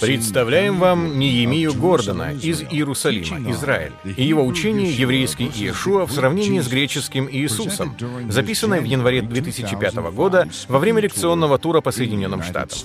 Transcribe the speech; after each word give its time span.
Представляем 0.00 0.78
вам 0.78 1.18
Неемию 1.18 1.74
Гордона 1.74 2.32
из 2.32 2.62
Иерусалима, 2.62 3.50
Израиль, 3.50 3.92
и 4.04 4.22
его 4.22 4.44
учение 4.44 4.90
«Еврейский 4.90 5.44
Иешуа» 5.44 6.06
в 6.06 6.12
сравнении 6.12 6.60
с 6.60 6.68
греческим 6.68 7.28
Иисусом, 7.30 7.96
записанное 8.28 8.80
в 8.80 8.84
январе 8.84 9.22
2005 9.22 9.94
года 10.14 10.48
во 10.68 10.78
время 10.78 11.00
лекционного 11.00 11.58
тура 11.58 11.80
по 11.80 11.92
Соединенным 11.92 12.42
Штатам. 12.42 12.78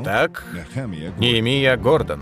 Итак, 0.00 0.44
Неемия 1.18 1.76
Гордон. 1.76 2.20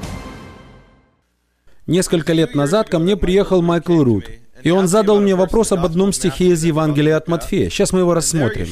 Несколько 1.86 2.34
лет 2.34 2.54
назад 2.54 2.90
ко 2.90 2.98
мне 2.98 3.16
приехал 3.16 3.62
Майкл 3.62 4.02
Рут. 4.04 4.26
И 4.62 4.70
он 4.70 4.88
задал 4.88 5.20
мне 5.20 5.34
вопрос 5.34 5.72
об 5.72 5.84
одном 5.84 6.12
стихе 6.12 6.48
из 6.48 6.64
Евангелия 6.64 7.16
от 7.16 7.28
Матфея. 7.28 7.70
Сейчас 7.70 7.92
мы 7.92 8.00
его 8.00 8.14
рассмотрим. 8.14 8.66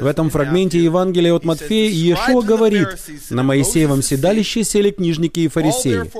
В 0.00 0.06
этом 0.06 0.30
фрагменте 0.30 0.82
Евангелия 0.82 1.34
от 1.34 1.44
Матфея 1.44 1.90
Иешуа 1.90 2.42
говорит, 2.42 2.88
«На 3.30 3.42
Моисеевом 3.42 4.02
седалище 4.02 4.64
сели 4.64 4.90
книжники 4.90 5.40
и 5.40 5.48
фарисеи. 5.48 6.10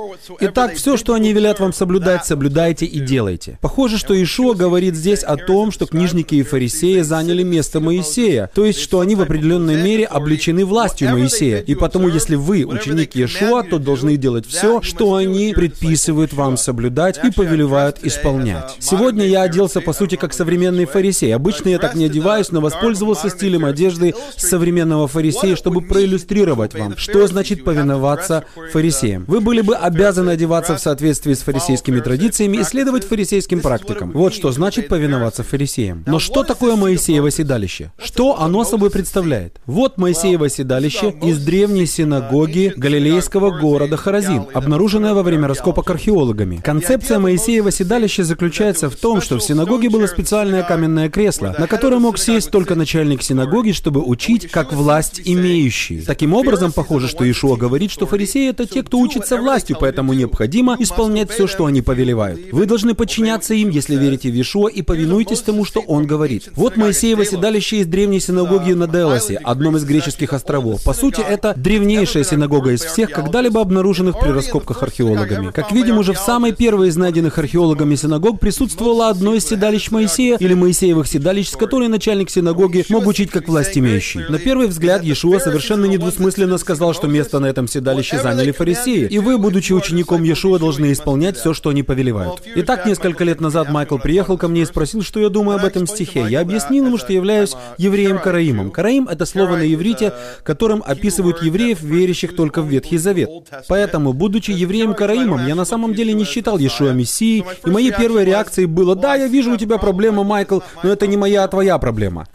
Итак, 0.40 0.74
все, 0.74 0.96
что 0.96 1.14
они 1.14 1.32
велят 1.32 1.60
вам 1.60 1.72
соблюдать, 1.72 2.26
соблюдайте 2.26 2.86
и 2.86 3.00
делайте». 3.00 3.58
Похоже, 3.60 3.98
что 3.98 4.14
Иешуа 4.14 4.54
говорит 4.54 4.94
здесь 4.94 5.22
о 5.22 5.36
том, 5.36 5.70
что 5.70 5.86
книжники 5.86 6.34
и 6.34 6.42
фарисеи 6.42 7.00
заняли 7.00 7.42
место 7.42 7.80
Моисея, 7.80 8.50
то 8.54 8.64
есть, 8.64 8.80
что 8.80 9.00
они 9.00 9.14
в 9.14 9.22
определенной 9.22 9.82
мере 9.82 10.04
обличены 10.04 10.64
властью 10.64 11.10
Моисея. 11.10 11.60
И 11.60 11.74
потому, 11.74 12.08
если 12.08 12.34
вы 12.36 12.64
ученик 12.64 13.14
Иешуа, 13.14 13.62
то 13.62 13.78
должны 13.78 14.16
делать 14.16 14.46
все, 14.46 14.82
что 14.82 15.14
они 15.14 15.52
предписывают 15.54 16.32
вам 16.32 16.56
соблюдать 16.56 17.20
и 17.24 17.30
повелевают 17.30 17.98
исполнять. 18.02 18.76
Сегодня 18.98 19.26
я 19.26 19.42
оделся, 19.42 19.80
по 19.80 19.92
сути, 19.92 20.16
как 20.16 20.32
современный 20.32 20.84
фарисей. 20.84 21.32
Обычно 21.32 21.68
я 21.68 21.78
так 21.78 21.94
не 21.94 22.06
одеваюсь, 22.06 22.50
но 22.50 22.60
воспользовался 22.60 23.30
стилем 23.30 23.64
одежды 23.64 24.12
современного 24.36 25.06
фарисея, 25.06 25.54
чтобы 25.54 25.82
проиллюстрировать 25.82 26.74
вам, 26.74 26.96
что 26.96 27.24
значит 27.28 27.62
повиноваться 27.62 28.44
фарисеям. 28.72 29.24
Вы 29.28 29.40
были 29.40 29.60
бы 29.60 29.76
обязаны 29.76 30.30
одеваться 30.30 30.74
в 30.74 30.80
соответствии 30.80 31.34
с 31.34 31.42
фарисейскими 31.42 32.00
традициями 32.00 32.56
и 32.56 32.64
следовать 32.64 33.04
фарисейским 33.04 33.60
практикам. 33.60 34.10
Вот 34.10 34.34
что 34.34 34.50
значит 34.50 34.88
повиноваться 34.88 35.44
фарисеям. 35.44 36.02
Но 36.06 36.18
что 36.18 36.42
такое 36.42 36.74
Моисеево 36.74 37.30
седалище? 37.30 37.92
Что 38.02 38.40
оно 38.40 38.64
собой 38.64 38.90
представляет? 38.90 39.60
Вот 39.66 39.96
Моисеево 39.98 40.48
седалище 40.48 41.14
из 41.22 41.38
древней 41.44 41.86
синагоги 41.86 42.72
галилейского 42.76 43.56
города 43.56 43.96
Харазин, 43.96 44.46
обнаруженное 44.52 45.14
во 45.14 45.22
время 45.22 45.46
раскопок 45.46 45.88
археологами. 45.88 46.60
Концепция 46.64 47.20
Моисеева 47.20 47.70
седалища 47.70 48.24
заключается 48.24 48.87
в 48.90 48.96
том, 48.96 49.20
что 49.20 49.36
в 49.36 49.42
синагоге 49.42 49.90
было 49.90 50.06
специальное 50.06 50.62
каменное 50.62 51.08
кресло, 51.08 51.54
на 51.58 51.66
которое 51.66 51.98
мог 51.98 52.18
сесть 52.18 52.50
только 52.50 52.74
начальник 52.74 53.22
синагоги, 53.22 53.72
чтобы 53.72 54.02
учить 54.02 54.50
как 54.50 54.72
власть 54.72 55.20
имеющий. 55.24 56.02
Таким 56.02 56.34
образом, 56.34 56.72
похоже, 56.72 57.08
что 57.08 57.28
Ишуа 57.30 57.56
говорит, 57.56 57.90
что 57.90 58.06
фарисеи— 58.06 58.48
это 58.50 58.66
те, 58.66 58.82
кто 58.82 58.98
учится 58.98 59.36
властью, 59.36 59.76
поэтому 59.78 60.12
необходимо 60.12 60.76
исполнять 60.78 61.30
все, 61.30 61.46
что 61.46 61.66
они 61.66 61.82
повелевают. 61.82 62.52
Вы 62.52 62.66
должны 62.66 62.94
подчиняться 62.94 63.54
им, 63.54 63.70
если 63.70 63.96
верите 63.96 64.30
в 64.30 64.40
Ишуа, 64.40 64.68
и 64.68 64.82
повинуйтесь 64.82 65.40
тому, 65.40 65.64
что 65.64 65.80
он 65.80 66.06
говорит. 66.06 66.50
Вот 66.54 66.76
Моисеево 66.76 67.24
седалище 67.24 67.78
из 67.78 67.86
древней 67.86 68.20
синагоги 68.20 68.72
на 68.72 68.86
Делосе, 68.86 69.36
одном 69.36 69.76
из 69.76 69.84
греческих 69.84 70.32
островов. 70.32 70.82
По 70.84 70.94
сути, 70.94 71.20
это 71.20 71.54
древнейшая 71.56 72.24
синагога 72.24 72.72
из 72.72 72.82
всех, 72.82 73.10
когда-либо 73.10 73.60
обнаруженных 73.60 74.18
при 74.18 74.30
раскопках 74.30 74.82
археологами. 74.82 75.50
Как 75.50 75.72
видим, 75.72 75.98
уже 75.98 76.12
в 76.12 76.18
самой 76.18 76.52
первой 76.52 76.88
из 76.88 76.96
найденных 76.96 77.38
археологами 77.38 77.94
синагог 77.94 78.40
присутствует 78.40 78.77
присутствовало 78.78 79.08
одно 79.08 79.34
из 79.34 79.44
седалищ 79.44 79.90
Моисея 79.90 80.36
или 80.38 80.54
Моисеевых 80.54 81.08
седалищ, 81.08 81.48
с 81.48 81.56
которой 81.56 81.88
начальник 81.88 82.30
синагоги 82.30 82.84
мог 82.88 83.06
учить 83.06 83.30
как 83.30 83.48
власть 83.48 83.76
имеющий. 83.76 84.20
На 84.28 84.38
первый 84.38 84.68
взгляд 84.68 85.02
Иешуа 85.02 85.40
совершенно 85.40 85.86
недвусмысленно 85.86 86.58
сказал, 86.58 86.94
что 86.94 87.08
место 87.08 87.40
на 87.40 87.46
этом 87.46 87.66
седалище 87.66 88.20
заняли 88.20 88.52
фарисеи, 88.52 89.08
и 89.10 89.18
вы, 89.18 89.36
будучи 89.38 89.72
учеником 89.72 90.22
Иешуа, 90.22 90.58
должны 90.58 90.92
исполнять 90.92 91.36
все, 91.36 91.54
что 91.54 91.70
они 91.70 91.82
повелевают. 91.82 92.42
Итак, 92.54 92.86
несколько 92.86 93.24
лет 93.24 93.40
назад 93.40 93.68
Майкл 93.70 93.98
приехал 93.98 94.38
ко 94.38 94.46
мне 94.46 94.62
и 94.62 94.66
спросил, 94.66 95.02
что 95.02 95.18
я 95.18 95.28
думаю 95.28 95.58
об 95.58 95.64
этом 95.64 95.86
стихе. 95.86 96.26
Я 96.28 96.40
объяснил 96.40 96.86
ему, 96.86 96.98
что 96.98 97.12
являюсь 97.12 97.54
евреем-караимом. 97.78 98.70
Караим— 98.70 99.08
это 99.10 99.26
слово 99.26 99.56
на 99.56 99.74
иврите, 99.74 100.12
которым 100.44 100.84
описывают 100.86 101.42
евреев, 101.42 101.82
верящих 101.82 102.36
только 102.36 102.62
в 102.62 102.68
Ветхий 102.68 102.98
Завет. 102.98 103.28
Поэтому, 103.66 104.12
будучи 104.12 104.52
евреем-караимом, 104.52 105.46
я 105.46 105.56
на 105.56 105.64
самом 105.64 105.94
деле 105.94 106.12
не 106.12 106.24
считал 106.24 106.58
Иешуа 106.58 106.92
Мессией, 106.92 107.44
и 107.66 107.70
моей 107.70 107.90
первой 107.90 108.24
реакцией 108.24 108.67
было, 108.68 108.94
да, 108.94 109.14
я 109.14 109.26
вижу 109.26 109.52
у 109.52 109.56
тебя 109.56 109.78
проблема, 109.78 110.24
Майкл, 110.24 110.60
но 110.82 110.90
это 110.90 111.06
не 111.06 111.16
моя, 111.16 111.44
а 111.44 111.48
твоя 111.48 111.78
проблема. 111.78 112.26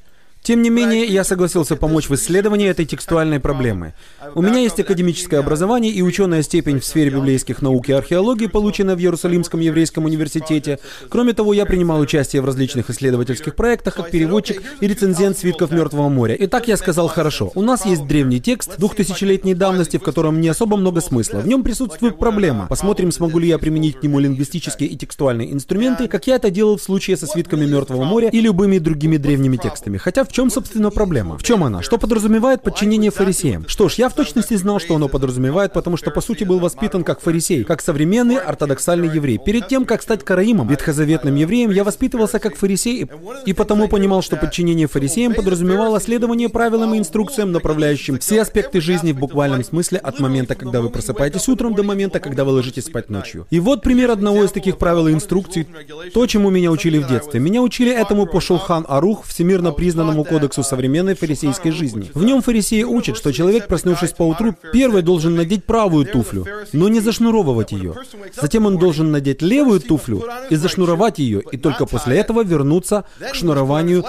Тем 0.44 0.62
не 0.62 0.70
менее, 0.70 1.06
я 1.06 1.24
согласился 1.24 1.78
помочь 1.78 2.10
в 2.10 2.16
исследовании 2.16 2.68
этой 2.68 2.86
текстуальной 2.86 3.40
проблемы. 3.40 3.94
У 4.36 4.42
меня 4.42 4.60
есть 4.60 4.78
академическое 4.78 5.40
образование 5.40 5.90
и 5.94 6.02
ученая 6.02 6.44
степень 6.44 6.82
в 6.82 6.86
сфере 6.86 7.12
библейских 7.12 7.62
наук 7.62 7.88
и 7.88 7.94
археологии, 7.94 8.48
полученная 8.48 8.98
в 8.98 9.00
Иерусалимском 9.00 9.62
еврейском 9.62 10.04
университете. 10.04 10.80
Кроме 11.08 11.32
того, 11.32 11.54
я 11.54 11.66
принимал 11.66 12.02
участие 12.02 12.42
в 12.42 12.46
различных 12.46 12.90
исследовательских 12.90 13.56
проектах 13.56 13.96
как 13.96 14.12
переводчик 14.12 14.62
и 14.82 14.88
рецензент 14.88 15.38
свитков 15.38 15.72
Мертвого 15.72 16.10
моря. 16.10 16.36
Итак, 16.38 16.68
я 16.68 16.76
сказал, 16.76 17.08
хорошо, 17.08 17.54
у 17.56 17.62
нас 17.62 17.86
есть 17.86 18.06
древний 18.06 18.42
текст 18.42 18.78
двухтысячелетней 18.78 19.54
давности, 19.54 19.96
в 19.96 20.04
котором 20.04 20.42
не 20.42 20.50
особо 20.50 20.76
много 20.76 21.00
смысла. 21.00 21.40
В 21.40 21.48
нем 21.48 21.64
присутствует 21.64 22.20
проблема. 22.20 22.68
Посмотрим, 22.68 23.14
смогу 23.14 23.40
ли 23.40 23.48
я 23.48 23.58
применить 23.60 24.02
к 24.02 24.04
нему 24.04 24.20
лингвистические 24.20 24.90
и 24.90 24.98
текстуальные 24.98 25.54
инструменты, 25.54 26.10
как 26.10 26.28
я 26.28 26.36
это 26.36 26.50
делал 26.50 26.76
в 26.76 26.84
случае 26.84 27.16
со 27.16 27.28
свитками 27.28 27.66
Мертвого 27.66 28.04
моря 28.04 28.28
и 28.28 28.42
любыми 28.42 28.78
другими 28.78 29.16
древними 29.16 29.56
текстами. 29.56 29.98
Хотя 29.98 30.26
в 30.26 30.33
чем, 30.34 30.50
собственно, 30.50 30.90
проблема? 30.90 31.38
В 31.38 31.44
чем 31.44 31.64
она? 31.64 31.84
Что 31.84 32.00
подразумевает 32.00 32.64
подчинение 32.64 33.12
фарисеям? 33.12 33.66
Что 33.68 33.88
ж, 33.88 33.94
я 33.96 34.10
в 34.10 34.14
точности 34.14 34.56
знал, 34.56 34.80
что 34.80 34.96
оно 34.96 35.08
подразумевает, 35.08 35.74
потому 35.74 35.96
что, 35.96 36.10
по 36.10 36.22
сути, 36.22 36.44
был 36.44 36.60
воспитан 36.60 37.04
как 37.04 37.22
фарисей, 37.22 37.64
как 37.64 37.82
современный 37.82 38.38
ортодоксальный 38.38 39.14
еврей. 39.14 39.38
Перед 39.38 39.68
тем, 39.68 39.86
как 39.86 40.02
стать 40.02 40.24
караимом, 40.24 40.68
ветхозаветным 40.68 41.36
евреем, 41.36 41.70
я 41.70 41.84
воспитывался 41.84 42.40
как 42.40 42.56
фарисей, 42.56 43.08
и 43.46 43.54
потому 43.54 43.88
понимал, 43.88 44.24
что 44.24 44.36
подчинение 44.36 44.88
фарисеям 44.88 45.36
подразумевало 45.36 46.02
следование 46.02 46.50
правилам 46.50 46.96
и 46.96 46.98
инструкциям, 46.98 47.52
направляющим 47.52 48.18
все 48.18 48.42
аспекты 48.42 48.82
жизни 48.82 49.12
в 49.12 49.20
буквальном 49.20 49.64
смысле 49.64 50.00
от 50.00 50.20
момента, 50.20 50.56
когда 50.56 50.82
вы 50.82 50.90
просыпаетесь 50.90 51.48
утром, 51.48 51.76
до 51.76 51.84
момента, 51.84 52.20
когда 52.20 52.44
вы 52.44 52.54
ложитесь 52.54 52.86
спать 52.86 53.12
ночью. 53.12 53.46
И 53.52 53.60
вот 53.60 53.84
пример 53.84 54.10
одного 54.10 54.44
из 54.44 54.52
таких 54.52 54.80
правил 54.80 55.08
и 55.08 55.14
инструкций, 55.14 55.68
то, 56.12 56.26
чему 56.26 56.50
меня 56.50 56.72
учили 56.72 56.98
в 56.98 57.08
детстве. 57.08 57.40
Меня 57.40 57.62
учили 57.62 57.92
этому 57.92 58.26
по 58.26 58.42
Шулхан 58.42 58.88
Арух, 58.90 59.26
всемирно 59.26 59.72
признанному 59.72 60.23
кодексу 60.24 60.64
современной 60.64 61.16
фарисейской 61.16 61.72
жизни. 61.72 62.12
В 62.14 62.24
нем 62.24 62.42
фарисеи 62.42 62.84
учат, 62.84 63.18
что 63.18 63.32
человек, 63.32 63.68
проснувшись 63.68 64.12
по 64.12 64.24
утру, 64.24 64.56
первый 64.72 65.02
должен 65.02 65.36
надеть 65.36 65.66
правую 65.66 66.06
туфлю, 66.06 66.46
но 66.74 66.88
не 66.90 67.00
зашнуровывать 67.00 67.72
ее. 67.72 67.96
Затем 68.40 68.66
он 68.66 68.78
должен 68.78 69.12
надеть 69.12 69.42
левую 69.42 69.80
туфлю 69.80 70.24
и 70.50 70.56
зашнуровать 70.56 71.20
ее, 71.20 71.42
и 71.52 71.58
только 71.58 71.86
после 71.86 72.18
этого 72.18 72.44
вернуться 72.44 73.06
к 73.20 73.36
шнурованию 73.36 74.04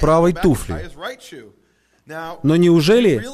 правой 0.00 0.32
туфли. 0.32 0.90
Но 2.44 2.54
неужели 2.54 3.24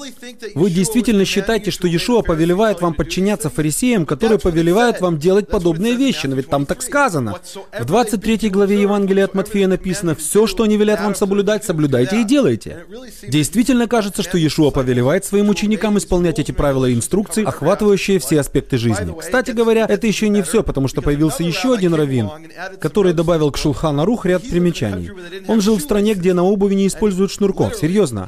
вы 0.55 0.71
действительно 0.71 1.27
считаете, 1.27 1.71
что 1.71 1.87
Иешуа 1.87 2.23
повелевает 2.23 2.81
вам 2.81 2.95
подчиняться 2.95 3.51
фарисеям, 3.51 4.07
которые 4.07 4.39
повелевают 4.39 5.03
вам 5.03 5.19
делать 5.19 5.49
подобные 5.49 5.95
вещи? 5.95 6.27
Но 6.27 6.37
ведь 6.37 6.49
там 6.49 6.65
так 6.65 6.83
сказано. 6.83 7.39
В 7.79 7.85
23 7.85 8.49
главе 8.49 8.81
Евангелия 8.81 9.27
от 9.27 9.35
Матфея 9.35 9.69
написано, 9.69 10.15
«Все, 10.15 10.47
что 10.47 10.63
они 10.63 10.79
велят 10.79 11.01
вам 11.01 11.15
соблюдать, 11.15 11.65
соблюдайте 11.65 12.23
и 12.23 12.25
делайте». 12.25 12.87
Действительно 13.29 13.87
кажется, 13.87 14.23
что 14.23 14.39
Иешуа 14.39 14.71
повелевает 14.71 15.27
своим 15.27 15.51
ученикам 15.51 15.99
исполнять 15.99 16.39
эти 16.39 16.53
правила 16.53 16.87
и 16.87 16.95
инструкции, 16.95 17.45
охватывающие 17.45 18.19
все 18.21 18.41
аспекты 18.41 18.79
жизни. 18.79 19.15
Кстати 19.21 19.51
говоря, 19.51 19.85
это 19.87 20.07
еще 20.07 20.31
не 20.31 20.43
все, 20.43 20.63
потому 20.63 20.89
что 20.89 21.03
появился 21.03 21.43
еще 21.43 21.75
один 21.75 21.93
раввин, 21.93 22.31
который 22.81 23.13
добавил 23.13 23.51
к 23.51 23.59
Шулхан 23.59 24.01
Арух 24.01 24.25
ряд 24.25 24.49
примечаний. 24.49 25.11
Он 25.47 25.61
жил 25.61 25.77
в 25.77 25.83
стране, 25.83 26.15
где 26.15 26.33
на 26.33 26.43
обуви 26.43 26.75
не 26.75 26.87
используют 26.87 27.33
шнурков. 27.33 27.77
Серьезно. 27.77 28.27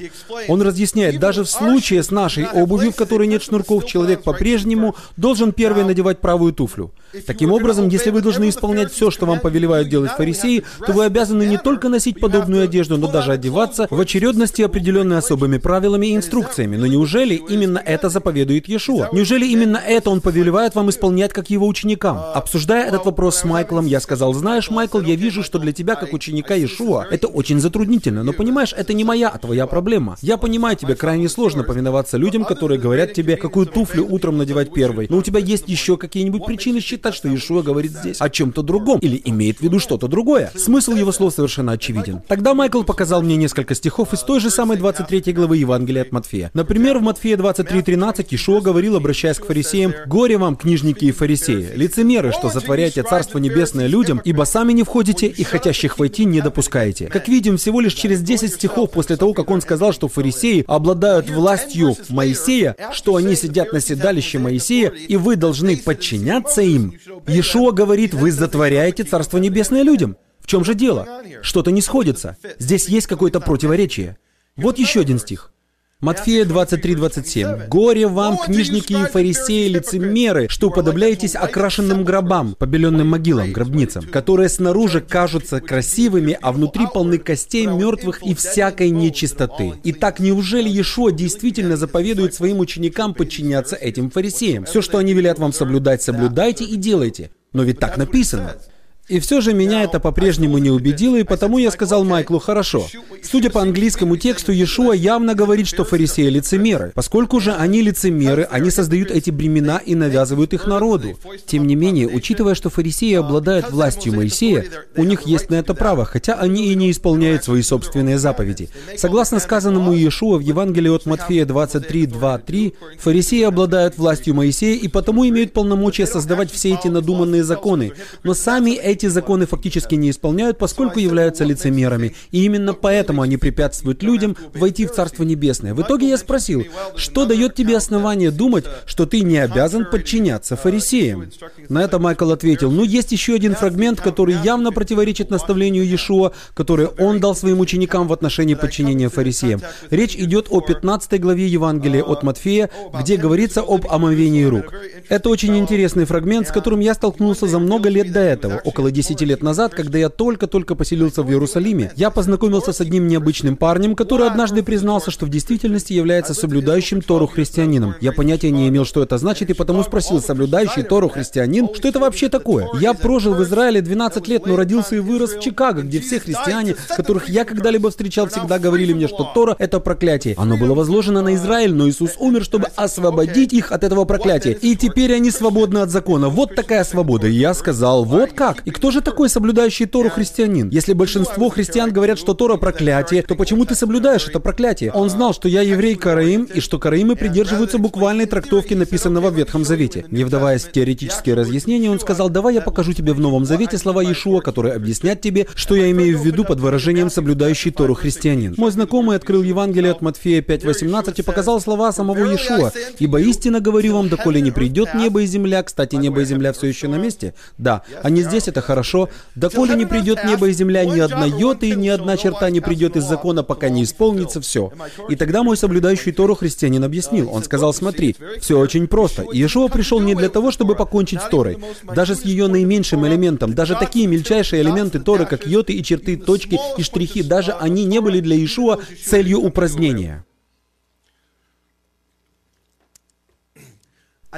Он 0.49 0.62
разъясняет, 0.62 1.19
даже 1.19 1.45
в 1.45 1.50
случае 1.50 2.03
с 2.03 2.11
нашей 2.11 2.47
обувью, 2.47 2.93
в 2.93 2.97
которой 2.97 3.27
нет 3.27 3.42
шнурков, 3.42 3.86
человек 3.86 4.22
по-прежнему 4.22 4.95
должен 5.16 5.53
первый 5.53 5.84
надевать 5.84 6.21
правую 6.21 6.53
туфлю. 6.53 6.92
Таким 7.27 7.53
образом, 7.53 7.89
если 7.89 8.10
вы 8.10 8.21
должны 8.21 8.48
исполнять 8.48 8.92
все, 8.92 9.10
что 9.10 9.27
вам 9.27 9.41
повелевают 9.41 9.89
делать 9.89 10.13
фарисеи, 10.13 10.65
то 10.84 10.92
вы 10.92 11.04
обязаны 11.04 11.45
не 11.47 11.59
только 11.59 11.89
носить 11.89 12.21
подобную 12.21 12.65
одежду, 12.65 12.97
но 12.98 13.10
даже 13.10 13.33
одеваться 13.33 13.86
в 13.91 14.01
очередности, 14.01 14.63
определенной 14.63 15.19
особыми 15.19 15.59
правилами 15.59 16.09
и 16.09 16.16
инструкциями. 16.16 16.77
Но 16.77 16.86
неужели 16.86 17.34
именно 17.34 17.78
это 17.78 18.09
заповедует 18.09 18.69
Иешуа? 18.69 19.09
Неужели 19.13 19.47
именно 19.47 19.77
это 19.77 20.10
он 20.10 20.21
повелевает 20.21 20.75
вам 20.75 20.91
исполнять 20.91 21.33
как 21.33 21.51
его 21.51 21.66
ученикам? 21.66 22.19
Обсуждая 22.34 22.86
этот 22.86 23.04
вопрос 23.04 23.36
с 23.36 23.45
Майклом, 23.45 23.86
я 23.86 24.01
сказал, 24.01 24.34
знаешь, 24.34 24.71
Майкл, 24.71 25.01
я 25.01 25.15
вижу, 25.15 25.42
что 25.42 25.59
для 25.59 25.72
тебя, 25.72 25.95
как 25.95 26.13
ученика 26.13 26.54
Иешуа, 26.54 27.07
это 27.10 27.28
очень 27.28 27.60
затруднительно, 27.60 28.22
но 28.25 28.33
понимаешь, 28.33 28.75
это 28.77 28.92
не 28.92 29.04
моя, 29.04 29.28
а 29.28 29.39
твоя 29.39 29.66
проблема. 29.66 30.16
Я 30.24 30.38
понимаю, 30.38 30.74
тебе 30.74 30.94
крайне 30.94 31.28
сложно 31.28 31.65
повиноваться 31.65 32.16
людям, 32.16 32.47
которые 32.47 32.80
говорят 32.80 33.12
тебе, 33.12 33.36
какую 33.36 33.66
туфлю 33.66 34.06
утром 34.09 34.38
надевать 34.38 34.72
первой. 34.72 35.06
Но 35.10 35.18
у 35.18 35.22
тебя 35.22 35.38
есть 35.38 35.68
еще 35.68 35.98
какие-нибудь 35.98 36.47
причины 36.47 36.80
считать, 36.80 37.15
что 37.15 37.28
Иешуа 37.28 37.60
говорит 37.60 37.92
здесь 37.92 38.22
о 38.22 38.30
чем-то 38.30 38.62
другом 38.62 39.00
или 39.00 39.21
имеет 39.26 39.59
в 39.59 39.60
виду 39.60 39.80
что-то 39.80 40.09
другое. 40.09 40.50
Смысл 40.56 40.92
его 40.92 41.12
слов 41.12 41.34
совершенно 41.34 41.72
очевиден. 41.72 42.22
Тогда 42.26 42.54
Майкл 42.54 42.84
показал 42.84 43.21
мне 43.21 43.36
несколько 43.36 43.74
стихов 43.74 44.15
из 44.15 44.21
той 44.21 44.41
же 44.41 44.48
самой 44.48 44.78
23 44.78 45.30
главы 45.34 45.59
Евангелия 45.59 46.00
от 46.00 46.12
Матфея. 46.12 46.50
Например, 46.54 47.00
в 47.00 47.03
Матфея 47.03 47.36
23.13 47.36 48.26
Ишуа 48.30 48.62
говорил, 48.62 48.97
обращаясь 48.97 49.38
к 49.38 49.44
фарисеям, 49.44 49.92
«Горе 50.06 50.38
вам, 50.38 50.56
книжники 50.56 51.04
и 51.04 51.12
фарисеи, 51.12 51.68
лицемеры, 51.74 52.32
что 52.32 52.48
затворяете 52.48 53.03
Царство 53.03 53.36
Небесное 53.36 53.88
людям, 53.88 54.22
ибо 54.24 54.44
сами 54.44 54.72
не 54.72 54.84
входите 54.84 55.26
и 55.26 55.44
хотящих 55.44 55.98
войти 55.98 56.24
не 56.24 56.41
допускаете». 56.41 57.09
Как 57.09 57.28
видим, 57.28 57.59
всего 57.59 57.82
лишь 57.82 57.92
через 57.92 58.22
10 58.22 58.54
стихов 58.54 58.91
после 58.91 59.18
того, 59.18 59.34
как 59.34 59.50
он 59.50 59.60
сказал, 59.60 59.92
что 59.92 60.14
фарисеи 60.15 60.65
обладают 60.66 61.28
властью 61.28 61.97
Моисея, 62.09 62.77
что 62.93 63.16
они 63.16 63.34
сидят 63.34 63.72
на 63.72 63.81
седалище 63.81 64.39
Моисея, 64.39 64.89
и 64.89 65.16
вы 65.16 65.37
должны 65.37 65.77
подчиняться 65.77 66.63
им, 66.63 66.95
Иешуа 67.27 67.72
говорит, 67.72 68.15
вы 68.15 68.31
затворяете 68.31 69.05
Царство 69.05 69.39
Небесное 69.39 69.83
людям. 69.83 70.16
В 70.41 70.47
чем 70.47 70.65
же 70.65 70.75
дело? 70.75 71.09
Что-то 71.43 71.71
не 71.71 71.81
сходится. 71.81 72.37
Здесь 72.59 72.89
есть 72.89 73.07
какое-то 73.07 73.41
противоречие. 73.41 74.19
Вот 74.57 74.78
еще 74.78 75.01
один 75.01 75.19
стих. 75.19 75.53
Матфея 76.01 76.45
23:27. 76.45 77.69
«Горе 77.69 78.07
вам, 78.07 78.37
книжники 78.37 78.93
и 78.93 79.07
фарисеи, 79.07 79.69
лицемеры, 79.69 80.49
что 80.49 80.69
уподобляетесь 80.69 81.35
окрашенным 81.35 82.05
гробам, 82.05 82.55
побеленным 82.59 83.09
могилам, 83.09 83.53
гробницам, 83.53 84.05
которые 84.05 84.49
снаружи 84.51 85.01
кажутся 85.01 85.61
красивыми, 85.61 86.39
а 86.43 86.53
внутри 86.53 86.87
полны 86.93 87.19
костей 87.19 87.67
мертвых 87.67 88.23
и 88.23 88.35
всякой 88.35 88.91
нечистоты». 88.91 89.75
Итак, 89.85 90.21
неужели 90.21 90.69
Иешуа 90.69 91.11
действительно 91.11 91.77
заповедует 91.77 92.35
своим 92.35 92.59
ученикам 92.59 93.15
подчиняться 93.15 93.77
этим 93.77 94.11
фарисеям? 94.11 94.67
Все, 94.67 94.83
что 94.83 94.99
они 94.99 95.15
велят 95.15 95.39
вам 95.39 95.53
соблюдать, 95.53 96.03
соблюдайте 96.03 96.65
и 96.65 96.77
делайте. 96.77 97.31
Но 97.53 97.63
ведь 97.63 97.79
так 97.79 97.97
написано. 97.97 98.57
И 99.06 99.21
все 99.21 99.42
же 99.42 99.53
меня 99.53 99.83
это 99.83 100.01
по-прежнему 100.01 100.56
не 100.56 100.71
убедило, 100.71 101.16
и 101.16 101.24
потому 101.24 101.59
я 101.59 101.71
сказал 101.71 102.04
Майклу, 102.04 102.39
хорошо. 102.39 102.86
Судя 103.22 103.51
по 103.51 103.60
английскому 103.60 104.16
тексту, 104.16 104.51
Иешуа 104.53 104.92
явно 104.92 105.34
говорит, 105.34 105.66
что 105.66 105.84
фарисеи 105.84 106.28
лицемеры. 106.28 106.92
Поскольку 106.95 107.39
же 107.39 107.53
они 107.53 107.83
лицемеры, 107.83 108.48
они 108.51 108.71
создают 108.71 109.10
эти 109.10 109.30
бремена 109.30 109.80
и 109.84 109.95
навязывают 109.95 110.54
их 110.54 110.66
народу. 110.66 111.18
Тем 111.47 111.66
не 111.66 111.74
менее, 111.74 112.09
учитывая, 112.09 112.54
что 112.54 112.71
фарисеи 112.71 113.15
обладают 113.15 113.71
властью 113.71 114.15
Моисея, 114.15 114.65
у 114.97 115.04
них 115.04 115.22
есть 115.22 115.50
на 115.50 115.57
это 115.57 115.74
право, 115.74 116.07
хотя 116.07 116.34
они 116.34 116.72
и 116.72 116.74
не 116.74 116.91
исполняют 116.91 117.45
свои 117.45 117.60
собственные 117.60 118.18
заповеди. 118.18 118.71
Согласно 118.97 119.39
сказанному 119.39 119.92
Иешуа 119.92 120.39
в 120.39 120.41
Евангелии 120.41 120.89
от 120.89 121.04
Матфея 121.04 121.45
23, 121.45 122.07
2, 122.07 122.39
3, 122.39 122.74
фарисеи 122.98 123.42
обладают 123.42 123.98
властью 123.98 124.34
Моисея 124.34 124.78
и 124.78 124.89
потому 124.89 125.28
имеют 125.28 125.53
полномочия 125.53 126.07
создавать 126.07 126.50
все 126.50 126.72
эти 126.72 126.89
надуманные 126.89 127.45
законы. 127.45 127.92
Но 128.22 128.33
сами 128.33 128.71
эти 128.71 128.94
эти 128.95 129.07
законы 129.07 129.47
фактически 129.47 129.95
не 129.95 130.11
исполняют, 130.11 130.59
поскольку 130.59 130.99
являются 130.99 131.45
лицемерами. 131.45 132.15
И 132.31 132.45
именно 132.45 132.73
поэтому 132.73 133.23
они 133.23 133.37
препятствуют 133.37 134.03
людям 134.03 134.37
войти 134.55 134.87
в 134.87 134.93
Царство 134.93 135.25
Небесное. 135.25 135.75
В 135.75 135.83
итоге 135.83 136.09
я 136.09 136.17
спросил, 136.17 136.65
что 136.97 137.27
дает 137.27 137.55
тебе 137.55 137.77
основание 137.77 138.31
думать, 138.31 138.65
что 138.87 139.07
ты 139.07 139.21
не 139.21 139.39
обязан 139.39 139.87
подчиняться 139.91 140.57
фарисеям? 140.57 141.31
На 141.69 141.83
это 141.83 141.99
Майкл 141.99 142.31
ответил, 142.31 142.71
ну 142.71 142.85
есть 142.85 143.13
еще 143.13 143.35
один 143.35 143.55
фрагмент, 143.55 144.01
который 144.01 144.37
явно 144.45 144.73
противоречит 144.73 145.31
наставлению 145.31 145.85
Иешуа, 145.85 146.33
который 146.55 146.87
он 146.87 147.21
дал 147.21 147.35
своим 147.35 147.61
ученикам 147.61 148.09
в 148.09 148.13
отношении 148.13 148.55
подчинения 148.55 149.09
фарисеям. 149.09 149.61
Речь 149.91 150.17
идет 150.17 150.47
о 150.51 150.61
15 150.61 151.21
главе 151.21 151.47
Евангелия 151.47 152.03
от 152.03 152.23
Матфея, 152.23 152.71
где 153.01 153.17
говорится 153.17 153.61
об 153.61 153.87
омовении 153.87 154.45
рук. 154.45 154.73
Это 155.09 155.29
очень 155.29 155.57
интересный 155.59 156.05
фрагмент, 156.05 156.49
с 156.49 156.53
которым 156.53 156.81
я 156.81 156.95
столкнулся 156.95 157.47
за 157.47 157.59
много 157.59 157.89
лет 157.89 158.13
до 158.13 158.21
этого, 158.21 158.61
около 158.65 158.84
около 158.84 158.91
10 158.91 159.21
лет 159.22 159.42
назад, 159.42 159.75
когда 159.75 159.98
я 159.98 160.10
только-только 160.10 160.75
поселился 160.75 161.22
в 161.22 161.31
Иерусалиме, 161.31 161.92
я 161.97 162.10
познакомился 162.10 162.72
с 162.72 162.81
одним 162.83 163.09
необычным 163.09 163.57
парнем, 163.57 163.97
который 163.97 164.27
однажды 164.27 164.63
признался, 164.63 165.10
что 165.10 165.25
в 165.25 165.31
действительности 165.31 165.95
является 165.95 166.34
соблюдающим 166.34 167.01
Тору 167.01 167.27
христианином. 167.27 167.95
Я 168.03 168.13
понятия 168.13 168.51
не 168.51 168.69
имел, 168.69 168.84
что 168.84 169.03
это 169.03 169.16
значит, 169.16 169.48
и 169.48 169.54
потому 169.54 169.83
спросил, 169.84 170.21
соблюдающий 170.21 170.83
Тору 170.83 171.09
христианин, 171.09 171.69
что 171.75 171.89
это 171.89 171.98
вообще 171.98 172.28
такое? 172.28 172.69
Я 172.78 172.92
прожил 172.92 173.34
в 173.34 173.42
Израиле 173.42 173.81
12 173.81 174.28
лет, 174.28 174.47
но 174.47 174.57
родился 174.57 174.97
и 174.97 174.98
вырос 174.98 175.34
в 175.34 175.41
Чикаго, 175.41 175.83
где 175.83 176.01
все 176.01 176.21
христиане, 176.21 176.77
которых 176.95 177.31
я 177.31 177.45
когда-либо 177.45 177.91
встречал, 177.91 178.28
всегда 178.28 178.59
говорили 178.59 178.92
мне, 178.92 179.09
что 179.09 179.31
Тора— 179.34 179.57
это 179.59 179.81
проклятие. 179.81 180.34
Оно 180.36 180.59
было 180.59 180.75
возложено 180.75 181.22
на 181.22 181.34
Израиль, 181.34 181.72
но 181.72 181.89
Иисус 181.89 182.16
умер, 182.19 182.45
чтобы 182.45 182.69
освободить 182.77 183.54
их 183.54 183.72
от 183.72 183.83
этого 183.83 184.04
проклятия. 184.04 184.59
И 184.60 184.77
теперь 184.77 185.15
они 185.15 185.31
свободны 185.31 185.78
от 185.78 185.91
закона. 185.91 186.28
Вот 186.28 186.54
такая 186.54 186.84
свобода. 186.84 187.28
И 187.28 187.33
я 187.33 187.54
сказал, 187.54 188.04
вот 188.04 188.34
как? 188.34 188.60
И 188.66 188.73
кто 188.74 188.91
же 188.91 189.00
такой 189.00 189.28
соблюдающий 189.28 189.86
Тору 189.86 190.10
христианин? 190.10 190.68
Если 190.68 190.92
большинство 190.92 191.48
христиан 191.48 191.92
говорят, 191.92 192.18
что 192.18 192.34
Тора 192.34 192.56
проклятие, 192.56 193.22
то 193.22 193.36
почему 193.36 193.65
ты 193.65 193.74
соблюдаешь 193.74 194.26
это 194.28 194.41
проклятие? 194.41 194.91
Он 194.92 195.09
знал, 195.09 195.32
что 195.32 195.48
я 195.48 195.62
еврей 195.62 195.94
Караим, 195.94 196.44
и 196.44 196.60
что 196.60 196.78
Караимы 196.78 197.15
придерживаются 197.15 197.78
буквальной 197.78 198.26
трактовки, 198.26 198.74
написанного 198.74 199.30
в 199.30 199.36
Ветхом 199.36 199.65
Завете. 199.65 200.04
Не 200.10 200.24
вдаваясь 200.24 200.65
в 200.65 200.72
теоретические 200.72 201.36
разъяснения, 201.36 201.91
он 201.91 202.00
сказал, 202.00 202.28
давай 202.28 202.54
я 202.54 202.60
покажу 202.60 202.92
тебе 202.92 203.12
в 203.12 203.21
Новом 203.21 203.44
Завете 203.44 203.78
слова 203.78 204.03
Иешуа, 204.03 204.41
которые 204.41 204.74
объяснят 204.74 205.21
тебе, 205.21 205.47
что 205.54 205.76
я 205.76 205.91
имею 205.92 206.18
в 206.18 206.24
виду 206.24 206.44
под 206.44 206.59
выражением 206.60 207.10
соблюдающий 207.10 207.71
Тору 207.71 207.94
христианин. 207.94 208.54
Мой 208.56 208.72
знакомый 208.72 209.16
открыл 209.16 209.42
Евангелие 209.42 209.92
от 209.92 210.03
Матфея 210.03 210.42
5.18 210.42 211.15
и 211.16 211.22
показал 211.22 211.60
слова 211.60 211.92
самого 211.92 212.24
Иешуа. 212.24 212.72
«Ибо 212.98 213.21
истинно 213.21 213.60
говорю 213.60 213.94
вам, 213.94 214.09
доколе 214.09 214.41
не 214.41 214.50
придет 214.50 214.94
небо 214.94 215.22
и 215.22 215.26
земля». 215.26 215.62
Кстати, 215.62 215.94
небо 215.94 216.22
и 216.22 216.24
земля 216.24 216.53
все 216.53 216.66
еще 216.66 216.88
на 216.88 216.97
месте? 216.97 217.34
Да. 217.56 217.82
А 218.03 218.10
не 218.10 218.22
здесь, 218.22 218.48
это 218.48 218.64
хорошо. 218.65 219.09
Доколе 219.34 219.75
не 219.75 219.87
придет 219.87 220.25
небо 220.25 220.49
и 220.49 220.53
земля, 220.53 220.84
ни 220.84 220.99
одна 220.99 221.27
йота 221.27 221.66
и 221.66 221.75
ни 221.75 221.89
одна 221.89 222.16
черта 222.16 222.51
не 222.51 222.61
придет 222.61 222.97
из 222.97 223.05
закона, 223.05 223.43
пока 223.43 223.69
не 223.69 223.84
исполнится 223.84 224.41
все. 224.41 224.72
И 225.09 225.16
тогда 225.16 225.43
мой 225.43 225.57
соблюдающий 225.57 226.13
Тору 226.13 226.34
христианин 226.34 226.83
объяснил. 226.83 227.31
Он 227.33 227.43
сказал, 227.43 227.72
смотри, 227.72 228.16
все 228.41 228.59
очень 228.59 228.87
просто. 228.89 229.25
Иешуа 229.33 229.69
пришел 229.69 230.01
не 230.01 230.15
для 230.15 230.28
того, 230.28 230.51
чтобы 230.51 230.75
покончить 230.75 231.21
с 231.21 231.28
Торой. 231.28 231.59
Даже 231.95 232.15
с 232.15 232.22
ее 232.22 232.49
наименьшим 232.49 233.07
элементом, 233.07 233.55
даже 233.55 233.75
такие 233.75 234.07
мельчайшие 234.07 234.63
элементы 234.63 234.99
Торы, 234.99 235.27
как 235.27 235.47
йоты 235.47 235.72
и 235.75 235.83
черты, 235.83 236.17
точки 236.17 236.59
и 236.77 236.83
штрихи, 236.83 237.22
даже 237.22 237.53
они 237.53 237.84
не 237.84 238.01
были 238.01 238.21
для 238.21 238.37
Иешуа 238.37 238.78
целью 239.05 239.41
упразднения. 239.41 240.25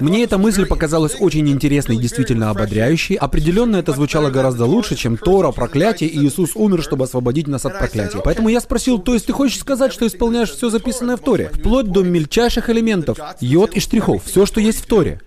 Мне 0.01 0.25
эта 0.25 0.39
мысль 0.39 0.67
показалась 0.67 1.17
очень 1.19 1.49
интересной 1.49 1.97
и 1.97 1.99
действительно 1.99 2.51
ободряющей. 2.51 3.17
Определенно 3.17 3.77
это 3.77 3.93
звучало 3.93 4.31
гораздо 4.31 4.65
лучше, 4.67 4.97
чем 4.97 5.17
Тора, 5.17 5.53
проклятие, 5.53 6.11
и 6.11 6.25
Иисус 6.27 6.51
умер, 6.55 6.83
чтобы 6.83 7.05
освободить 7.05 7.47
нас 7.47 7.65
от 7.65 7.79
проклятия. 7.79 8.21
Поэтому 8.23 8.49
я 8.49 8.61
спросил, 8.61 8.99
то 8.99 9.15
есть 9.15 9.27
ты 9.27 9.33
хочешь 9.33 9.59
сказать, 9.59 9.93
что 9.93 10.07
исполняешь 10.07 10.51
все 10.51 10.71
записанное 10.71 11.17
в 11.17 11.21
Торе? 11.21 11.51
Вплоть 11.53 11.91
до 11.91 12.03
мельчайших 12.03 12.71
элементов, 12.71 13.19
йод 13.41 13.75
и 13.75 13.81
штрихов, 13.81 14.25
все, 14.25 14.47
что 14.47 14.61
есть 14.61 14.81
в 14.81 14.87
Торе. 14.87 15.21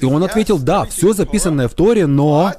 И 0.00 0.04
он 0.04 0.22
ответил, 0.24 0.58
да, 0.58 0.84
все 0.84 1.12
записанное 1.12 1.68
в 1.68 1.74
Торе, 1.74 2.06
но... 2.06 2.54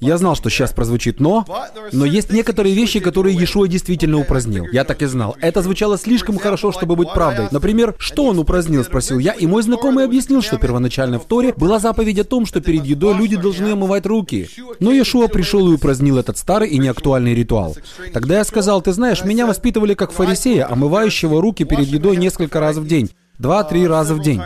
Я 0.00 0.18
знал, 0.18 0.36
что 0.36 0.50
сейчас 0.50 0.72
прозвучит 0.72 1.20
«но», 1.20 1.44
но 1.92 2.04
есть 2.04 2.30
некоторые 2.30 2.74
вещи, 2.74 3.00
которые 3.00 3.36
Иешуа 3.36 3.68
действительно 3.68 4.18
упразднил. 4.18 4.66
Я 4.72 4.84
так 4.84 5.02
и 5.02 5.06
знал. 5.06 5.36
Это 5.40 5.62
звучало 5.62 5.98
слишком 5.98 6.38
хорошо, 6.38 6.72
чтобы 6.72 6.96
быть 6.96 7.12
правдой. 7.12 7.48
Например, 7.50 7.94
что 7.98 8.24
он 8.24 8.38
упразднил, 8.38 8.84
спросил 8.84 9.18
я, 9.18 9.32
и 9.32 9.46
мой 9.46 9.62
знакомый 9.62 10.04
объяснил, 10.04 10.42
что 10.42 10.58
первоначально 10.58 11.18
в 11.18 11.24
Торе 11.24 11.54
была 11.56 11.78
заповедь 11.78 12.18
о 12.18 12.24
том, 12.24 12.46
что 12.46 12.60
перед 12.60 12.84
едой 12.84 13.14
люди 13.14 13.36
должны 13.36 13.68
омывать 13.72 14.06
руки. 14.06 14.48
Но 14.80 14.92
Иешуа 14.92 15.28
пришел 15.28 15.70
и 15.70 15.74
упразднил 15.74 16.18
этот 16.18 16.38
старый 16.38 16.68
и 16.68 16.78
неактуальный 16.78 17.34
ритуал. 17.34 17.76
Тогда 18.12 18.38
я 18.38 18.44
сказал, 18.44 18.82
ты 18.82 18.92
знаешь, 18.92 19.24
меня 19.24 19.46
воспитывали 19.46 19.94
как 19.94 20.12
фарисея, 20.12 20.70
омывающего 20.70 21.40
руки 21.40 21.64
перед 21.64 21.86
едой 21.86 22.16
несколько 22.16 22.60
раз 22.60 22.76
в 22.76 22.86
день. 22.86 23.10
Два-три 23.38 23.86
раза 23.88 24.14
в 24.14 24.22
день. 24.22 24.40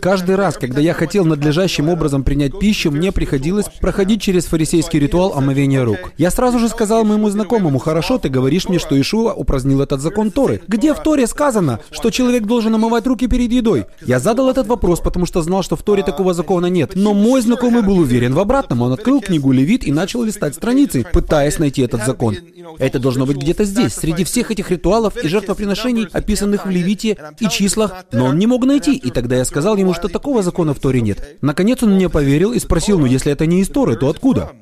Каждый 0.00 0.36
раз, 0.36 0.56
когда 0.56 0.80
я 0.80 0.94
хотел 0.94 1.26
надлежащим 1.26 1.90
образом 1.90 2.24
принять 2.24 2.58
пищу, 2.58 2.90
мне 2.90 3.12
приходилось 3.12 3.66
проходить 3.80 4.22
через 4.22 4.46
фарисейский 4.46 4.98
ритуал 4.98 5.34
омовения 5.36 5.84
рук. 5.84 6.12
Я 6.16 6.30
сразу 6.30 6.58
же 6.58 6.70
сказал 6.70 7.04
моему 7.04 7.28
знакомому, 7.28 7.78
хорошо, 7.78 8.16
ты 8.18 8.30
говоришь 8.30 8.66
мне, 8.66 8.78
что 8.78 8.98
Ишуа 8.98 9.34
упразднил 9.34 9.82
этот 9.82 10.00
закон 10.00 10.30
Торы. 10.30 10.62
Где 10.66 10.94
в 10.94 11.02
Торе 11.02 11.26
сказано, 11.26 11.80
что 11.90 12.10
человек 12.10 12.44
должен 12.44 12.74
омывать 12.74 13.06
руки 13.06 13.26
перед 13.26 13.52
едой? 13.52 13.86
Я 14.06 14.18
задал 14.20 14.48
этот 14.48 14.68
вопрос, 14.68 15.00
потому 15.00 15.26
что 15.26 15.42
знал, 15.42 15.62
что 15.62 15.76
в 15.76 15.82
Торе 15.82 16.02
такого 16.02 16.32
закона 16.32 16.66
нет. 16.66 16.92
Но 16.94 17.12
мой 17.12 17.42
знакомый 17.42 17.82
был 17.82 17.98
уверен 17.98 18.32
в 18.32 18.40
обратном. 18.40 18.80
Он 18.80 18.92
открыл 18.92 19.20
книгу 19.20 19.52
Левит 19.52 19.84
и 19.84 19.92
начал 19.92 20.22
листать 20.22 20.54
страницы, 20.54 21.04
пытаясь 21.12 21.58
найти 21.58 21.82
этот 21.82 22.06
закон. 22.06 22.36
Это 22.78 22.98
должно 22.98 23.26
быть 23.26 23.36
где-то 23.36 23.64
здесь, 23.64 23.92
среди 23.92 24.24
всех 24.24 24.50
этих 24.50 24.70
ритуалов 24.70 25.16
и 25.22 25.28
жертвоприношений, 25.28 26.08
описанных 26.10 26.64
в 26.64 26.70
Левите 26.70 27.18
и 27.38 27.48
числах, 27.48 28.06
но 28.14 28.26
он 28.26 28.38
не 28.38 28.46
мог 28.46 28.64
найти, 28.64 28.94
и 28.94 29.10
тогда 29.10 29.36
я 29.36 29.44
сказал 29.44 29.76
ему, 29.76 29.94
что 29.94 30.08
такого 30.08 30.42
закона 30.42 30.74
в 30.74 30.78
Торе 30.78 31.00
нет. 31.00 31.38
Наконец 31.40 31.82
он 31.82 31.94
мне 31.94 32.08
поверил 32.08 32.52
и 32.52 32.58
спросил, 32.58 32.98
ну 32.98 33.06
если 33.06 33.32
это 33.32 33.46
не 33.46 33.60
из 33.60 33.68
Торы, 33.68 33.96
то 33.96 34.08
откуда? 34.08 34.52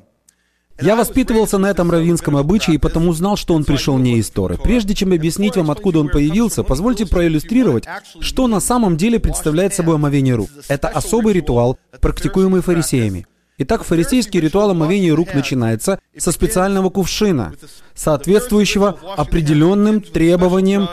Я 0.81 0.95
воспитывался 0.95 1.59
на 1.59 1.67
этом 1.67 1.91
равинском 1.91 2.35
обычае 2.35 2.75
и 2.75 2.79
потому 2.79 3.13
знал, 3.13 3.37
что 3.37 3.53
он 3.53 3.63
пришел 3.63 3.97
не 3.97 4.17
из 4.17 4.29
Торы. 4.29 4.57
Прежде 4.57 4.95
чем 4.95 5.13
объяснить 5.13 5.55
вам, 5.55 5.69
откуда 5.69 5.99
он 5.99 6.09
появился, 6.09 6.63
позвольте 6.63 7.05
проиллюстрировать, 7.05 7.85
что 8.19 8.47
на 8.47 8.59
самом 8.59 8.97
деле 8.97 9.19
представляет 9.19 9.73
собой 9.73 9.95
омовение 9.95 10.35
рук. 10.35 10.49
Это 10.67 10.87
особый 10.87 11.33
ритуал, 11.33 11.77
практикуемый 12.01 12.61
фарисеями. 12.61 13.27
Итак, 13.59 13.83
фарисейский 13.83 14.39
ритуал 14.39 14.71
омовения 14.71 15.15
рук 15.15 15.35
начинается 15.35 15.99
со 16.17 16.31
специального 16.31 16.89
кувшина, 16.89 17.53
соответствующего 17.93 18.97
определенным 19.15 20.01
требованиям 20.01 20.89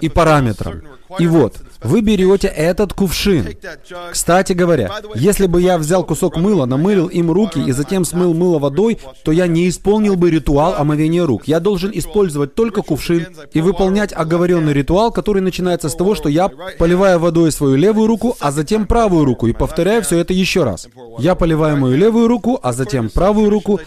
и 0.00 0.08
параметрам. 0.08 0.82
И 1.18 1.26
вот, 1.26 1.56
вы 1.82 2.00
берете 2.00 2.48
этот 2.48 2.92
кувшин. 2.92 3.48
Кстати 4.10 4.52
говоря, 4.52 4.90
если 5.14 5.46
бы 5.46 5.60
я 5.60 5.78
взял 5.78 6.04
кусок 6.04 6.36
мыла, 6.36 6.66
намылил 6.66 7.06
им 7.06 7.30
руки 7.30 7.60
и 7.60 7.72
затем 7.72 8.04
смыл 8.04 8.34
мыло 8.34 8.58
водой, 8.58 8.98
то 9.24 9.32
я 9.32 9.46
не 9.46 9.68
исполнил 9.68 10.16
бы 10.16 10.30
ритуал 10.30 10.74
омовения 10.76 11.24
рук. 11.24 11.46
Я 11.46 11.60
должен 11.60 11.90
использовать 11.94 12.54
только 12.54 12.82
кувшин 12.82 13.26
и 13.52 13.60
выполнять 13.60 14.12
оговоренный 14.12 14.72
ритуал, 14.72 15.12
который 15.12 15.42
начинается 15.42 15.88
с 15.88 15.94
того, 15.94 16.14
что 16.14 16.28
я 16.28 16.48
поливаю 16.78 17.18
водой 17.18 17.52
свою 17.52 17.76
левую 17.76 18.06
руку, 18.06 18.36
а 18.40 18.52
затем 18.52 18.86
правую 18.86 19.24
руку, 19.24 19.46
и 19.46 19.52
повторяю 19.52 20.02
все 20.02 20.18
это 20.18 20.32
еще 20.32 20.64
раз. 20.64 20.88
Я 21.18 21.34
поливаю 21.34 21.76
мою 21.76 21.96
левую 21.96 22.28
руку, 22.28 22.58
а 22.62 22.72
затем 22.72 23.10
правую 23.10 23.50
руку. 23.50 23.80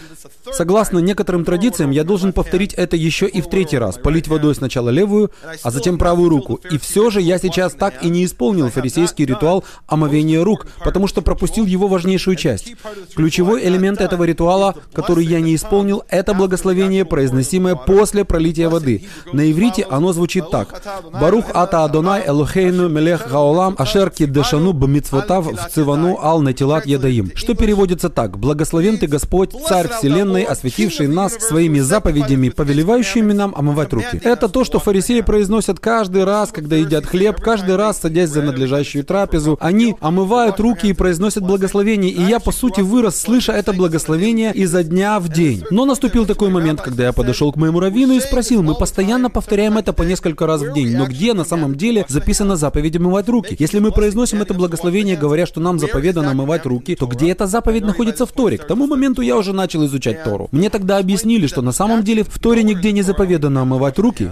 Согласно 0.51 0.99
некоторым 0.99 1.45
традициям, 1.45 1.91
я 1.91 2.03
должен 2.03 2.33
повторить 2.33 2.73
это 2.73 2.95
еще 2.95 3.27
и 3.27 3.41
в 3.41 3.49
третий 3.49 3.77
раз. 3.77 3.97
Полить 3.97 4.27
водой 4.27 4.55
сначала 4.55 4.89
левую, 4.89 5.31
а 5.63 5.71
затем 5.71 5.97
правую 5.97 6.29
руку. 6.29 6.59
И 6.71 6.77
все 6.77 7.09
же 7.09 7.21
я 7.21 7.37
сейчас 7.37 7.73
так 7.79 8.03
и 8.03 8.09
не 8.09 8.25
исполнил 8.25 8.69
фарисейский 8.69 9.25
ритуал 9.25 9.63
омовения 9.87 10.43
рук, 10.43 10.67
потому 10.83 11.07
что 11.07 11.21
пропустил 11.21 11.65
его 11.65 11.87
важнейшую 11.87 12.35
часть. 12.35 12.73
Ключевой 13.15 13.65
элемент 13.65 14.01
этого 14.01 14.23
ритуала, 14.23 14.75
который 14.93 15.25
я 15.25 15.39
не 15.39 15.55
исполнил, 15.55 16.03
это 16.09 16.33
благословение, 16.33 17.05
произносимое 17.05 17.75
после 17.75 18.25
пролития 18.25 18.69
воды. 18.69 19.05
На 19.31 19.49
иврите 19.51 19.85
оно 19.89 20.13
звучит 20.13 20.49
так. 20.51 20.81
«Барух 21.11 21.45
ата 21.53 21.83
Адонай 21.83 22.23
Элохейну 22.27 22.89
Мелех 22.89 23.29
Гаолам 23.29 23.75
Ашер 23.77 24.09
Киддешану 24.09 24.73
Бамитсвотав 24.73 25.45
в 25.45 25.69
Цивану 25.73 26.17
Ал 26.21 26.41
Натилат 26.41 26.85
Ядаим», 26.85 27.31
что 27.35 27.55
переводится 27.55 28.09
так. 28.09 28.37
«Благословен 28.37 28.97
ты 28.97 29.07
Господь, 29.07 29.53
Царь 29.67 29.87
Вселенной, 29.89 30.43
осветивший 30.43 31.07
нас 31.07 31.33
своими 31.33 31.79
заповедями, 31.79 32.49
повелевающими 32.49 33.33
нам 33.33 33.53
омывать 33.55 33.93
руки». 33.93 34.19
Это 34.23 34.49
то, 34.49 34.63
что 34.63 34.79
фарисеи 34.79 35.21
произносят 35.21 35.79
каждый 35.79 36.23
раз, 36.23 36.51
когда 36.51 36.75
едят 36.75 37.05
хлеб, 37.05 37.39
каждый 37.69 37.85
раз 37.85 37.99
садясь 37.99 38.29
за 38.29 38.41
надлежащую 38.41 39.03
трапезу, 39.03 39.57
они 39.61 39.95
омывают 39.99 40.59
руки 40.59 40.87
и 40.87 40.93
произносят 40.93 41.43
благословение, 41.43 42.11
и 42.11 42.21
я, 42.23 42.39
по 42.39 42.51
сути, 42.51 42.81
вырос, 42.81 43.15
слыша 43.15 43.51
это 43.51 43.73
благословение 43.73 44.51
изо 44.55 44.83
дня 44.83 45.19
в 45.19 45.29
день. 45.29 45.63
Но 45.69 45.85
наступил 45.85 46.25
такой 46.25 46.49
момент, 46.49 46.81
когда 46.81 47.03
я 47.03 47.13
подошел 47.13 47.51
к 47.51 47.57
моему 47.57 47.79
раввину 47.79 48.13
и 48.13 48.19
спросил, 48.19 48.63
мы 48.63 48.73
постоянно 48.73 49.29
повторяем 49.29 49.77
это 49.77 49.93
по 49.93 50.03
несколько 50.03 50.47
раз 50.47 50.61
в 50.61 50.73
день, 50.73 50.97
но 50.97 51.05
где 51.05 51.33
на 51.33 51.43
самом 51.43 51.75
деле 51.75 52.05
записана 52.07 52.55
заповедь 52.55 52.95
омывать 52.95 53.29
руки? 53.29 53.55
Если 53.59 53.79
мы 53.79 53.91
произносим 53.91 54.41
это 54.41 54.55
благословение, 54.55 55.15
говоря, 55.15 55.45
что 55.45 55.59
нам 55.59 55.77
заповедано 55.77 56.31
омывать 56.31 56.65
руки, 56.65 56.95
то 56.95 57.05
где 57.05 57.29
эта 57.29 57.45
заповедь 57.45 57.83
находится 57.83 58.25
в 58.25 58.31
Торе? 58.31 58.57
К 58.57 58.65
тому 58.65 58.87
моменту 58.87 59.21
я 59.21 59.37
уже 59.37 59.53
начал 59.53 59.85
изучать 59.85 60.23
Тору. 60.23 60.47
Мне 60.51 60.71
тогда 60.71 60.97
объяснили, 60.97 61.45
что 61.45 61.61
на 61.61 61.71
самом 61.71 62.03
деле 62.03 62.23
в 62.23 62.39
Торе 62.39 62.63
нигде 62.63 62.91
не 62.91 63.03
заповедано 63.03 63.61
омывать 63.61 63.99
руки. 63.99 64.31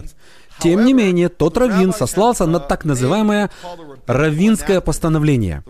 Тем 0.59 0.85
не 0.85 0.93
менее, 0.93 1.29
тот 1.29 1.57
раввин 1.57 1.93
сослался 1.93 2.45
на 2.45 2.59
так 2.59 2.85
называемое 2.85 3.49
раввинское 4.07 4.81
постановление. 4.81 5.63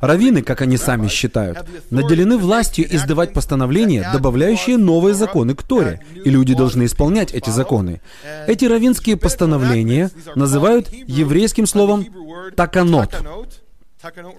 Раввины, 0.00 0.42
как 0.42 0.60
они 0.62 0.76
сами 0.76 1.08
считают, 1.08 1.58
наделены 1.90 2.38
властью 2.38 2.86
издавать 2.94 3.32
постановления, 3.32 4.08
добавляющие 4.12 4.76
новые 4.76 5.14
законы 5.14 5.54
к 5.54 5.62
Торе, 5.62 6.00
и 6.24 6.30
люди 6.30 6.54
должны 6.54 6.84
исполнять 6.84 7.32
эти 7.32 7.50
законы. 7.50 8.00
Эти 8.46 8.64
раввинские 8.66 9.16
постановления 9.16 10.10
называют 10.34 10.92
еврейским 10.92 11.66
словом 11.66 12.06
«таканот». 12.56 13.14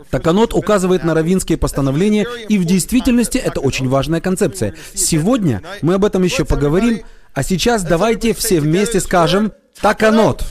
Таканот 0.10 0.54
указывает 0.56 1.04
на 1.04 1.14
равинские 1.14 1.58
постановления, 1.58 2.26
и 2.50 2.58
в 2.58 2.66
действительности 2.66 3.38
это 3.38 3.60
очень 3.60 3.88
важная 3.90 4.20
концепция. 4.20 4.74
Сегодня 4.96 5.62
мы 5.82 5.96
об 5.96 6.06
этом 6.06 6.24
еще 6.24 6.46
поговорим, 6.46 7.02
а 7.34 7.44
сейчас 7.44 7.84
давайте 7.84 8.34
все 8.34 8.60
вместе 8.60 9.00
скажем 9.00 9.54
Таканот. 9.80 10.44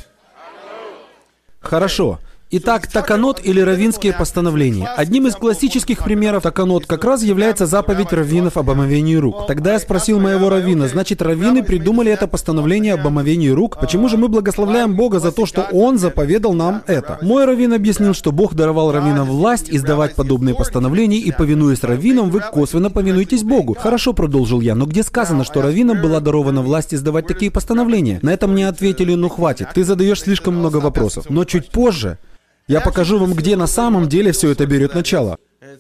Хорошо. 1.61 2.19
Итак, 2.53 2.89
таканот 2.89 3.41
или 3.45 3.61
равинские 3.61 4.13
постановления. 4.13 4.89
Одним 4.97 5.29
из 5.29 5.37
классических 5.37 6.03
примеров 6.03 6.43
таканот 6.43 6.85
как 6.85 7.05
раз 7.05 7.23
является 7.23 7.65
заповедь 7.65 8.13
раввинов 8.13 8.57
об 8.57 8.69
омовении 8.71 9.15
рук. 9.15 9.47
Тогда 9.47 9.75
я 9.75 9.79
спросил 9.79 10.19
моего 10.19 10.51
раввина, 10.51 10.89
значит, 10.89 11.23
раввины 11.23 11.63
придумали 11.63 12.11
это 12.11 12.27
постановление 12.27 12.95
об 12.95 13.07
омовении 13.07 13.51
рук? 13.51 13.79
Почему 13.79 14.09
же 14.09 14.17
мы 14.17 14.27
благословляем 14.27 14.97
Бога 14.97 15.21
за 15.21 15.31
то, 15.31 15.47
что 15.47 15.69
Он 15.71 15.97
заповедал 15.97 16.53
нам 16.53 16.83
это? 16.89 17.19
Мой 17.23 17.45
раввин 17.45 17.73
объяснил, 17.73 18.15
что 18.15 18.33
Бог 18.33 18.55
даровал 18.55 18.91
раввинам 18.91 19.29
власть 19.29 19.71
издавать 19.71 20.17
подобные 20.17 20.57
постановления, 20.57 21.19
и 21.19 21.31
повинуясь 21.31 21.85
раввинам, 21.85 22.31
вы 22.31 22.41
косвенно 22.41 22.91
повинуетесь 22.91 23.45
Богу. 23.45 23.77
Хорошо, 23.79 24.13
продолжил 24.13 24.61
я, 24.61 24.75
но 24.75 24.87
где 24.87 25.05
сказано, 25.05 25.45
что 25.45 25.63
раввинам 25.63 26.03
была 26.03 26.19
дарована 26.19 26.63
власть 26.63 26.95
издавать 26.95 27.29
такие 27.29 27.53
постановления? 27.53 28.19
На 28.23 28.33
это 28.33 28.49
мне 28.49 28.67
ответили, 28.67 29.15
ну 29.15 29.29
хватит, 29.29 29.69
ты 29.73 29.85
задаешь 29.85 30.23
слишком 30.23 30.57
много 30.57 30.79
вопросов. 30.79 31.27
Но 31.29 31.45
чуть 31.45 31.69
позже 31.69 32.19
я 32.71 32.81
покажу 32.81 33.19
вам, 33.19 33.35
где 33.35 33.57
на 33.57 33.67
самом 33.67 34.09
деле 34.09 34.33
все 34.33 34.51
это 34.51 34.67
берет 34.67 34.95
начало. 34.95 35.39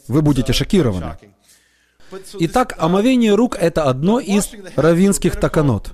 Вы 0.08 0.22
будете 0.22 0.52
шокированы. 0.52 1.16
Итак, 2.40 2.74
омовение 2.78 3.34
рук— 3.34 3.56
это 3.60 3.84
одно 3.84 4.18
из 4.18 4.50
равинских 4.74 5.36
таканот. 5.36 5.92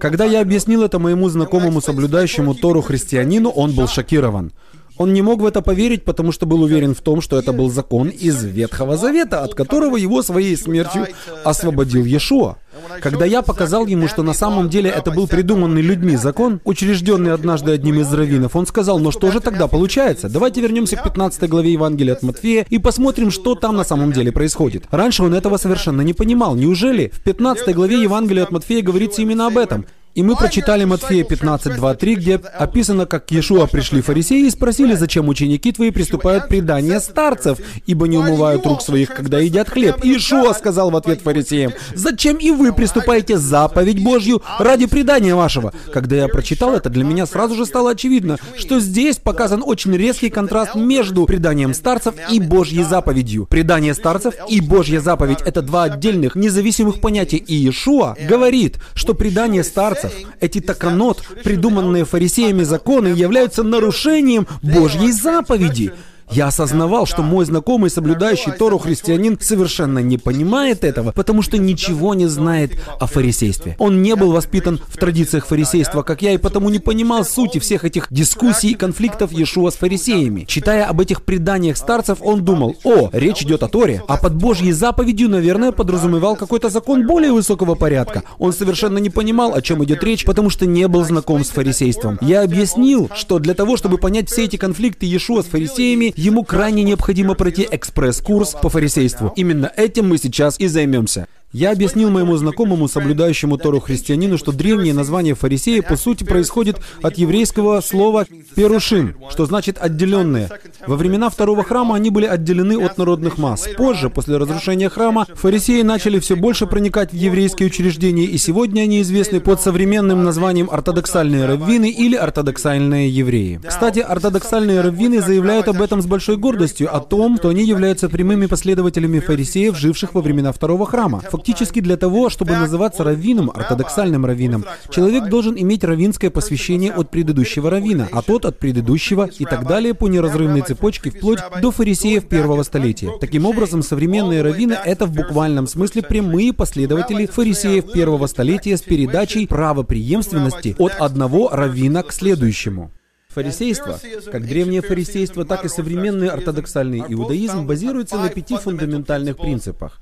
Когда 0.00 0.24
я 0.24 0.40
объяснил 0.40 0.82
это 0.82 0.98
моему 0.98 1.28
знакомому 1.28 1.80
соблюдающему 1.80 2.54
Тору 2.54 2.80
христианину, 2.80 3.50
он 3.50 3.72
был 3.72 3.86
шокирован. 3.86 4.52
Он 4.98 5.12
не 5.12 5.22
мог 5.22 5.40
в 5.40 5.46
это 5.46 5.62
поверить, 5.62 6.04
потому 6.04 6.32
что 6.32 6.46
был 6.46 6.62
уверен 6.62 6.94
в 6.94 7.00
том, 7.00 7.20
что 7.20 7.38
это 7.38 7.52
был 7.52 7.70
закон 7.70 8.08
из 8.08 8.44
Ветхого 8.44 8.96
Завета, 8.96 9.42
от 9.42 9.54
которого 9.54 9.96
его 9.96 10.22
своей 10.22 10.56
смертью 10.56 11.06
освободил 11.44 12.04
Иешуа. 12.04 12.56
Когда 13.00 13.24
я 13.26 13.42
показал 13.42 13.86
ему, 13.86 14.08
что 14.08 14.22
на 14.22 14.32
самом 14.32 14.68
деле 14.68 14.90
это 14.90 15.10
был 15.10 15.26
придуманный 15.26 15.82
людьми 15.82 16.16
закон, 16.16 16.60
учрежденный 16.64 17.32
однажды 17.32 17.72
одним 17.72 18.00
из 18.00 18.12
раввинов, 18.12 18.56
он 18.56 18.66
сказал, 18.66 18.98
ну 18.98 19.10
что 19.10 19.30
же 19.30 19.40
тогда 19.40 19.66
получается? 19.66 20.28
Давайте 20.28 20.60
вернемся 20.60 20.96
к 20.96 21.02
15 21.02 21.48
главе 21.48 21.72
Евангелия 21.72 22.14
от 22.14 22.22
Матфея 22.22 22.66
и 22.68 22.78
посмотрим, 22.78 23.30
что 23.30 23.54
там 23.54 23.76
на 23.76 23.84
самом 23.84 24.12
деле 24.12 24.32
происходит. 24.32 24.84
Раньше 24.90 25.22
он 25.22 25.34
этого 25.34 25.56
совершенно 25.56 26.02
не 26.02 26.12
понимал. 26.12 26.54
Неужели 26.54 27.12
в 27.14 27.20
15 27.20 27.74
главе 27.74 28.02
Евангелия 28.02 28.44
от 28.44 28.50
Матфея 28.50 28.82
говорится 28.82 29.22
именно 29.22 29.46
об 29.46 29.58
этом? 29.58 29.86
И 30.14 30.22
мы 30.22 30.36
прочитали 30.36 30.84
Матфея 30.84 31.24
15, 31.24 31.76
2, 31.76 31.94
3, 31.94 32.14
где 32.16 32.34
описано, 32.34 33.06
как 33.06 33.26
к 33.26 33.30
Иешуа 33.30 33.66
пришли 33.66 34.02
фарисеи 34.02 34.46
и 34.46 34.50
спросили, 34.50 34.94
зачем 34.94 35.26
ученики 35.28 35.72
твои 35.72 35.90
приступают 35.90 36.48
предание 36.48 37.00
старцев, 37.00 37.58
ибо 37.86 38.06
не 38.06 38.18
умывают 38.18 38.66
рук 38.66 38.82
своих, 38.82 39.14
когда 39.14 39.38
едят 39.38 39.70
хлеб. 39.70 40.04
Иешуа 40.04 40.52
сказал 40.52 40.90
в 40.90 40.96
ответ 40.96 41.22
фарисеям, 41.22 41.72
зачем 41.94 42.36
и 42.36 42.50
вы 42.50 42.74
приступаете 42.74 43.38
заповедь 43.38 44.04
Божью 44.04 44.42
ради 44.58 44.84
предания 44.84 45.34
вашего? 45.34 45.72
Когда 45.90 46.16
я 46.16 46.28
прочитал 46.28 46.74
это, 46.74 46.90
для 46.90 47.04
меня 47.04 47.24
сразу 47.24 47.54
же 47.54 47.64
стало 47.64 47.92
очевидно, 47.92 48.36
что 48.58 48.80
здесь 48.80 49.16
показан 49.16 49.62
очень 49.64 49.96
резкий 49.96 50.28
контраст 50.28 50.74
между 50.74 51.24
преданием 51.24 51.72
старцев 51.72 52.14
и 52.30 52.38
Божьей 52.38 52.84
заповедью. 52.84 53.46
Предание 53.46 53.94
старцев 53.94 54.34
и 54.46 54.60
Божья 54.60 55.00
заповедь— 55.00 55.38
это 55.46 55.62
два 55.62 55.84
отдельных, 55.84 56.34
независимых 56.34 57.00
понятия. 57.00 57.38
И 57.38 57.54
Иешуа 57.54 58.14
говорит, 58.28 58.78
что 58.94 59.14
предание 59.14 59.64
старцев 59.64 60.01
старцев. 60.02 60.28
Эти 60.40 60.60
таканот, 60.60 61.22
придуманные 61.44 62.04
фарисеями 62.04 62.62
законы, 62.62 63.08
являются 63.08 63.62
нарушением 63.62 64.46
Божьей 64.62 65.12
заповеди. 65.12 65.92
Я 66.32 66.46
осознавал, 66.46 67.04
что 67.04 67.22
мой 67.22 67.44
знакомый, 67.44 67.90
соблюдающий 67.90 68.52
Тору 68.52 68.78
христианин, 68.78 69.38
совершенно 69.38 69.98
не 69.98 70.16
понимает 70.16 70.82
этого, 70.82 71.12
потому 71.12 71.42
что 71.42 71.58
ничего 71.58 72.14
не 72.14 72.26
знает 72.26 72.72
о 72.98 73.06
фарисействе. 73.06 73.76
Он 73.78 74.00
не 74.02 74.16
был 74.16 74.32
воспитан 74.32 74.80
в 74.88 74.96
традициях 74.96 75.46
фарисейства, 75.46 76.02
как 76.02 76.22
я, 76.22 76.32
и 76.32 76.38
потому 76.38 76.70
не 76.70 76.78
понимал 76.78 77.24
сути 77.24 77.58
всех 77.58 77.84
этих 77.84 78.06
дискуссий 78.10 78.70
и 78.70 78.74
конфликтов 78.74 79.30
Иешуа 79.32 79.70
с 79.70 79.74
фарисеями. 79.74 80.44
Читая 80.48 80.86
об 80.86 81.00
этих 81.00 81.22
преданиях 81.22 81.76
старцев, 81.76 82.18
он 82.22 82.42
думал, 82.42 82.76
о, 82.82 83.10
речь 83.12 83.42
идет 83.42 83.62
о 83.62 83.68
Торе, 83.68 84.02
а 84.08 84.16
под 84.16 84.34
Божьей 84.34 84.72
заповедью, 84.72 85.28
наверное, 85.28 85.72
подразумевал 85.72 86.36
какой-то 86.36 86.70
закон 86.70 87.06
более 87.06 87.32
высокого 87.32 87.74
порядка. 87.74 88.22
Он 88.38 88.54
совершенно 88.54 88.96
не 88.98 89.10
понимал, 89.10 89.54
о 89.54 89.60
чем 89.60 89.84
идет 89.84 90.02
речь, 90.02 90.24
потому 90.24 90.48
что 90.48 90.64
не 90.64 90.88
был 90.88 91.04
знаком 91.04 91.44
с 91.44 91.50
фарисейством. 91.50 92.18
Я 92.22 92.42
объяснил, 92.42 93.10
что 93.14 93.38
для 93.38 93.52
того, 93.52 93.76
чтобы 93.76 93.98
понять 93.98 94.30
все 94.30 94.44
эти 94.44 94.56
конфликты 94.56 95.04
Иешуа 95.04 95.42
с 95.42 95.46
фарисеями, 95.46 96.14
ему 96.22 96.44
крайне 96.44 96.84
необходимо 96.84 97.34
пройти 97.34 97.66
экспресс-курс 97.70 98.54
по 98.62 98.68
фарисейству. 98.68 99.32
Именно 99.36 99.72
этим 99.76 100.08
мы 100.08 100.18
сейчас 100.18 100.58
и 100.60 100.68
займемся. 100.68 101.26
Я 101.52 101.72
объяснил 101.72 102.10
моему 102.10 102.34
знакомому, 102.36 102.88
соблюдающему 102.88 103.58
Тору 103.58 103.78
христианину, 103.78 104.38
что 104.38 104.52
древнее 104.52 104.94
название 104.94 105.34
фарисея 105.34 105.82
по 105.82 105.96
сути 105.96 106.24
происходит 106.24 106.80
от 107.02 107.18
еврейского 107.18 107.82
слова 107.82 108.24
«перушим», 108.54 109.14
что 109.30 109.44
значит 109.44 109.76
«отделенные». 109.78 110.48
Во 110.86 110.96
времена 110.96 111.28
второго 111.28 111.62
храма 111.62 111.96
они 111.96 112.08
были 112.08 112.24
отделены 112.24 112.82
от 112.82 112.96
народных 112.96 113.36
масс. 113.36 113.68
Позже, 113.76 114.08
после 114.08 114.38
разрушения 114.38 114.88
храма, 114.88 115.26
фарисеи 115.34 115.82
начали 115.82 116.18
все 116.20 116.36
больше 116.36 116.66
проникать 116.66 117.12
в 117.12 117.16
еврейские 117.16 117.66
учреждения, 117.66 118.24
и 118.24 118.38
сегодня 118.38 118.82
они 118.82 119.02
известны 119.02 119.40
под 119.40 119.60
современным 119.60 120.24
названием 120.24 120.70
ортодоксальные 120.70 121.44
раввины 121.44 121.90
или 121.90 122.16
ортодоксальные 122.16 123.10
евреи. 123.10 123.60
Кстати, 123.62 123.98
ортодоксальные 123.98 124.80
раввины 124.80 125.20
заявляют 125.20 125.68
об 125.68 125.82
этом 125.82 126.00
с 126.00 126.06
большой 126.06 126.38
гордостью, 126.38 126.94
о 126.94 127.00
том, 127.00 127.36
что 127.36 127.50
они 127.50 127.62
являются 127.62 128.08
прямыми 128.08 128.46
последователями 128.46 129.18
фарисеев, 129.18 129.76
живших 129.76 130.14
во 130.14 130.22
времена 130.22 130.52
второго 130.52 130.86
храма. 130.86 131.22
Фактически 131.42 131.80
для 131.80 131.96
того, 131.96 132.30
чтобы 132.30 132.52
называться 132.52 133.02
раввином, 133.02 133.50
ортодоксальным 133.52 134.24
раввином, 134.24 134.64
человек 134.90 135.28
должен 135.28 135.58
иметь 135.58 135.82
раввинское 135.82 136.30
посвящение 136.30 136.92
от 136.92 137.10
предыдущего 137.10 137.68
раввина, 137.68 138.08
а 138.12 138.22
тот 138.22 138.44
от 138.44 138.60
предыдущего 138.60 139.26
и 139.26 139.44
так 139.44 139.66
далее 139.66 139.92
по 139.92 140.06
неразрывной 140.06 140.60
цепочке 140.60 141.10
вплоть 141.10 141.40
до 141.60 141.72
фарисеев 141.72 142.28
первого 142.28 142.62
столетия. 142.62 143.10
Таким 143.20 143.44
образом, 143.44 143.82
современные 143.82 144.42
раввины— 144.42 144.74
это 144.84 145.04
в 145.06 145.12
буквальном 145.12 145.66
смысле 145.66 146.02
прямые 146.02 146.52
последователи 146.52 147.26
фарисеев 147.26 147.90
первого 147.90 148.28
столетия 148.28 148.76
с 148.76 148.82
передачей 148.82 149.48
правопреемственности 149.48 150.76
от 150.78 150.92
одного 151.00 151.48
раввина 151.48 152.04
к 152.04 152.12
следующему. 152.12 152.92
Фарисейство, 153.30 153.98
как 154.30 154.46
древнее 154.46 154.80
фарисейство, 154.80 155.44
так 155.44 155.64
и 155.64 155.68
современный 155.68 156.28
ортодоксальный 156.28 157.02
иудаизм, 157.08 157.66
базируется 157.66 158.16
на 158.18 158.28
пяти 158.28 158.56
фундаментальных 158.56 159.38
принципах. 159.38 159.98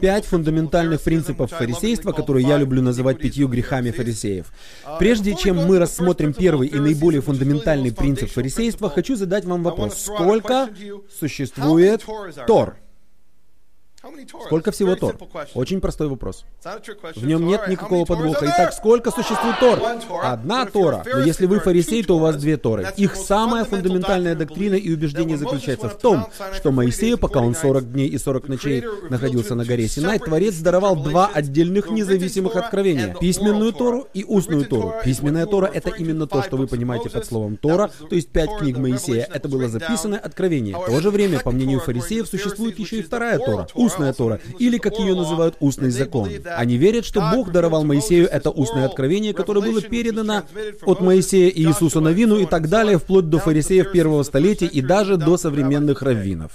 Пять 0.00 0.24
фундаментальных 0.24 1.00
принципов 1.00 1.50
фарисейства, 1.50 2.12
которые 2.12 2.46
я 2.46 2.58
люблю 2.58 2.82
называть 2.82 3.18
пятью 3.18 3.46
грехами 3.46 3.92
фарисеев. 3.92 4.52
Прежде 4.98 5.36
чем 5.36 5.56
мы 5.56 5.78
рассмотрим 5.78 6.32
первый 6.32 6.68
и 6.68 6.78
наиболее 6.78 7.20
фундаментальный 7.20 7.92
принцип 7.92 8.30
фарисейства, 8.30 8.90
хочу 8.90 9.14
задать 9.16 9.44
вам 9.44 9.62
вопрос. 9.62 10.02
Сколько 10.02 10.70
существует 11.20 12.04
Тор? 12.46 12.76
Сколько 14.46 14.70
всего 14.72 14.96
Тор? 14.96 15.16
Очень 15.54 15.80
простой 15.80 16.08
вопрос. 16.08 16.44
В 17.14 17.26
нем 17.26 17.46
нет 17.46 17.68
никакого 17.68 18.04
подвоха. 18.04 18.46
Итак, 18.46 18.72
сколько 18.72 19.10
существует 19.10 19.58
Тор? 19.60 19.80
Одна 20.22 20.66
Тора. 20.66 21.04
Но 21.10 21.20
если 21.20 21.46
вы 21.46 21.60
фарисей, 21.60 22.02
то 22.02 22.16
у 22.16 22.18
вас 22.18 22.36
две 22.36 22.56
Торы. 22.56 22.88
Их 22.96 23.16
самая 23.16 23.64
фундаментальная 23.64 24.34
доктрина 24.34 24.74
и 24.74 24.92
убеждение 24.92 25.36
заключается 25.36 25.88
в 25.88 25.98
том, 25.98 26.26
что 26.54 26.70
Моисею, 26.70 27.18
пока 27.18 27.40
он 27.40 27.54
40 27.54 27.92
дней 27.92 28.08
и 28.08 28.18
40 28.18 28.48
ночей 28.48 28.84
находился 29.10 29.54
на 29.54 29.64
горе 29.64 29.88
Синай, 29.88 30.18
Творец 30.18 30.56
даровал 30.56 30.96
два 30.96 31.30
отдельных 31.32 31.90
независимых 31.90 32.56
откровения. 32.56 33.14
Письменную 33.20 33.72
Тору 33.72 34.08
и 34.14 34.24
устную 34.24 34.64
Тору. 34.66 34.94
Письменная 35.04 35.46
Тора— 35.46 35.70
это 35.74 35.90
именно 35.90 36.26
то, 36.26 36.42
что 36.42 36.56
вы 36.56 36.66
понимаете 36.66 37.10
под 37.10 37.26
словом 37.26 37.56
Тора, 37.56 37.90
то 38.08 38.14
есть 38.14 38.28
пять 38.28 38.50
книг 38.58 38.78
Моисея. 38.78 39.28
Это 39.32 39.48
было 39.48 39.68
записанное 39.68 40.18
откровение. 40.18 40.76
В 40.76 40.86
то 40.86 41.00
же 41.00 41.10
время, 41.10 41.40
по 41.40 41.50
мнению 41.50 41.80
фарисеев, 41.80 42.26
существует 42.26 42.78
еще 42.78 42.98
и 42.98 43.02
вторая 43.02 43.38
Тора— 43.38 43.66
устная 43.94 44.12
Тора, 44.12 44.40
или, 44.58 44.78
как 44.78 44.98
ее 44.98 45.14
называют, 45.14 45.56
устный 45.60 45.90
закон. 45.90 46.28
Они 46.56 46.76
верят, 46.76 47.04
что 47.04 47.30
Бог 47.34 47.52
даровал 47.52 47.84
Моисею 47.84 48.28
это 48.28 48.50
устное 48.50 48.86
откровение, 48.86 49.32
которое 49.32 49.60
было 49.60 49.80
передано 49.80 50.42
от 50.82 51.00
Моисея 51.00 51.48
и 51.48 51.62
Иисуса 51.62 52.00
Навину 52.00 52.38
и 52.38 52.46
так 52.46 52.68
далее, 52.68 52.98
вплоть 52.98 53.28
до 53.28 53.38
фарисеев 53.38 53.92
первого 53.92 54.22
столетия 54.22 54.66
и 54.66 54.80
даже 54.80 55.16
до 55.16 55.36
современных 55.36 56.02
раввинов. 56.02 56.52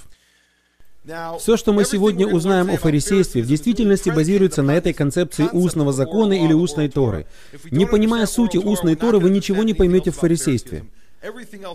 Все, 1.40 1.58
что 1.58 1.74
мы 1.74 1.86
сегодня 1.86 2.28
узнаем 2.28 2.70
о 2.70 2.78
фарисействе, 2.78 3.42
в 3.42 3.48
действительности 3.48 4.10
базируется 4.10 4.62
на 4.62 4.76
этой 4.76 4.94
концепции 4.94 5.48
устного 5.52 5.92
закона 5.92 6.34
или 6.34 6.54
устной 6.54 6.88
Торы. 6.88 7.26
Не 7.72 7.88
понимая 7.88 8.28
сути 8.28 8.58
устной 8.58 8.96
Торы, 8.96 9.18
вы 9.18 9.30
ничего 9.32 9.64
не 9.64 9.74
поймете 9.74 10.12
в 10.12 10.18
фарисействе. 10.18 10.84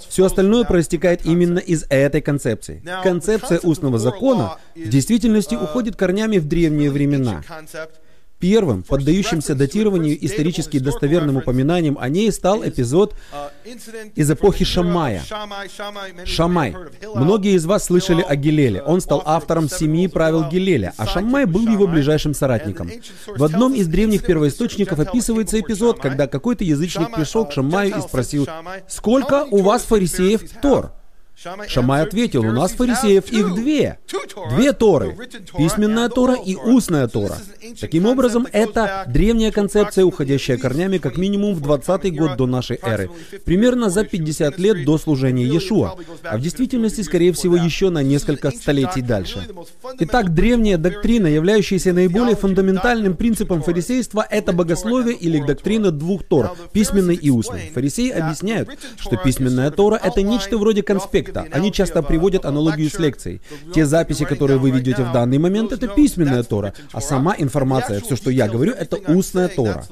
Все 0.08 0.24
остальное 0.24 0.64
проистекает 0.64 1.24
именно 1.26 1.58
из 1.58 1.84
этой 1.88 2.20
концепции. 2.20 2.82
Концепция 3.02 3.60
устного 3.60 3.98
закона 3.98 4.58
в 4.74 4.88
действительности 4.88 5.54
уходит 5.54 5.96
корнями 5.96 6.38
в 6.38 6.48
древние 6.48 6.90
времена. 6.90 7.42
Первым, 8.44 8.82
поддающимся 8.82 9.54
датированию 9.54 10.22
исторически 10.22 10.78
достоверным 10.78 11.38
упоминанием 11.38 11.96
о 11.98 12.10
ней 12.10 12.30
стал 12.30 12.62
эпизод 12.62 13.14
из 14.14 14.30
эпохи 14.30 14.66
Шамая. 14.66 15.22
Шамай. 16.26 16.76
Многие 17.14 17.54
из 17.54 17.64
вас 17.64 17.84
слышали 17.84 18.20
о 18.20 18.36
Гилеле. 18.36 18.82
Он 18.82 19.00
стал 19.00 19.22
автором 19.24 19.70
семи 19.70 20.08
правил 20.08 20.46
Гилеля, 20.50 20.92
а 20.98 21.06
Шамай 21.06 21.46
был 21.46 21.66
его 21.66 21.86
ближайшим 21.86 22.34
соратником. 22.34 22.90
В 23.34 23.42
одном 23.42 23.72
из 23.72 23.86
древних 23.86 24.26
первоисточников 24.26 24.98
описывается 24.98 25.58
эпизод, 25.58 25.98
когда 25.98 26.26
какой-то 26.26 26.64
язычник 26.64 27.14
пришел 27.14 27.46
к 27.46 27.52
Шамаю 27.52 27.96
и 27.96 28.00
спросил, 28.02 28.46
«Сколько 28.88 29.46
у 29.50 29.62
вас 29.62 29.84
фарисеев 29.84 30.42
Тор?» 30.60 30.92
Шамай 31.68 32.02
ответил, 32.02 32.42
у 32.42 32.52
нас 32.52 32.72
фарисеев 32.72 33.30
их 33.30 33.54
две. 33.54 33.98
Две 34.50 34.72
Торы. 34.72 35.16
Письменная 35.56 36.08
Тора 36.08 36.34
и 36.34 36.54
устная 36.54 37.08
Тора. 37.08 37.36
Таким 37.80 38.06
образом, 38.06 38.46
это 38.52 39.04
древняя 39.08 39.50
концепция, 39.50 40.04
уходящая 40.04 40.58
корнями 40.58 40.98
как 40.98 41.16
минимум 41.16 41.54
в 41.54 41.60
20 41.60 42.16
год 42.16 42.36
до 42.36 42.46
нашей 42.46 42.78
эры. 42.82 43.10
Примерно 43.44 43.90
за 43.90 44.04
50 44.04 44.58
лет 44.58 44.84
до 44.84 44.96
служения 44.96 45.44
Иешуа. 45.44 45.96
А 46.22 46.38
в 46.38 46.40
действительности, 46.40 47.00
скорее 47.00 47.32
всего, 47.32 47.56
еще 47.56 47.90
на 47.90 48.02
несколько 48.02 48.50
столетий 48.50 49.02
дальше. 49.02 49.46
Итак, 49.98 50.32
древняя 50.34 50.78
доктрина, 50.78 51.26
являющаяся 51.26 51.92
наиболее 51.92 52.36
фундаментальным 52.36 53.16
принципом 53.16 53.62
фарисейства, 53.62 54.26
это 54.28 54.52
богословие 54.52 55.16
или 55.16 55.40
доктрина 55.40 55.90
двух 55.90 56.24
Тор, 56.24 56.56
письменной 56.72 57.16
и 57.16 57.30
устной. 57.30 57.70
Фарисеи 57.74 58.10
объясняют, 58.10 58.70
что 58.98 59.16
письменная 59.16 59.70
Тора— 59.70 60.00
это 60.02 60.22
нечто 60.22 60.58
вроде 60.58 60.82
конспекта, 60.82 61.23
аспекта. 61.24 61.56
Они 61.56 61.72
часто 61.72 62.02
приводят 62.02 62.44
аналогию 62.44 62.90
с 62.90 62.98
лекцией. 62.98 63.40
Те 63.74 63.86
записи, 63.86 64.24
которые 64.24 64.58
вы 64.58 64.70
ведете 64.70 65.02
в 65.04 65.12
данный 65.12 65.38
момент, 65.38 65.72
это 65.72 65.88
письменная 65.88 66.42
Тора, 66.42 66.74
а 66.92 67.00
сама 67.00 67.34
информация, 67.36 68.00
все, 68.00 68.16
что 68.16 68.30
я 68.30 68.48
говорю, 68.48 68.72
это 68.72 68.96
устная 68.96 69.48
Тора. 69.48 69.84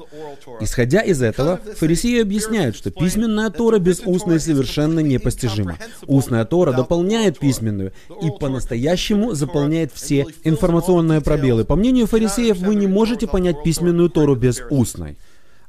Исходя 0.61 1.01
из 1.01 1.21
этого, 1.21 1.59
фарисеи 1.77 2.21
объясняют, 2.21 2.75
что 2.75 2.91
письменная 2.91 3.49
Тора 3.49 3.79
без 3.79 4.01
устной 4.05 4.39
совершенно 4.39 4.99
непостижима. 4.99 5.77
Устная 6.07 6.45
Тора 6.45 6.73
дополняет 6.73 7.39
письменную 7.39 7.93
и 8.21 8.29
по-настоящему 8.39 9.33
заполняет 9.33 9.91
все 9.93 10.27
информационные 10.43 11.21
пробелы. 11.21 11.65
По 11.65 11.75
мнению 11.75 12.07
фарисеев, 12.07 12.57
вы 12.57 12.75
не 12.75 12.87
можете 12.87 13.27
понять 13.27 13.63
письменную 13.63 14.09
Тору 14.09 14.35
без 14.35 14.61
устной. 14.69 15.17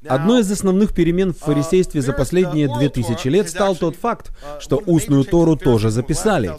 Одной 0.06 0.42
из 0.42 0.50
основных 0.50 0.92
перемен 0.92 1.32
в 1.32 1.38
фарисействе 1.38 2.02
за 2.02 2.12
последние 2.12 2.68
две 2.74 2.88
тысячи 2.88 3.28
лет 3.28 3.48
стал 3.48 3.76
тот 3.76 3.96
факт, 3.96 4.32
что 4.60 4.82
устную 4.84 5.24
Тору 5.24 5.56
тоже 5.56 5.90
записали. 5.90 6.52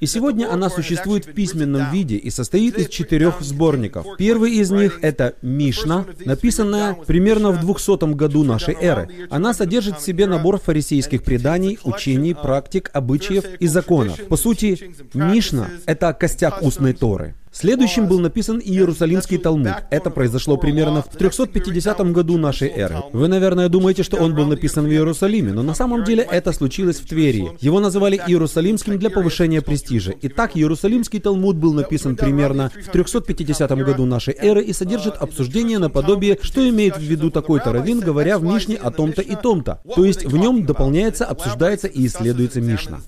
И 0.00 0.06
сегодня 0.06 0.52
она 0.52 0.68
существует 0.68 1.26
в 1.26 1.32
письменном 1.32 1.90
виде 1.90 2.16
и 2.16 2.28
состоит 2.30 2.76
из 2.76 2.88
четырех 2.88 3.40
сборников. 3.40 4.06
Первый 4.18 4.52
из 4.52 4.70
них— 4.70 4.98
это 5.02 5.34
Мишна, 5.40 6.04
написанная 6.24 6.94
примерно 6.94 7.50
в 7.50 7.60
200 7.60 8.12
году 8.14 8.44
нашей 8.44 8.74
эры. 8.74 9.08
Она 9.30 9.54
содержит 9.54 9.98
в 9.98 10.04
себе 10.04 10.26
набор 10.26 10.60
фарисейских 10.60 11.22
преданий, 11.22 11.78
учений, 11.84 12.34
практик, 12.34 12.90
обычаев 12.92 13.44
и 13.58 13.66
законов. 13.66 14.20
По 14.26 14.36
сути, 14.36 14.94
Мишна— 15.14 15.70
это 15.86 16.12
костяк 16.12 16.62
устной 16.62 16.92
Торы. 16.92 17.34
Следующим 17.54 18.08
был 18.08 18.18
написан 18.18 18.60
Иерусалимский 18.60 19.38
Талмуд. 19.38 19.74
Это 19.90 20.10
произошло 20.10 20.56
примерно 20.56 21.02
в 21.02 21.16
350 21.16 22.00
году 22.10 22.36
нашей 22.36 22.68
эры. 22.68 22.96
Вы, 23.12 23.28
наверное, 23.28 23.68
думаете, 23.68 24.02
что 24.02 24.16
он 24.16 24.34
был 24.34 24.46
написан 24.46 24.86
в 24.86 24.90
Иерусалиме, 24.90 25.52
но 25.52 25.62
на 25.62 25.72
самом 25.72 26.02
деле 26.02 26.26
это 26.28 26.50
случилось 26.50 26.98
в 26.98 27.06
Твери. 27.06 27.52
Его 27.60 27.78
называли 27.78 28.20
Иерусалимским 28.26 28.98
для 28.98 29.08
повышения 29.08 29.62
престижа. 29.62 30.14
Итак, 30.22 30.56
Иерусалимский 30.56 31.20
Талмуд 31.20 31.54
был 31.54 31.74
написан 31.74 32.16
примерно 32.16 32.72
в 32.74 32.90
350 32.90 33.70
году 33.84 34.04
нашей 34.04 34.34
эры 34.34 34.64
и 34.64 34.72
содержит 34.72 35.14
обсуждение 35.14 35.78
наподобие, 35.78 36.36
что 36.42 36.68
имеет 36.68 36.96
в 36.96 37.02
виду 37.02 37.30
такой-то 37.30 37.72
раввин, 37.72 38.00
говоря 38.00 38.38
в 38.38 38.42
Мишне 38.42 38.74
о 38.74 38.90
том-то 38.90 39.22
и 39.22 39.36
том-то. 39.36 39.80
То 39.94 40.04
есть 40.04 40.24
в 40.24 40.36
нем 40.36 40.66
дополняется, 40.66 41.24
обсуждается 41.24 41.86
и 41.86 42.04
исследуется 42.06 42.60
Мишна. 42.60 42.98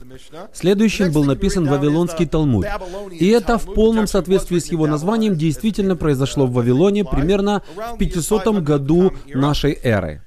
Следующим 0.53 1.11
был 1.11 1.25
написан 1.25 1.67
Вавилонский 1.67 2.27
Талмуд. 2.27 2.67
И 3.11 3.27
это 3.27 3.59
в 3.59 3.75
полном 3.75 4.07
соответствии 4.07 4.36
соответствии 4.39 4.59
с 4.59 4.73
его 4.73 4.87
названием 4.87 5.37
действительно 5.37 5.97
произошло 5.97 6.47
в 6.47 6.53
Вавилоне 6.53 7.05
примерно 7.05 7.63
в 7.75 7.99
500 7.99 8.63
году 8.63 9.13
нашей 9.35 9.79
эры. 9.83 10.26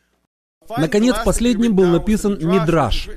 Наконец, 0.78 1.16
последним 1.26 1.76
был 1.76 1.86
написан 1.86 2.38
Мидраш. 2.42 3.10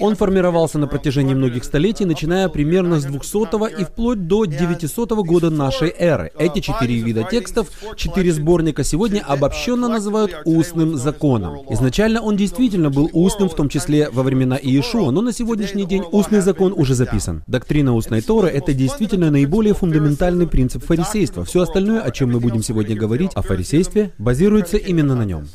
Он 0.00 0.16
формировался 0.16 0.78
на 0.78 0.86
протяжении 0.86 1.34
многих 1.34 1.64
столетий, 1.64 2.04
начиная 2.04 2.48
примерно 2.48 3.00
с 3.00 3.04
200 3.04 3.80
и 3.80 3.84
вплоть 3.84 4.26
до 4.26 4.44
900 4.44 5.12
года 5.12 5.50
нашей 5.50 5.92
эры. 5.96 6.32
Эти 6.38 6.60
четыре 6.60 6.96
вида 6.96 7.24
текстов, 7.30 7.68
четыре 7.96 8.32
сборника 8.32 8.84
сегодня 8.84 9.22
обобщенно 9.26 9.88
называют 9.88 10.34
устным 10.44 10.96
законом. 10.96 11.58
Изначально 11.70 12.20
он 12.20 12.36
действительно 12.36 12.90
был 12.90 13.10
устным, 13.12 13.48
в 13.48 13.54
том 13.54 13.68
числе 13.68 14.10
во 14.10 14.22
времена 14.22 14.58
Иешуа, 14.60 15.10
но 15.10 15.20
на 15.20 15.32
сегодняшний 15.32 15.84
день 15.84 16.04
устный 16.10 16.40
закон 16.40 16.72
уже 16.76 16.94
записан. 16.94 17.42
Доктрина 17.46 17.94
устной 17.94 18.22
Торы— 18.22 18.48
это 18.48 18.72
действительно 18.72 19.30
наиболее 19.30 19.74
фундаментальный 19.74 20.46
принцип 20.46 20.84
фарисейства. 20.84 21.44
Все 21.44 21.62
остальное, 21.62 22.00
о 22.00 22.10
чем 22.10 22.32
мы 22.32 22.40
будем 22.40 22.62
сегодня 22.62 22.96
говорить, 22.96 23.32
о 23.34 23.42
фарисействе, 23.42 24.12
базируется 24.18 24.76
именно 24.76 25.14
на 25.14 25.24
нем. 25.24 25.46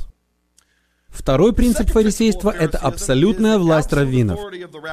Второй 1.13 1.54
принцип 1.54 1.91
фарисейства– 1.91 2.49
это 2.60 2.80
абсолютная 2.80 3.60
власть 3.60 3.93
раввинов. 3.93 4.39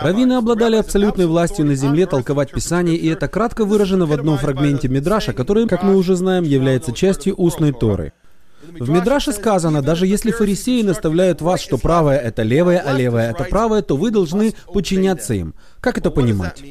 Раввины 0.03 0.35
обладали 0.35 0.77
абсолютной 0.77 1.27
властью 1.27 1.65
на 1.65 1.75
земле 1.75 2.07
толковать 2.07 2.53
Писание, 2.53 2.97
и 2.97 3.09
это 3.09 3.27
кратко 3.27 3.65
выражено 3.65 4.05
в 4.07 4.13
одном 4.13 4.37
фрагменте 4.37 4.89
Мидраша, 4.89 5.33
который, 5.33 5.67
как 5.67 5.83
мы 5.83 5.97
уже 5.97 6.17
знаем, 6.17 6.45
является 6.45 6.93
частью 6.93 7.35
устной 7.37 7.73
Торы. 7.73 8.13
В 8.63 8.91
Мидраше 8.91 9.33
сказано, 9.33 9.83
даже 9.83 10.07
если 10.07 10.31
фарисеи 10.31 10.83
наставляют 10.83 11.41
вас, 11.41 11.61
что 11.61 11.79
правое– 11.79 12.19
это 12.21 12.43
левое, 12.43 12.79
а 12.79 12.93
левое– 12.93 13.31
это 13.33 13.45
правое, 13.45 13.81
то 13.81 13.97
вы 13.97 14.11
должны 14.11 14.55
подчиняться 14.73 15.35
им. 15.35 15.55
Как 15.81 15.97
это 15.97 16.11
понимать? 16.11 16.63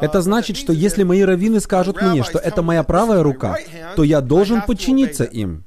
Это 0.00 0.22
значит, 0.22 0.56
что 0.56 0.72
если 0.72 1.02
мои 1.02 1.22
раввины 1.22 1.60
скажут 1.60 2.00
мне, 2.00 2.22
что 2.22 2.38
это 2.38 2.62
моя 2.62 2.84
правая 2.84 3.24
рука, 3.24 3.56
то 3.96 4.04
я 4.04 4.20
должен 4.20 4.62
подчиниться 4.62 5.24
им. 5.24 5.64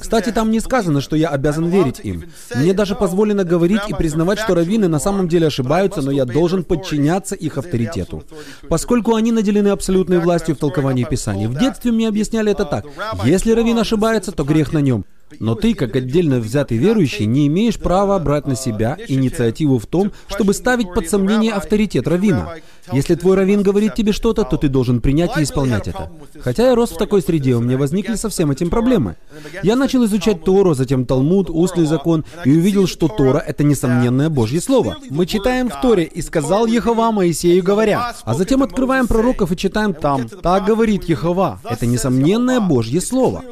Кстати, 0.00 0.30
там 0.30 0.50
не 0.50 0.60
сказано, 0.60 1.00
что 1.00 1.16
я 1.16 1.28
обязан 1.28 1.68
верить 1.68 2.00
им. 2.02 2.24
Мне 2.54 2.72
даже 2.72 2.94
позволено 2.94 3.44
говорить 3.44 3.82
и 3.88 3.94
признавать, 3.94 4.38
что 4.38 4.54
раввины 4.54 4.88
на 4.88 4.98
самом 4.98 5.28
деле 5.28 5.48
ошибаются, 5.48 6.02
но 6.02 6.10
я 6.10 6.24
должен 6.24 6.64
подчиняться 6.64 7.34
их 7.34 7.58
авторитету. 7.58 8.24
Поскольку 8.68 9.14
они 9.14 9.32
наделены 9.32 9.68
абсолютной 9.68 10.18
властью 10.18 10.54
в 10.54 10.58
толковании 10.58 11.04
Писаний. 11.04 11.46
В 11.46 11.58
детстве 11.58 11.92
мне 11.92 12.08
объясняли 12.08 12.52
это 12.52 12.64
так. 12.64 12.86
Если 13.24 13.52
раввин 13.52 13.78
ошибается, 13.78 14.32
то 14.32 14.44
грех 14.44 14.72
на 14.72 14.78
нем. 14.78 15.04
Но 15.40 15.54
ты, 15.54 15.74
как 15.74 15.96
отдельно 15.96 16.38
взятый 16.38 16.78
верующий, 16.78 17.26
не 17.26 17.46
имеешь 17.46 17.78
права 17.78 18.18
брать 18.18 18.46
на 18.46 18.56
себя 18.56 18.98
инициативу 19.08 19.78
в 19.78 19.86
том, 19.86 20.12
чтобы 20.28 20.54
ставить 20.54 20.92
под 20.92 21.08
сомнение 21.08 21.52
авторитет 21.52 22.06
равина. 22.06 22.56
Если 22.92 23.14
твой 23.14 23.36
раввин 23.36 23.62
говорит 23.62 23.94
тебе 23.94 24.12
что-то, 24.12 24.44
то 24.44 24.56
ты 24.56 24.68
должен 24.68 25.00
принять 25.00 25.36
и 25.38 25.42
исполнять 25.42 25.88
это. 25.88 26.10
Хотя 26.40 26.68
я 26.68 26.74
рос 26.74 26.90
в 26.90 26.98
такой 26.98 27.22
среде, 27.22 27.54
у 27.54 27.60
меня 27.60 27.78
возникли 27.78 28.14
со 28.14 28.28
всем 28.28 28.50
этим 28.50 28.70
проблемы. 28.70 29.16
Я 29.62 29.76
начал 29.76 30.04
изучать 30.04 30.44
Тору, 30.44 30.74
затем 30.74 31.06
Талмуд, 31.06 31.50
устный 31.50 31.86
закон, 31.86 32.24
и 32.44 32.50
увидел, 32.50 32.86
что 32.86 33.08
Тора— 33.08 33.38
это 33.46 33.64
несомненное 33.64 34.28
Божье 34.28 34.60
Слово. 34.60 34.96
Мы 35.10 35.26
читаем 35.26 35.68
в 35.68 35.80
Торе 35.80 36.04
«И 36.04 36.22
сказал 36.22 36.66
Ехова 36.66 37.10
Моисею, 37.10 37.62
говоря», 37.62 38.14
а 38.24 38.34
затем 38.34 38.62
открываем 38.62 39.06
пророков 39.06 39.52
и 39.52 39.56
читаем 39.56 39.94
там 39.94 40.28
«Так 40.28 40.64
говорит 40.64 41.04
Ехова». 41.04 41.60
Это 41.68 41.86
несомненное 41.86 42.60
Божье 42.60 43.00
Слово. 43.00 43.42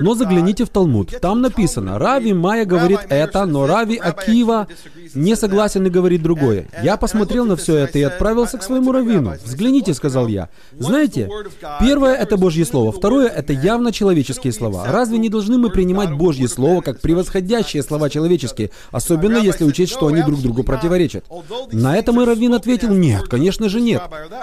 Но 0.00 0.14
загляните 0.14 0.64
в 0.64 0.68
Талмуд. 0.68 1.12
Там 1.20 1.40
написано, 1.40 1.98
Рави 1.98 2.32
Майя 2.32 2.64
говорит 2.64 3.00
это, 3.08 3.46
но 3.46 3.66
Рави 3.66 3.96
Акива 3.96 4.66
не 5.14 5.36
согласен 5.36 5.86
и 5.86 5.90
говорит 5.90 6.22
другое. 6.22 6.66
Я 6.82 6.96
посмотрел 6.96 7.44
на 7.46 7.56
все 7.56 7.76
это 7.76 7.98
и 7.98 8.02
отправился 8.02 8.58
к 8.58 8.62
своему 8.62 8.85
раввину. 8.92 9.34
Взгляните, 9.44 9.94
сказал 9.94 10.28
я. 10.28 10.48
Знаете, 10.78 11.28
первое— 11.80 12.14
это 12.16 12.36
Божье 12.36 12.64
Слово, 12.64 12.92
второе— 12.92 13.28
это 13.36 13.52
явно 13.52 13.92
человеческие 13.92 14.52
слова. 14.52 14.86
Разве 14.86 15.18
не 15.18 15.28
должны 15.28 15.58
мы 15.58 15.70
принимать 15.70 16.12
Божье 16.12 16.48
Слово 16.48 16.80
как 16.80 17.00
превосходящие 17.00 17.82
слова 17.82 18.10
человеческие, 18.10 18.70
особенно 18.90 19.38
если 19.38 19.64
учесть, 19.64 19.92
что 19.92 20.08
они 20.08 20.22
друг 20.22 20.40
другу 20.40 20.62
противоречат? 20.62 21.24
На 21.72 21.96
это 21.96 22.12
мой 22.12 22.24
раввин 22.24 22.54
ответил, 22.54 22.94
нет, 22.94 23.28
конечно 23.28 23.68
же 23.68 23.80
нет. 23.80 24.02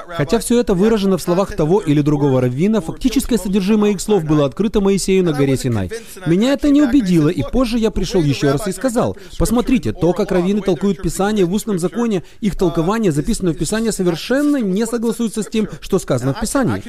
Хотя 0.09 0.39
все 0.39 0.59
это 0.59 0.73
выражено 0.73 1.17
в 1.17 1.21
словах 1.21 1.55
того 1.55 1.79
или 1.79 2.01
другого 2.01 2.41
раввина, 2.41 2.81
фактическое 2.81 3.37
содержимое 3.37 3.91
их 3.91 4.01
слов 4.01 4.23
было 4.23 4.45
открыто 4.45 4.81
Моисею 4.81 5.23
на 5.23 5.33
горе 5.33 5.57
Синай. 5.57 5.91
Меня 6.25 6.53
это 6.53 6.69
не 6.69 6.81
убедило, 6.81 7.29
и 7.29 7.43
позже 7.43 7.77
я 7.77 7.91
пришел 7.91 8.21
еще 8.21 8.51
раз 8.51 8.67
и 8.67 8.71
сказал, 8.71 9.17
посмотрите, 9.37 9.93
то, 9.93 10.13
как 10.13 10.31
раввины 10.31 10.61
толкуют 10.61 11.01
Писание 11.01 11.45
в 11.45 11.53
устном 11.53 11.79
законе, 11.79 12.23
их 12.41 12.55
толкование, 12.55 13.11
записанное 13.11 13.53
в 13.53 13.57
Писание, 13.57 13.91
совершенно 13.91 14.22
не 14.29 14.85
согласуется 14.85 15.43
с 15.43 15.47
тем, 15.47 15.67
что 15.81 15.99
сказано 15.99 16.33
в 16.33 16.39
Писании. 16.39 16.83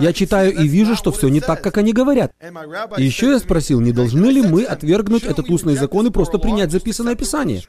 Я 0.00 0.12
читаю 0.12 0.54
и 0.54 0.68
вижу, 0.68 0.94
что 0.96 1.12
все 1.12 1.28
не 1.28 1.40
так, 1.40 1.62
как 1.62 1.78
они 1.78 1.92
говорят. 1.92 2.32
И 2.96 3.04
еще 3.04 3.30
я 3.30 3.38
спросил, 3.38 3.80
не 3.80 3.92
должны 3.92 4.26
ли 4.26 4.42
мы 4.42 4.64
отвергнуть 4.64 5.24
этот 5.24 5.50
устный 5.50 5.76
закон 5.76 6.06
и 6.06 6.10
просто 6.10 6.38
принять 6.38 6.70
записанное 6.70 7.14
Писание? 7.14 7.62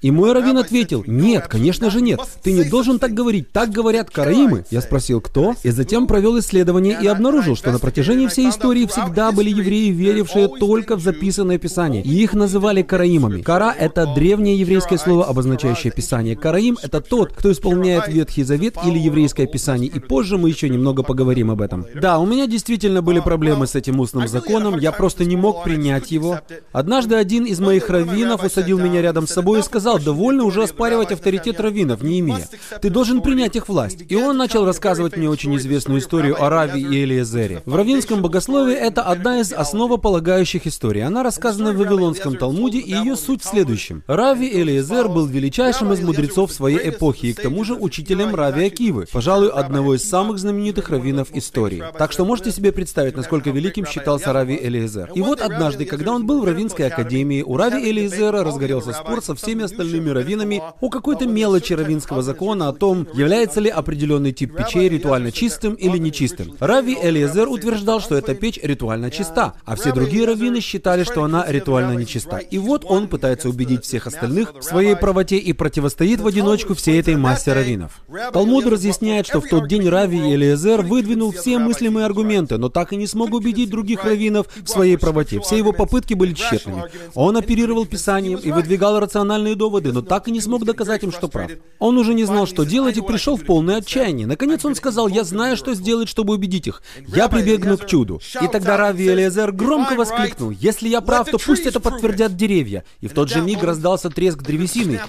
И 0.00 0.12
мой 0.12 0.32
раввин 0.32 0.58
ответил, 0.58 1.02
нет, 1.08 1.48
конечно 1.48 1.90
же 1.90 2.00
нет. 2.00 2.20
Ты 2.44 2.52
не 2.52 2.62
должен 2.62 3.00
так 3.00 3.14
говорить, 3.14 3.50
так 3.50 3.70
говорят 3.70 4.10
караимы. 4.10 4.64
Я 4.70 4.80
спросил, 4.80 5.20
кто? 5.20 5.56
И 5.64 5.70
затем 5.70 6.06
провел 6.06 6.38
исследование 6.38 6.96
и 7.02 7.08
обнаружил, 7.08 7.56
что 7.56 7.72
на 7.72 7.80
протяжении 7.80 8.28
всей 8.28 8.48
истории 8.48 8.86
всегда 8.86 9.32
были 9.32 9.50
евреи, 9.50 9.90
верившие 9.90 10.46
только 10.46 10.94
в 10.94 11.00
записанное 11.00 11.58
Писание. 11.58 12.02
И 12.04 12.10
их 12.10 12.34
называли 12.34 12.82
караимами. 12.82 13.42
Кара— 13.42 13.74
это 13.78 14.06
древнее 14.14 14.56
еврейское 14.60 14.98
слово, 14.98 15.26
обозначающее 15.26 15.92
Писание. 15.92 16.36
Караим— 16.36 16.78
это 16.82 17.00
тот, 17.00 17.32
кто 17.32 17.50
исполняет 17.50 18.06
Ветхий 18.06 18.44
Завет 18.44 18.76
или 18.86 19.00
еврейское 19.00 19.48
Писание. 19.48 19.90
И 19.90 19.98
позже 19.98 20.38
мы 20.38 20.48
еще 20.48 20.68
немного 20.68 21.02
поговорим 21.02 21.50
об 21.50 21.60
этом. 21.60 21.86
Да, 22.00 22.20
у 22.20 22.26
меня 22.26 22.46
действительно 22.46 23.02
были 23.02 23.18
проблемы 23.18 23.66
с 23.66 23.74
этим 23.74 23.98
устным 23.98 24.28
законом, 24.28 24.78
я 24.78 24.92
просто 24.92 25.24
не 25.24 25.34
мог 25.34 25.64
принять 25.64 26.12
его. 26.12 26.38
Однажды 26.70 27.16
один 27.16 27.46
из 27.46 27.58
моих 27.58 27.90
раввинов 27.90 28.44
усадил 28.44 28.78
меня 28.78 29.02
рядом 29.02 29.26
с 29.26 29.32
собой 29.32 29.58
и 29.58 29.62
сказал, 29.62 29.87
сказал, 29.88 30.04
довольно 30.04 30.44
уже 30.44 30.64
оспаривать 30.64 31.12
авторитет 31.12 31.60
раввинов, 31.60 32.02
не 32.02 32.20
имея. 32.20 32.46
Ты 32.82 32.90
должен 32.90 33.22
принять 33.22 33.56
их 33.56 33.68
власть. 33.68 34.04
И 34.08 34.16
он 34.16 34.36
начал 34.36 34.66
рассказывать 34.66 35.16
мне 35.16 35.30
очень 35.30 35.56
известную 35.56 36.00
историю 36.00 36.42
о 36.42 36.50
Раве 36.50 36.80
и 36.80 37.04
Элиезере. 37.04 37.62
В 37.64 37.74
раввинском 37.74 38.20
богословии 38.20 38.74
это 38.74 39.02
одна 39.02 39.40
из 39.40 39.52
основополагающих 39.52 40.66
историй. 40.66 41.02
Она 41.02 41.22
рассказана 41.22 41.72
в 41.72 41.76
Вавилонском 41.76 42.36
Талмуде, 42.36 42.78
и 42.78 42.92
ее 42.92 43.16
суть 43.16 43.42
в 43.42 43.46
следующем. 43.46 44.02
Рави 44.06 44.48
Элиезер 44.48 45.08
был 45.08 45.26
величайшим 45.26 45.92
из 45.92 46.00
мудрецов 46.00 46.52
своей 46.52 46.90
эпохи, 46.90 47.26
и 47.26 47.32
к 47.32 47.40
тому 47.40 47.64
же 47.64 47.74
учителем 47.74 48.34
Рави 48.34 48.66
Акивы, 48.66 49.06
пожалуй, 49.10 49.48
одного 49.48 49.94
из 49.94 50.06
самых 50.06 50.38
знаменитых 50.38 50.90
раввинов 50.90 51.28
истории. 51.32 51.82
Так 51.96 52.12
что 52.12 52.24
можете 52.24 52.50
себе 52.50 52.72
представить, 52.72 53.16
насколько 53.16 53.50
великим 53.50 53.86
считался 53.86 54.32
Рави 54.32 54.58
Элиезер. 54.60 55.10
И 55.14 55.22
вот 55.22 55.40
однажды, 55.40 55.86
когда 55.86 56.12
он 56.12 56.26
был 56.26 56.42
в 56.42 56.44
Равинской 56.44 56.88
академии, 56.88 57.42
у 57.42 57.56
Рави 57.56 57.90
Элиезера 57.90 58.44
разгорелся 58.44 58.92
спор 58.92 59.22
со 59.22 59.34
всеми 59.34 59.62
остальными 59.78 60.10
раввинами 60.10 60.62
о 60.80 60.88
какой-то 60.88 61.26
мелочи 61.26 61.72
раввинского 61.72 62.22
закона 62.22 62.68
о 62.68 62.72
том, 62.72 63.06
является 63.14 63.60
ли 63.60 63.70
определенный 63.70 64.32
тип 64.32 64.56
печей 64.56 64.88
ритуально 64.88 65.30
чистым 65.30 65.74
или 65.74 65.98
нечистым. 65.98 66.56
Рави 66.58 66.96
Элиезер 67.00 67.48
утверждал, 67.48 68.00
что 68.00 68.16
эта 68.16 68.34
печь 68.34 68.58
ритуально 68.60 69.10
чиста, 69.10 69.54
а 69.64 69.76
все 69.76 69.92
другие 69.92 70.26
раввины 70.26 70.60
считали, 70.60 71.04
что 71.04 71.22
она 71.22 71.44
ритуально 71.46 71.92
нечиста. 71.92 72.38
И 72.38 72.58
вот 72.58 72.84
он 72.84 73.06
пытается 73.08 73.48
убедить 73.48 73.84
всех 73.84 74.06
остальных 74.08 74.54
в 74.54 74.62
своей 74.62 74.96
правоте 74.96 75.36
и 75.36 75.52
противостоит 75.52 76.20
в 76.20 76.26
одиночку 76.26 76.74
всей 76.74 76.98
этой 76.98 77.14
массе 77.16 77.52
раввинов. 77.52 78.02
Талмуд 78.32 78.66
разъясняет, 78.66 79.26
что 79.26 79.40
в 79.40 79.48
тот 79.48 79.68
день 79.68 79.88
Рави 79.88 80.18
Элиезер 80.18 80.82
выдвинул 80.82 81.30
все 81.32 81.58
мыслимые 81.58 82.06
аргументы, 82.06 82.58
но 82.58 82.68
так 82.68 82.92
и 82.92 82.96
не 82.96 83.06
смог 83.06 83.32
убедить 83.32 83.70
других 83.70 84.04
раввинов 84.04 84.46
в 84.56 84.66
своей 84.66 84.96
правоте. 84.96 85.40
Все 85.40 85.56
его 85.56 85.72
попытки 85.72 86.14
были 86.14 86.34
тщетными. 86.34 86.84
Он 87.14 87.36
оперировал 87.36 87.86
Писанием 87.86 88.38
и 88.38 88.50
выдвигал 88.50 88.98
рациональные 88.98 89.54
доводы, 89.54 89.67
доводы, 89.68 89.92
но 89.92 90.02
так 90.02 90.28
и 90.28 90.30
не 90.30 90.40
смог 90.40 90.64
доказать 90.64 91.02
им, 91.02 91.12
что 91.12 91.28
прав. 91.28 91.50
Он 91.78 91.98
уже 91.98 92.14
не 92.14 92.24
знал, 92.24 92.46
что 92.46 92.64
делать, 92.64 92.96
и 92.96 93.02
пришел 93.02 93.36
в 93.36 93.44
полное 93.44 93.76
отчаяние. 93.76 94.26
Наконец 94.26 94.64
он 94.64 94.74
сказал, 94.74 95.08
я 95.08 95.24
знаю, 95.24 95.56
что 95.56 95.74
сделать, 95.74 96.08
чтобы 96.08 96.34
убедить 96.34 96.66
их. 96.66 96.82
Я 97.06 97.28
прибегну 97.28 97.76
к 97.76 97.86
чуду. 97.86 98.20
И 98.40 98.48
тогда 98.48 98.76
Рави 98.76 99.08
Элиезер 99.08 99.52
громко 99.52 99.94
воскликнул, 99.94 100.50
если 100.50 100.88
я 100.88 101.00
прав, 101.00 101.28
то 101.30 101.38
пусть 101.38 101.66
это 101.66 101.80
подтвердят 101.80 102.36
деревья. 102.36 102.84
И 103.00 103.08
в 103.08 103.12
тот 103.12 103.28
же 103.28 103.40
миг 103.40 103.62
раздался 103.62 104.10
треск 104.10 104.42
древесины. 104.42 105.00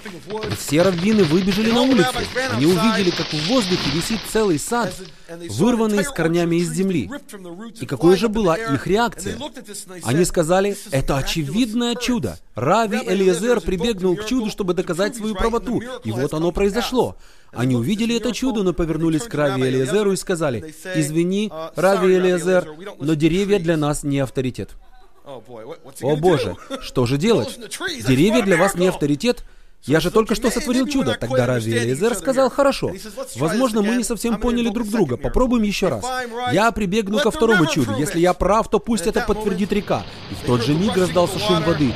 И 0.50 0.54
все 0.56 0.82
раввины 0.82 1.24
выбежали 1.24 1.70
на 1.70 1.82
улицу. 1.82 2.10
Они 2.52 2.66
увидели, 2.66 3.10
как 3.10 3.26
в 3.26 3.48
воздухе 3.48 3.90
висит 3.94 4.20
целый 4.30 4.58
сад, 4.58 4.94
вырванный 5.48 6.04
с 6.04 6.08
корнями 6.08 6.56
из 6.56 6.70
земли. 6.72 7.10
И 7.80 7.86
какой 7.86 8.16
же 8.16 8.28
была 8.28 8.56
их 8.56 8.86
реакция? 8.86 9.38
Они 10.02 10.24
сказали, 10.24 10.76
это 10.90 11.16
очевидное 11.16 11.94
чудо. 11.94 12.38
Рави 12.54 12.98
Элиезер 12.98 13.60
прибегнул 13.60 14.16
к 14.16 14.26
чуду, 14.26 14.50
чтобы 14.50 14.74
доказать 14.74 15.16
свою 15.16 15.34
правоту. 15.34 15.82
И 16.04 16.12
вот 16.12 16.34
оно 16.34 16.52
произошло. 16.52 17.16
Они 17.52 17.74
увидели 17.74 18.16
это 18.16 18.32
чудо, 18.32 18.62
но 18.62 18.72
повернулись 18.72 19.24
к 19.24 19.34
Рави 19.34 19.62
Элиезеру 19.62 20.12
и 20.12 20.16
сказали, 20.16 20.74
«Извини, 20.94 21.50
Рави 21.74 22.14
Элиезер, 22.14 22.68
но 22.98 23.14
деревья 23.14 23.58
для 23.58 23.76
нас 23.76 24.02
не 24.02 24.20
авторитет». 24.20 24.70
О 26.02 26.16
боже, 26.16 26.56
что 26.80 27.06
же 27.06 27.16
делать? 27.18 27.58
Деревья 28.06 28.42
для 28.42 28.56
вас 28.56 28.74
не 28.74 28.88
авторитет? 28.88 29.44
Я 29.84 30.00
же 30.00 30.10
только 30.10 30.34
что 30.34 30.50
сотворил 30.50 30.86
чудо. 30.86 31.16
Тогда 31.18 31.46
Рави 31.46 31.72
Элизер 31.72 32.14
сказал, 32.14 32.50
хорошо, 32.50 32.92
возможно, 33.36 33.82
мы 33.82 33.96
не 33.96 34.04
совсем 34.04 34.38
поняли 34.38 34.68
друг 34.68 34.88
друга, 34.88 35.16
попробуем 35.16 35.62
еще 35.62 35.88
раз. 35.88 36.04
Я 36.52 36.70
прибегну 36.72 37.18
ко 37.18 37.30
второму 37.30 37.66
чуду. 37.66 37.96
Если 37.98 38.20
я 38.20 38.34
прав, 38.34 38.68
то 38.68 38.78
пусть 38.78 39.06
это 39.06 39.24
подтвердит 39.26 39.72
река. 39.72 40.04
И 40.30 40.34
в 40.34 40.46
тот 40.46 40.64
же 40.64 40.74
миг 40.74 40.96
раздался 40.96 41.38
шум 41.38 41.62
воды. 41.62 41.92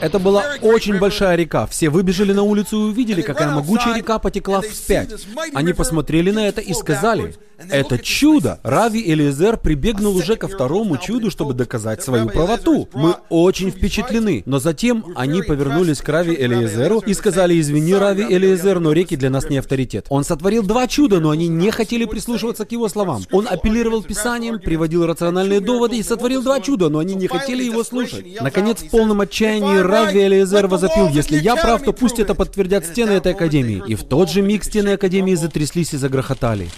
Это 0.00 0.18
была 0.18 0.44
очень 0.62 0.98
большая 0.98 1.36
река. 1.36 1.66
Все 1.66 1.88
выбежали 1.88 2.32
на 2.32 2.42
улицу 2.42 2.76
и 2.76 2.90
увидели, 2.90 3.22
какая 3.22 3.50
могучая 3.50 3.94
река 3.94 4.18
потекла 4.18 4.60
вспять. 4.60 5.10
Они 5.54 5.72
посмотрели 5.72 6.30
на 6.30 6.46
это 6.46 6.60
и 6.60 6.74
сказали, 6.74 7.34
это 7.58 7.98
чудо! 7.98 8.60
Рави 8.62 9.02
Элиезер 9.02 9.56
прибегнул 9.56 10.16
уже 10.16 10.36
ко 10.36 10.46
второму 10.48 10.98
чуду, 10.98 11.30
чтобы 11.30 11.54
доказать 11.54 12.02
свою 12.02 12.28
правоту. 12.28 12.88
Мы 12.92 13.16
очень 13.30 13.70
впечатлены. 13.70 14.42
Но 14.46 14.58
затем 14.58 15.06
они 15.16 15.42
повернулись 15.42 16.00
к 16.00 16.08
Рави 16.08 16.34
Элиезеру 16.34 17.00
и 17.00 17.14
сказали, 17.14 17.58
извини, 17.58 17.94
Рави 17.94 18.24
Элиезер, 18.28 18.80
но 18.80 18.92
реки 18.92 19.16
для 19.16 19.30
нас 19.30 19.48
не 19.48 19.58
авторитет. 19.58 20.06
Он 20.10 20.24
сотворил 20.24 20.62
два 20.62 20.86
чуда, 20.86 21.20
но 21.20 21.30
они 21.30 21.48
не 21.48 21.70
хотели 21.70 22.04
прислушиваться 22.04 22.66
к 22.66 22.72
его 22.72 22.88
словам. 22.88 23.22
Он 23.32 23.46
апеллировал 23.48 24.02
Писанием, 24.02 24.58
приводил 24.58 25.06
рациональные 25.06 25.60
доводы 25.60 25.96
и 25.96 26.02
сотворил 26.02 26.42
два 26.42 26.60
чуда, 26.60 26.88
но 26.88 26.98
они 26.98 27.14
не 27.14 27.26
хотели 27.26 27.62
его 27.62 27.84
слушать. 27.84 28.26
Наконец, 28.40 28.82
в 28.82 28.90
полном 28.90 29.20
отчаянии 29.20 29.78
Рави 29.86 30.26
Элиезер 30.26 30.66
возопил, 30.66 31.08
если 31.08 31.38
я 31.38 31.56
прав, 31.56 31.82
то 31.82 31.92
пусть 31.92 32.18
это 32.18 32.34
подтвердят 32.34 32.84
стены 32.84 33.12
этой 33.12 33.32
академии. 33.32 33.82
И 33.86 33.94
в 33.94 34.04
тот 34.04 34.30
же 34.30 34.42
миг 34.42 34.64
стены 34.64 34.90
академии 34.90 35.34
затряслись 35.34 35.94
и 35.94 35.96
загрохотали. 35.96 36.68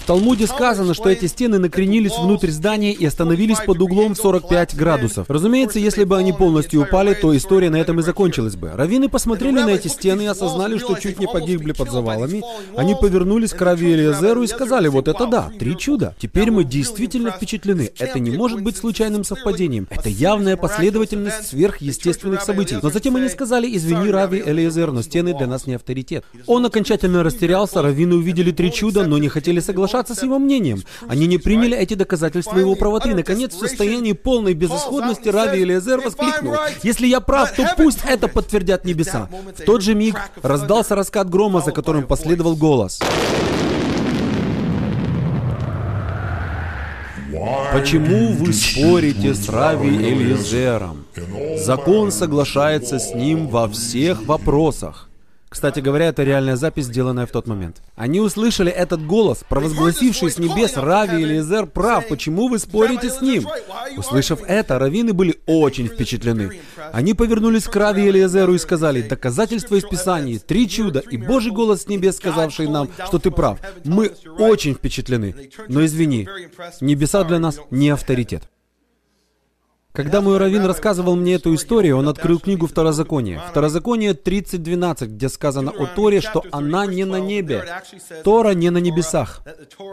Талмуде 0.11 0.45
сказано, 0.45 0.93
что 0.93 1.09
эти 1.09 1.25
стены 1.27 1.57
накренились 1.57 2.17
внутрь 2.17 2.49
здания 2.49 2.91
и 2.91 3.05
остановились 3.05 3.59
под 3.65 3.81
углом 3.81 4.13
в 4.13 4.17
45 4.17 4.75
градусов. 4.75 5.29
Разумеется, 5.29 5.79
если 5.79 6.03
бы 6.03 6.17
они 6.17 6.33
полностью 6.33 6.81
упали, 6.81 7.13
то 7.13 7.33
история 7.33 7.69
на 7.69 7.77
этом 7.77 7.97
и 8.01 8.03
закончилась 8.03 8.57
бы. 8.57 8.71
Раввины 8.73 9.07
посмотрели 9.07 9.61
на 9.61 9.69
эти 9.69 9.87
стены 9.87 10.23
и 10.23 10.25
осознали, 10.25 10.79
что 10.79 10.95
чуть 10.95 11.17
не 11.17 11.27
погибли 11.27 11.71
под 11.71 11.91
завалами. 11.91 12.43
Они 12.75 12.93
повернулись 12.93 13.51
к 13.51 13.61
Рави 13.61 13.93
Элиезеру 13.93 14.43
и 14.43 14.47
сказали, 14.47 14.89
вот 14.89 15.07
это 15.07 15.27
да, 15.27 15.49
три 15.57 15.77
чуда. 15.77 16.13
Теперь 16.19 16.51
мы 16.51 16.65
действительно 16.65 17.31
впечатлены. 17.31 17.89
Это 17.97 18.19
не 18.19 18.31
может 18.31 18.61
быть 18.61 18.75
случайным 18.75 19.23
совпадением. 19.23 19.87
Это 19.89 20.09
явная 20.09 20.57
последовательность 20.57 21.47
сверхъестественных 21.47 22.41
событий. 22.41 22.75
Но 22.83 22.89
затем 22.89 23.15
они 23.15 23.29
сказали, 23.29 23.73
извини, 23.77 24.09
Рави 24.09 24.43
Элиезер, 24.45 24.91
но 24.91 25.03
стены 25.03 25.33
для 25.33 25.47
нас 25.47 25.67
не 25.67 25.75
авторитет. 25.75 26.25
Он 26.47 26.65
окончательно 26.65 27.23
растерялся, 27.23 27.81
раввины 27.81 28.15
увидели 28.15 28.51
три 28.51 28.73
чуда, 28.73 29.07
но 29.07 29.17
не 29.17 29.29
хотели 29.29 29.61
соглашаться 29.61 30.00
соглашаться 30.01 30.15
с 30.15 30.23
его 30.23 30.39
мнением. 30.39 30.83
Они 31.07 31.27
не 31.27 31.37
приняли 31.37 31.77
эти 31.77 31.93
доказательства 31.93 32.57
его 32.57 32.75
правоты. 32.75 33.13
Наконец, 33.15 33.53
в 33.53 33.59
состоянии 33.59 34.13
полной 34.13 34.53
безысходности 34.53 35.29
Рави 35.29 35.63
Элиезер 35.63 36.01
воскликнул, 36.01 36.55
«Если 36.83 37.07
я 37.07 37.19
прав, 37.19 37.51
то 37.55 37.73
пусть 37.77 37.99
это 38.07 38.27
подтвердят 38.27 38.85
небеса». 38.85 39.29
В 39.57 39.63
тот 39.63 39.81
же 39.81 39.95
миг 39.95 40.15
раздался 40.41 40.95
раскат 40.95 41.29
грома, 41.29 41.61
за 41.61 41.71
которым 41.71 42.05
последовал 42.05 42.55
голос. 42.55 42.99
Почему 47.73 48.33
вы 48.33 48.51
спорите 48.51 49.33
с 49.33 49.47
Рави 49.49 49.89
Элизером? 49.89 51.05
Закон 51.57 52.11
соглашается 52.11 52.99
с 52.99 53.15
ним 53.15 53.47
во 53.47 53.67
всех 53.67 54.25
вопросах. 54.27 55.10
Кстати 55.51 55.81
говоря, 55.81 56.05
это 56.05 56.23
реальная 56.23 56.55
запись, 56.55 56.85
сделанная 56.85 57.25
в 57.25 57.31
тот 57.31 57.45
момент. 57.45 57.81
Они 57.97 58.21
услышали 58.21 58.71
этот 58.71 59.05
голос, 59.05 59.43
провозгласивший 59.49 60.31
с 60.31 60.37
небес 60.37 60.77
Рави 60.77 61.21
Элизер 61.21 61.65
прав, 61.65 62.07
почему 62.07 62.47
вы 62.47 62.57
спорите 62.57 63.09
с 63.09 63.19
ним? 63.19 63.45
Услышав 63.97 64.39
это, 64.47 64.79
раввины 64.79 65.11
были 65.11 65.41
очень 65.47 65.89
впечатлены. 65.89 66.61
Они 66.93 67.13
повернулись 67.13 67.65
к 67.65 67.75
Рави 67.75 68.07
Элизеру 68.07 68.53
и 68.53 68.59
сказали, 68.59 69.01
доказательства 69.01 69.75
из 69.75 69.83
Писаний, 69.83 70.39
три 70.39 70.69
чуда 70.69 70.99
и 70.99 71.17
Божий 71.17 71.51
голос 71.51 71.81
с 71.81 71.87
небес, 71.89 72.15
сказавший 72.15 72.69
нам, 72.69 72.87
что 73.05 73.19
ты 73.19 73.29
прав. 73.29 73.59
Мы 73.83 74.13
очень 74.39 74.73
впечатлены. 74.73 75.51
Но 75.67 75.83
извини, 75.83 76.29
небеса 76.79 77.25
для 77.25 77.39
нас 77.39 77.59
не 77.71 77.89
авторитет. 77.89 78.43
Когда 79.93 80.21
мой 80.21 80.37
раввин 80.37 80.65
рассказывал 80.65 81.17
мне 81.17 81.33
эту 81.33 81.53
историю, 81.53 81.97
он 81.97 82.07
открыл 82.07 82.39
книгу 82.39 82.65
Второзакония. 82.65 83.41
Второзаконие 83.49 84.13
30.12, 84.13 85.07
где 85.07 85.27
сказано 85.27 85.71
о 85.71 85.85
Торе, 85.85 86.21
что 86.21 86.45
она 86.51 86.85
не 86.85 87.03
на 87.03 87.19
небе. 87.19 87.65
Тора 88.23 88.51
не 88.51 88.69
на 88.69 88.77
небесах. 88.77 89.41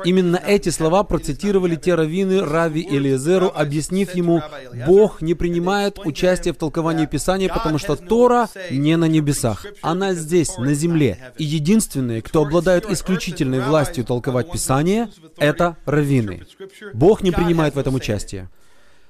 Именно 0.05 0.37
эти 0.37 0.69
слова 0.69 1.03
процитировали 1.03 1.75
те 1.75 1.97
раввины 1.97 2.45
Рави 2.45 2.87
Элиезеру, 2.89 3.51
объяснив 3.53 4.15
ему, 4.15 4.41
Бог 4.87 5.21
не 5.21 5.35
принимает 5.35 5.99
участие 5.99 6.55
в 6.55 6.59
толковании 6.59 7.07
Писания, 7.07 7.53
потому 7.53 7.79
что 7.79 7.97
Тора 7.97 8.49
не 8.71 8.97
на 8.97 9.07
небесах. 9.07 9.67
Она 9.83 10.15
здесь, 10.15 10.59
на 10.59 10.75
земле. 10.75 11.33
И 11.39 11.45
единственные, 11.45 12.23
кто 12.23 12.43
обладают 12.43 12.89
исключительной 12.89 13.61
властью 13.61 14.05
толковать 14.05 14.53
Писание, 14.53 15.09
это 15.39 15.77
раввины. 15.87 16.47
Бог 16.95 17.23
не 17.23 17.33
принимает 17.33 17.75
в 17.75 17.79
этом 17.79 17.97
участие. 17.97 18.49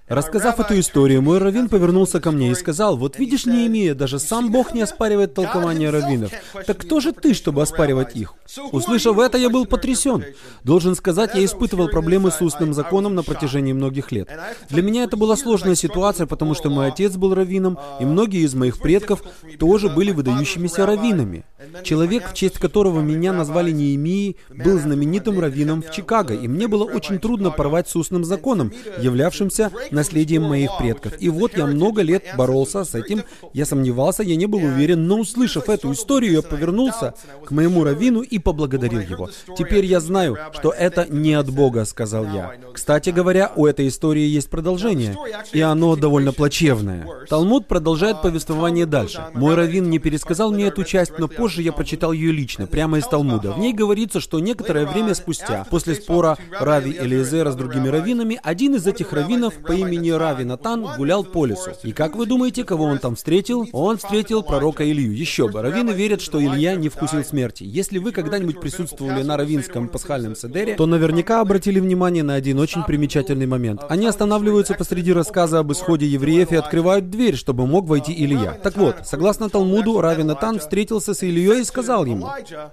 Рассказав 0.09 0.59
эту 0.59 0.79
историю, 0.81 1.23
мой 1.23 1.39
раввин 1.39 1.69
повернулся 1.69 2.21
ко 2.21 2.31
мне 2.31 2.51
и 2.51 2.55
сказал, 2.55 2.97
«Вот 2.97 3.19
видишь, 3.19 3.47
Неемия, 3.47 3.95
даже 3.95 4.19
сам 4.19 4.51
Бог 4.51 4.73
не 4.73 4.81
оспаривает 4.81 5.35
толкование 5.35 5.91
раввинов. 5.91 6.33
Так 6.67 6.79
кто 6.79 7.01
же 7.01 7.13
ты, 7.13 7.35
чтобы 7.35 7.63
оспаривать 7.63 8.17
их?» 8.17 8.35
Услышав 8.73 9.19
это, 9.19 9.37
я 9.37 9.51
был 9.51 9.67
потрясен. 9.67 10.25
Должен 10.65 10.95
сказать, 10.95 11.35
я 11.35 11.45
испытывал 11.45 11.89
проблемы 11.89 12.31
с 12.31 12.41
устным 12.41 12.73
законом 12.73 13.15
на 13.15 13.23
протяжении 13.23 13.73
многих 13.73 14.11
лет. 14.11 14.31
Для 14.71 14.83
меня 14.83 15.05
это 15.05 15.17
была 15.17 15.37
сложная 15.37 15.75
ситуация, 15.75 16.27
потому 16.27 16.55
что 16.55 16.71
мой 16.71 16.89
отец 16.89 17.17
был 17.17 17.35
раввином, 17.35 17.79
и 18.01 18.05
многие 18.05 18.45
из 18.45 18.55
моих 18.55 18.79
предков 18.79 19.23
тоже 19.59 19.89
были 19.91 20.13
выдающимися 20.13 20.87
раввинами. 20.87 21.45
Человек, 21.83 22.31
в 22.31 22.35
честь 22.35 22.59
которого 22.59 23.01
меня 23.01 23.33
назвали 23.33 23.73
Неемией, 23.73 24.37
был 24.49 24.79
знаменитым 24.79 25.39
раввином 25.41 25.83
в 25.83 25.91
Чикаго, 25.91 26.35
и 26.35 26.49
мне 26.49 26.69
было 26.69 26.85
очень 26.85 27.19
трудно 27.19 27.51
порвать 27.51 27.89
с 27.89 27.97
устным 27.97 28.25
законом, 28.25 28.73
являвшимся 28.99 29.71
наследием 29.99 30.45
моих 30.45 30.71
предков. 30.79 31.13
И 31.19 31.29
вот 31.29 31.57
я 31.57 31.67
много 31.67 32.03
лет 32.03 32.25
боролся 32.37 32.85
с 32.85 32.95
этим, 32.95 33.25
я 33.53 33.67
сомневался, 33.67 34.23
я 34.23 34.37
не 34.37 34.47
был 34.47 34.59
уверен, 34.59 35.07
но 35.07 35.19
услышав 35.19 35.69
эту 35.69 35.93
историю, 35.93 36.33
я 36.33 36.43
повернулся 36.43 37.15
к 37.45 37.51
моему 37.51 37.85
раввину 37.85 38.21
и 38.21 38.39
поблагодарил 38.39 39.01
его. 39.01 39.29
Теперь 39.57 39.85
я 39.85 40.01
знаю, 40.01 40.37
что 40.53 40.71
это 40.71 41.07
не 41.09 41.35
от 41.35 41.51
Бога, 41.51 41.85
сказал 41.85 42.25
я. 42.25 42.53
Кстати 42.73 43.11
говоря, 43.11 43.53
у 43.57 43.67
этой 43.67 43.89
истории 43.89 44.27
есть 44.27 44.49
продолжение, 44.51 45.17
и 45.53 45.61
оно 45.61 45.97
довольно 45.97 46.33
плачевное. 46.33 47.07
Талмуд 47.29 47.67
продолжает 47.67 48.23
повествование 48.23 48.87
дальше. 48.87 49.21
Мой 49.35 49.55
раввин 49.57 49.91
не 49.91 49.99
пересказал 49.99 50.53
мне 50.53 50.69
эту 50.69 50.85
часть, 50.85 51.19
но 51.19 51.27
позже 51.29 51.63
я 51.63 51.73
прочитал 51.73 52.13
ее 52.13 52.31
лично, 52.33 52.67
прямо 52.67 52.99
из 52.99 53.07
Талмуда. 53.07 53.53
В 53.53 53.59
ней 53.59 53.73
говорится, 53.73 54.21
что 54.21 54.39
некоторое 54.39 54.87
время 54.87 55.15
спустя, 55.15 55.67
после 55.69 55.95
спора 55.95 56.39
Рави 56.61 56.93
Элиезера 56.93 57.51
с 57.51 57.57
другими 57.57 57.89
раввинами, 57.89 58.39
один 58.43 58.77
из 58.77 58.87
этих 58.87 59.13
раввинов 59.13 59.55
по 59.55 59.73
имени 59.73 59.88
имени 59.89 60.11
Рави 60.11 60.45
Натан 60.45 60.87
гулял 60.97 61.25
по 61.25 61.47
лесу. 61.47 61.73
И 61.83 61.93
как 61.93 62.17
вы 62.17 62.27
думаете, 62.27 62.65
кого 62.65 62.85
он 62.85 62.99
там 62.99 63.17
встретил? 63.17 63.67
Он 63.73 63.97
встретил 63.97 64.43
пророка 64.43 64.89
Илью. 64.89 65.15
Еще 65.15 65.49
бы. 65.49 65.63
Раввины 65.63 65.91
верят, 65.91 66.21
что 66.21 66.43
Илья 66.43 66.75
не 66.77 66.89
вкусил 66.89 67.25
смерти. 67.25 67.65
Если 67.65 67.99
вы 67.99 68.13
когда-нибудь 68.13 68.61
присутствовали 68.61 69.23
на 69.23 69.37
равинском 69.37 69.89
пасхальном 69.89 70.37
седере, 70.37 70.75
то 70.75 70.87
наверняка 70.87 71.41
обратили 71.41 71.81
внимание 71.81 72.23
на 72.23 72.35
один 72.35 72.59
очень 72.59 72.83
примечательный 72.85 73.47
момент. 73.47 73.83
Они 73.89 74.07
останавливаются 74.07 74.75
посреди 74.75 75.13
рассказа 75.13 75.61
об 75.61 75.73
исходе 75.73 76.07
евреев 76.07 76.53
и 76.53 76.57
открывают 76.57 77.11
дверь, 77.11 77.37
чтобы 77.37 77.67
мог 77.67 77.87
войти 77.87 78.13
Илья. 78.13 78.59
Так 78.63 78.77
вот, 78.77 78.97
согласно 79.05 79.49
Талмуду, 79.49 80.01
Рави 80.01 80.23
Натан 80.23 80.59
встретился 80.59 81.15
с 81.15 81.23
Ильей 81.23 81.61
и 81.61 81.65
сказал 81.65 82.05
ему, 82.05 82.29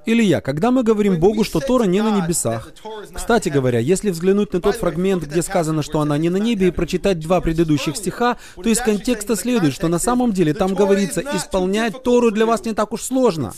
«Илья, 0.06 0.41
когда 0.41 0.71
мы 0.71 0.84
говорим 0.84 1.19
Богу, 1.19 1.43
что 1.43 1.60
Тора 1.60 1.86
не 1.86 2.01
на 2.01 2.21
небесах, 2.21 2.71
кстати 3.13 3.49
говоря, 3.49 3.80
если 3.80 4.10
взглянуть 4.10 4.54
на 4.54 4.62
тот 4.62 4.75
фрагмент, 4.75 5.23
где 5.23 5.41
сказано, 5.41 5.82
что 5.82 6.01
она 6.01 6.17
не 6.17 6.30
на 6.30 6.38
небе, 6.38 6.67
и 6.67 6.71
прочитать 6.71 7.05
прочитать 7.06 7.20
два 7.20 7.41
предыдущих 7.41 7.96
стиха, 7.96 8.38
то 8.56 8.70
из 8.70 8.80
контекста 8.80 9.36
следует, 9.36 9.74
что 9.74 9.88
на 9.88 10.00
самом 10.00 10.32
деле 10.32 10.54
там 10.54 10.74
говорится, 10.74 11.22
исполнять 11.22 12.04
Тору 12.04 12.32
для 12.32 12.46
вас 12.46 12.65
не 12.65 12.74
так 12.74 12.94
уж 12.94 13.02
сложно. 13.02 13.54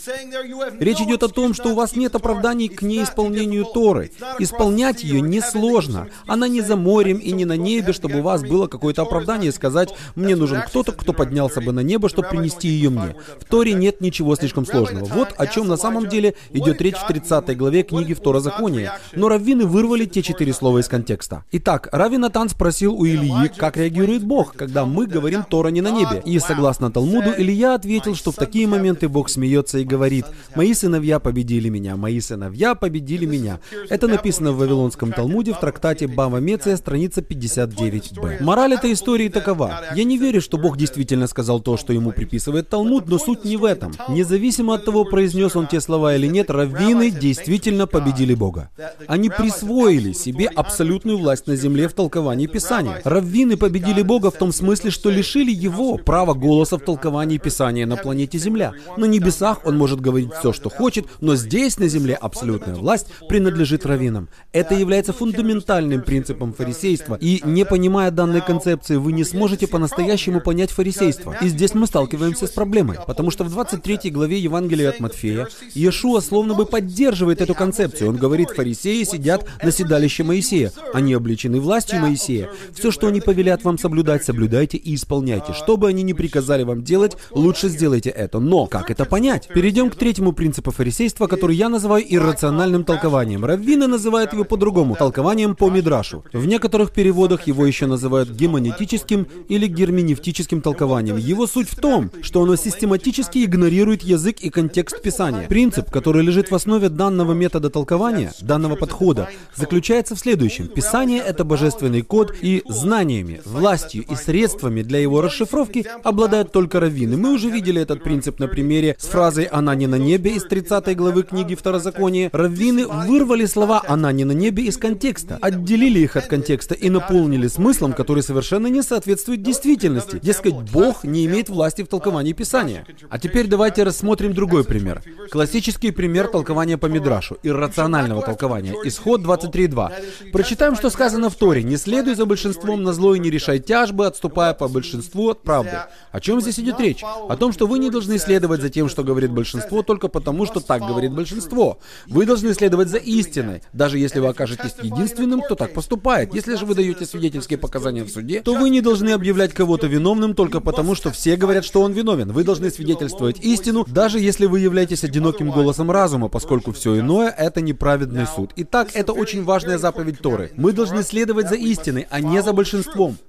Речь 0.78 1.00
идет 1.00 1.22
о 1.22 1.28
том, 1.28 1.54
что 1.54 1.70
у 1.70 1.74
вас 1.74 1.96
нет 1.96 2.14
оправданий 2.14 2.68
к 2.68 2.82
неисполнению 2.82 3.64
Торы. 3.64 4.10
Исполнять 4.38 5.02
ее 5.02 5.20
несложно. 5.20 6.08
Она 6.26 6.48
не 6.48 6.60
за 6.60 6.76
морем 6.76 7.18
и 7.18 7.32
не 7.32 7.44
на 7.44 7.56
небе, 7.56 7.92
чтобы 7.92 8.18
у 8.18 8.22
вас 8.22 8.42
было 8.42 8.66
какое-то 8.66 9.02
оправдание 9.02 9.52
сказать, 9.52 9.94
мне 10.14 10.36
нужен 10.36 10.62
кто-то, 10.66 10.92
кто 10.92 11.12
поднялся 11.12 11.60
бы 11.60 11.72
на 11.72 11.80
небо, 11.80 12.08
чтобы 12.08 12.28
принести 12.28 12.68
ее 12.68 12.90
мне. 12.90 13.14
В 13.40 13.44
Торе 13.44 13.72
нет 13.72 14.00
ничего 14.00 14.36
слишком 14.36 14.66
сложного. 14.66 15.06
Вот 15.06 15.28
о 15.36 15.46
чем 15.46 15.68
на 15.68 15.76
самом 15.76 16.08
деле 16.08 16.34
идет 16.52 16.82
речь 16.82 16.96
в 16.96 17.06
30 17.06 17.56
главе 17.56 17.82
книги 17.82 18.12
Второзакония. 18.12 18.98
Но 19.14 19.28
раввины 19.28 19.64
вырвали 19.64 20.04
те 20.04 20.22
четыре 20.22 20.52
слова 20.52 20.78
из 20.78 20.88
контекста. 20.88 21.44
Итак, 21.52 21.88
Рави 21.92 22.18
Натан 22.18 22.48
спросил 22.48 22.94
у 22.94 23.06
Ильи, 23.06 23.37
и 23.44 23.48
как 23.48 23.76
реагирует 23.76 24.24
Бог, 24.24 24.54
когда 24.54 24.84
мы 24.84 25.06
говорим 25.06 25.44
Тора 25.44 25.68
не 25.68 25.80
на 25.80 25.90
небе. 25.90 26.22
И 26.24 26.38
согласно 26.38 26.90
Талмуду, 26.90 27.32
Илья 27.36 27.74
ответил, 27.74 28.14
что 28.14 28.32
в 28.32 28.36
такие 28.36 28.66
моменты 28.66 29.08
Бог 29.08 29.28
смеется 29.28 29.78
и 29.78 29.84
говорит, 29.84 30.26
«Мои 30.54 30.74
сыновья 30.74 31.18
победили 31.18 31.68
меня, 31.68 31.96
мои 31.96 32.20
сыновья 32.20 32.74
победили 32.74 33.26
меня». 33.26 33.60
Это 33.88 34.08
написано 34.08 34.52
в 34.52 34.58
Вавилонском 34.58 35.12
Талмуде 35.12 35.52
в 35.52 35.60
трактате 35.60 36.06
Бава 36.06 36.38
Меция, 36.38 36.76
страница 36.76 37.20
59б. 37.20 38.42
Мораль 38.42 38.74
этой 38.74 38.92
истории 38.92 39.28
такова. 39.28 39.80
Я 39.94 40.04
не 40.04 40.18
верю, 40.18 40.40
что 40.40 40.58
Бог 40.58 40.76
действительно 40.76 41.26
сказал 41.26 41.60
то, 41.60 41.76
что 41.76 41.92
ему 41.92 42.12
приписывает 42.12 42.68
Талмуд, 42.68 43.08
но 43.08 43.18
суть 43.18 43.44
не 43.44 43.56
в 43.56 43.64
этом. 43.64 43.92
Независимо 44.08 44.74
от 44.74 44.84
того, 44.84 45.04
произнес 45.04 45.56
он 45.56 45.66
те 45.66 45.80
слова 45.80 46.14
или 46.14 46.26
нет, 46.26 46.50
раввины 46.50 47.10
действительно 47.10 47.86
победили 47.86 48.34
Бога. 48.34 48.70
Они 49.06 49.28
присвоили 49.30 50.12
себе 50.12 50.46
абсолютную 50.46 51.18
власть 51.18 51.46
на 51.46 51.56
земле 51.56 51.88
в 51.88 51.92
толковании 51.92 52.46
Писания. 52.46 53.00
Раввины 53.18 53.56
победили 53.56 54.02
Бога 54.02 54.30
в 54.30 54.36
том 54.36 54.52
смысле, 54.52 54.92
что 54.92 55.10
лишили 55.10 55.50
его 55.50 55.96
права 55.96 56.34
голоса 56.34 56.78
в 56.78 56.82
толковании 56.82 57.38
Писания 57.38 57.84
на 57.84 57.96
планете 57.96 58.38
Земля. 58.38 58.74
На 58.96 59.06
небесах 59.06 59.66
он 59.66 59.76
может 59.76 60.00
говорить 60.00 60.30
все, 60.38 60.52
что 60.52 60.70
хочет, 60.70 61.06
но 61.20 61.34
здесь, 61.34 61.78
на 61.78 61.88
земле, 61.88 62.14
абсолютная 62.14 62.76
власть 62.76 63.08
принадлежит 63.28 63.84
раввинам. 63.86 64.28
Это 64.52 64.76
является 64.76 65.12
фундаментальным 65.12 66.02
принципом 66.02 66.52
фарисейства, 66.52 67.18
и 67.20 67.40
не 67.44 67.64
понимая 67.64 68.12
данной 68.12 68.40
концепции, 68.40 68.94
вы 68.94 69.10
не 69.10 69.24
сможете 69.24 69.66
по-настоящему 69.66 70.40
понять 70.40 70.70
фарисейство. 70.70 71.36
И 71.42 71.48
здесь 71.48 71.74
мы 71.74 71.88
сталкиваемся 71.88 72.46
с 72.46 72.50
проблемой, 72.50 72.98
потому 73.04 73.32
что 73.32 73.42
в 73.42 73.50
23 73.50 74.12
главе 74.12 74.38
Евангелия 74.38 74.90
от 74.90 75.00
Матфея 75.00 75.48
Иешуа 75.74 76.20
словно 76.20 76.54
бы 76.54 76.66
поддерживает 76.66 77.40
эту 77.40 77.56
концепцию. 77.56 78.10
Он 78.10 78.16
говорит, 78.16 78.50
фарисеи 78.50 79.02
сидят 79.02 79.44
на 79.60 79.72
седалище 79.72 80.22
Моисея. 80.22 80.70
Они 80.94 81.14
обличены 81.14 81.58
властью 81.58 81.98
Моисея. 81.98 82.48
Все, 82.72 82.92
что 82.92 83.07
они 83.08 83.20
повелят 83.20 83.64
вам 83.64 83.78
соблюдать, 83.78 84.24
соблюдайте 84.24 84.76
и 84.76 84.94
исполняйте. 84.94 85.52
Что 85.52 85.76
бы 85.76 85.88
они 85.88 86.02
ни 86.02 86.12
приказали 86.12 86.62
вам 86.62 86.82
делать, 86.84 87.16
лучше 87.30 87.68
сделайте 87.68 88.10
это. 88.10 88.38
Но 88.38 88.66
как 88.66 88.90
это 88.90 89.04
понять? 89.04 89.48
Перейдем 89.48 89.90
к 89.90 89.96
третьему 89.96 90.32
принципу 90.32 90.70
фарисейства, 90.70 91.26
который 91.26 91.56
я 91.56 91.68
называю 91.68 92.04
иррациональным 92.08 92.84
толкованием. 92.84 93.44
Раввины 93.44 93.86
называют 93.86 94.32
его 94.32 94.44
по-другому, 94.44 94.96
толкованием 94.96 95.56
по 95.56 95.70
Мидрашу. 95.70 96.24
В 96.32 96.46
некоторых 96.46 96.92
переводах 96.92 97.46
его 97.46 97.66
еще 97.66 97.86
называют 97.86 98.30
гемонетическим 98.30 99.26
или 99.48 99.66
герменевтическим 99.66 100.60
толкованием. 100.60 101.16
Его 101.16 101.46
суть 101.46 101.68
в 101.68 101.76
том, 101.76 102.10
что 102.22 102.42
оно 102.42 102.56
систематически 102.56 103.44
игнорирует 103.44 104.02
язык 104.02 104.40
и 104.40 104.50
контекст 104.50 105.02
Писания. 105.02 105.46
Принцип, 105.48 105.90
который 105.90 106.22
лежит 106.22 106.50
в 106.50 106.54
основе 106.54 106.88
данного 106.88 107.32
метода 107.32 107.70
толкования, 107.70 108.32
данного 108.40 108.76
подхода, 108.76 109.28
заключается 109.54 110.14
в 110.14 110.18
следующем. 110.18 110.68
Писание— 110.68 111.20
это 111.26 111.44
божественный 111.44 112.02
код, 112.02 112.34
и 112.40 112.62
знаниями, 112.98 113.40
властью 113.44 114.04
и 114.10 114.16
средствами 114.16 114.82
для 114.82 114.98
его 114.98 115.20
расшифровки 115.20 115.86
обладают 116.02 116.50
только 116.50 116.80
раввины. 116.80 117.16
Мы 117.16 117.32
уже 117.32 117.48
видели 117.48 117.80
этот 117.80 118.02
принцип 118.02 118.40
на 118.40 118.48
примере 118.48 118.96
с 118.98 119.06
фразой 119.06 119.44
«Она 119.44 119.76
не 119.76 119.86
на 119.86 119.94
небе» 119.94 120.32
из 120.32 120.42
30 120.44 120.96
главы 120.96 121.22
книги 121.22 121.54
Второзакония. 121.54 122.28
Раввины 122.32 122.88
вырвали 122.88 123.46
слова 123.46 123.82
«Она 123.86 124.10
не 124.10 124.24
на 124.24 124.32
небе» 124.32 124.64
из 124.64 124.78
контекста, 124.78 125.38
отделили 125.40 126.00
их 126.00 126.16
от 126.16 126.26
контекста 126.26 126.74
и 126.74 126.90
наполнили 126.90 127.46
смыслом, 127.46 127.92
который 127.92 128.24
совершенно 128.24 128.66
не 128.66 128.82
соответствует 128.82 129.42
действительности. 129.42 130.18
Дескать, 130.20 130.54
Бог 130.72 131.04
не 131.04 131.24
имеет 131.26 131.48
власти 131.48 131.82
в 131.82 131.86
толковании 131.86 132.32
Писания. 132.32 132.84
А 133.10 133.20
теперь 133.20 133.46
давайте 133.46 133.84
рассмотрим 133.84 134.34
другой 134.34 134.64
пример. 134.64 135.02
Классический 135.30 135.92
пример 135.92 136.26
толкования 136.26 136.78
по 136.78 136.86
Мидрашу, 136.86 137.36
иррационального 137.44 138.22
толкования. 138.22 138.74
Исход 138.82 139.20
23.2. 139.20 140.32
Прочитаем, 140.32 140.74
что 140.74 140.90
сказано 140.90 141.30
в 141.30 141.36
Торе. 141.36 141.62
«Не 141.62 141.76
следуй 141.76 142.16
за 142.16 142.26
большинством 142.26 142.87
на 142.88 142.94
зло 142.94 143.14
и 143.14 143.18
не 143.18 143.30
решай 143.30 143.58
тяжбы, 143.58 144.06
отступая 144.06 144.54
по 144.54 144.68
большинству 144.68 145.28
от 145.28 145.42
правды». 145.42 145.78
О 146.10 146.20
чем 146.20 146.40
здесь 146.40 146.58
идет 146.58 146.80
речь? 146.80 147.02
О 147.04 147.36
том, 147.36 147.52
что 147.52 147.66
вы 147.66 147.78
не 147.78 147.90
должны 147.90 148.18
следовать 148.18 148.62
за 148.62 148.70
тем, 148.70 148.88
что 148.88 149.04
говорит 149.04 149.30
большинство, 149.30 149.82
только 149.82 150.08
потому, 150.08 150.46
что 150.46 150.60
так 150.60 150.80
говорит 150.80 151.12
большинство. 151.12 151.78
Вы 152.06 152.24
должны 152.24 152.54
следовать 152.54 152.88
за 152.88 152.96
истиной, 152.96 153.62
даже 153.72 153.98
если 153.98 154.20
вы 154.20 154.28
окажетесь 154.28 154.74
единственным, 154.82 155.42
кто 155.42 155.54
так 155.54 155.74
поступает. 155.74 156.34
Если 156.34 156.54
же 156.54 156.64
вы 156.64 156.74
даете 156.74 157.04
свидетельские 157.04 157.58
показания 157.58 158.04
в 158.04 158.08
суде, 158.08 158.40
то 158.40 158.54
вы 158.54 158.70
не 158.70 158.80
должны 158.80 159.10
объявлять 159.10 159.52
кого-то 159.52 159.86
виновным 159.86 160.34
только 160.34 160.60
потому, 160.60 160.94
что 160.94 161.10
все 161.10 161.36
говорят, 161.36 161.64
что 161.64 161.82
он 161.82 161.92
виновен. 161.92 162.32
Вы 162.32 162.42
должны 162.42 162.70
свидетельствовать 162.70 163.40
истину, 163.40 163.84
даже 163.86 164.18
если 164.18 164.46
вы 164.46 164.60
являетесь 164.60 165.04
одиноким 165.04 165.50
голосом 165.50 165.90
разума, 165.90 166.28
поскольку 166.28 166.72
все 166.72 166.98
иное— 166.98 167.28
это 167.38 167.60
неправедный 167.60 168.26
суд. 168.26 168.52
Итак, 168.56 168.88
это 168.94 169.12
очень 169.12 169.44
важная 169.44 169.78
заповедь 169.78 170.20
Торы. 170.20 170.52
Мы 170.56 170.72
должны 170.72 171.02
следовать 171.02 171.48
за 171.48 171.54
истиной, 171.54 172.06
а 172.10 172.20
не 172.20 172.42
за 172.42 172.52
большинством. 172.52 172.77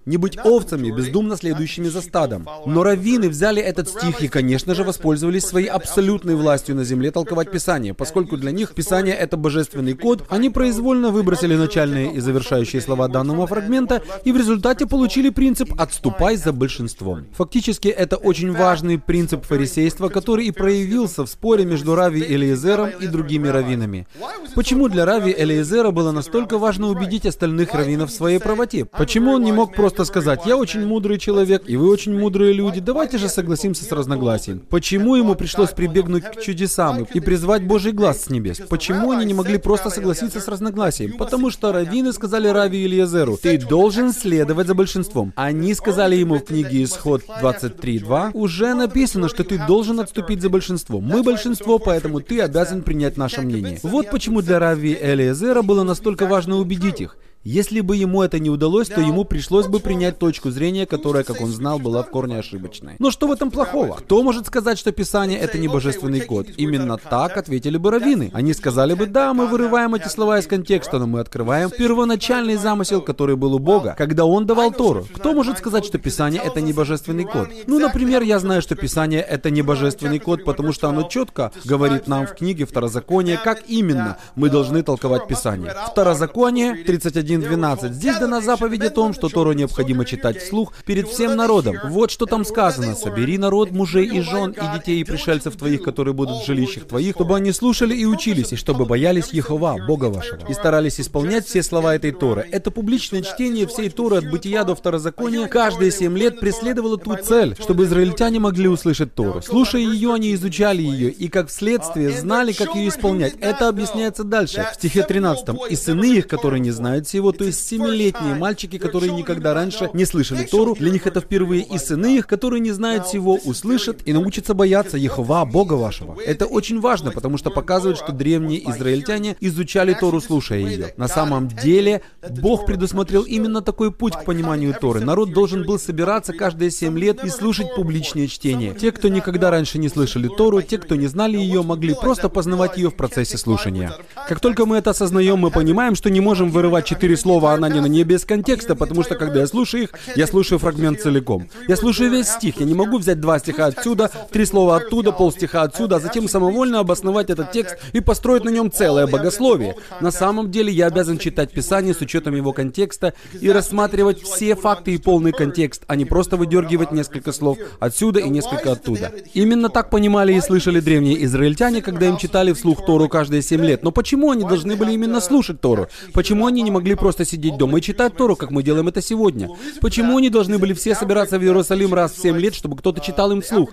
Не 0.06 0.18
быть 0.18 0.38
овцами, 0.38 0.92
бездумно 0.92 1.36
следующими 1.38 1.88
за 1.88 2.02
стадом. 2.02 2.48
Но 2.66 2.84
раввины 2.84 3.30
взяли 3.30 3.62
этот 3.62 3.90
стих 3.90 4.22
и, 4.22 4.28
конечно 4.28 4.76
же, 4.76 4.84
воспользовались 4.84 5.46
своей 5.46 5.68
абсолютной 5.68 6.36
властью 6.36 6.76
на 6.76 6.84
земле 6.84 7.12
толковать 7.12 7.52
Писание. 7.52 7.94
Поскольку 7.94 8.38
для 8.38 8.52
них 8.52 8.74
Писание— 8.74 9.16
это 9.20 9.38
божественный 9.38 9.94
код, 9.94 10.26
они 10.30 10.50
произвольно 10.50 11.10
выбросили 11.12 11.56
начальные 11.56 12.14
и 12.14 12.20
завершающие 12.20 12.82
слова 12.82 13.08
данного 13.08 13.48
фрагмента 13.48 14.02
и 14.24 14.32
в 14.32 14.38
результате 14.38 14.86
получили 14.86 15.30
принцип 15.30 15.74
«отступай 15.80 16.36
за 16.36 16.54
большинством». 16.54 17.28
Фактически, 17.34 17.88
это 17.88 18.18
очень 18.18 18.52
важный 18.52 19.00
принцип 19.00 19.46
фарисейства, 19.46 20.10
который 20.10 20.46
и 20.46 20.52
проявился 20.52 21.24
в 21.24 21.30
споре 21.30 21.66
между 21.66 21.96
Рави 21.96 22.22
Элиезером 22.22 22.90
и 23.00 23.08
другими 23.08 23.48
раввинами. 23.48 24.08
Почему 24.56 24.90
для 24.90 25.06
Рави 25.06 25.34
Элиезера 25.38 25.92
было 25.92 26.12
настолько 26.12 26.58
важно 26.58 26.88
убедить 26.88 27.26
остальных 27.26 27.74
раввинов 27.74 28.10
в 28.10 28.14
своей 28.14 28.40
правоте? 28.40 28.86
Почему 28.86 29.38
он 29.40 29.46
не 29.46 29.52
мог 29.54 29.74
просто 29.74 30.04
сказать 30.04 30.42
«я 30.46 30.58
очень 30.58 30.86
мудрый 30.86 31.18
человек, 31.18 31.64
и 31.66 31.78
вы 31.78 31.90
очень 31.90 32.18
мудрые 32.18 32.52
люди, 32.52 32.82
давайте 32.82 33.18
же 33.18 33.30
согласимся 33.30 33.86
с 33.86 33.92
разногласием»? 33.92 34.60
Почему 34.70 35.16
ему 35.16 35.36
пришлось 35.36 35.70
прибегнуть 35.70 36.26
к 36.26 36.42
чудесам 36.42 37.08
и 37.14 37.20
призвать 37.22 37.64
Божий 37.64 37.94
глаз 37.94 38.26
с 38.26 38.30
небес? 38.30 38.62
Почему 38.70 39.12
они 39.12 39.26
не 39.26 39.34
могли 39.34 39.58
просто 39.58 39.90
согласиться 39.90 40.42
с 40.42 40.48
разногласием? 40.50 41.14
Потому 41.18 41.52
что 41.52 41.72
раввины 41.72 42.12
сказали 42.12 42.50
Рави 42.50 42.86
Элиезеру 42.86 43.38
«ты 43.38 43.58
должен 43.58 44.12
следовать 44.12 44.68
за 44.68 44.76
большинством». 44.76 45.32
Они 45.38 45.74
сказали 45.74 46.18
ему 46.18 46.36
в 46.36 46.44
книге 46.44 46.84
Исход 46.84 47.24
23.2 47.42 48.32
«уже 48.34 48.74
написано, 48.74 49.30
что 49.30 49.46
ты 49.46 49.58
должен 49.66 50.02
отступить 50.02 50.42
за 50.42 50.50
большинство. 50.50 51.00
Мы 51.00 51.24
большинство, 51.24 51.80
поэтому 51.80 52.20
ты 52.20 52.42
обязан 52.42 52.82
принять 52.82 53.16
наше 53.16 53.42
мнение». 53.42 53.80
Вот 53.84 54.12
почему 54.12 54.42
для 54.42 54.60
Рави 54.60 54.98
Элиезера 55.02 55.62
было 55.62 55.84
настолько 55.84 56.26
важно 56.26 56.58
убедить 56.58 57.00
их. 57.00 57.16
Если 57.46 57.80
бы 57.80 57.96
ему 57.96 58.22
это 58.22 58.38
не 58.38 58.50
удалось, 58.50 58.90
то 58.90 59.00
ему 59.00 59.24
пришлось 59.24 59.68
бы 59.68 59.80
принять 59.80 60.20
точку 60.20 60.52
зрения, 60.52 60.86
которая, 60.86 61.24
как 61.24 61.40
он 61.40 61.50
знал, 61.52 61.80
была 61.80 62.04
в 62.04 62.10
корне 62.10 62.38
ошибочной. 62.38 62.98
Но 63.00 63.12
что 63.12 63.28
в 63.28 63.32
этом 63.32 63.50
плохого? 63.50 63.96
Кто 63.96 64.22
может 64.24 64.46
сказать, 64.48 64.78
что 64.78 64.92
Писание— 64.92 65.40
это 65.40 65.58
не 65.58 65.70
божественный 65.70 66.20
код? 66.20 66.48
Именно 66.58 66.98
так 66.98 67.38
ответили 67.38 67.78
бы 67.78 67.92
раввины. 67.92 68.30
Они 68.34 68.54
сказали 68.54 68.94
бы, 68.94 69.06
да, 69.06 69.34
мы 69.34 69.48
вырываем 69.48 69.96
эти 69.96 70.10
слова 70.10 70.38
из 70.40 70.48
контекста, 70.48 71.00
но 71.00 71.08
мы 71.08 71.22
открываем 71.22 71.70
первоначальный 71.70 72.58
замысел, 72.58 73.02
который 73.02 73.38
был 73.38 73.54
у 73.54 73.60
Бога, 73.60 73.96
когда 73.98 74.26
Он 74.26 74.46
давал 74.46 74.74
Тору. 74.74 75.08
Кто 75.14 75.34
может 75.34 75.60
сказать, 75.60 75.86
что 75.86 75.98
Писание— 75.98 76.42
это 76.46 76.60
не 76.60 76.74
божественный 76.74 77.24
код? 77.24 77.48
Ну, 77.68 77.80
например, 77.80 78.22
я 78.22 78.40
знаю, 78.40 78.62
что 78.62 78.76
Писание— 78.76 79.22
это 79.30 79.50
не 79.50 79.62
божественный 79.62 80.20
код, 80.20 80.44
потому 80.44 80.74
что 80.74 80.90
оно 80.90 81.04
четко 81.04 81.54
говорит 81.64 82.06
нам 82.08 82.28
в 82.28 82.36
книге 82.36 82.66
Второзакония, 82.66 83.40
как 83.42 83.64
именно 83.70 84.18
мы 84.36 84.50
должны 84.50 84.84
толковать 84.84 85.28
Писание. 85.28 85.74
Второзаконие 85.90 86.84
31 86.84 87.29
1.12. 87.30 87.94
Здесь 87.94 88.18
дана 88.18 88.42
заповедь 88.42 88.84
о 88.84 88.90
том, 88.90 89.14
что 89.14 89.30
Тору 89.30 89.54
необходимо 89.54 90.06
читать 90.06 90.42
вслух 90.42 90.74
перед 90.86 91.08
всем 91.08 91.36
народом. 91.36 91.78
Вот 91.86 92.12
что 92.12 92.26
там 92.26 92.46
сказано. 92.46 92.96
«Собери 92.96 93.38
народ, 93.38 93.72
мужей 93.72 94.08
и 94.08 94.22
жен, 94.22 94.52
и 94.52 94.78
детей, 94.78 95.02
и 95.02 95.04
пришельцев 95.04 95.56
твоих, 95.56 95.84
которые 95.84 96.14
будут 96.14 96.44
в 96.44 96.46
жилищах 96.46 96.88
твоих, 96.88 97.16
чтобы 97.16 97.36
они 97.36 97.52
слушали 97.52 97.96
и 97.96 98.06
учились, 98.06 98.54
и 98.54 98.56
чтобы 98.56 98.86
боялись 98.86 99.30
Ехова, 99.32 99.78
Бога 99.86 100.06
вашего, 100.06 100.40
и 100.48 100.54
старались 100.54 101.00
исполнять 101.00 101.46
все 101.46 101.64
слова 101.64 101.96
этой 101.96 102.12
Торы». 102.12 102.48
Это 102.52 102.72
публичное 102.72 103.22
чтение 103.22 103.68
всей 103.68 103.90
Торы 103.90 104.18
от 104.18 104.30
Бытия 104.30 104.64
до 104.64 104.76
Второзакония 104.76 105.48
каждые 105.48 105.92
семь 105.92 106.18
лет 106.18 106.40
преследовало 106.40 106.98
ту 106.98 107.16
цель, 107.18 107.56
чтобы 107.60 107.86
израильтяне 107.86 108.40
могли 108.40 108.68
услышать 108.68 109.14
Тору. 109.14 109.42
Слушая 109.42 109.82
ее, 109.82 110.14
они 110.14 110.34
изучали 110.34 110.82
ее, 110.82 111.10
и 111.12 111.28
как 111.28 111.52
следствие 111.52 112.12
знали, 112.12 112.54
как 112.54 112.76
ее 112.76 112.90
исполнять. 112.90 113.36
Это 113.40 113.68
объясняется 113.68 114.24
дальше, 114.24 114.66
в 114.72 114.76
стихе 114.76 115.04
13. 115.04 115.50
«И 115.70 115.76
сыны 115.76 116.18
их, 116.18 116.28
которые 116.28 116.60
не 116.60 116.72
знают 116.72 117.08
всего, 117.20 117.34
то 117.34 117.44
есть 117.44 117.68
семилетние 117.68 118.36
мальчики, 118.36 118.78
которые 118.78 119.12
никогда 119.12 119.54
раньше 119.54 119.90
не 119.94 120.06
слышали 120.06 120.46
Тору, 120.46 120.74
для 120.76 120.90
них 120.90 121.06
это 121.06 121.20
впервые, 121.20 121.64
и 121.64 121.78
сыны 121.78 122.18
их, 122.18 122.28
которые 122.28 122.62
не 122.62 122.72
знают 122.72 123.08
всего, 123.08 123.36
услышат 123.44 124.02
и 124.06 124.14
научатся 124.14 124.54
бояться 124.54 124.98
Ехова, 124.98 125.44
Бога 125.44 125.74
вашего. 125.74 126.18
Это 126.26 126.46
очень 126.46 126.80
важно, 126.80 127.12
потому 127.12 127.38
что 127.38 127.50
показывает, 127.50 127.98
что 127.98 128.14
древние 128.14 128.70
израильтяне 128.72 129.36
изучали 129.42 129.94
Тору, 129.94 130.22
слушая 130.22 130.60
ее. 130.60 130.94
На 130.96 131.10
самом 131.10 131.50
деле, 131.50 132.02
Бог 132.42 132.66
предусмотрел 132.66 133.24
именно 133.24 133.62
такой 133.62 133.92
путь 133.92 134.14
к 134.16 134.24
пониманию 134.24 134.74
Торы. 134.80 135.02
Народ 135.02 135.34
должен 135.34 135.66
был 135.66 135.78
собираться 135.78 136.32
каждые 136.32 136.72
семь 136.72 136.98
лет 136.98 137.22
и 137.26 137.30
слушать 137.30 137.76
публичные 137.76 138.30
чтения. 138.30 138.74
Те, 138.74 138.94
кто 138.94 139.10
никогда 139.10 139.52
раньше 139.52 139.78
не 139.78 139.90
слышали 139.90 140.30
Тору, 140.30 140.62
те, 140.62 140.78
кто 140.78 140.96
не 140.96 141.08
знали 141.08 141.38
ее, 141.38 141.64
могли 141.64 141.94
просто 141.96 142.30
познавать 142.30 142.78
ее 142.78 142.90
в 142.90 142.96
процессе 142.96 143.38
слушания. 143.38 143.94
Как 144.28 144.40
только 144.40 144.66
мы 144.66 144.78
это 144.78 144.92
осознаем, 144.92 145.40
мы 145.40 145.52
понимаем, 145.52 145.96
что 145.96 146.10
не 146.10 146.22
можем 146.22 146.50
вырывать 146.50 146.86
четыре 146.86 147.09
четыре 147.10 147.18
слова 147.18 147.54
«она 147.54 147.70
не 147.70 147.80
на 147.80 147.88
небе» 147.88 148.18
из 148.18 148.26
контекста, 148.26 148.76
потому 148.76 149.02
что 149.02 149.16
когда 149.16 149.40
я 149.40 149.48
слушаю 149.48 149.84
их, 149.84 149.90
я 150.16 150.28
слушаю 150.28 150.60
фрагмент 150.60 151.02
целиком. 151.02 151.50
Я 151.68 151.76
слушаю 151.76 152.12
весь 152.12 152.28
стих, 152.28 152.60
я 152.60 152.68
не 152.68 152.76
могу 152.76 153.00
взять 153.00 153.20
два 153.20 153.40
стиха 153.40 153.66
отсюда, 153.66 154.12
три 154.32 154.46
слова 154.46 154.76
оттуда, 154.76 155.12
полстиха 155.12 155.64
отсюда, 155.64 155.96
а 155.96 156.00
затем 156.00 156.28
самовольно 156.28 156.80
обосновать 156.80 157.32
этот 157.32 157.52
текст 157.52 157.78
и 157.94 158.00
построить 158.00 158.44
на 158.44 158.50
нем 158.50 158.72
целое 158.72 159.08
богословие. 159.08 159.76
На 160.02 160.12
самом 160.12 160.52
деле 160.52 160.72
я 160.72 160.86
обязан 160.86 161.18
читать 161.18 161.52
Писание 161.52 161.96
с 161.96 162.02
учетом 162.02 162.36
его 162.36 162.54
контекста 162.54 163.16
и 163.42 163.50
рассматривать 163.52 164.22
все 164.22 164.56
факты 164.56 164.94
и 164.94 165.00
полный 165.00 165.32
контекст, 165.32 165.86
а 165.88 165.96
не 165.96 166.06
просто 166.06 166.38
выдергивать 166.38 166.92
несколько 166.92 167.32
слов 167.32 167.58
отсюда 167.80 168.20
и 168.20 168.30
несколько 168.30 168.74
оттуда. 168.74 169.12
Именно 169.34 169.70
так 169.70 169.90
понимали 169.90 170.34
и 170.34 170.42
слышали 170.42 170.80
древние 170.80 171.26
израильтяне, 171.26 171.82
когда 171.82 172.08
им 172.08 172.18
читали 172.18 172.54
вслух 172.54 172.86
Тору 172.86 173.10
каждые 173.10 173.42
семь 173.42 173.66
лет. 173.66 173.82
Но 173.82 173.92
почему 173.92 174.30
они 174.30 174.44
должны 174.44 174.76
были 174.76 174.92
именно 174.92 175.22
слушать 175.22 175.60
Тору? 175.60 175.88
Почему 176.14 176.46
они 176.46 176.62
не 176.62 176.70
могли 176.70 176.99
просто 177.00 177.26
сидеть 177.26 177.58
дома 177.58 177.80
и 177.80 177.82
читать 177.82 178.16
Тору, 178.16 178.36
как 178.36 178.52
мы 178.52 178.64
делаем 178.64 178.88
это 178.88 179.02
сегодня? 179.02 179.50
Почему 179.82 180.18
они 180.18 180.30
должны 180.30 180.58
были 180.58 180.74
все 180.74 180.96
собираться 180.96 181.40
в 181.40 181.44
Иерусалим 181.44 181.94
раз 181.94 182.14
в 182.14 182.22
семь 182.22 182.38
лет, 182.38 182.54
чтобы 182.54 182.78
кто-то 182.78 183.02
читал 183.02 183.32
им 183.32 183.42
вслух? 183.42 183.72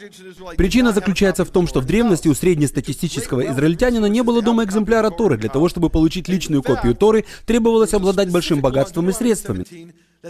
Причина 0.57 0.93
заключается 0.93 1.45
в 1.45 1.51
том, 1.51 1.67
что 1.67 1.81
в 1.81 1.87
древности 1.87 2.29
у 2.29 2.35
среднестатистического 2.35 3.47
израильтянина 3.47 4.07
не 4.07 4.23
было 4.23 4.43
дома 4.43 4.65
экземпляра 4.65 5.11
Торы. 5.11 5.37
Для 5.37 5.49
того, 5.49 5.69
чтобы 5.69 5.91
получить 5.91 6.29
личную 6.29 6.63
копию 6.63 6.95
Торы, 6.95 7.25
требовалось 7.45 7.95
обладать 7.95 8.31
большим 8.31 8.61
богатством 8.61 9.11
и 9.11 9.13
средствами. 9.13 9.65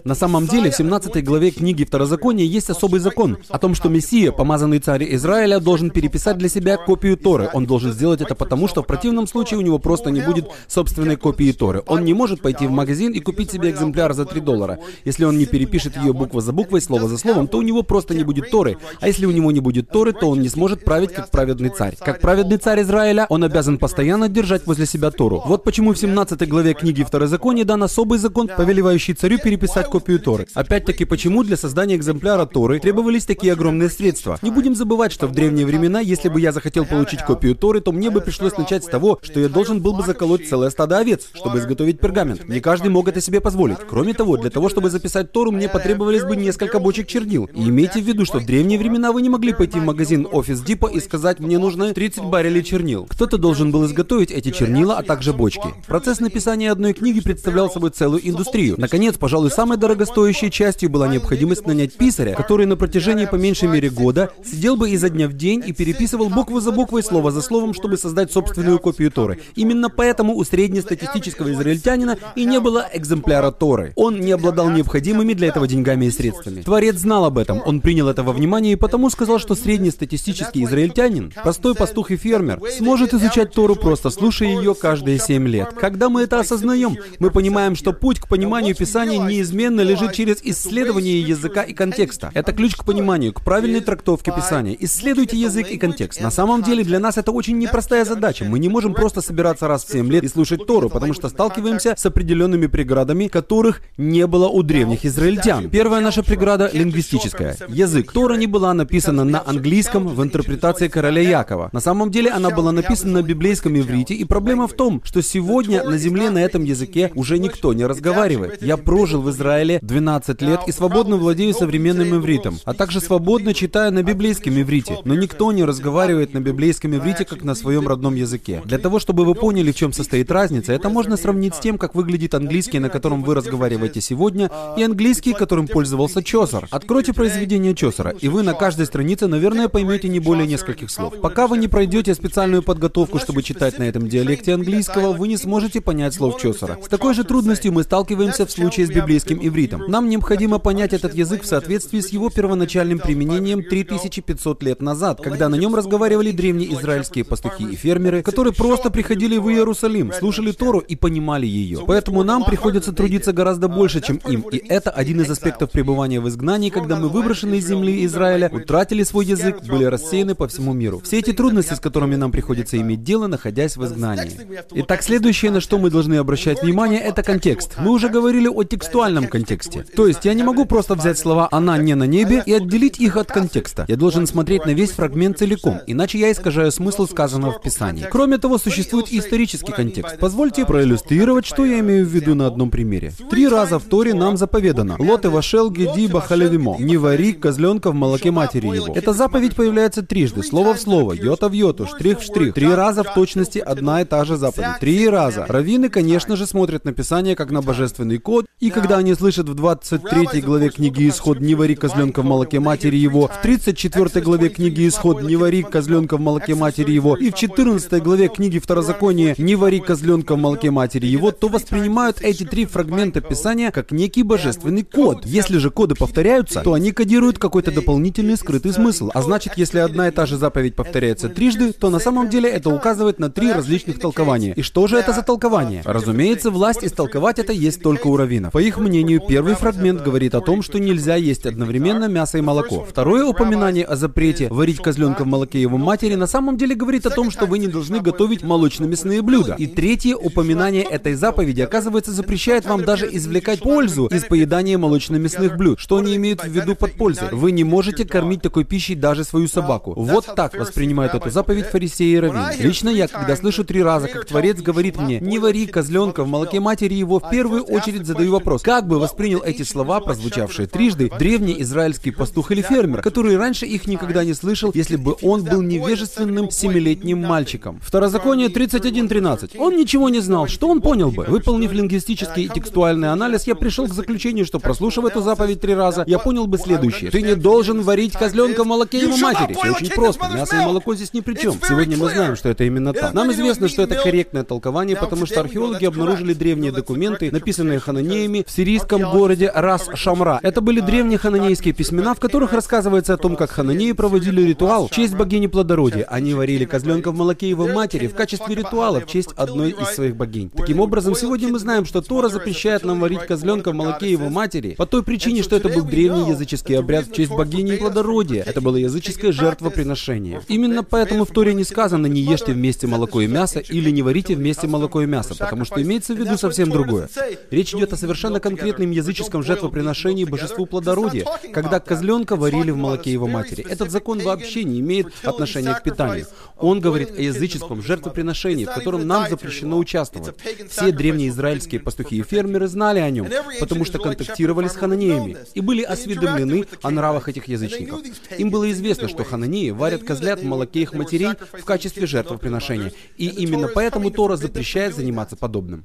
На 0.05 0.15
самом 0.15 0.47
деле, 0.47 0.71
в 0.71 0.77
17 0.77 1.25
главе 1.25 1.51
книги 1.51 1.85
Второзакония 1.85 2.45
есть 2.45 2.71
особый 2.71 3.01
закон 3.01 3.39
о 3.49 3.59
том, 3.59 3.75
что 3.75 3.89
Мессия, 3.89 4.33
помазанный 4.33 4.79
царь 4.79 5.15
Израиля, 5.15 5.61
должен 5.61 5.91
переписать 5.91 6.39
для 6.39 6.49
себя 6.49 6.77
копию 6.77 7.17
Торы. 7.17 7.49
Он 7.53 7.67
должен 7.67 7.93
сделать 7.93 8.21
это 8.21 8.35
потому, 8.35 8.69
что 8.69 8.83
в 8.83 8.87
противном 8.87 9.27
случае 9.27 9.59
у 9.59 9.63
него 9.63 9.79
просто 9.79 10.11
не 10.11 10.21
будет 10.21 10.49
собственной 10.67 11.17
копии 11.17 11.53
Торы. 11.53 11.83
Он 11.87 12.05
не 12.05 12.15
может 12.15 12.43
пойти 12.43 12.67
в 12.67 12.71
магазин 12.71 13.13
и 13.13 13.21
купить 13.21 13.51
себе 13.51 13.71
экземпляр 13.71 14.13
за 14.13 14.25
3 14.27 14.41
доллара. 14.41 14.79
Если 15.05 15.25
он 15.25 15.39
не 15.39 15.47
перепишет 15.47 15.97
ее 15.97 16.13
буква 16.13 16.41
за 16.41 16.53
буквой, 16.53 16.81
слово 16.81 17.09
за 17.09 17.17
словом, 17.17 17.49
то 17.49 17.59
у 17.59 17.63
него 17.63 17.83
просто 17.83 18.15
не 18.15 18.25
будет 18.25 18.51
Торы. 18.51 18.79
А 19.01 19.07
если 19.07 19.27
у 19.27 19.31
него 19.31 19.51
не 19.53 19.61
будет 19.61 19.89
Торы, 19.89 20.13
то 20.13 20.29
он 20.29 20.41
не 20.41 20.49
сможет 20.49 20.85
править 20.85 21.13
как 21.13 21.31
праведный 21.31 21.71
царь. 21.71 21.97
Как 21.99 22.21
праведный 22.21 22.59
царь 22.59 22.83
Израиля, 22.83 23.27
он 23.29 23.45
обязан 23.45 23.79
постоянно 23.79 24.29
держать 24.29 24.67
возле 24.67 24.87
себя 24.87 25.11
Тору. 25.11 25.43
Вот 25.47 25.65
почему 25.65 25.93
в 25.93 25.99
17 25.99 26.49
главе 26.49 26.75
книги 26.75 27.03
Второзакония 27.03 27.65
дан 27.65 27.83
особый 27.83 28.19
закон, 28.19 28.49
повелевающий 28.49 29.15
царю 29.15 29.39
переписать 29.39 29.76
создать 29.77 29.91
копию 29.91 30.19
Торы. 30.19 30.47
Опять-таки, 30.55 31.05
почему 31.05 31.45
для 31.45 31.57
создания 31.57 31.97
экземпляра 31.97 32.47
Торы 32.47 32.81
требовались 32.81 33.27
такие 33.27 33.53
огромные 33.53 33.91
средства? 33.91 34.39
Не 34.43 34.51
будем 34.51 34.75
забывать, 34.75 35.13
что 35.13 35.27
в 35.27 35.33
древние 35.33 35.67
времена, 35.67 36.01
если 36.01 36.29
бы 36.29 36.41
я 36.41 36.53
захотел 36.53 36.87
получить 36.87 37.23
копию 37.23 37.55
Торы, 37.55 37.81
то 37.81 37.93
мне 37.93 38.11
бы 38.11 38.21
пришлось 38.21 38.57
начать 38.57 38.85
с 38.85 38.87
того, 38.87 39.19
что 39.23 39.41
я 39.41 39.49
должен 39.49 39.83
был 39.83 39.93
бы 39.93 40.03
заколоть 40.03 40.49
целое 40.49 40.71
стадо 40.71 40.99
овец, 40.99 41.29
чтобы 41.35 41.59
изготовить 41.59 42.01
пергамент. 42.01 42.49
Не 42.49 42.61
каждый 42.61 42.89
мог 42.89 43.09
это 43.09 43.21
себе 43.21 43.41
позволить. 43.41 43.79
Кроме 43.89 44.15
того, 44.15 44.37
для 44.37 44.51
того, 44.51 44.69
чтобы 44.69 44.91
записать 44.91 45.33
Тору, 45.33 45.53
мне 45.53 45.69
потребовались 45.69 46.25
бы 46.25 46.37
несколько 46.37 46.79
бочек 46.79 47.07
чернил. 47.07 47.51
И 47.55 47.69
имейте 47.69 48.01
в 48.01 48.05
виду, 48.05 48.25
что 48.25 48.39
в 48.39 48.47
древние 48.47 48.79
времена 48.79 49.13
вы 49.13 49.21
не 49.21 49.29
могли 49.29 49.53
пойти 49.53 49.79
в 49.79 49.85
магазин 49.85 50.27
Office 50.27 50.65
Depot 50.65 50.91
и 50.91 51.01
сказать, 51.01 51.41
мне 51.41 51.59
нужно 51.59 51.93
30 51.93 52.25
баррелей 52.25 52.63
чернил. 52.63 53.07
Кто-то 53.07 53.37
должен 53.37 53.73
был 53.73 53.85
изготовить 53.85 54.31
эти 54.31 54.51
чернила, 54.51 54.97
а 54.97 55.03
также 55.03 55.33
бочки. 55.33 55.75
Процесс 55.87 56.21
написания 56.21 56.71
одной 56.73 56.95
книги 56.95 57.21
представлял 57.21 57.71
собой 57.71 57.91
целую 57.91 58.27
индустрию. 58.27 58.77
Наконец, 58.79 59.17
пожалуй, 59.19 59.51
самой 59.67 59.79
дорогостоящей 59.79 60.49
частью 60.49 60.89
была 60.91 61.09
необходимость 61.09 61.67
нанять 61.67 61.93
писаря, 61.93 62.37
который 62.37 62.67
на 62.67 62.77
протяжении 62.77 63.27
по 63.27 63.35
меньшей 63.35 63.69
мере 63.69 63.91
года 63.91 64.31
сидел 64.45 64.77
бы 64.77 64.91
изо 64.91 65.09
дня 65.09 65.27
в 65.27 65.33
день 65.33 65.61
и 65.67 65.73
переписывал 65.73 66.29
букву 66.29 66.61
за 66.61 66.71
буквой, 66.71 67.03
слово 67.03 67.33
за 67.33 67.43
словом, 67.43 67.75
чтобы 67.75 67.97
создать 67.97 68.31
собственную 68.31 68.79
копию 68.79 69.11
Торы. 69.11 69.41
Именно 69.57 69.91
поэтому 69.91 70.37
у 70.37 70.45
среднестатистического 70.45 71.53
израильтянина 71.53 72.17
и 72.37 72.45
не 72.45 72.61
было 72.61 72.89
экземпляра 72.93 73.51
Торы. 73.51 73.93
Он 73.97 74.21
не 74.21 74.31
обладал 74.31 74.71
необходимыми 74.71 75.33
для 75.33 75.49
этого 75.49 75.67
деньгами 75.67 76.05
и 76.05 76.13
средствами. 76.13 76.63
Творец 76.63 76.95
знал 76.99 77.25
об 77.25 77.37
этом, 77.37 77.61
он 77.67 77.81
принял 77.81 78.09
это 78.09 78.23
во 78.23 78.33
внимание 78.33 78.75
и 78.75 78.77
потому 78.77 79.11
сказал, 79.11 79.41
что 79.41 79.57
среднестатистический 79.57 80.63
израильтянин, 80.63 81.33
простой 81.43 81.75
пастух 81.75 82.13
и 82.13 82.17
фермер, 82.17 82.61
сможет 82.79 83.15
изучать 83.15 83.51
Тору, 83.51 83.75
просто 83.75 84.11
слушая 84.11 84.51
ее 84.51 84.77
каждые 84.77 85.19
семь 85.19 85.49
лет. 85.49 85.71
Когда 85.77 86.09
мы 86.09 86.23
это 86.23 86.39
осознаем, 86.39 86.97
мы 87.19 87.33
понимаем, 87.33 87.75
что 87.75 87.93
путь 87.93 88.21
к 88.21 88.29
пониманию 88.29 88.77
Писания 88.77 89.27
неизменно 89.57 89.81
лежит 89.81 90.13
через 90.13 90.39
исследование 90.43 91.21
языка 91.21 91.63
и 91.63 91.73
контекста. 91.73 92.31
Это 92.35 92.53
ключ 92.53 92.77
к 92.77 92.85
пониманию, 92.85 93.33
к 93.33 93.43
правильной 93.43 93.81
трактовке 93.81 94.33
Писания. 94.33 94.77
Исследуйте 94.79 95.37
язык 95.37 95.71
и 95.71 95.79
контекст. 95.79 96.21
На 96.21 96.31
самом 96.31 96.63
деле 96.63 96.85
для 96.85 97.01
нас 97.01 97.17
это 97.17 97.33
очень 97.33 97.59
непростая 97.59 98.05
задача. 98.05 98.45
Мы 98.45 98.59
не 98.59 98.69
можем 98.69 98.95
просто 98.95 99.21
собираться 99.21 99.67
раз 99.67 99.85
в 99.85 99.93
7 99.93 100.11
лет 100.11 100.25
и 100.25 100.29
слушать 100.29 100.67
Тору, 100.67 100.91
потому 100.91 101.15
что 101.15 101.29
сталкиваемся 101.29 101.95
с 101.97 102.07
определенными 102.07 102.67
преградами, 102.67 103.29
которых 103.29 103.81
не 103.97 104.27
было 104.27 104.49
у 104.49 104.63
древних 104.63 105.05
израильтян. 105.05 105.71
Первая 105.71 106.01
наша 106.01 106.23
преграда— 106.23 106.71
лингвистическая. 106.73 107.57
Язык. 107.69 108.13
Тора 108.13 108.35
не 108.35 108.47
была 108.47 108.75
написана 108.75 109.25
на 109.25 109.43
английском 109.47 110.07
в 110.09 110.23
интерпретации 110.23 110.89
короля 110.89 111.23
Якова. 111.23 111.71
На 111.73 111.81
самом 111.81 112.11
деле 112.11 112.31
она 112.31 112.51
была 112.51 112.73
написана 112.73 113.21
на 113.21 113.23
библейском 113.23 113.79
иврите, 113.79 114.15
и 114.15 114.25
проблема 114.25 114.69
в 114.69 114.75
том, 114.75 115.01
что 115.05 115.23
сегодня 115.23 115.83
на 115.83 115.97
земле 115.99 116.31
на 116.31 116.39
этом 116.39 116.65
языке 116.65 117.11
уже 117.15 117.39
никто 117.39 117.73
не 117.73 117.87
разговаривает. 117.87 118.63
Я 118.63 118.77
прожил 118.77 119.23
в 119.23 119.31
Израиле 119.31 119.46
12 119.83 120.43
лет 120.43 120.61
и 120.67 120.73
свободно 120.73 121.17
владею 121.17 121.55
современным 121.55 122.17
ивритом, 122.17 122.59
а 122.65 122.75
также 122.75 123.01
свободно 123.01 123.55
читаю 123.55 123.93
на 123.93 124.03
библейском 124.03 124.61
иврите. 124.61 124.99
Но 125.05 125.15
никто 125.15 125.53
не 125.53 125.65
разговаривает 125.65 126.35
на 126.35 126.41
библейском 126.41 126.95
иврите, 126.97 127.25
как 127.25 127.43
на 127.43 127.55
своем 127.55 127.87
родном 127.87 128.15
языке. 128.15 128.63
Для 128.65 128.79
того, 128.79 128.99
чтобы 128.99 129.25
вы 129.25 129.35
поняли, 129.35 129.73
в 129.73 129.77
чем 129.77 129.93
состоит 129.93 130.31
разница, 130.31 130.73
это 130.73 130.89
можно 130.89 131.17
сравнить 131.17 131.55
с 131.55 131.61
тем, 131.61 131.79
как 131.79 131.95
выглядит 131.95 132.35
английский, 132.35 132.79
на 132.79 132.89
котором 132.89 133.23
вы 133.23 133.35
разговариваете 133.35 134.01
сегодня, 134.01 134.51
и 134.77 134.83
английский, 134.83 135.33
которым 135.33 135.69
пользовался 135.69 136.23
Чосер. 136.23 136.69
Откройте 136.71 137.13
произведение 137.13 137.75
Чосера, 137.75 138.11
и 138.11 138.29
вы 138.29 138.43
на 138.43 138.55
каждой 138.55 138.87
странице, 138.87 139.27
наверное, 139.27 139.69
поймете 139.69 140.09
не 140.09 140.21
более 140.21 140.47
нескольких 140.47 140.91
слов. 140.91 141.15
Пока 141.21 141.47
вы 141.47 141.59
не 141.59 141.69
пройдете 141.69 142.15
специальную 142.15 142.63
подготовку, 142.63 143.19
чтобы 143.19 143.43
читать 143.43 143.79
на 143.79 143.85
этом 143.85 144.09
диалекте 144.09 144.55
английского, 144.55 145.13
вы 145.13 145.29
не 145.29 145.37
сможете 145.37 145.81
понять 145.81 146.15
слов 146.15 146.41
Чосера. 146.41 146.79
С 146.85 146.89
такой 146.89 147.15
же 147.15 147.25
трудностью 147.25 147.73
мы 147.73 147.83
сталкиваемся 147.83 148.47
в 148.47 148.51
случае 148.51 148.87
с 148.87 148.91
библейским 148.91 149.36
ивритом. 149.41 149.83
Нам 149.89 150.09
необходимо 150.09 150.59
понять 150.59 150.93
этот 150.93 151.15
язык 151.15 151.43
в 151.43 151.47
соответствии 151.47 152.01
с 152.01 152.09
его 152.09 152.31
первоначальным 152.31 152.99
применением 152.99 153.63
3500 153.63 154.63
лет 154.63 154.83
назад, 154.83 155.21
когда 155.23 155.49
на 155.49 155.57
нем 155.57 155.75
разговаривали 155.75 156.31
древние 156.31 156.73
израильские 156.75 157.25
пастухи 157.25 157.65
и 157.65 157.77
фермеры, 157.77 158.23
которые 158.23 158.53
просто 158.53 158.91
приходили 158.91 159.39
в 159.39 159.49
Иерусалим, 159.49 160.13
слушали 160.13 160.53
Тору 160.53 160.81
и 160.81 160.97
понимали 160.97 161.47
ее. 161.47 161.85
Поэтому 161.87 162.23
нам 162.23 162.45
приходится 162.45 162.93
трудиться 162.93 163.33
гораздо 163.33 163.69
больше, 163.69 164.01
чем 164.01 164.17
им, 164.29 164.43
и 164.43 164.57
это 164.69 164.91
один 164.91 165.21
из 165.21 165.31
аспектов 165.31 165.71
пребывания 165.71 166.21
в 166.21 166.29
изгнании, 166.29 166.71
когда 166.71 166.97
мы 166.97 167.09
выброшены 167.09 167.57
из 167.57 167.67
земли 167.67 168.05
Израиля, 168.07 168.51
утратили 168.53 169.03
свой 169.03 169.27
язык, 169.27 169.63
были 169.65 169.85
рассеяны 169.85 170.35
по 170.35 170.49
всему 170.49 170.73
миру. 170.73 171.01
Все 171.05 171.19
эти 171.19 171.33
трудности, 171.33 171.75
с 171.75 171.81
которыми 171.81 172.17
нам 172.17 172.31
приходится 172.31 172.77
иметь 172.79 173.03
дело, 173.03 173.27
находясь 173.27 173.77
в 173.77 173.85
изгнании. 173.85 174.33
Итак, 174.75 175.03
следующее, 175.03 175.51
на 175.51 175.61
что 175.61 175.79
мы 175.79 175.91
должны 175.91 176.15
обращать 176.15 176.63
внимание, 176.63 177.01
это 177.01 177.23
контекст. 177.23 177.75
Мы 177.79 177.91
уже 177.91 178.09
говорили 178.09 178.49
о 178.49 178.65
текстуальном 178.65 179.26
контексте. 179.29 179.85
То 179.95 180.07
есть 180.07 180.25
я 180.25 180.35
не 180.35 180.43
могу 180.43 180.65
просто 180.65 180.95
взять 180.95 181.19
слова 181.19 181.49
«она 181.51 181.79
не 181.79 181.95
на 181.95 182.05
небе» 182.05 182.43
и 182.45 182.53
отделить 182.53 182.99
их 182.99 183.17
от 183.17 183.29
контекста. 183.29 183.85
Я 183.89 183.97
должен 183.97 184.27
смотреть 184.27 184.67
на 184.67 184.71
весь 184.71 184.91
фрагмент 184.91 185.39
целиком, 185.39 185.81
иначе 185.87 186.19
я 186.19 186.33
искажаю 186.33 186.73
смысл 186.73 187.07
сказанного 187.07 187.53
в 187.53 187.63
Писании. 187.63 188.07
Кроме 188.11 188.39
того, 188.39 188.59
существует 188.59 189.13
исторический 189.13 189.73
контекст. 189.73 190.19
Позвольте 190.19 190.65
проиллюстрировать, 190.65 191.47
что 191.47 191.65
я 191.65 191.81
имею 191.81 192.07
в 192.07 192.09
виду 192.09 192.35
на 192.35 192.47
одном 192.47 192.71
примере. 192.71 193.13
Три 193.31 193.49
раза 193.49 193.79
в 193.79 193.85
Торе 193.85 194.15
нам 194.15 194.37
заповедано 194.37 194.97
«Лот 194.99 195.25
и 195.25 195.29
Вашел 195.29 195.71
Геди 195.71 196.07
Бахалевимо» 196.07 196.77
«Не 196.79 196.97
вари 196.97 197.33
козленка 197.33 197.91
в 197.91 197.95
молоке 197.95 198.31
матери 198.31 198.67
его». 198.67 198.95
Эта 198.95 199.13
заповедь 199.13 199.57
появляется 199.57 200.03
трижды, 200.03 200.43
слово 200.43 200.75
в 200.75 200.81
слово, 200.81 201.13
йота 201.13 201.49
в 201.49 201.53
йоту, 201.53 201.87
штрих 201.87 202.21
в 202.21 202.23
штрих. 202.23 202.55
Три 202.55 202.73
раза 202.73 203.03
в 203.03 203.15
точности 203.15 203.59
одна 203.59 204.03
и 204.03 204.05
та 204.05 204.25
же 204.25 204.37
заповедь. 204.37 204.79
Три 204.81 205.09
раза. 205.09 205.47
Раввины, 205.49 205.89
конечно 205.89 206.37
же, 206.37 206.47
смотрят 206.47 206.85
на 206.85 206.93
Писание 206.93 207.37
как 207.37 207.51
на 207.51 207.63
божественный 207.63 208.19
код, 208.19 208.47
и 208.61 208.71
когда 208.71 208.99
они 208.99 209.15
слышат 209.17 209.49
в 209.49 209.55
23 209.55 210.41
главе 210.43 210.69
книги 210.69 211.09
Исход 211.09 211.41
«Не 211.41 211.55
вари 211.55 211.75
козленка 211.75 212.21
в 212.21 212.25
молоке 212.25 212.61
матери 212.61 212.97
его», 212.97 213.29
в 213.29 213.43
34 213.43 214.23
главе 214.23 214.51
книги 214.51 214.87
Исход 214.87 215.23
«Не 215.23 215.37
вари 215.37 215.63
козленка 215.63 216.19
в 216.19 216.21
молоке 216.21 216.55
матери 216.55 216.93
его» 216.93 217.17
и 217.17 217.31
в 217.31 217.35
14 217.35 218.03
главе 218.03 218.29
книги 218.29 218.59
Второзакония 218.59 219.35
«Не 219.39 219.57
вари 219.57 219.81
козленка 219.81 220.37
в 220.37 220.39
молоке 220.39 220.71
матери 220.71 221.07
его», 221.07 221.31
то 221.33 221.49
воспринимают 221.49 222.21
эти 222.21 222.45
три 222.45 222.67
фрагмента 222.67 223.23
Писания 223.23 223.71
как 223.71 223.91
некий 223.91 224.23
божественный 224.23 224.83
код. 224.83 225.25
Если 225.25 225.57
же 225.57 225.71
коды 225.71 225.95
повторяются, 225.95 226.61
то 226.61 226.75
они 226.75 226.93
кодируют 226.93 227.39
какой-то 227.39 227.73
дополнительный 227.73 228.37
скрытый 228.37 228.73
смысл. 228.73 229.11
А 229.15 229.23
значит, 229.23 229.55
если 229.57 229.79
одна 229.79 230.09
и 230.09 230.11
та 230.11 230.27
же 230.27 230.37
заповедь 230.37 230.77
повторяется 230.77 231.31
трижды, 231.31 231.73
то 231.73 231.89
на 231.89 232.01
самом 232.01 232.29
деле 232.29 232.51
это 232.51 232.69
указывает 232.69 233.19
на 233.19 233.31
три 233.31 233.51
различных 233.51 233.99
толкования. 233.99 234.53
И 234.55 234.63
что 234.63 234.87
же 234.87 234.99
это 234.99 235.13
за 235.13 235.23
толкование? 235.23 235.81
Разумеется, 235.87 236.51
власть 236.51 236.85
истолковать 236.85 237.39
это 237.39 237.55
есть 237.55 237.83
только 237.83 238.09
у 238.09 238.17
раввинов. 238.17 238.53
По 238.53 238.59
их 238.59 238.77
мнению, 238.77 239.06
сожалению, 239.07 239.29
первый 239.29 239.55
фрагмент 239.55 240.03
говорит 240.03 240.35
о 240.35 240.41
том, 240.41 240.63
что 240.63 240.79
нельзя 240.79 241.17
есть 241.17 241.47
одновременно 241.47 242.09
мясо 242.09 242.39
и 242.39 242.41
молоко. 242.41 242.85
Второе 242.89 243.25
упоминание 243.25 243.85
о 243.85 243.97
запрете 243.97 244.49
варить 244.51 244.79
козленка 244.79 245.25
в 245.25 245.27
молоке 245.27 245.61
его 245.61 245.79
матери 245.79 246.15
на 246.15 246.27
самом 246.27 246.57
деле 246.57 246.75
говорит 246.75 247.07
о 247.07 247.11
том, 247.11 247.31
что 247.31 247.47
вы 247.47 247.59
не 247.59 247.69
должны 247.69 248.01
готовить 248.01 248.43
молочно-мясные 248.43 249.23
блюда. 249.23 249.55
И 249.59 249.67
третье 249.67 250.17
упоминание 250.17 250.83
этой 250.83 251.15
заповеди, 251.15 251.61
оказывается, 251.63 252.13
запрещает 252.13 252.67
вам 252.67 252.85
даже 252.85 253.09
извлекать 253.11 253.61
пользу 253.61 254.07
из 254.07 254.25
поедания 254.25 254.79
молочно-мясных 254.79 255.57
блюд. 255.57 255.79
Что 255.79 255.99
они 255.99 256.17
имеют 256.17 256.43
в 256.43 256.49
виду 256.49 256.75
под 256.75 256.93
пользой? 256.93 257.29
Вы 257.31 257.53
не 257.53 257.65
можете 257.65 258.05
кормить 258.05 258.43
такой 258.43 258.65
пищей 258.65 258.95
даже 258.95 259.25
свою 259.25 259.49
собаку. 259.49 259.95
Вот 259.97 260.27
так 260.35 260.59
воспринимают 260.59 261.15
эту 261.15 261.31
заповедь 261.31 261.67
фарисеи 261.67 262.13
и 262.13 262.19
раввины. 262.19 262.55
Лично 262.59 262.89
я, 262.89 263.09
когда 263.09 263.37
слышу 263.37 263.65
три 263.65 263.83
раза, 263.83 264.09
как 264.09 264.27
Творец 264.27 264.61
говорит 264.61 264.97
мне, 264.99 265.21
не 265.21 265.39
вари 265.39 265.67
козленка 265.67 266.25
в 266.25 266.29
молоке 266.29 266.61
матери 266.61 266.95
его, 266.95 267.21
в 267.21 267.31
первую 267.31 267.63
очередь 267.63 268.07
задаю 268.07 268.33
вопрос, 268.33 268.63
как 268.63 268.87
бы 268.87 268.96
воспринял 268.99 269.43
эти 269.43 269.63
слова, 269.63 270.01
прозвучавшие 270.01 270.67
трижды, 270.67 271.11
древний 271.19 271.61
израильский 271.63 272.11
пастух 272.11 272.51
или 272.53 272.63
фермер, 272.63 273.03
который 273.03 273.37
раньше 273.37 273.67
их 273.67 273.87
никогда 273.87 274.25
не 274.25 274.35
слышал, 274.35 274.71
если 274.75 274.97
бы 274.97 275.17
он 275.23 275.45
был 275.45 275.63
невежественным 275.63 276.51
семилетним 276.51 277.19
мальчиком. 277.23 277.81
Второзаконие 277.83 278.49
31.13. 278.49 279.59
Он 279.59 279.77
ничего 279.77 280.09
не 280.09 280.21
знал. 280.21 280.47
Что 280.47 280.69
он 280.69 280.81
понял 280.81 281.11
бы? 281.11 281.25
Выполнив 281.25 281.73
лингвистический 281.73 282.45
и 282.45 282.49
текстуальный 282.49 283.11
анализ, 283.11 283.47
я 283.47 283.55
пришел 283.55 283.87
к 283.87 283.93
заключению, 283.93 284.47
что 284.47 284.59
прослушав 284.59 285.05
эту 285.05 285.21
заповедь 285.21 285.61
три 285.61 285.75
раза, 285.75 286.05
я 286.07 286.19
понял 286.19 286.47
бы 286.47 286.59
следующее. 286.59 287.11
Ты 287.11 287.23
не 287.23 287.35
должен 287.35 287.83
варить 287.83 288.13
козленка 288.13 288.65
в 288.65 288.67
молоке 288.67 288.99
его 288.99 289.17
матери. 289.17 289.55
Все 289.55 289.73
очень 289.73 289.91
просто. 289.91 290.29
Мясо 290.29 290.57
и 290.57 290.65
молоко 290.65 290.95
здесь 290.95 291.13
ни 291.13 291.21
при 291.21 291.35
чем. 291.35 291.55
Сегодня 291.67 291.97
мы 291.97 292.11
знаем, 292.11 292.37
что 292.37 292.49
это 292.49 292.65
именно 292.65 292.93
так. 292.93 293.15
Нам 293.15 293.33
известно, 293.33 293.69
что 293.69 293.83
это 293.83 293.95
корректное 293.97 294.45
толкование, 294.45 294.97
потому 294.97 295.27
что 295.27 295.41
археологи 295.41 295.85
обнаружили 295.85 296.35
древние 296.35 296.73
документы, 296.73 297.31
написанные 297.31 297.79
хананеями 297.79 298.45
в 298.47 298.51
сирийском 298.77 299.11
городе 299.11 299.51
Рас-Шамра. 299.55 300.41
Это 300.43 300.61
были 300.61 300.81
древние 300.81 301.19
хананейские 301.19 301.73
письмена, 301.73 302.15
в 302.15 302.21
которых 302.21 302.53
рассказывается 302.53 303.15
о 303.15 303.17
том, 303.17 303.37
как 303.37 303.51
хананеи 303.51 303.93
проводили 303.93 304.43
ритуал 304.43 304.89
в 304.89 304.91
честь 304.91 305.15
богини 305.15 305.47
плодородия. 305.47 306.05
Они 306.11 306.35
варили 306.35 306.65
козленка 306.67 307.11
в 307.11 307.17
молоке 307.17 307.49
его 307.49 307.67
матери 307.69 308.07
в 308.07 308.15
качестве 308.15 308.55
ритуала 308.55 309.01
в 309.01 309.07
честь 309.07 309.31
одной 309.37 309.71
из 309.71 309.89
своих 309.95 310.17
богинь. 310.17 310.51
Таким 310.51 310.81
образом, 310.81 311.15
сегодня 311.15 311.49
мы 311.49 311.59
знаем, 311.59 311.87
что 311.87 312.03
Тора 312.03 312.29
запрещает 312.29 312.85
нам 312.85 313.01
варить 313.01 313.27
козленка 313.27 313.73
в 313.73 313.75
молоке 313.75 314.11
его 314.11 314.29
матери 314.29 314.75
по 314.77 314.87
той 314.87 315.03
причине, 315.03 315.43
что 315.43 315.57
это 315.57 315.69
был 315.69 315.83
древний 315.83 316.29
языческий 316.29 316.79
обряд 316.79 317.07
в 317.07 317.13
честь 317.13 317.33
богини 317.33 317.75
и 317.75 317.77
плодородия. 317.79 318.43
Это 318.43 318.61
было 318.61 318.77
языческое 318.77 319.33
жертвоприношение. 319.33 320.43
Именно 320.49 320.85
поэтому 320.85 321.25
в 321.25 321.31
Торе 321.31 321.55
не 321.55 321.65
сказано 321.65 322.07
«не 322.07 322.21
ешьте 322.21 322.53
вместе 322.53 322.87
молоко 322.87 323.23
и 323.23 323.27
мясо» 323.27 323.61
или 323.61 323.91
«не 323.91 324.03
варите 324.03 324.35
вместе 324.35 324.67
молоко 324.67 325.03
и 325.03 325.07
мясо», 325.07 325.35
потому 325.39 325.65
что 325.65 325.81
имеется 325.83 326.15
в 326.15 326.19
виду 326.19 326.37
совсем 326.37 326.71
другое. 326.71 327.09
Речь 327.51 327.75
идет 327.75 327.93
о 327.93 327.97
совершенно 327.97 328.41
конкретном 328.41 328.66
языческом 328.91 329.43
жертвоприношении 329.43 330.25
божеству 330.25 330.67
плодородия, 330.67 331.27
когда 331.53 331.81
козленка 331.81 332.37
варили 332.37 332.71
в 332.71 332.77
молоке 332.77 333.13
его 333.13 333.27
матери. 333.27 333.65
Этот 333.69 333.91
закон 333.91 334.21
вообще 334.21 334.65
не 334.65 334.81
имеет 334.81 335.09
отношения 335.25 335.75
к 335.75 335.83
питанию. 335.83 336.27
Он 336.57 336.81
говорит 336.81 337.11
о 337.11 337.21
языческом 337.21 337.83
жертвоприношении, 337.83 338.65
в 338.65 338.73
котором 338.73 339.07
нам 339.07 339.29
запрещено 339.29 339.79
участвовать. 339.79 340.35
Все 340.71 340.91
древние 340.93 341.29
израильские 341.29 341.81
пастухи 341.81 342.17
и 342.17 342.23
фермеры 342.23 342.67
знали 342.67 343.01
о 343.01 343.11
нем, 343.11 343.29
потому 343.61 343.85
что 343.85 343.99
контактировали 343.99 344.69
с 344.69 344.73
хананеями 344.73 345.37
и 345.55 345.61
были 345.61 345.83
осведомлены 345.83 346.67
о 346.83 346.91
нравах 346.91 347.29
этих 347.29 347.49
язычников. 347.49 348.01
Им 348.39 348.51
было 348.51 348.71
известно, 348.73 349.09
что 349.09 349.25
хананеи 349.25 349.71
варят 349.71 350.03
козлят 350.03 350.41
в 350.41 350.45
молоке 350.45 350.83
их 350.83 350.93
матерей 350.95 351.31
в 351.53 351.65
качестве 351.65 352.07
жертвоприношения, 352.07 352.93
и 353.17 353.27
именно 353.27 353.69
поэтому 353.69 354.11
Тора 354.11 354.37
запрещает 354.37 354.95
заниматься 354.95 355.37
подобным. 355.37 355.85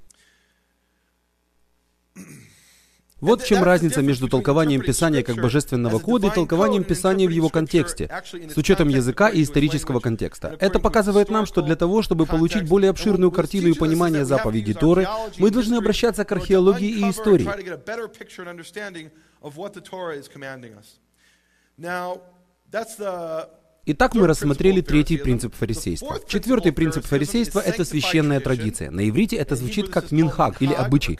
Вот 3.22 3.43
в 3.43 3.47
чем 3.47 3.63
разница 3.63 4.01
между 4.01 4.28
толкованием 4.28 4.82
Писания 4.82 5.24
как 5.24 5.36
божественного 5.36 5.99
кода 5.99 6.28
и 6.28 6.32
толкованием 6.32 6.84
Писания 6.84 7.28
в 7.28 7.32
его 7.32 7.49
контексте, 7.49 8.09
с 8.24 8.57
учетом 8.57 8.89
языка 8.89 9.30
и 9.30 9.43
исторического 9.43 9.99
контекста. 9.99 10.57
Это 10.59 10.80
показывает 10.80 11.30
нам, 11.30 11.45
что 11.45 11.61
для 11.61 11.76
того, 11.76 12.01
чтобы 12.01 12.26
получить 12.26 12.67
более 12.67 12.89
обширную 12.89 13.32
картину 13.32 13.69
и 13.69 13.74
понимание 13.74 14.26
заповеди 14.26 14.74
Торы, 14.74 15.07
мы 15.38 15.51
должны 15.51 15.76
обращаться 15.76 16.26
к 16.26 16.32
археологии 16.32 16.89
и 16.89 17.09
истории. 17.09 17.47
Итак, 23.84 24.13
мы 24.13 24.28
рассмотрели 24.28 24.82
третий 24.82 25.17
принцип 25.17 25.55
фарисейства. 25.55 26.19
Четвертый 26.28 26.72
принцип 26.72 27.05
фарисейства— 27.05 27.59
это 27.65 27.84
священная 27.84 28.39
традиция. 28.39 28.91
На 28.91 29.07
иврите 29.09 29.36
это 29.36 29.55
звучит 29.55 29.89
как 29.89 30.11
минхаг 30.11 30.61
или 30.61 30.74
обычай. 30.74 31.19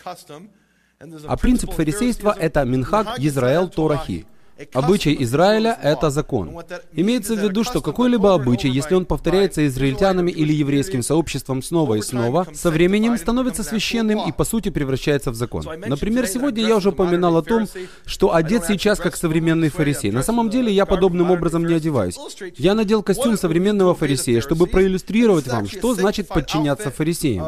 А 1.28 1.38
принцип 1.38 1.72
фарисейства— 1.74 2.36
это 2.40 2.64
Минхак 2.66 3.20
Израил 3.20 3.68
Торахи. 3.70 4.26
Обычай 4.74 5.16
Израиля— 5.20 5.78
это 5.84 6.10
закон. 6.10 6.52
Имеется 6.94 7.36
в 7.36 7.40
виду, 7.40 7.64
что 7.64 7.82
какой-либо 7.82 8.34
обычай, 8.34 8.70
если 8.70 8.96
он 8.96 9.06
повторяется 9.06 9.66
израильтянами 9.68 10.32
или 10.32 10.54
еврейским 10.54 11.04
сообществом 11.04 11.62
снова 11.62 11.96
и 11.96 12.02
снова, 12.02 12.48
со 12.54 12.72
временем 12.72 13.18
становится 13.18 13.64
священным 13.64 14.28
и 14.28 14.32
по 14.32 14.44
сути 14.44 14.70
превращается 14.70 15.32
в 15.32 15.36
закон. 15.36 15.66
Например, 15.88 16.28
сегодня 16.28 16.66
я 16.66 16.76
уже 16.78 16.90
упоминал 16.90 17.38
о 17.38 17.42
том, 17.42 17.68
что 18.06 18.34
одет 18.34 18.66
сейчас 18.66 19.00
как 19.00 19.16
современный 19.16 19.70
фарисей. 19.70 20.12
На 20.12 20.24
самом 20.24 20.50
деле 20.50 20.72
я 20.72 20.86
подобным 20.86 21.32
образом 21.32 21.66
не 21.66 21.74
одеваюсь. 21.74 22.18
Я 22.58 22.74
надел 22.74 23.04
костюм 23.04 23.38
современного 23.38 23.96
фарисея, 23.96 24.42
чтобы 24.42 24.68
проиллюстрировать 24.68 25.48
вам, 25.48 25.68
что 25.68 25.94
значит 25.96 26.28
подчиняться 26.28 26.92
фарисеям. 26.92 27.46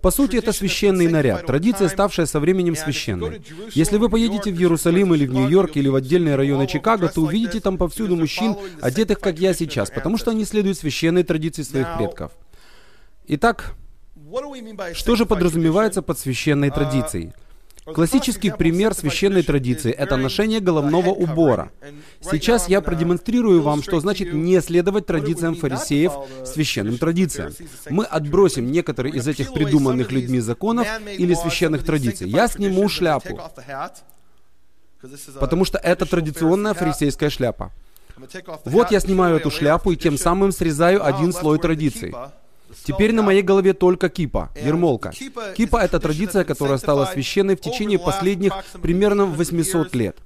По 0.00 0.10
сути, 0.10 0.36
это 0.36 0.52
священный 0.52 1.08
наряд, 1.08 1.46
традиция, 1.46 1.88
ставшая 1.88 2.26
со 2.26 2.40
временем 2.40 2.76
священной. 2.76 3.42
Если 3.72 3.96
вы 3.96 4.08
поедете 4.08 4.52
в 4.52 4.58
Иерусалим 4.58 5.14
или 5.14 5.26
в 5.26 5.32
Нью-Йорк 5.32 5.76
или 5.76 5.88
в 5.88 5.94
отдельные 5.94 6.36
районы 6.42 6.66
Чикаго, 6.66 7.08
то 7.08 7.22
увидите 7.22 7.60
там 7.60 7.78
повсюду 7.78 8.16
мужчин, 8.16 8.56
одетых 8.80 9.20
как 9.20 9.38
я 9.38 9.54
сейчас, 9.54 9.90
потому 9.90 10.18
что 10.18 10.30
они 10.30 10.44
следуют 10.44 10.78
священной 10.78 11.22
традиции 11.22 11.62
своих 11.62 11.96
предков. 11.96 12.32
Итак, 13.28 13.74
что 14.92 15.16
же 15.16 15.26
подразумевается 15.26 16.02
под 16.02 16.18
священной 16.18 16.70
традицией? 16.70 17.32
Классический 17.84 18.50
пример 18.50 18.94
священной 18.94 19.42
традиции– 19.42 19.90
это 19.98 20.16
ношение 20.16 20.60
головного 20.60 21.10
убора. 21.10 21.72
Сейчас 22.20 22.68
я 22.68 22.80
продемонстрирую 22.80 23.60
вам, 23.60 23.82
что 23.82 23.98
значит 23.98 24.32
не 24.32 24.60
следовать 24.60 25.06
традициям 25.06 25.56
фарисеев, 25.56 26.12
священным 26.44 26.96
традициям. 26.98 27.52
Мы 27.90 28.04
отбросим 28.04 28.70
некоторые 28.70 29.16
из 29.16 29.26
этих 29.26 29.52
придуманных 29.52 30.12
людьми 30.12 30.38
законов 30.38 30.86
или 31.18 31.34
священных 31.34 31.84
традиций. 31.84 32.28
Я 32.28 32.46
сниму 32.46 32.88
шляпу, 32.88 33.40
потому 35.40 35.64
что 35.64 35.78
это 35.78 36.06
традиционная 36.06 36.74
фарисейская 36.74 37.30
шляпа. 37.30 37.70
Вот 38.64 38.90
я 38.90 39.00
снимаю 39.00 39.36
эту 39.36 39.50
шляпу 39.50 39.92
и 39.92 39.96
тем 39.96 40.16
самым 40.18 40.52
срезаю 40.52 41.04
один 41.04 41.32
слой 41.32 41.58
традиций. 41.58 42.14
Теперь 42.84 43.12
на 43.12 43.22
моей 43.22 43.42
голове 43.42 43.72
только 43.72 44.08
кипа, 44.08 44.50
ермолка. 44.60 45.12
Кипа— 45.56 45.76
это 45.82 46.00
традиция, 46.00 46.44
которая 46.44 46.78
стала 46.78 47.06
священной 47.06 47.56
в 47.56 47.60
течение 47.60 47.98
последних 47.98 48.52
примерно 48.80 49.26
800 49.26 49.94
лет. 49.94 50.16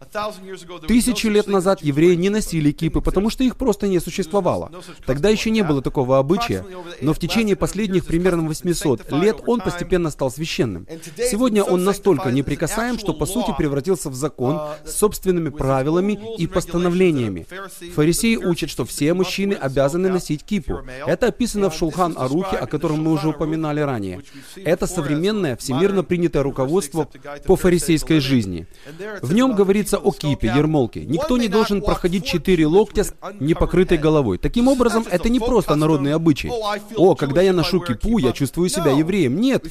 Тысячи 0.87 1.27
лет 1.27 1.47
назад 1.47 1.83
евреи 1.83 2.15
не 2.15 2.31
носили 2.31 2.73
кипы, 2.73 3.01
потому 3.01 3.31
что 3.31 3.45
их 3.45 3.57
просто 3.57 3.89
не 3.89 4.01
существовало. 4.01 4.71
Тогда 5.05 5.29
еще 5.29 5.51
не 5.51 5.63
было 5.63 5.83
такого 5.83 6.19
обычая, 6.19 6.65
но 7.01 7.13
в 7.13 7.19
течение 7.19 7.57
последних 7.57 8.07
примерно 8.07 8.47
800 8.47 9.13
лет 9.13 9.39
он 9.47 9.61
постепенно 9.61 10.11
стал 10.11 10.31
священным. 10.31 10.87
Сегодня 11.17 11.63
он 11.63 11.85
настолько 11.85 12.31
неприкасаем, 12.31 12.99
что 12.99 13.13
по 13.13 13.27
сути 13.27 13.53
превратился 13.57 14.11
в 14.11 14.15
закон 14.15 14.61
с 14.85 14.93
собственными 14.93 15.51
правилами 15.51 16.19
и 16.39 16.47
постановлениями. 16.47 17.47
Фарисеи 17.95 18.37
учат, 18.37 18.71
что 18.71 18.85
все 18.85 19.15
мужчины 19.15 19.55
обязаны 19.55 20.09
носить 20.09 20.45
кипу. 20.45 20.81
Это 21.07 21.29
описано 21.29 21.71
в 21.71 21.75
Шулхан 21.75 22.15
Ару 22.17 22.36
духе, 22.37 22.57
о 22.57 22.67
котором 22.67 23.03
мы 23.03 23.13
уже 23.13 23.29
упоминали 23.29 23.81
ранее. 23.81 24.23
Это 24.57 24.87
современное, 24.87 25.57
всемирно 25.57 26.03
принятое 26.03 26.43
руководство 26.43 27.09
по 27.47 27.57
фарисейской 27.57 28.21
жизни. 28.21 28.67
В 29.23 29.33
нем 29.33 29.55
говорится 29.55 29.97
о 29.99 30.13
кипе, 30.13 30.49
ермолке. 30.49 31.05
Никто 31.05 31.37
не 31.37 31.49
должен 31.49 31.83
проходить 31.83 32.25
четыре 32.25 32.67
локтя 32.67 33.05
с 33.05 33.15
непокрытой 33.41 33.99
головой. 33.99 34.39
Таким 34.39 34.69
образом, 34.69 35.05
это 35.11 35.29
не 35.29 35.41
просто 35.41 35.75
народный 35.75 36.15
обычай. 36.15 36.51
О, 36.97 37.15
когда 37.15 37.43
я 37.43 37.53
ношу 37.53 37.81
кипу, 37.81 38.19
я 38.19 38.33
чувствую 38.33 38.69
себя 38.69 38.91
евреем. 38.91 39.41
Нет. 39.41 39.65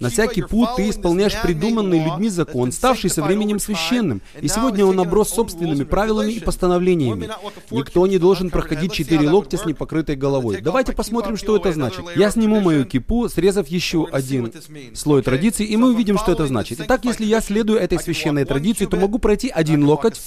Нося 0.00 0.26
кипу, 0.26 0.66
ты 0.76 0.88
исполняешь 0.90 1.40
придуманный 1.42 2.04
людьми 2.04 2.28
закон, 2.28 2.72
ставший 2.72 3.10
со 3.10 3.22
временем 3.22 3.58
священным. 3.58 4.22
И 4.40 4.48
сегодня 4.48 4.84
он 4.86 4.98
оброс 5.00 5.30
собственными 5.30 5.84
правилами 5.84 6.32
и 6.32 6.40
постановлениями. 6.40 7.28
Никто 7.70 8.06
не 8.06 8.18
должен 8.18 8.50
проходить 8.50 8.92
четыре 8.92 9.28
локтя 9.28 9.58
с 9.58 9.66
непокрытой 9.66 10.16
головой. 10.16 10.60
Давайте 10.62 10.92
посмотрим, 10.92 11.36
что 11.36 11.56
это 11.56 11.72
значит. 11.72 12.05
Я 12.14 12.30
сниму 12.30 12.60
мою 12.60 12.84
кипу, 12.84 13.28
срезав 13.28 13.68
еще 13.68 14.06
один 14.10 14.52
слой 14.94 15.22
традиций, 15.22 15.66
и 15.66 15.76
мы 15.76 15.90
увидим, 15.90 16.18
что 16.18 16.32
это 16.32 16.46
значит. 16.46 16.80
Итак, 16.80 17.04
если 17.04 17.24
я 17.24 17.40
следую 17.40 17.78
этой 17.78 17.98
священной 17.98 18.44
традиции, 18.44 18.86
то 18.86 18.96
могу 18.96 19.18
пройти 19.18 19.48
один 19.48 19.84
локоть, 19.84 20.20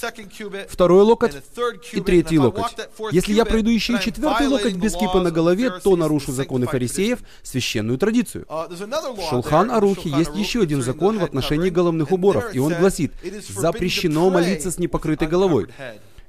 второй 0.68 1.02
локоть 1.02 1.36
и 1.92 2.00
третий 2.00 2.38
локоть. 2.38 2.76
Если 3.12 3.32
я 3.32 3.44
пройду 3.44 3.70
еще 3.70 3.94
и 3.94 4.00
четвертый 4.00 4.48
локоть 4.48 4.74
без 4.74 4.94
кипы 4.94 5.20
на 5.20 5.30
голове, 5.30 5.70
то 5.70 5.96
нарушу 5.96 6.32
законы 6.32 6.66
фарисеев, 6.66 7.20
священную 7.42 7.98
традицию. 7.98 8.46
В 8.48 9.28
Шулхан 9.30 9.70
Арухе 9.70 10.10
есть 10.10 10.34
еще 10.34 10.62
один 10.62 10.82
закон 10.82 11.18
в 11.18 11.24
отношении 11.24 11.70
головных 11.70 12.12
уборов, 12.12 12.54
и 12.54 12.58
он 12.58 12.74
гласит, 12.74 13.12
запрещено 13.48 14.28
молиться 14.30 14.70
с 14.70 14.78
непокрытой 14.78 15.28
головой. 15.28 15.68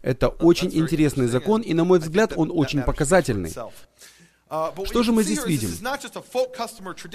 Это 0.02 0.30
очень 0.30 0.72
интересный 0.74 1.28
закон, 1.28 1.62
и, 1.62 1.74
на 1.74 1.84
мой 1.84 2.00
взгляд, 2.00 2.34
он 2.36 2.52
очень 2.52 2.82
показательный. 2.82 3.54
Uh, 4.52 4.86
что 4.86 5.02
же 5.02 5.14
мы 5.14 5.24
здесь 5.24 5.46
видим? 5.46 5.70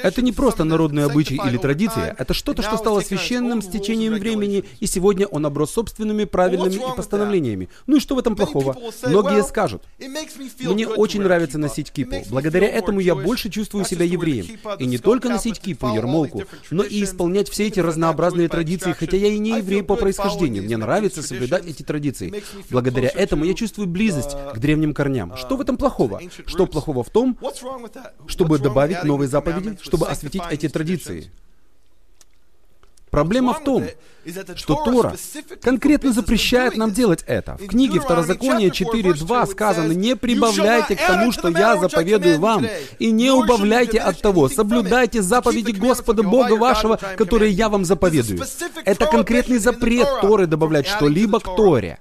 Это 0.03 0.23
не 0.23 0.33
просто 0.33 0.65
народный 0.65 1.05
обычай 1.05 1.39
или 1.47 1.59
традиция, 1.59 2.17
это 2.19 2.33
что-то, 2.33 2.63
что 2.63 2.79
стало 2.79 3.01
священным 3.03 3.61
с 3.61 3.67
течением 3.67 4.15
времени, 4.15 4.65
и 4.81 4.87
сегодня 4.87 5.27
он 5.27 5.45
оброс 5.45 5.73
собственными 5.73 6.25
правильными 6.25 6.77
и 6.77 6.97
постановлениями. 6.97 7.69
Ну 7.87 7.99
и 7.99 8.01
что 8.01 8.15
в 8.15 8.19
этом 8.21 8.37
плохого? 8.37 8.75
Многие 9.05 9.43
скажут, 9.43 9.83
мне 10.61 10.89
очень 10.89 11.21
нравится 11.21 11.59
носить 11.59 11.91
кипу. 11.91 12.17
Благодаря 12.31 12.69
этому 12.69 13.01
я 13.01 13.15
больше 13.15 13.51
чувствую 13.51 13.85
себя 13.85 14.07
евреем. 14.07 14.47
И 14.79 14.87
не 14.87 14.97
только 14.97 15.29
носить 15.29 15.61
кипу, 15.61 15.89
ермолку, 15.89 16.45
но 16.71 16.85
и 16.85 17.05
исполнять 17.05 17.51
все 17.51 17.67
эти 17.67 17.81
разнообразные 17.81 18.49
традиции, 18.49 18.93
хотя 18.93 19.19
я 19.19 19.29
и 19.29 19.39
не 19.39 19.59
еврей 19.59 19.83
по 19.83 19.97
происхождению. 19.97 20.63
Мне 20.63 20.79
нравится 20.79 21.23
соблюдать 21.23 21.67
эти 21.67 21.83
традиции. 21.83 22.43
Благодаря 22.71 23.11
этому 23.11 23.45
я 23.45 23.53
чувствую 23.53 23.87
близость 23.87 24.37
к 24.55 24.59
древним 24.59 24.95
корням. 24.95 25.37
Что 25.37 25.57
в 25.57 25.61
этом 25.61 25.77
плохого? 25.77 26.23
Что 26.47 26.67
плохого 26.67 27.05
в 27.05 27.11
том, 27.11 27.26
том, 27.35 27.53
чтобы 28.27 28.59
добавить 28.59 29.05
новые 29.05 29.29
заповеди, 29.29 29.79
чтобы 29.83 30.09
осветить 30.09 30.43
эти 30.51 30.69
традиции. 30.69 31.31
Проблема 33.11 33.55
в 33.55 33.65
том, 33.65 33.85
что 34.57 34.75
Тора 34.85 35.15
конкретно 35.63 36.13
запрещает 36.13 36.77
нам 36.77 36.93
делать 36.93 37.23
это. 37.27 37.57
В 37.57 37.67
книге 37.67 38.01
Второзакония 38.01 38.69
4.2 38.69 39.47
сказано, 39.47 39.93
«Не 39.93 40.17
прибавляйте 40.17 40.97
к 40.97 41.07
тому, 41.07 41.33
что 41.33 41.49
я 41.49 41.77
заповедую 41.77 42.39
вам, 42.39 42.67
и 42.99 43.11
не 43.11 43.31
убавляйте 43.31 43.99
от 44.01 44.21
того. 44.21 44.49
Соблюдайте 44.49 45.23
заповеди 45.23 45.71
Господа 45.71 46.25
Бога 46.25 46.57
вашего, 46.57 46.99
которые 47.17 47.53
я 47.53 47.69
вам 47.69 47.85
заповедую». 47.85 48.45
Это 48.85 49.07
конкретный 49.07 49.59
запрет 49.59 50.09
Торы 50.21 50.47
добавлять 50.47 50.87
что-либо 50.87 51.41
к 51.41 51.57
Торе. 51.57 51.99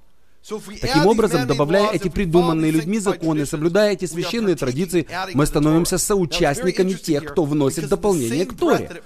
Таким 0.48 1.08
образом, 1.08 1.48
добавляя 1.48 1.92
эти 1.92 2.08
придуманные 2.08 2.72
людьми 2.72 3.00
законы, 3.00 3.48
соблюдая 3.48 3.94
эти 3.94 4.06
священные 4.06 4.56
традиции, 4.56 5.08
мы 5.34 5.46
становимся 5.48 5.98
соучастниками 5.98 6.94
тех, 6.94 7.26
кто 7.26 7.46
вносит 7.46 7.90
дополнение 7.90 8.46
к 8.46 8.56
Торе. 8.56 9.02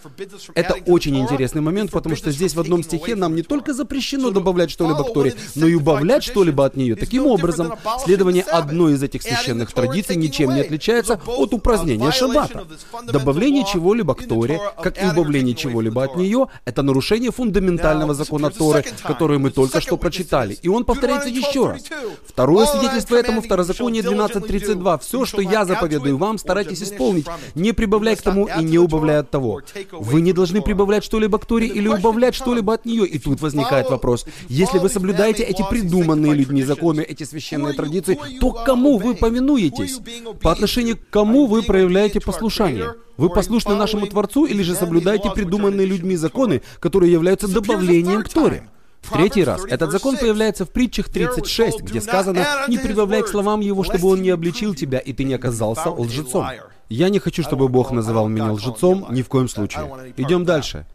Это 0.54 0.76
очень 0.86 1.18
интересный 1.18 1.62
момент, 1.62 1.92
потому 1.92 2.18
что 2.18 2.32
здесь 2.32 2.56
в 2.56 2.60
одном 2.60 2.84
стихе 2.84 3.16
нам 3.16 3.36
не 3.36 3.44
только 3.44 3.74
запрещено 3.74 4.32
добавлять 4.32 4.70
что-либо 4.70 5.04
к 5.06 5.14
Торе, 5.14 5.34
но 5.56 5.68
и 5.68 5.76
убавлять 5.76 6.24
что-либо 6.24 6.66
от 6.66 6.76
нее. 6.76 6.96
Таким 6.98 7.26
образом, 7.26 7.74
следование 8.04 8.44
одной 8.44 8.94
из 8.94 9.04
этих 9.04 9.22
священных 9.22 9.72
традиций 9.72 10.18
ничем 10.18 10.54
не 10.54 10.62
отличается 10.62 11.22
от 11.26 11.54
упразднения 11.54 12.12
шаббата. 12.12 12.68
Добавление 13.06 13.64
чего-либо 13.66 14.14
к 14.14 14.28
Торе, 14.28 14.60
как 14.84 15.02
и 15.02 15.06
убавление 15.06 15.56
чего-либо 15.56 16.04
от 16.04 16.18
нее, 16.18 16.48
это 16.66 16.82
нарушение 16.82 17.32
фундаментального 17.32 18.14
закона 18.14 18.50
Торы, 18.50 18.84
который 19.04 19.38
мы 19.38 19.52
только 19.52 19.80
что 19.80 19.96
прочитали. 19.96 20.58
И 20.62 20.68
он 20.68 20.84
повторяется 20.84 21.29
еще 21.30 21.68
раз. 21.68 21.84
Второе 22.26 22.66
свидетельство 22.66 23.16
этому 23.16 23.42
Второзаконие 23.42 24.04
12.32. 24.04 25.00
«Все, 25.00 25.26
что 25.26 25.42
я 25.42 25.66
заповедую 25.66 26.18
вам, 26.18 26.38
старайтесь 26.38 26.84
исполнить, 26.84 27.28
не 27.56 27.72
прибавляй 27.72 28.16
к 28.16 28.22
тому 28.22 28.48
и 28.48 28.64
не 28.64 28.78
убавляй 28.78 29.20
от 29.20 29.30
того». 29.30 29.62
Вы 29.92 30.22
не 30.22 30.34
должны 30.34 30.62
прибавлять 30.62 31.04
что-либо 31.04 31.38
к 31.40 31.46
Торе 31.46 31.68
или 31.68 31.88
убавлять 31.88 32.36
что-либо 32.36 32.74
от 32.74 32.86
нее. 32.86 33.06
И 33.06 33.20
тут 33.20 33.42
возникает 33.42 33.90
вопрос. 33.90 34.26
Если 34.48 34.80
вы 34.80 34.90
соблюдаете 34.90 35.44
эти 35.44 35.64
придуманные 35.70 36.34
людьми 36.34 36.64
законы, 36.64 37.02
эти 37.02 37.24
священные 37.24 37.74
традиции, 37.74 38.20
то 38.40 38.52
кому 38.52 38.98
вы 38.98 39.16
повинуетесь? 39.16 40.00
По 40.42 40.52
отношению 40.52 40.98
к 40.98 41.10
кому 41.10 41.46
вы 41.48 41.64
проявляете 41.64 42.20
послушание? 42.20 42.94
Вы 43.18 43.30
послушны 43.30 43.76
нашему 43.76 44.08
Творцу 44.08 44.46
или 44.46 44.64
же 44.64 44.76
соблюдаете 44.76 45.30
придуманные 45.32 45.86
людьми 45.86 46.16
законы, 46.16 46.62
которые 46.80 47.12
являются 47.12 47.48
добавлением 47.48 48.24
к 48.24 48.30
Торе? 48.30 48.70
В 49.02 49.12
третий 49.12 49.44
раз 49.44 49.66
этот 49.66 49.92
закон 49.92 50.18
появляется 50.18 50.66
в 50.66 50.70
притчах 50.70 51.10
36, 51.10 51.82
где 51.82 52.02
сказано 52.02 52.46
«Не 52.68 52.78
прибавляй 52.78 53.24
к 53.24 53.28
словам 53.28 53.60
его, 53.62 53.84
чтобы 53.84 54.10
он 54.10 54.22
не 54.22 54.30
обличил 54.30 54.76
тебя, 54.76 55.00
и 55.00 55.14
ты 55.14 55.24
не 55.24 55.34
оказался 55.34 55.90
лжецом». 55.90 56.48
Я 56.90 57.10
не 57.10 57.20
хочу, 57.20 57.44
чтобы 57.44 57.68
Бог 57.68 57.92
называл 57.92 58.28
меня 58.28 58.52
лжецом, 58.52 59.08
ни 59.12 59.22
в 59.22 59.28
коем 59.28 59.48
случае. 59.48 60.14
Идем 60.18 60.44
дальше. 60.44 60.86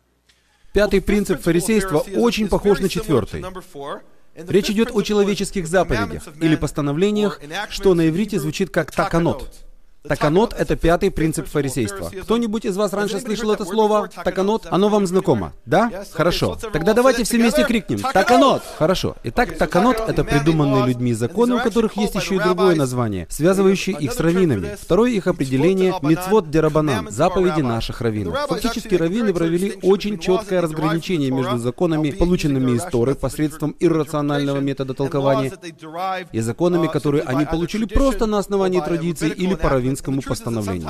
Пятый 0.72 1.00
принцип 1.00 1.40
фарисейства 1.40 2.04
очень 2.16 2.48
похож 2.48 2.80
на 2.80 2.88
четвертый. 2.88 3.44
Речь 4.34 4.70
идет 4.70 4.90
о 4.92 5.02
человеческих 5.02 5.68
заповедях 5.68 6.24
или 6.40 6.56
постановлениях, 6.56 7.40
что 7.68 7.94
на 7.94 8.08
иврите 8.08 8.40
звучит 8.40 8.70
как 8.70 8.90
«таканот». 8.90 9.52
Таканот— 10.06 10.52
это 10.58 10.76
пятый 10.76 11.10
принцип 11.10 11.48
фарисейства. 11.48 12.10
Кто-нибудь 12.24 12.66
из 12.66 12.76
вас 12.76 12.92
раньше 12.92 13.20
слышал 13.20 13.50
это 13.52 13.64
слово? 13.64 14.10
Таканот? 14.22 14.66
Оно 14.70 14.90
вам 14.90 15.06
знакомо? 15.06 15.54
Да? 15.64 15.90
Хорошо. 16.12 16.58
Тогда 16.74 16.92
давайте 16.92 17.24
все 17.24 17.38
вместе 17.38 17.64
крикнем. 17.64 18.00
Таканот! 18.00 18.62
Хорошо. 18.76 19.16
Итак, 19.24 19.56
таканот— 19.56 19.96
это 20.06 20.22
придуманные 20.22 20.84
людьми 20.84 21.14
законы, 21.14 21.54
у 21.54 21.60
которых 21.60 21.96
есть 21.96 22.14
еще 22.16 22.34
и 22.34 22.38
другое 22.38 22.74
название, 22.76 23.26
связывающее 23.30 23.96
их 23.98 24.12
с 24.12 24.20
раввинами. 24.20 24.76
Второе 24.78 25.10
их 25.10 25.26
определение— 25.26 25.94
мицвод 26.02 26.50
дерабанан, 26.50 27.10
заповеди 27.10 27.62
наших 27.62 28.02
раввинов. 28.02 28.38
Фактически 28.46 28.96
раввины 28.96 29.32
провели 29.32 29.78
очень 29.80 30.18
четкое 30.18 30.60
разграничение 30.60 31.30
между 31.30 31.56
законами, 31.56 32.10
полученными 32.10 32.72
из 32.72 32.82
Торы 32.82 33.14
посредством 33.14 33.74
иррационального 33.80 34.58
метода 34.58 34.92
толкования, 34.92 35.50
и 36.30 36.40
законами, 36.40 36.88
которые 36.88 37.22
они 37.22 37.46
получили 37.46 37.86
просто 37.86 38.26
на 38.26 38.36
основании 38.36 38.82
традиции 38.82 39.30
или 39.30 39.54
по 39.54 39.70
раввинскому 39.70 39.93
раввинскому 40.02 40.22
постановлению. 40.22 40.88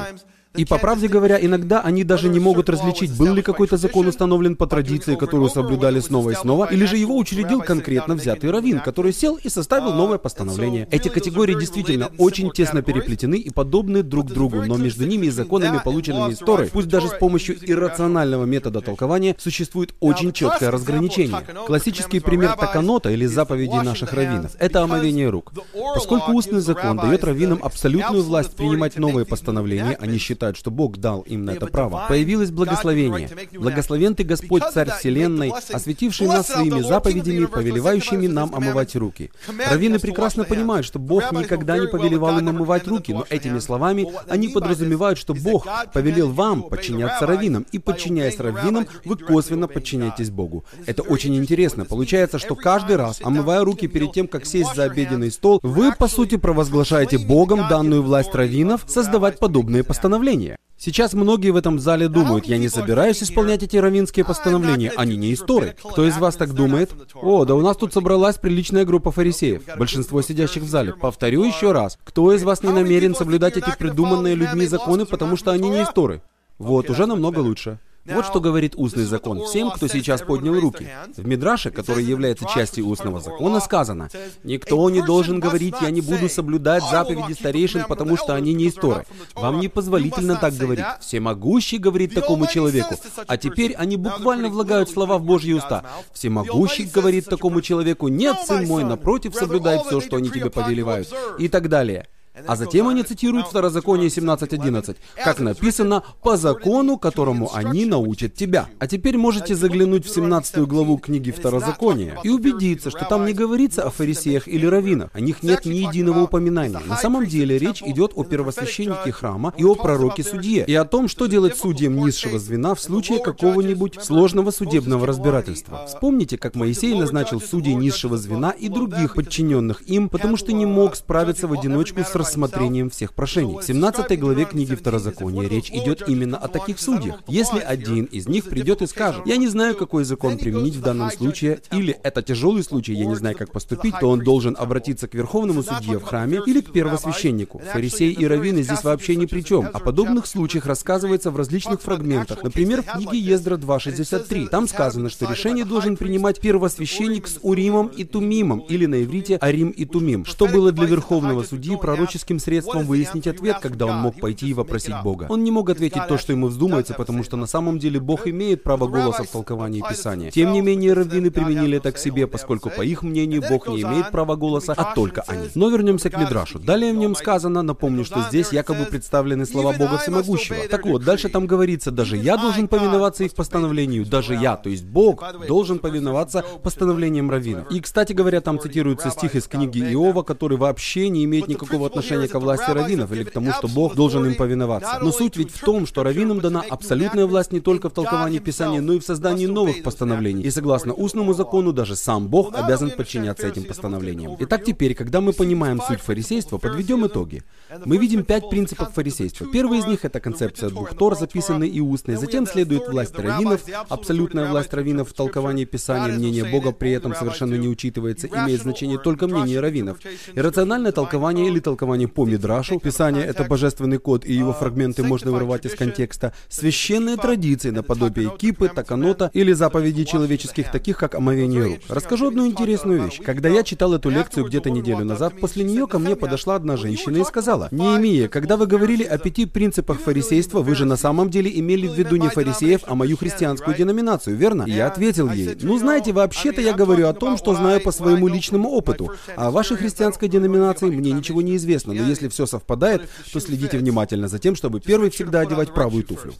И 0.56 0.64
по 0.64 0.78
правде 0.78 1.08
говоря, 1.08 1.38
иногда 1.40 1.80
они 1.80 2.04
даже 2.04 2.28
не 2.28 2.38
могут 2.38 2.68
различить, 2.68 3.16
был 3.16 3.34
ли 3.34 3.42
какой-то 3.42 3.76
закон 3.76 4.06
установлен 4.06 4.54
по 4.54 4.66
традиции, 4.66 5.16
которую 5.16 5.50
соблюдали 5.50 5.98
снова 5.98 6.30
и 6.30 6.34
снова, 6.34 6.66
или 6.70 6.84
же 6.84 6.96
его 6.96 7.16
учредил 7.16 7.60
конкретно 7.60 8.14
взятый 8.14 8.50
раввин, 8.50 8.80
который 8.80 9.12
сел 9.12 9.36
и 9.42 9.48
составил 9.48 9.92
новое 9.92 10.18
постановление. 10.18 10.86
Эти 10.90 11.08
категории 11.08 11.54
действительно 11.58 12.10
очень 12.18 12.52
тесно 12.52 12.82
переплетены 12.82 13.36
и 13.36 13.50
подобны 13.50 14.02
друг 14.02 14.26
другу, 14.26 14.62
но 14.62 14.76
между 14.76 15.06
ними 15.06 15.26
и 15.26 15.30
законами, 15.30 15.80
полученными 15.84 16.32
из 16.32 16.38
Торы, 16.38 16.68
пусть 16.72 16.88
даже 16.88 17.08
с 17.08 17.12
помощью 17.12 17.56
иррационального 17.60 18.44
метода 18.44 18.80
толкования, 18.80 19.34
существует 19.38 19.94
очень 19.98 20.32
четкое 20.32 20.70
разграничение. 20.70 21.40
Классический 21.66 22.20
пример 22.20 22.56
таканота 22.56 23.10
или 23.10 23.26
заповедей 23.26 23.82
наших 23.82 24.12
раввинов— 24.12 24.52
это 24.58 24.82
омовение 24.82 25.30
рук. 25.30 25.52
Поскольку 25.94 26.32
устный 26.32 26.60
закон 26.60 26.96
дает 26.96 27.24
раввинам 27.24 27.58
абсолютную 27.62 28.22
власть 28.22 28.54
принимать 28.54 28.96
новые 28.96 29.26
постановления, 29.26 29.96
они 30.00 30.18
считают, 30.18 30.43
считают, 30.44 30.56
что 30.56 30.70
Бог 30.70 30.98
дал 30.98 31.22
им 31.22 31.44
на 31.44 31.52
это 31.52 31.66
право. 31.66 32.04
Появилось 32.08 32.50
благословение. 32.50 33.28
Благословен 33.52 34.14
Ты, 34.14 34.24
Господь, 34.24 34.62
Царь 34.72 34.90
Вселенной, 34.90 35.52
осветивший 35.72 36.26
нас 36.26 36.48
своими 36.48 36.80
заповедями, 36.80 37.46
повелевающими 37.46 38.26
нам 38.26 38.54
омывать 38.54 38.94
руки. 38.96 39.30
Раввины 39.70 39.98
прекрасно 39.98 40.44
понимают, 40.44 40.86
что 40.86 40.98
Бог 40.98 41.32
никогда 41.32 41.78
не 41.78 41.86
повелевал 41.86 42.38
им 42.38 42.48
омывать 42.48 42.86
руки, 42.86 43.12
но 43.12 43.24
этими 43.30 43.58
словами 43.58 44.06
они 44.28 44.48
подразумевают, 44.48 45.18
что 45.18 45.34
Бог 45.34 45.66
повелел 45.92 46.30
вам 46.30 46.64
подчиняться 46.64 47.26
раввинам, 47.26 47.66
и 47.72 47.78
подчиняясь 47.78 48.38
раввинам, 48.38 48.86
вы 49.04 49.16
косвенно 49.16 49.68
подчиняетесь 49.68 50.30
Богу. 50.30 50.64
Это 50.86 51.02
очень 51.02 51.36
интересно. 51.36 51.84
Получается, 51.84 52.38
что 52.38 52.54
каждый 52.54 52.96
раз, 52.96 53.20
омывая 53.22 53.64
руки 53.64 53.86
перед 53.86 54.12
тем, 54.12 54.28
как 54.28 54.46
сесть 54.46 54.74
за 54.74 54.84
обеденный 54.84 55.30
стол, 55.30 55.60
вы, 55.62 55.92
по 55.92 56.08
сути, 56.08 56.36
провозглашаете 56.36 57.18
Богом 57.18 57.68
данную 57.68 58.02
власть 58.02 58.34
раввинов 58.34 58.84
создавать 58.86 59.38
подобные 59.38 59.82
постановления 59.84 60.33
постановления. 60.34 60.56
Сейчас 60.76 61.14
многие 61.14 61.50
в 61.50 61.56
этом 61.56 61.78
зале 61.78 62.08
думают, 62.08 62.46
я 62.46 62.58
не 62.58 62.68
собираюсь 62.68 63.22
исполнять 63.22 63.62
эти 63.62 63.76
равинские 63.76 64.24
постановления, 64.24 64.92
они 64.96 65.16
не 65.16 65.32
истории. 65.32 65.74
Кто 65.82 66.06
из 66.06 66.18
вас 66.18 66.36
так 66.36 66.52
думает? 66.52 66.92
О, 67.14 67.44
да 67.44 67.54
у 67.54 67.60
нас 67.60 67.76
тут 67.76 67.94
собралась 67.94 68.36
приличная 68.36 68.84
группа 68.84 69.10
фарисеев. 69.10 69.62
Большинство 69.78 70.20
сидящих 70.20 70.64
в 70.64 70.68
зале. 70.68 70.92
Повторю 70.92 71.44
еще 71.44 71.72
раз. 71.72 71.96
Кто 72.04 72.32
из 72.32 72.42
вас 72.42 72.62
не 72.62 72.70
намерен 72.70 73.14
соблюдать 73.14 73.56
эти 73.56 73.72
придуманные 73.78 74.34
людьми 74.34 74.66
законы, 74.66 75.06
потому 75.06 75.36
что 75.36 75.52
они 75.52 75.70
не 75.70 75.82
истории? 75.82 76.20
Вот, 76.58 76.90
уже 76.90 77.06
намного 77.06 77.38
лучше. 77.38 77.78
Вот 78.06 78.26
что 78.26 78.40
говорит 78.40 78.74
устный 78.76 79.04
закон 79.04 79.44
всем, 79.44 79.70
кто 79.70 79.88
сейчас 79.88 80.20
поднял 80.20 80.58
руки. 80.58 80.88
В 81.16 81.26
Мидраше, 81.26 81.70
который 81.70 82.04
является 82.04 82.44
частью 82.46 82.86
устного 82.86 83.20
закона, 83.20 83.60
сказано, 83.60 84.08
«Никто 84.42 84.88
не 84.90 85.00
должен 85.00 85.40
говорить, 85.40 85.74
я 85.80 85.90
не 85.90 86.00
буду 86.00 86.28
соблюдать 86.28 86.82
заповеди 86.90 87.32
старейшин, 87.32 87.84
потому 87.88 88.16
что 88.16 88.34
они 88.34 88.52
не 88.52 88.68
исторы. 88.68 89.06
Вам 89.34 89.60
не 89.60 89.68
позволительно 89.68 90.36
так 90.36 90.54
говорить. 90.54 90.84
Всемогущий 91.00 91.78
говорит 91.78 92.14
такому 92.14 92.46
человеку». 92.46 92.96
А 93.26 93.36
теперь 93.36 93.74
они 93.74 93.96
буквально 93.96 94.48
влагают 94.48 94.90
слова 94.90 95.18
в 95.18 95.24
Божьи 95.24 95.52
уста. 95.52 95.84
Всемогущий 96.12 96.84
говорит 96.84 97.26
такому 97.26 97.62
человеку, 97.62 98.08
«Нет, 98.08 98.36
сын 98.46 98.66
мой, 98.66 98.84
напротив, 98.84 99.34
соблюдай 99.34 99.80
все, 99.84 100.00
что 100.00 100.16
они 100.16 100.30
тебе 100.30 100.50
повелевают». 100.50 101.08
И 101.38 101.48
так 101.48 101.68
далее. 101.68 102.06
А 102.46 102.56
затем 102.56 102.88
они 102.88 103.04
цитируют 103.04 103.46
Второзаконие 103.46 104.08
17.11, 104.08 104.96
как 105.22 105.38
написано 105.38 106.02
«по 106.20 106.36
закону, 106.36 106.98
которому 106.98 107.54
они 107.54 107.84
научат 107.84 108.34
тебя». 108.34 108.66
А 108.80 108.88
теперь 108.88 109.16
можете 109.16 109.54
заглянуть 109.54 110.04
в 110.04 110.12
17 110.12 110.58
главу 110.66 110.98
книги 110.98 111.30
Второзакония 111.30 112.18
и 112.24 112.30
убедиться, 112.30 112.90
что 112.90 113.04
там 113.04 113.24
не 113.24 113.34
говорится 113.34 113.84
о 113.84 113.90
фарисеях 113.90 114.48
или 114.48 114.66
раввинах. 114.66 115.10
О 115.12 115.20
них 115.20 115.44
нет 115.44 115.64
ни 115.64 115.76
единого 115.76 116.22
упоминания. 116.22 116.80
На 116.86 116.96
самом 116.96 117.26
деле 117.26 117.56
речь 117.56 117.82
идет 117.82 118.12
о 118.16 118.24
первосвященнике 118.24 119.12
храма 119.12 119.54
и 119.56 119.64
о 119.64 119.76
пророке-судье, 119.76 120.64
и 120.66 120.74
о 120.74 120.84
том, 120.84 121.06
что 121.06 121.26
делать 121.26 121.56
судьям 121.56 121.96
низшего 121.96 122.40
звена 122.40 122.74
в 122.74 122.80
случае 122.80 123.20
какого-нибудь 123.20 124.02
сложного 124.02 124.50
судебного 124.50 125.06
разбирательства. 125.06 125.86
Вспомните, 125.86 126.36
как 126.36 126.56
Моисей 126.56 126.98
назначил 126.98 127.40
судей 127.40 127.74
низшего 127.74 128.16
звена 128.16 128.50
и 128.50 128.68
других 128.68 129.14
подчиненных 129.14 129.88
им, 129.88 130.08
потому 130.08 130.36
что 130.36 130.52
не 130.52 130.66
мог 130.66 130.96
справиться 130.96 131.46
в 131.46 131.52
одиночку 131.52 132.00
с 132.00 132.14
рассмотрением 132.24 132.90
всех 132.90 133.12
прошений. 133.12 133.58
В 133.58 133.62
17 133.62 134.18
главе 134.18 134.44
книги 134.44 134.74
Второзакония 134.74 135.48
речь 135.48 135.70
идет 135.70 136.08
именно 136.08 136.38
о 136.38 136.48
таких 136.48 136.78
судьях. 136.78 137.20
Если 137.28 137.58
один 137.58 138.04
из 138.04 138.26
них 138.28 138.48
придет 138.48 138.82
и 138.82 138.86
скажет, 138.86 139.26
я 139.26 139.36
не 139.36 139.48
знаю, 139.48 139.76
какой 139.76 140.04
закон 140.04 140.38
применить 140.38 140.74
в 140.74 140.80
данном 140.80 141.10
случае, 141.10 141.60
или 141.70 141.96
это 142.02 142.22
тяжелый 142.22 142.62
случай, 142.62 142.94
я 142.94 143.06
не 143.06 143.14
знаю, 143.14 143.36
как 143.36 143.52
поступить, 143.52 143.94
то 144.00 144.08
он 144.08 144.20
должен 144.20 144.56
обратиться 144.58 145.06
к 145.06 145.14
верховному 145.14 145.62
судье 145.62 145.98
в 145.98 146.02
храме 146.02 146.40
или 146.46 146.60
к 146.60 146.72
первосвященнику. 146.72 147.60
Фарисеи 147.72 148.12
и 148.12 148.26
раввины 148.26 148.62
здесь 148.62 148.82
вообще 148.82 149.16
ни 149.16 149.26
при 149.26 149.42
чем. 149.42 149.68
О 149.72 149.78
подобных 149.78 150.26
случаях 150.26 150.66
рассказывается 150.66 151.30
в 151.30 151.36
различных 151.36 151.82
фрагментах. 151.82 152.42
Например, 152.42 152.82
в 152.82 152.86
книге 152.86 153.18
Ездра 153.18 153.56
2.63. 153.56 154.48
Там 154.48 154.66
сказано, 154.68 155.10
что 155.10 155.30
решение 155.30 155.64
должен 155.64 155.96
принимать 155.96 156.40
первосвященник 156.40 157.26
с 157.26 157.38
Уримом 157.42 157.88
и 157.88 158.04
Тумимом, 158.04 158.60
или 158.60 158.86
на 158.86 159.02
иврите 159.02 159.36
Арим 159.36 159.70
и 159.70 159.84
Тумим, 159.84 160.24
что 160.24 160.46
было 160.46 160.72
для 160.72 160.86
верховного 160.86 161.42
судьи 161.42 161.76
пророческим 162.14 162.38
средством 162.38 162.86
выяснить 162.86 163.26
ответ, 163.26 163.58
когда 163.60 163.86
он 163.86 163.96
мог 163.96 164.20
пойти 164.20 164.48
и 164.48 164.54
вопросить 164.54 164.94
Бога. 165.02 165.26
Он 165.28 165.42
не 165.42 165.50
мог 165.50 165.70
ответить 165.70 166.06
то, 166.08 166.18
что 166.18 166.32
ему 166.32 166.46
вздумается, 166.46 166.94
потому 166.94 167.24
что 167.24 167.36
на 167.36 167.46
самом 167.46 167.78
деле 167.78 168.00
Бог 168.00 168.26
имеет 168.26 168.62
право 168.62 168.86
голоса 168.86 169.24
в 169.24 169.28
толковании 169.28 169.82
Писания. 169.88 170.30
Тем 170.30 170.52
не 170.52 170.60
менее, 170.60 170.92
раввины 170.92 171.30
применили 171.30 171.78
это 171.78 171.92
к 171.92 171.98
себе, 171.98 172.26
поскольку, 172.26 172.70
по 172.70 172.82
их 172.82 173.02
мнению, 173.02 173.42
Бог 173.48 173.68
не 173.68 173.82
имеет 173.82 174.10
права 174.10 174.36
голоса, 174.36 174.74
а 174.76 174.94
только 174.94 175.22
они. 175.26 175.48
Но 175.54 175.68
вернемся 175.68 176.10
к 176.10 176.18
Мидрашу. 176.18 176.58
Далее 176.58 176.92
в 176.92 176.96
нем 176.96 177.14
сказано, 177.14 177.62
напомню, 177.62 178.04
что 178.04 178.22
здесь 178.28 178.52
якобы 178.52 178.84
представлены 178.84 179.46
слова 179.46 179.72
Бога 179.72 179.98
Всемогущего. 179.98 180.56
Так 180.70 180.86
вот, 180.86 181.04
дальше 181.04 181.28
там 181.28 181.46
говорится, 181.46 181.90
даже 181.90 182.16
я 182.16 182.36
должен 182.36 182.68
повиноваться 182.68 183.24
их 183.24 183.34
постановлению, 183.34 184.06
даже 184.06 184.34
я, 184.34 184.56
то 184.56 184.68
есть 184.68 184.84
Бог, 184.84 185.24
должен 185.48 185.78
повиноваться 185.78 186.44
постановлениям 186.62 187.30
раввина. 187.30 187.66
И, 187.70 187.80
кстати 187.80 188.12
говоря, 188.12 188.40
там 188.40 188.60
цитируется 188.60 189.10
стих 189.10 189.34
из 189.34 189.46
книги 189.46 189.80
Иова, 189.80 190.22
который 190.22 190.56
вообще 190.58 191.08
не 191.08 191.24
имеет 191.24 191.48
никакого 191.48 191.86
отношения 191.86 192.03
к 192.04 192.38
власти 192.38 192.70
раввинов 192.70 193.12
или 193.12 193.24
к 193.24 193.30
тому, 193.30 193.52
что 193.52 193.68
Бог 193.68 193.94
должен 193.94 194.24
им 194.26 194.34
повиноваться. 194.34 194.98
Но 195.02 195.12
суть 195.12 195.36
ведь 195.36 195.50
в 195.50 195.60
том, 195.64 195.86
что 195.86 196.02
раввинам 196.02 196.40
дана 196.40 196.62
абсолютная 196.68 197.26
власть 197.26 197.52
не 197.52 197.60
только 197.60 197.88
в 197.88 197.92
толковании 197.92 198.38
Писания, 198.38 198.80
но 198.80 198.94
и 198.94 198.98
в 198.98 199.04
создании 199.04 199.46
новых 199.46 199.82
постановлений. 199.82 200.42
И 200.42 200.50
согласно 200.50 200.92
устному 200.92 201.34
закону, 201.34 201.72
даже 201.72 201.96
сам 201.96 202.28
Бог 202.28 202.54
обязан 202.54 202.90
подчиняться 202.90 203.46
этим 203.46 203.64
постановлениям. 203.64 204.36
Итак, 204.40 204.64
теперь, 204.64 204.94
когда 204.94 205.20
мы 205.20 205.32
понимаем 205.32 205.80
суть 205.80 206.00
фарисейства, 206.00 206.58
подведем 206.58 207.06
итоги. 207.06 207.42
Мы 207.84 207.96
видим 207.96 208.24
пять 208.24 208.48
принципов 208.50 208.92
фарисейства. 208.92 209.46
Первый 209.52 209.78
из 209.78 209.86
них— 209.86 210.00
это 210.04 210.20
концепция 210.20 210.70
двух 210.70 210.94
Тор, 210.96 211.16
записанный 211.16 211.68
и 211.68 211.80
устный. 211.80 212.16
Затем 212.16 212.46
следует 212.46 212.88
власть 212.88 213.18
раввинов, 213.18 213.62
абсолютная 213.88 214.48
власть 214.48 214.72
раввинов 214.72 215.10
в 215.10 215.12
толковании 215.14 215.64
Писания, 215.64 216.14
мнение 216.16 216.44
Бога 216.44 216.72
при 216.72 216.92
этом 216.92 217.14
совершенно 217.14 217.54
не 217.54 217.68
учитывается, 217.68 218.26
имеет 218.26 218.62
значение 218.62 218.98
только 218.98 219.26
мнение 219.26 219.60
раввинов. 219.60 219.98
Иррациональное 220.34 220.92
толкование 220.92 221.48
или 221.48 221.60
толкование 221.60 221.93
по 222.14 222.26
Мидрашу, 222.26 222.80
Писание— 222.80 223.24
это 223.26 223.44
божественный 223.44 223.98
код, 223.98 224.24
и 224.24 224.32
его 224.32 224.52
фрагменты 224.52 225.02
можно 225.02 225.30
вырывать 225.30 225.64
из 225.64 225.74
контекста, 225.74 226.32
священные 226.48 227.16
традиции 227.16 227.70
наподобие 227.70 228.30
кипы, 228.36 228.68
таканота 228.68 229.30
или 229.32 229.52
заповедей 229.52 230.04
человеческих, 230.04 230.70
таких 230.70 230.98
как 230.98 231.14
омовение 231.14 231.64
рук. 231.64 231.78
Расскажу 231.88 232.28
одну 232.28 232.46
интересную 232.46 233.04
вещь. 233.04 233.20
Когда 233.24 233.48
я 233.48 233.62
читал 233.62 233.94
эту 233.94 234.10
лекцию 234.10 234.46
где-то 234.46 234.70
неделю 234.70 235.04
назад, 235.04 235.34
после 235.40 235.64
нее 235.64 235.86
ко 235.86 235.98
мне 235.98 236.16
подошла 236.16 236.56
одна 236.56 236.76
женщина 236.76 237.18
и 237.18 237.24
сказала, 237.24 237.68
«Неемия, 237.70 238.28
когда 238.28 238.56
вы 238.56 238.66
говорили 238.66 239.04
о 239.04 239.18
пяти 239.18 239.46
принципах 239.46 240.00
фарисейства, 240.00 240.60
вы 240.60 240.74
же 240.74 240.84
на 240.84 240.96
самом 240.96 241.30
деле 241.30 241.50
имели 241.58 241.86
в 241.86 241.94
виду 241.94 242.16
не 242.16 242.28
фарисеев, 242.28 242.82
а 242.86 242.94
мою 242.94 243.16
христианскую 243.16 243.76
деноминацию, 243.76 244.36
верно?» 244.36 244.64
И 244.66 244.72
я 244.72 244.88
ответил 244.88 245.30
ей, 245.30 245.56
«Ну, 245.60 245.78
знаете, 245.78 246.12
вообще-то 246.12 246.60
я 246.60 246.72
говорю 246.72 247.08
о 247.08 247.12
том, 247.12 247.38
что 247.38 247.54
знаю 247.54 247.80
по 247.80 247.92
своему 247.92 248.28
личному 248.28 248.70
опыту, 248.70 249.12
а 249.36 249.48
о 249.48 249.50
вашей 249.50 249.76
христианской 249.76 250.28
деноминации 250.28 250.86
мне 250.86 251.12
ничего 251.12 251.42
не 251.42 251.56
известно, 251.56 251.83
но 251.84 251.92
если 251.92 252.28
все 252.28 252.46
совпадает, 252.46 253.08
то 253.32 253.40
следите 253.40 253.78
внимательно 253.78 254.28
за 254.28 254.38
тем, 254.38 254.56
чтобы 254.56 254.80
первый 254.80 255.10
всегда 255.10 255.40
одевать 255.40 255.72
правую 255.72 256.04
туфлю». 256.04 256.34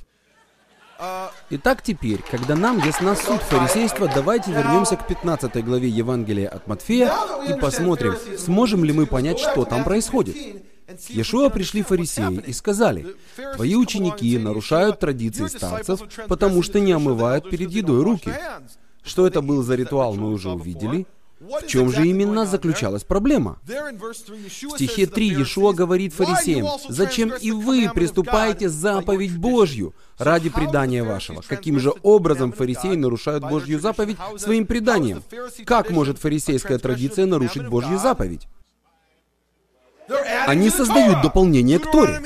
Итак, 1.50 1.82
теперь, 1.82 2.20
когда 2.30 2.54
нам 2.56 2.78
ясна 2.78 3.14
суть 3.16 3.42
фарисейства, 3.42 4.10
давайте 4.12 4.52
вернемся 4.52 4.96
к 4.96 5.06
15 5.06 5.64
главе 5.64 5.88
Евангелия 5.88 6.48
от 6.48 6.66
Матфея 6.66 7.12
и 7.48 7.58
посмотрим, 7.58 8.14
сможем 8.38 8.84
ли 8.84 8.92
мы 8.92 9.06
понять, 9.06 9.38
что 9.38 9.64
там 9.64 9.84
происходит. 9.84 10.36
Иешуа 11.08 11.48
пришли 11.48 11.82
фарисеи 11.82 12.42
и 12.46 12.52
сказали, 12.52 13.16
«Твои 13.56 13.74
ученики 13.74 14.38
нарушают 14.38 15.00
традиции 15.00 15.46
старцев, 15.46 16.00
потому 16.28 16.62
что 16.62 16.80
не 16.80 16.92
омывают 16.92 17.48
перед 17.50 17.70
едой 17.70 18.02
руки». 18.02 18.32
Что 19.02 19.26
это 19.26 19.42
был 19.42 19.62
за 19.62 19.74
ритуал, 19.74 20.14
мы 20.14 20.32
уже 20.32 20.50
увидели. 20.50 21.06
В 21.44 21.66
чем 21.66 21.92
же 21.92 22.06
именно 22.06 22.46
заключалась 22.46 23.04
проблема? 23.04 23.58
В 23.66 24.74
стихе 24.76 25.06
3 25.06 25.28
Иешуа 25.28 25.72
говорит 25.72 26.14
фарисеям, 26.14 26.66
«Зачем 26.88 27.32
и 27.34 27.50
вы 27.50 27.90
приступаете 27.94 28.68
заповедь 28.68 29.36
Божью 29.36 29.94
ради 30.18 30.48
предания 30.48 31.02
вашего?» 31.02 31.42
Каким 31.46 31.78
же 31.78 31.92
образом 32.02 32.52
фарисеи 32.52 32.94
нарушают 32.94 33.44
Божью 33.44 33.78
заповедь 33.78 34.16
своим 34.36 34.66
преданием? 34.66 35.22
Как 35.66 35.90
может 35.90 36.18
фарисейская 36.18 36.78
традиция 36.78 37.26
нарушить 37.26 37.68
Божью 37.68 37.98
заповедь? 37.98 38.48
Они 40.46 40.70
создают 40.70 41.22
дополнение 41.22 41.78
к 41.78 41.90
Торе. 41.90 42.20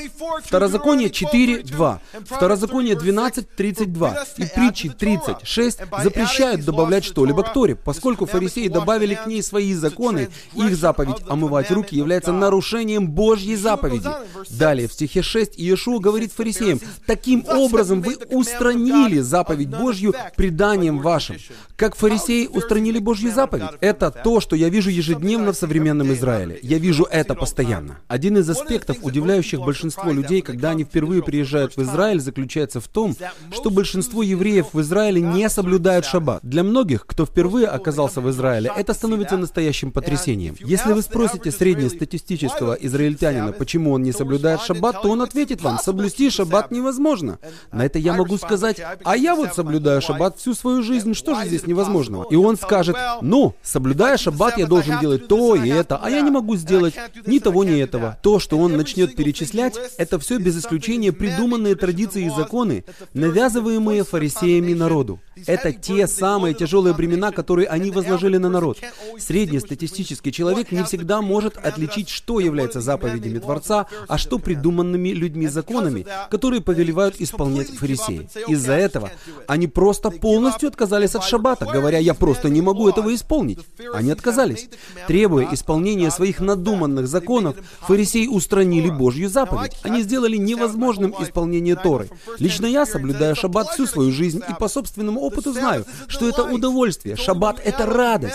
Второзаконие 0.44 1.08
4.2, 1.08 1.98
Второзаконие 2.24 2.94
12.32 2.94 4.26
и 4.38 4.44
притчи 4.46 4.88
36 4.88 5.80
запрещают 6.02 6.64
добавлять 6.64 7.04
что-либо 7.04 7.42
к 7.42 7.52
Торе, 7.52 7.76
поскольку 7.76 8.26
фарисеи 8.26 8.68
добавили 8.68 9.14
к 9.14 9.26
ней 9.26 9.42
свои 9.42 9.74
законы, 9.74 10.28
их 10.54 10.76
заповедь 10.76 11.22
омывать 11.28 11.70
руки 11.70 11.96
является 11.96 12.32
нарушением 12.32 13.08
Божьей 13.08 13.56
заповеди. 13.56 14.08
Далее 14.50 14.88
в 14.88 14.92
стихе 14.92 15.22
6 15.22 15.56
Иешуа 15.58 15.98
говорит 16.00 16.32
фарисеям, 16.32 16.80
«Таким 17.06 17.44
образом 17.48 18.02
вы 18.02 18.16
устранили 18.30 19.20
заповедь 19.20 19.68
Божью 19.68 20.14
преданием 20.36 20.98
вашим». 20.98 21.36
Как 21.76 21.94
фарисеи 21.94 22.46
устранили 22.46 22.98
Божью 22.98 23.32
заповедь? 23.32 23.70
Это 23.80 24.10
то, 24.10 24.40
что 24.40 24.56
я 24.56 24.68
вижу 24.68 24.90
ежедневно 24.90 25.52
в 25.52 25.56
современном 25.56 26.12
Израиле. 26.12 26.58
Я 26.62 26.78
вижу 26.78 27.04
это 27.04 27.34
постоянно 27.36 27.67
постоянно. 27.68 27.98
Один 28.08 28.38
из 28.38 28.48
аспектов, 28.50 28.98
удивляющих 29.02 29.60
большинство 29.60 30.12
людей, 30.12 30.42
когда 30.42 30.70
они 30.70 30.84
впервые 30.84 31.22
приезжают 31.22 31.76
в 31.76 31.82
Израиль, 31.82 32.20
заключается 32.20 32.80
в 32.80 32.88
том, 32.88 33.14
что 33.52 33.70
большинство 33.70 34.22
евреев 34.22 34.68
в 34.72 34.80
Израиле 34.80 35.20
не 35.20 35.48
соблюдают 35.48 36.04
шаббат. 36.04 36.40
Для 36.42 36.62
многих, 36.62 37.06
кто 37.06 37.26
впервые 37.26 37.66
оказался 37.66 38.20
в 38.20 38.30
Израиле, 38.30 38.70
это 38.74 38.94
становится 38.94 39.36
настоящим 39.36 39.92
потрясением. 39.92 40.56
Если 40.60 40.92
вы 40.92 41.02
спросите 41.02 41.50
среднестатистического 41.50 42.74
израильтянина, 42.74 43.52
почему 43.52 43.92
он 43.92 44.02
не 44.02 44.12
соблюдает 44.12 44.60
шаббат, 44.62 45.02
то 45.02 45.10
он 45.10 45.22
ответит 45.22 45.62
вам, 45.62 45.78
соблюсти 45.78 46.30
шаббат 46.30 46.70
невозможно. 46.70 47.38
На 47.72 47.84
это 47.84 47.98
я 47.98 48.14
могу 48.14 48.38
сказать, 48.38 48.80
а 49.04 49.16
я 49.16 49.34
вот 49.34 49.54
соблюдаю 49.54 50.00
шаббат 50.00 50.38
всю 50.38 50.54
свою 50.54 50.82
жизнь, 50.82 51.14
что 51.14 51.34
же 51.34 51.46
здесь 51.46 51.66
невозможного? 51.66 52.26
И 52.30 52.36
он 52.36 52.56
скажет, 52.56 52.96
ну, 53.20 53.54
соблюдая 53.62 54.16
шаббат, 54.16 54.58
я 54.58 54.66
должен 54.66 54.98
делать 55.00 55.28
то 55.28 55.54
и 55.54 55.68
это, 55.68 55.96
а 55.96 56.10
я 56.10 56.20
не 56.20 56.30
могу 56.30 56.56
сделать 56.56 56.94
ни 57.26 57.38
того, 57.38 57.57
ни 57.64 57.80
этого. 57.80 58.18
То, 58.22 58.38
что 58.38 58.58
он 58.58 58.76
начнет 58.76 59.14
перечислять, 59.16 59.78
это 59.96 60.18
все 60.18 60.38
без 60.38 60.58
исключения 60.58 61.12
придуманные 61.12 61.74
традиции 61.74 62.26
и 62.26 62.30
законы, 62.30 62.84
навязываемые 63.14 64.04
фарисеями 64.04 64.74
народу. 64.74 65.20
Это 65.46 65.72
те 65.72 66.06
самые 66.06 66.54
тяжелые 66.54 66.94
бремена, 66.94 67.32
которые 67.32 67.68
они 67.68 67.90
возложили 67.90 68.38
на 68.38 68.48
народ. 68.48 68.78
Среднестатистический 69.18 70.32
человек 70.32 70.72
не 70.72 70.82
всегда 70.84 71.22
может 71.22 71.56
отличить, 71.56 72.08
что 72.08 72.40
является 72.40 72.80
заповедями 72.80 73.38
Творца, 73.38 73.86
а 74.08 74.18
что 74.18 74.38
придуманными 74.38 75.10
людьми 75.10 75.46
законами, 75.46 76.06
которые 76.30 76.60
повелевают 76.60 77.16
исполнять 77.20 77.70
фарисеи. 77.70 78.28
Из-за 78.48 78.74
этого 78.74 79.10
они 79.46 79.66
просто 79.66 80.10
полностью 80.10 80.68
отказались 80.68 81.14
от 81.14 81.24
шаббата, 81.24 81.66
говоря, 81.66 81.98
я 81.98 82.14
просто 82.14 82.48
не 82.48 82.62
могу 82.62 82.88
этого 82.88 83.14
исполнить. 83.14 83.60
Они 83.94 84.10
отказались, 84.10 84.68
требуя 85.06 85.48
исполнения 85.52 86.10
своих 86.10 86.40
надуманных 86.40 87.06
законов, 87.06 87.47
законов, 87.48 87.66
фарисеи 87.80 88.26
устранили 88.26 88.90
Божью 88.90 89.28
заповедь. 89.28 89.72
Они 89.82 90.02
сделали 90.02 90.36
невозможным 90.36 91.14
исполнение 91.20 91.76
Торы. 91.76 92.08
Лично 92.38 92.66
я 92.66 92.86
соблюдаю 92.86 93.36
шаббат 93.36 93.68
всю 93.68 93.86
свою 93.86 94.12
жизнь 94.12 94.42
и 94.48 94.52
по 94.58 94.68
собственному 94.68 95.20
опыту 95.20 95.52
знаю, 95.52 95.84
что 96.06 96.28
это 96.28 96.44
удовольствие. 96.44 97.16
Шаббат— 97.16 97.60
это 97.64 97.86
радость. 97.86 98.34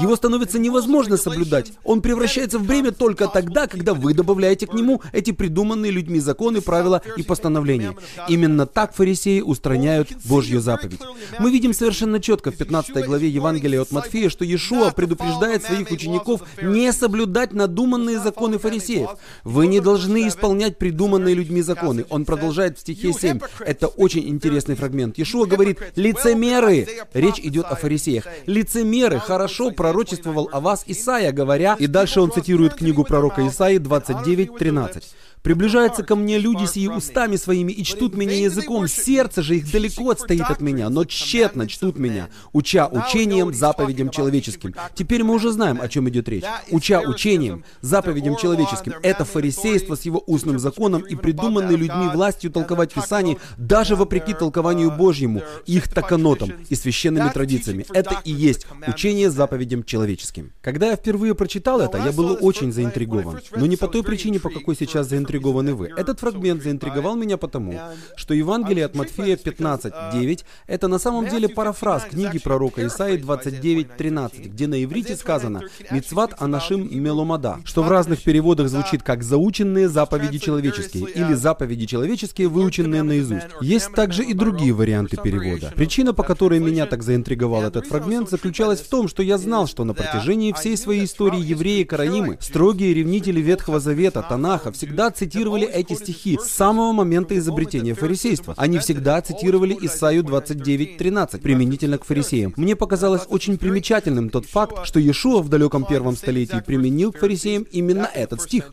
Его 0.00 0.16
становится 0.16 0.58
невозможно 0.58 1.16
соблюдать. 1.16 1.72
Он 1.84 2.00
превращается 2.00 2.58
в 2.58 2.66
бремя 2.66 2.92
только 2.92 3.28
тогда, 3.28 3.66
когда 3.66 3.94
вы 3.94 4.14
добавляете 4.14 4.66
к 4.66 4.74
нему 4.74 5.02
эти 5.12 5.32
придуманные 5.32 5.90
людьми 5.90 6.20
законы, 6.20 6.60
правила 6.60 7.02
и 7.16 7.22
постановления. 7.22 7.96
Именно 8.28 8.66
так 8.66 8.94
фарисеи 8.94 9.40
устраняют 9.40 10.08
Божью 10.24 10.60
заповедь. 10.60 11.00
Мы 11.38 11.50
видим 11.50 11.72
совершенно 11.72 12.20
четко 12.20 12.50
в 12.50 12.56
15 12.56 13.04
главе 13.04 13.28
Евангелия 13.28 13.82
от 13.82 13.90
Матфея, 13.92 14.28
что 14.28 14.44
Иешуа 14.44 14.90
предупреждает 14.90 15.64
своих 15.64 15.90
учеников 15.90 16.42
не 16.60 16.92
соблюдать 16.92 17.52
надуманные 17.52 18.18
законы 18.18 18.41
фарисеев. 18.58 19.10
Вы 19.44 19.66
не 19.66 19.80
должны 19.80 20.28
исполнять 20.28 20.78
придуманные 20.78 21.34
людьми 21.34 21.62
законы. 21.62 22.04
Он 22.08 22.24
продолжает 22.24 22.78
в 22.78 22.80
стихе 22.80 23.12
7. 23.12 23.40
Это 23.60 23.86
очень 23.86 24.28
интересный 24.28 24.74
фрагмент. 24.74 25.18
Иешуа 25.18 25.46
говорит, 25.46 25.80
лицемеры. 25.96 26.86
Речь 27.12 27.38
идет 27.38 27.66
о 27.66 27.76
фарисеях. 27.76 28.26
Лицемеры 28.46 29.18
хорошо 29.18 29.70
пророчествовал 29.70 30.48
о 30.52 30.60
вас 30.60 30.84
Исаия, 30.86 31.32
говоря, 31.32 31.76
и 31.78 31.86
дальше 31.86 32.20
он 32.20 32.32
цитирует 32.32 32.74
книгу 32.74 33.04
пророка 33.04 33.46
Исаии 33.46 33.78
29.13. 33.78 35.02
Приближаются 35.42 36.04
ко 36.04 36.14
мне 36.14 36.38
люди 36.38 36.66
сии 36.66 36.86
устами 36.86 37.34
своими 37.34 37.72
и 37.72 37.82
чтут 37.82 38.16
меня 38.16 38.38
языком, 38.38 38.86
сердце 38.86 39.42
же 39.42 39.56
их 39.56 39.70
далеко 39.70 40.10
отстоит 40.10 40.42
от 40.42 40.60
меня, 40.60 40.88
но 40.88 41.04
тщетно 41.04 41.66
чтут 41.66 41.98
меня, 41.98 42.28
уча 42.52 42.86
учением, 42.86 43.52
заповедям 43.52 44.10
человеческим. 44.10 44.72
Теперь 44.94 45.24
мы 45.24 45.34
уже 45.34 45.50
знаем, 45.50 45.80
о 45.80 45.88
чем 45.88 46.08
идет 46.08 46.28
речь. 46.28 46.44
Уча 46.70 47.00
учением, 47.00 47.64
заповедям 47.80 48.36
человеческим. 48.36 48.94
Это 49.02 49.24
фарисейство 49.24 49.96
с 49.96 50.02
его 50.02 50.22
устным 50.26 50.60
законом 50.60 51.02
и 51.02 51.16
придуманной 51.16 51.74
людьми 51.74 52.08
властью 52.14 52.52
толковать 52.52 52.92
Писание, 52.92 53.38
даже 53.56 53.96
вопреки 53.96 54.34
толкованию 54.34 54.92
Божьему, 54.92 55.42
их 55.66 55.92
таканотам 55.92 56.52
и 56.68 56.74
священными 56.76 57.30
традициями. 57.30 57.84
Это 57.92 58.20
и 58.24 58.30
есть 58.30 58.66
учение 58.86 59.28
заповедям 59.28 59.82
человеческим. 59.82 60.52
Когда 60.60 60.90
я 60.90 60.96
впервые 60.96 61.34
прочитал 61.34 61.80
это, 61.80 61.98
я 61.98 62.12
был 62.12 62.38
очень 62.40 62.72
заинтригован. 62.72 63.40
Но 63.56 63.66
не 63.66 63.76
по 63.76 63.88
той 63.88 64.04
причине, 64.04 64.38
по 64.38 64.48
какой 64.48 64.76
сейчас 64.76 65.08
заинтригован 65.08 65.31
заинтригованы 65.32 65.74
вы. 65.74 65.90
Этот 65.96 66.20
фрагмент 66.20 66.62
заинтриговал 66.62 67.16
меня 67.16 67.36
потому, 67.36 67.74
что 68.16 68.34
Евангелие 68.34 68.84
от 68.84 68.94
Матфея 68.94 69.36
15.9 69.36 70.44
это 70.66 70.88
на 70.88 70.98
самом 70.98 71.28
деле 71.28 71.48
парафраз 71.48 72.04
книги 72.10 72.38
пророка 72.38 72.86
Исаии 72.86 73.18
29.13, 73.18 74.48
где 74.48 74.66
на 74.66 74.82
иврите 74.82 75.16
сказано 75.16 75.62
«Мицват 75.90 76.34
анашим 76.38 76.88
меломада», 77.02 77.58
что 77.64 77.82
в 77.82 77.88
разных 77.88 78.22
переводах 78.22 78.68
звучит 78.68 79.02
как 79.02 79.22
«заученные 79.22 79.88
заповеди 79.88 80.38
человеческие» 80.38 81.08
или 81.10 81.34
«заповеди 81.34 81.86
человеческие, 81.86 82.48
выученные 82.48 83.02
наизусть». 83.02 83.46
Есть 83.60 83.92
также 83.94 84.24
и 84.24 84.34
другие 84.34 84.72
варианты 84.72 85.16
перевода. 85.16 85.72
Причина, 85.74 86.12
по 86.12 86.22
которой 86.22 86.60
меня 86.60 86.86
так 86.86 87.02
заинтриговал 87.02 87.62
этот 87.62 87.86
фрагмент, 87.86 88.28
заключалась 88.28 88.80
в 88.80 88.88
том, 88.88 89.08
что 89.08 89.22
я 89.22 89.38
знал, 89.38 89.66
что 89.66 89.84
на 89.84 89.94
протяжении 89.94 90.52
всей 90.52 90.76
своей 90.76 91.04
истории 91.04 91.40
евреи 91.40 91.84
Караимы, 91.84 92.36
строгие 92.40 92.94
ревнители 92.94 93.40
Ветхого 93.40 93.80
Завета, 93.80 94.22
Танаха, 94.22 94.72
всегда 94.72 95.10
цитировали 95.22 95.68
эти 95.68 95.92
стихи 95.94 96.36
с 96.42 96.48
самого 96.48 96.92
момента 96.92 97.38
изобретения 97.38 97.94
фарисейства. 97.94 98.54
Они 98.56 98.78
всегда 98.78 99.22
цитировали 99.22 99.78
Исаию 99.80 100.24
29.13, 100.24 101.40
применительно 101.40 101.98
к 101.98 102.04
фарисеям. 102.04 102.52
Мне 102.56 102.74
показалось 102.74 103.22
очень 103.28 103.56
примечательным 103.56 104.30
тот 104.30 104.46
факт, 104.46 104.84
что 104.84 104.98
Иешуа 104.98 105.42
в 105.42 105.48
далеком 105.48 105.84
первом 105.84 106.16
столетии 106.16 106.60
применил 106.66 107.12
к 107.12 107.18
фарисеям 107.18 107.62
именно 107.70 108.10
этот 108.12 108.42
стих. 108.42 108.72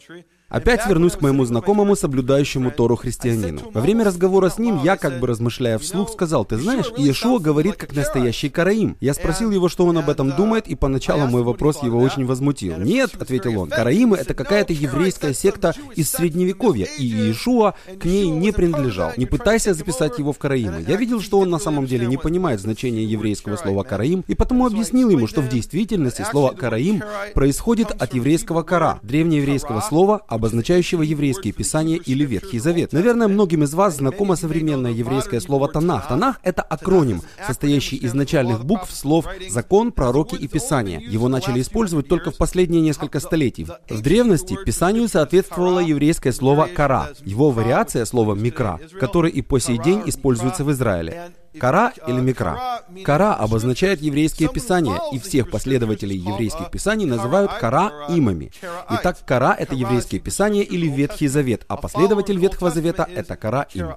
Опять 0.50 0.88
вернусь 0.88 1.14
к 1.14 1.22
моему 1.22 1.46
знакомому, 1.46 1.96
соблюдающему 1.96 2.72
Тору 2.72 2.96
христианину. 2.96 3.62
Во 3.72 3.82
время 3.82 4.04
разговора 4.04 4.50
с 4.50 4.58
ним 4.58 4.80
я, 4.84 4.98
как 4.98 5.20
бы 5.20 5.28
размышляя 5.28 5.78
вслух, 5.78 6.10
сказал, 6.10 6.44
«Ты 6.44 6.58
знаешь, 6.58 6.92
Иешуа 6.98 7.40
говорит 7.40 7.76
как 7.76 7.96
настоящий 7.96 8.50
караим». 8.50 8.98
Я 9.00 9.14
спросил 9.14 9.52
его, 9.52 9.70
что 9.70 9.86
он 9.86 9.98
об 10.00 10.10
этом 10.10 10.36
думает, 10.36 10.68
и 10.68 10.76
поначалу 10.76 11.28
мой 11.28 11.44
вопрос 11.44 11.84
его 11.84 12.00
очень 12.00 12.26
возмутил. 12.26 12.78
«Нет»,— 12.78 13.12
ответил 13.20 13.60
он,— 13.62 13.70
«караимы— 13.70 14.18
это 14.20 14.34
какая-то 14.34 14.74
еврейская 14.74 15.34
секта 15.34 15.76
из 15.96 16.10
Средневековья, 16.10 16.88
и 16.98 17.06
Иешуа 17.06 17.76
к 18.00 18.06
ней 18.06 18.30
не 18.30 18.52
принадлежал. 18.52 19.12
Не 19.18 19.28
пытайся 19.28 19.76
записать 19.76 20.18
его 20.18 20.34
в 20.34 20.40
караимы». 20.40 20.84
Я 20.88 20.96
видел, 20.96 21.22
что 21.22 21.40
он 21.40 21.52
на 21.52 21.60
самом 21.60 21.86
деле 21.86 22.08
не 22.08 22.18
понимает 22.18 22.60
значения 22.60 23.04
еврейского 23.04 23.56
слова 23.56 23.84
«караим», 23.84 24.24
и 24.28 24.34
потому 24.34 24.66
объяснил 24.66 25.10
ему, 25.10 25.28
что 25.28 25.42
в 25.42 25.50
действительности 25.50 26.26
слово 26.30 26.54
«караим» 26.54 27.04
происходит 27.36 27.92
от 27.92 28.16
еврейского 28.16 28.64
«кара», 28.64 29.00
древнееврейского 29.04 29.82
слова, 29.82 30.22
обозначающего 30.40 31.04
еврейские 31.04 31.54
писания 31.54 31.98
или 31.98 32.26
Ветхий 32.26 32.60
Завет. 32.60 32.94
Наверное, 32.94 33.28
многим 33.28 33.64
из 33.64 33.74
вас 33.74 33.98
знакомо 33.98 34.36
современное 34.38 34.92
еврейское 34.92 35.42
слово 35.42 35.68
«Танах». 35.68 36.08
Танах— 36.08 36.40
это 36.44 36.62
акроним, 36.62 37.22
состоящий 37.46 37.98
из 37.98 38.14
начальных 38.14 38.66
букв 38.66 38.90
слов 38.92 39.26
«закон», 39.50 39.92
«пророки» 39.92 40.36
и 40.36 40.48
«писание». 40.48 41.02
Его 41.02 41.28
начали 41.28 41.62
использовать 41.62 42.08
только 42.08 42.32
в 42.32 42.38
последние 42.38 42.82
несколько 42.82 43.20
столетий. 43.20 43.68
В 43.90 44.02
древности 44.02 44.58
Писанию 44.66 45.10
соответствовало 45.10 45.80
еврейское 45.80 46.32
слово 46.32 46.70
«кара», 46.74 47.10
его 47.26 47.52
вариация 47.52 48.06
слова 48.06 48.34
«микра», 48.34 48.80
который 49.00 49.32
и 49.32 49.42
по 49.42 49.60
сей 49.60 49.78
день 49.78 50.04
используется 50.06 50.64
в 50.64 50.72
Израиле. 50.72 51.34
Кара 51.60 51.94
или 52.08 52.20
Микра. 52.22 52.82
Кара 53.04 53.36
обозначает 53.36 54.02
еврейские 54.02 54.50
писания, 54.50 55.00
и 55.12 55.20
всех 55.20 55.52
последователей 55.52 56.18
еврейских 56.18 56.72
писаний 56.72 57.06
называют 57.06 57.52
Кара 57.54 58.08
имами. 58.10 58.52
Итак, 58.90 59.18
Кара— 59.26 59.56
это 59.60 59.76
еврейские 59.76 60.22
писания 60.22 60.64
или 60.64 60.88
Ветхий 60.88 61.28
Завет, 61.28 61.66
а 61.68 61.78
последователь 61.78 62.40
Ветхого 62.40 62.72
Завета— 62.72 63.08
это 63.16 63.36
Кара 63.36 63.68
им. 63.74 63.90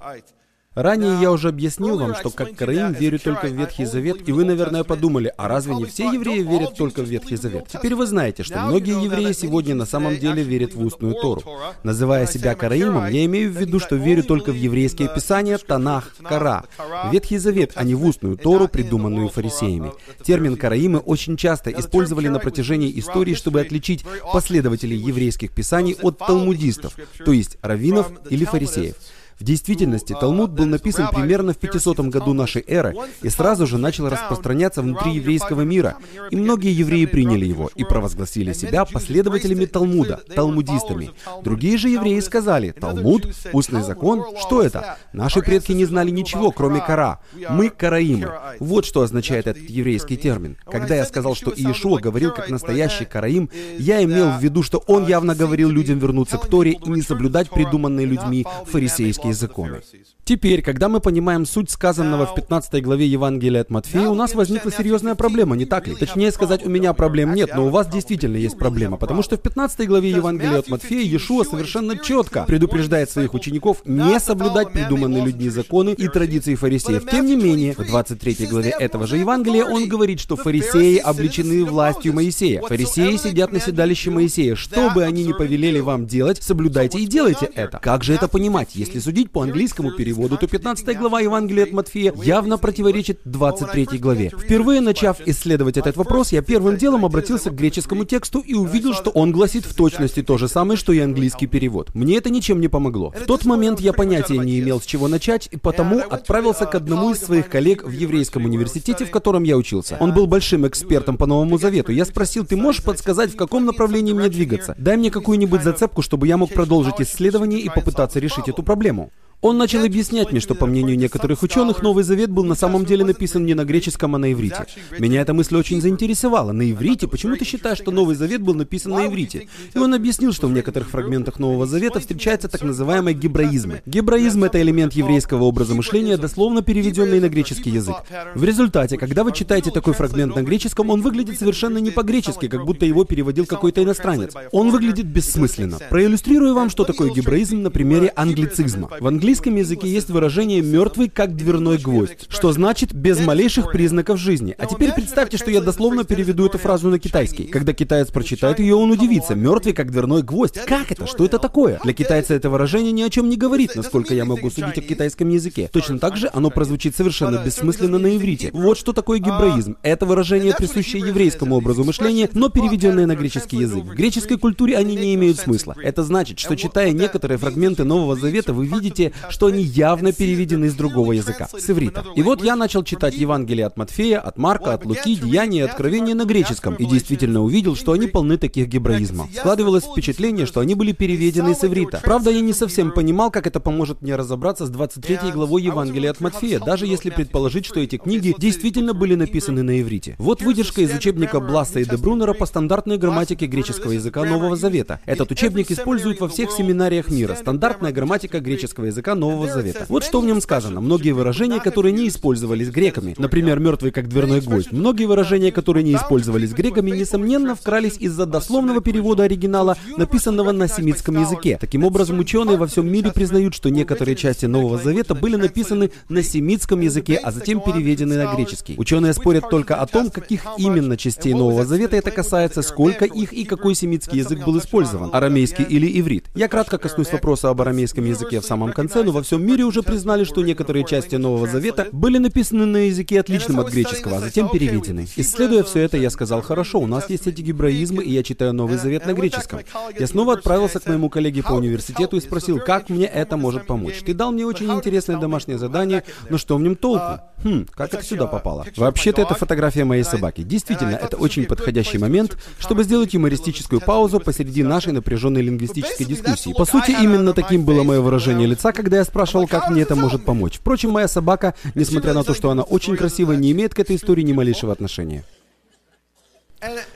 Ранее 0.75 1.21
я 1.21 1.31
уже 1.31 1.49
объяснил 1.49 1.99
вам, 1.99 2.15
что 2.15 2.31
как 2.31 2.55
Караим 2.55 2.93
верю 2.93 3.19
только 3.19 3.47
в 3.47 3.53
Ветхий 3.53 3.85
Завет, 3.85 4.27
и 4.27 4.31
вы, 4.31 4.43
наверное, 4.43 4.83
подумали, 4.83 5.31
а 5.37 5.47
разве 5.47 5.75
не 5.75 5.85
все 5.85 6.11
евреи 6.11 6.41
верят 6.41 6.75
только 6.75 7.03
в 7.03 7.05
Ветхий 7.05 7.35
Завет? 7.35 7.67
Теперь 7.67 7.93
вы 7.93 8.07
знаете, 8.07 8.41
что 8.41 8.59
многие 8.59 9.03
евреи 9.03 9.33
сегодня 9.33 9.75
на 9.75 9.85
самом 9.85 10.17
деле 10.17 10.41
верят 10.41 10.73
в 10.73 10.83
устную 10.83 11.13
Тору. 11.13 11.43
Называя 11.83 12.25
себя 12.25 12.55
Караимом, 12.55 13.07
я 13.09 13.23
имею 13.25 13.51
в 13.51 13.55
виду, 13.55 13.79
что 13.79 13.95
верю 13.95 14.23
только 14.23 14.51
в 14.51 14.55
еврейские 14.55 15.09
писания, 15.13 15.57
Танах, 15.59 16.15
Кара. 16.23 16.65
Ветхий 17.11 17.37
Завет, 17.37 17.73
а 17.75 17.83
не 17.83 17.93
в 17.93 18.03
устную 18.03 18.37
Тору, 18.37 18.67
придуманную 18.67 19.29
фарисеями. 19.29 19.91
Термин 20.23 20.57
Караимы 20.57 20.99
очень 20.99 21.37
часто 21.37 21.69
использовали 21.71 22.29
на 22.29 22.39
протяжении 22.39 22.97
истории, 22.99 23.35
чтобы 23.35 23.61
отличить 23.61 24.03
последователей 24.31 24.97
еврейских 24.97 25.51
писаний 25.51 25.95
от 26.01 26.17
талмудистов, 26.17 26.95
то 27.23 27.31
есть 27.31 27.57
раввинов 27.61 28.11
или 28.29 28.45
фарисеев. 28.45 28.95
В 29.39 29.43
действительности, 29.43 30.15
Талмуд 30.19 30.51
был 30.51 30.65
написан 30.65 31.09
примерно 31.13 31.53
в 31.53 31.57
500 31.57 31.99
году 32.01 32.33
нашей 32.33 32.63
эры 32.67 32.95
и 33.21 33.29
сразу 33.29 33.67
же 33.67 33.77
начал 33.77 34.09
распространяться 34.09 34.81
внутри 34.81 35.13
еврейского 35.13 35.61
мира. 35.61 35.95
И 36.31 36.35
многие 36.35 36.71
евреи 36.71 37.05
приняли 37.05 37.45
его 37.45 37.69
и 37.75 37.83
провозгласили 37.83 38.53
себя 38.53 38.85
последователями 38.85 39.65
Талмуда, 39.65 40.21
талмудистами. 40.35 41.11
Другие 41.43 41.77
же 41.77 41.89
евреи 41.89 42.19
сказали, 42.19 42.71
Талмуд, 42.71 43.27
устный 43.53 43.83
закон, 43.83 44.23
что 44.39 44.61
это? 44.61 44.97
Наши 45.13 45.41
предки 45.41 45.71
не 45.71 45.85
знали 45.85 46.11
ничего, 46.11 46.51
кроме 46.51 46.79
кара. 46.79 47.19
Мы 47.49 47.69
караимы. 47.69 48.31
Вот 48.59 48.85
что 48.85 49.01
означает 49.01 49.47
этот 49.47 49.69
еврейский 49.69 50.17
термин. 50.17 50.57
Когда 50.65 50.95
я 50.95 51.05
сказал, 51.05 51.35
что 51.35 51.51
Иешуа 51.51 51.99
говорил 51.99 52.31
как 52.31 52.49
настоящий 52.49 53.05
караим, 53.05 53.49
я 53.77 54.03
имел 54.03 54.31
в 54.31 54.43
виду, 54.43 54.63
что 54.63 54.83
он 54.87 55.07
явно 55.07 55.35
говорил 55.35 55.69
людям 55.69 55.99
вернуться 55.99 56.37
к 56.37 56.47
Торе 56.47 56.73
и 56.73 56.89
не 56.89 57.01
соблюдать 57.01 57.49
придуманные 57.49 58.05
людьми 58.05 58.45
фарисейские 58.65 59.22
еврейские 59.23 59.33
законы. 59.33 59.81
Теперь, 60.25 60.61
когда 60.61 60.87
мы 60.87 61.01
понимаем 61.01 61.45
суть 61.45 61.69
сказанного 61.69 62.25
в 62.25 62.35
15 62.35 62.81
главе 62.81 63.05
Евангелия 63.05 63.61
от 63.61 63.69
Матфея, 63.69 64.07
у 64.07 64.15
нас 64.15 64.35
возникла 64.35 64.71
серьезная 64.71 65.15
проблема, 65.15 65.55
не 65.55 65.65
так 65.65 65.87
ли? 65.87 65.95
Точнее 65.95 66.31
сказать, 66.31 66.65
у 66.65 66.69
меня 66.69 66.93
проблем 66.93 67.33
нет, 67.33 67.51
но 67.53 67.67
у 67.67 67.69
вас 67.69 67.87
действительно 67.87 68.37
есть 68.37 68.57
проблема, 68.57 68.97
потому 68.97 69.21
что 69.21 69.35
в 69.35 69.41
15 69.41 69.87
главе 69.87 70.11
Евангелия 70.11 70.59
от 70.59 70.69
Матфея 70.69 71.01
Иешуа 71.03 71.43
совершенно 71.43 71.97
четко 71.97 72.43
предупреждает 72.43 73.09
своих 73.09 73.33
учеников 73.33 73.81
не 73.85 74.19
соблюдать 74.19 74.71
придуманные 74.71 75.25
людьми 75.25 75.49
законы 75.49 75.91
и 75.91 76.07
традиции 76.07 76.55
фарисеев. 76.55 77.05
Тем 77.09 77.25
не 77.25 77.35
менее, 77.35 77.73
в 77.73 77.85
23 77.85 78.47
главе 78.47 78.69
этого 78.71 79.07
же 79.07 79.17
Евангелия 79.17 79.65
он 79.65 79.87
говорит, 79.87 80.19
что 80.19 80.35
фарисеи 80.35 80.97
обличены 80.97 81.65
властью 81.65 82.13
Моисея. 82.13 82.61
Фарисеи 82.61 83.17
сидят 83.17 83.51
на 83.51 83.59
седалище 83.59 84.09
Моисея. 84.09 84.55
Что 84.55 84.89
бы 84.89 85.03
они 85.03 85.25
ни 85.25 85.33
повелели 85.33 85.79
вам 85.79 86.07
делать, 86.07 86.41
соблюдайте 86.41 86.99
и 86.99 87.05
делайте 87.05 87.49
это. 87.53 87.79
Как 87.79 88.03
же 88.03 88.13
это 88.13 88.27
понимать, 88.27 88.69
если 88.73 88.99
с 88.99 89.07
судить 89.13 89.29
по 89.29 89.43
английскому 89.43 89.91
переводу, 89.91 90.37
то 90.37 90.47
15 90.47 90.97
глава 90.97 91.19
Евангелия 91.19 91.65
от 91.65 91.71
Матфея 91.71 92.11
явно 92.23 92.57
противоречит 92.57 93.19
23 93.25 93.99
главе. 93.99 94.31
Впервые 94.35 94.81
начав 94.81 95.21
исследовать 95.27 95.77
этот 95.77 95.97
вопрос, 95.97 96.31
я 96.31 96.41
первым 96.41 96.77
делом 96.77 97.05
обратился 97.05 97.51
к 97.51 97.55
греческому 97.55 98.05
тексту 98.05 98.39
и 98.39 98.55
увидел, 98.55 98.95
что 98.95 99.11
он 99.11 99.31
гласит 99.31 99.65
в 99.65 99.75
точности 99.75 100.23
то 100.23 100.39
же 100.39 100.47
самое, 100.47 100.77
что 100.79 100.93
и 100.93 100.99
английский 100.99 101.45
перевод. 101.45 101.93
Мне 101.93 102.17
это 102.17 102.31
ничем 102.31 102.59
не 102.59 102.69
помогло. 102.69 103.11
В 103.11 103.27
тот 103.27 103.45
момент 103.45 103.79
я 103.81 103.93
понятия 103.93 104.39
не 104.39 104.59
имел, 104.59 104.81
с 104.81 104.85
чего 104.85 105.07
начать, 105.07 105.47
и 105.51 105.57
потому 105.57 105.99
отправился 105.99 106.65
к 106.65 106.73
одному 106.73 107.11
из 107.11 107.19
своих 107.19 107.49
коллег 107.49 107.83
в 107.83 107.91
еврейском 107.91 108.45
университете, 108.45 109.05
в 109.05 109.11
котором 109.11 109.43
я 109.43 109.57
учился. 109.57 109.95
Он 109.99 110.15
был 110.15 110.25
большим 110.25 110.65
экспертом 110.65 111.17
по 111.17 111.27
Новому 111.27 111.59
Завету. 111.59 111.91
Я 111.91 112.05
спросил, 112.05 112.47
ты 112.47 112.55
можешь 112.55 112.83
подсказать, 112.83 113.31
в 113.33 113.35
каком 113.35 113.65
направлении 113.65 114.13
мне 114.13 114.29
двигаться? 114.29 114.73
Дай 114.79 114.97
мне 114.97 115.11
какую-нибудь 115.11 115.61
зацепку, 115.61 116.01
чтобы 116.01 116.25
я 116.25 116.37
мог 116.37 116.51
продолжить 116.51 116.99
исследование 116.99 117.59
и 117.59 117.69
попытаться 117.69 118.17
решить 118.17 118.49
эту 118.49 118.63
проблему. 118.63 119.02
Он 119.43 119.57
начал 119.57 119.83
объяснять 119.83 120.31
мне, 120.31 120.39
что, 120.39 120.55
по 120.55 120.65
мнению 120.65 120.97
некоторых 120.97 121.43
ученых, 121.43 121.81
Новый 121.81 122.05
Завет 122.05 122.31
был 122.31 122.45
на 122.45 122.55
самом 122.55 122.85
деле 122.85 123.03
написан 123.03 123.45
не 123.45 123.53
на 123.53 123.65
греческом, 123.65 124.15
а 124.15 124.17
на 124.17 124.31
иврите. 124.31 124.65
Меня 124.97 125.19
эта 125.19 125.33
мысль 125.33 125.57
очень 125.57 125.81
заинтересовала. 125.81 126.53
На 126.53 126.71
иврите? 126.71 127.09
Почему 127.09 127.35
ты 127.35 127.43
считаешь, 127.43 127.79
что 127.79 127.91
Новый 127.91 128.15
Завет 128.15 128.41
был 128.41 128.53
написан 128.53 128.93
на 128.93 129.05
иврите? 129.05 129.49
И 129.73 129.77
он 129.77 129.93
объяснил, 129.93 130.31
что 130.31 130.47
в 130.47 130.53
некоторых 130.53 130.89
фрагментах 130.89 131.39
Нового 131.39 131.65
Завета 131.65 131.99
встречается 131.99 132.47
так 132.47 132.61
называемый 132.61 133.13
гебраизм. 133.13 133.73
Гебраизм— 133.85 134.43
это 134.45 134.61
элемент 134.61 134.93
еврейского 134.93 135.43
образа 135.43 135.75
мышления, 135.75 136.15
дословно 136.15 136.61
переведенный 136.61 137.19
на 137.19 137.27
греческий 137.27 137.69
язык. 137.69 137.97
В 138.35 138.45
результате, 138.45 138.97
когда 138.97 139.25
вы 139.25 139.33
читаете 139.33 139.71
такой 139.71 139.93
фрагмент 139.93 140.37
на 140.37 140.43
греческом, 140.43 140.89
он 140.89 141.01
выглядит 141.01 141.37
совершенно 141.37 141.79
не 141.79 141.91
по-гречески, 141.91 142.47
как 142.47 142.63
будто 142.63 142.85
его 142.85 143.03
переводил 143.03 143.45
какой-то 143.45 143.83
иностранец. 143.83 144.31
Он 144.53 144.71
выглядит 144.71 145.07
бессмысленно. 145.07 145.79
Проиллюстрирую 145.89 146.55
вам, 146.55 146.69
что 146.69 146.85
такое 146.85 147.11
гебраизм 147.11 147.61
на 147.61 147.71
примере 147.71 148.13
англицизма. 148.15 148.89
В 148.99 149.07
английском 149.07 149.55
языке 149.55 149.87
есть 149.87 150.09
выражение 150.09 150.61
«мертвый, 150.61 151.09
как 151.09 151.35
дверной 151.35 151.77
гвоздь», 151.77 152.27
что 152.29 152.51
значит 152.51 152.93
«без 152.93 153.19
малейших 153.19 153.71
признаков 153.71 154.19
жизни». 154.19 154.55
А 154.57 154.65
теперь 154.65 154.93
представьте, 154.93 155.37
что 155.37 155.51
я 155.51 155.61
дословно 155.61 156.03
переведу 156.03 156.45
эту 156.45 156.57
фразу 156.57 156.89
на 156.89 156.99
китайский. 156.99 157.45
Когда 157.45 157.73
китаец 157.73 158.09
прочитает 158.11 158.59
ее, 158.59 158.75
он 158.75 158.91
удивится. 158.91 159.35
«Мертвый, 159.35 159.73
как 159.73 159.91
дверной 159.91 160.21
гвоздь». 160.21 160.59
Как 160.65 160.91
это? 160.91 161.07
Что 161.07 161.25
это 161.25 161.39
такое? 161.39 161.79
Для 161.83 161.93
китайца 161.93 162.33
это 162.33 162.49
выражение 162.49 162.91
ни 162.91 163.01
о 163.01 163.09
чем 163.09 163.29
не 163.29 163.37
говорит, 163.37 163.75
насколько 163.75 164.13
я 164.13 164.25
могу 164.25 164.49
судить 164.49 164.77
о 164.77 164.81
китайском 164.81 165.29
языке. 165.29 165.69
Точно 165.71 165.99
так 165.99 166.17
же 166.17 166.29
оно 166.31 166.49
прозвучит 166.49 166.95
совершенно 166.95 167.43
бессмысленно 167.43 167.97
на 167.97 168.15
иврите. 168.15 168.51
Вот 168.53 168.77
что 168.77 168.93
такое 168.93 169.19
гебраизм. 169.19 169.77
Это 169.81 170.05
выражение, 170.05 170.53
присущее 170.53 171.07
еврейскому 171.07 171.55
образу 171.55 171.83
мышления, 171.83 172.29
но 172.33 172.49
переведенное 172.49 173.05
на 173.05 173.15
греческий 173.15 173.57
язык. 173.57 173.83
В 173.83 173.95
греческой 173.95 174.37
культуре 174.37 174.77
они 174.77 174.95
не 174.95 175.15
имеют 175.15 175.39
смысла. 175.39 175.75
Это 175.81 176.03
значит, 176.03 176.39
что 176.39 176.55
читая 176.55 176.91
некоторые 176.91 177.37
фрагменты 177.37 177.83
Нового 177.83 178.15
Завета, 178.15 178.53
вы 178.53 178.65
видите, 178.65 178.82
что 179.29 179.47
они 179.47 179.63
явно 179.63 180.11
переведены 180.11 180.69
с 180.69 180.73
другого 180.73 181.13
языка, 181.13 181.47
с 181.51 181.69
иврита. 181.69 182.05
И 182.15 182.23
вот 182.23 182.43
я 182.43 182.55
начал 182.55 182.83
читать 182.83 183.15
Евангелие 183.15 183.65
от 183.65 183.77
Матфея, 183.77 184.19
от 184.19 184.37
Марка, 184.37 184.73
от 184.73 184.85
Луки, 184.85 185.15
Деяния 185.15 185.59
и 185.59 185.61
Откровения 185.61 186.15
на 186.15 186.25
греческом, 186.25 186.75
и 186.75 186.85
действительно 186.85 187.41
увидел, 187.41 187.75
что 187.75 187.91
они 187.91 188.07
полны 188.07 188.37
таких 188.37 188.67
гебраизмов. 188.67 189.29
Складывалось 189.35 189.85
впечатление, 189.85 190.45
что 190.45 190.59
они 190.59 190.75
были 190.75 190.91
переведены 190.91 191.55
с 191.55 191.63
иврита. 191.63 192.01
Правда, 192.03 192.31
я 192.31 192.41
не 192.41 192.53
совсем 192.53 192.91
понимал, 192.91 193.31
как 193.31 193.47
это 193.47 193.59
поможет 193.59 194.01
мне 194.01 194.15
разобраться 194.15 194.65
с 194.65 194.69
23 194.69 195.31
главой 195.31 195.63
Евангелия 195.63 196.11
от 196.11 196.19
Матфея, 196.19 196.59
даже 196.59 196.87
если 196.87 197.09
предположить, 197.09 197.65
что 197.65 197.79
эти 197.79 197.97
книги 197.97 198.33
действительно 198.37 198.93
были 198.93 199.15
написаны 199.15 199.63
на 199.63 199.79
иврите. 199.81 200.15
Вот 200.17 200.41
выдержка 200.41 200.81
из 200.81 200.93
учебника 200.93 201.39
Бласса 201.39 201.79
и 201.79 201.85
Дебрунера 201.85 202.33
по 202.33 202.45
стандартной 202.45 202.97
грамматике 202.97 203.45
греческого 203.47 203.91
языка 203.91 204.23
Нового 204.23 204.55
Завета. 204.55 204.99
Этот 205.05 205.31
учебник 205.31 205.71
используют 205.71 206.19
во 206.19 206.27
всех 206.27 206.51
семинариях 206.51 207.09
мира. 207.09 207.35
Стандартная 207.35 207.91
грамматика 207.91 208.39
греческого 208.39 208.72
языка 208.81 209.15
Нового 209.15 209.47
Завета. 209.47 209.85
Вот 209.89 210.03
что 210.03 210.21
в 210.21 210.25
нем 210.25 210.41
сказано. 210.41 210.81
Многие 210.81 211.11
выражения, 211.11 211.59
которые 211.59 211.93
не 211.93 212.07
использовались 212.07 212.69
греками, 212.69 213.15
например, 213.17 213.59
мертвый 213.59 213.91
как 213.91 214.09
дверной 214.09 214.41
гвоздь, 214.41 214.71
многие 214.71 215.05
выражения, 215.05 215.51
которые 215.51 215.83
не 215.83 215.95
использовались 215.95 216.53
греками, 216.53 216.91
несомненно, 216.91 217.55
вкрались 217.55 217.97
из-за 217.99 218.25
дословного 218.25 218.81
перевода 218.81 219.23
оригинала, 219.23 219.77
написанного 219.97 220.51
на 220.51 220.67
семитском 220.67 221.19
языке. 221.19 221.57
Таким 221.59 221.83
образом, 221.83 222.19
ученые 222.19 222.57
во 222.57 222.67
всем 222.67 222.91
мире 222.91 223.11
признают, 223.11 223.53
что 223.53 223.69
некоторые 223.69 224.15
части 224.15 224.45
Нового 224.45 224.77
Завета 224.77 225.15
были 225.15 225.35
написаны 225.35 225.91
на 226.09 226.23
семитском 226.23 226.81
языке, 226.81 227.15
а 227.15 227.31
затем 227.31 227.61
переведены 227.61 228.15
на 228.15 228.35
греческий. 228.35 228.75
Ученые 228.77 229.13
спорят 229.13 229.49
только 229.49 229.75
о 229.75 229.85
том, 229.85 230.09
каких 230.09 230.45
именно 230.57 230.97
частей 230.97 231.33
Нового 231.33 231.65
Завета 231.65 231.95
это 231.95 232.11
касается, 232.11 232.61
сколько 232.61 233.05
их 233.05 233.33
и 233.33 233.43
какой 233.43 233.75
семитский 233.75 234.19
язык 234.19 234.45
был 234.45 234.57
использован, 234.57 235.09
арамейский 235.13 235.63
или 235.63 235.99
иврит. 235.99 236.25
Я 236.35 236.47
кратко 236.47 236.77
коснусь 236.77 237.11
вопроса 237.11 237.49
об 237.49 237.61
арамейском 237.61 238.05
языке 238.05 238.39
в 238.39 238.45
самом 238.45 238.62
конце, 238.71 239.03
но 239.03 239.11
во 239.11 239.21
всем 239.21 239.45
мире 239.45 239.63
уже 239.63 239.83
признали, 239.83 240.23
что 240.23 240.41
некоторые 240.41 240.85
части 240.85 241.15
Нового 241.15 241.47
Завета 241.47 241.87
были 241.91 242.17
написаны 242.17 242.65
на 242.65 242.77
языке 242.87 243.19
отличном 243.19 243.59
от 243.59 243.71
греческого, 243.71 244.17
а 244.17 244.19
затем 244.19 244.49
переведены. 244.49 245.07
Исследуя 245.15 245.63
все 245.63 245.79
это, 245.81 245.97
я 245.97 246.09
сказал, 246.09 246.41
хорошо, 246.41 246.79
у 246.79 246.87
нас 246.87 247.09
есть 247.09 247.27
эти 247.27 247.41
гебраизмы, 247.41 248.03
и 248.03 248.11
я 248.11 248.23
читаю 248.23 248.53
Новый 248.53 248.77
Завет 248.77 249.05
на 249.05 249.13
греческом. 249.13 249.59
Я 249.99 250.07
снова 250.07 250.33
отправился 250.33 250.79
к 250.79 250.87
моему 250.87 251.09
коллеге 251.09 251.43
по 251.43 251.53
университету 251.53 252.17
и 252.17 252.21
спросил, 252.21 252.59
как 252.59 252.89
мне 252.89 253.05
это 253.05 253.37
может 253.37 253.67
помочь. 253.67 254.01
Ты 254.05 254.13
дал 254.13 254.31
мне 254.31 254.45
очень 254.45 254.71
интересное 254.71 255.17
домашнее 255.17 255.57
задание, 255.57 256.03
но 256.29 256.37
что 256.37 256.57
в 256.57 256.61
нем 256.61 256.75
толку? 256.75 257.19
Хм, 257.43 257.65
как 257.71 257.93
это 257.93 258.03
сюда 258.03 258.27
попало? 258.27 258.65
Вообще-то 258.77 259.21
это 259.21 259.33
фотография 259.33 259.83
моей 259.83 260.03
собаки. 260.03 260.41
Действительно, 260.43 260.95
это 260.95 261.17
очень 261.17 261.45
подходящий 261.45 261.97
момент, 261.97 262.37
чтобы 262.59 262.83
сделать 262.83 263.13
юмористическую 263.13 263.81
паузу 263.81 264.19
посреди 264.19 264.63
нашей 264.63 264.93
напряженной 264.93 265.41
лингвистической 265.41 266.05
дискуссии. 266.05 266.53
По 266.53 266.65
сути, 266.65 266.91
именно 266.91 267.33
таким 267.33 267.65
было 267.65 267.83
мое 267.83 268.01
выражение 268.01 268.47
лица, 268.53 268.71
когда 268.71 268.97
я 268.97 269.03
спрашивал, 269.03 269.47
как 269.47 269.69
мне 269.69 269.81
это 269.81 269.95
может 269.95 270.25
помочь. 270.25 270.57
Впрочем, 270.57 270.91
моя 270.91 271.07
собака, 271.07 271.53
несмотря 271.75 272.13
на 272.13 272.23
то, 272.23 272.33
что 272.33 272.49
она 272.49 272.63
очень 272.63 272.95
красивая, 272.95 273.35
не 273.35 273.51
имеет 273.51 273.73
к 273.73 273.79
этой 273.79 273.95
истории 273.95 274.21
ни 274.23 274.33
малейшего 274.33 274.71
отношения. 274.71 275.23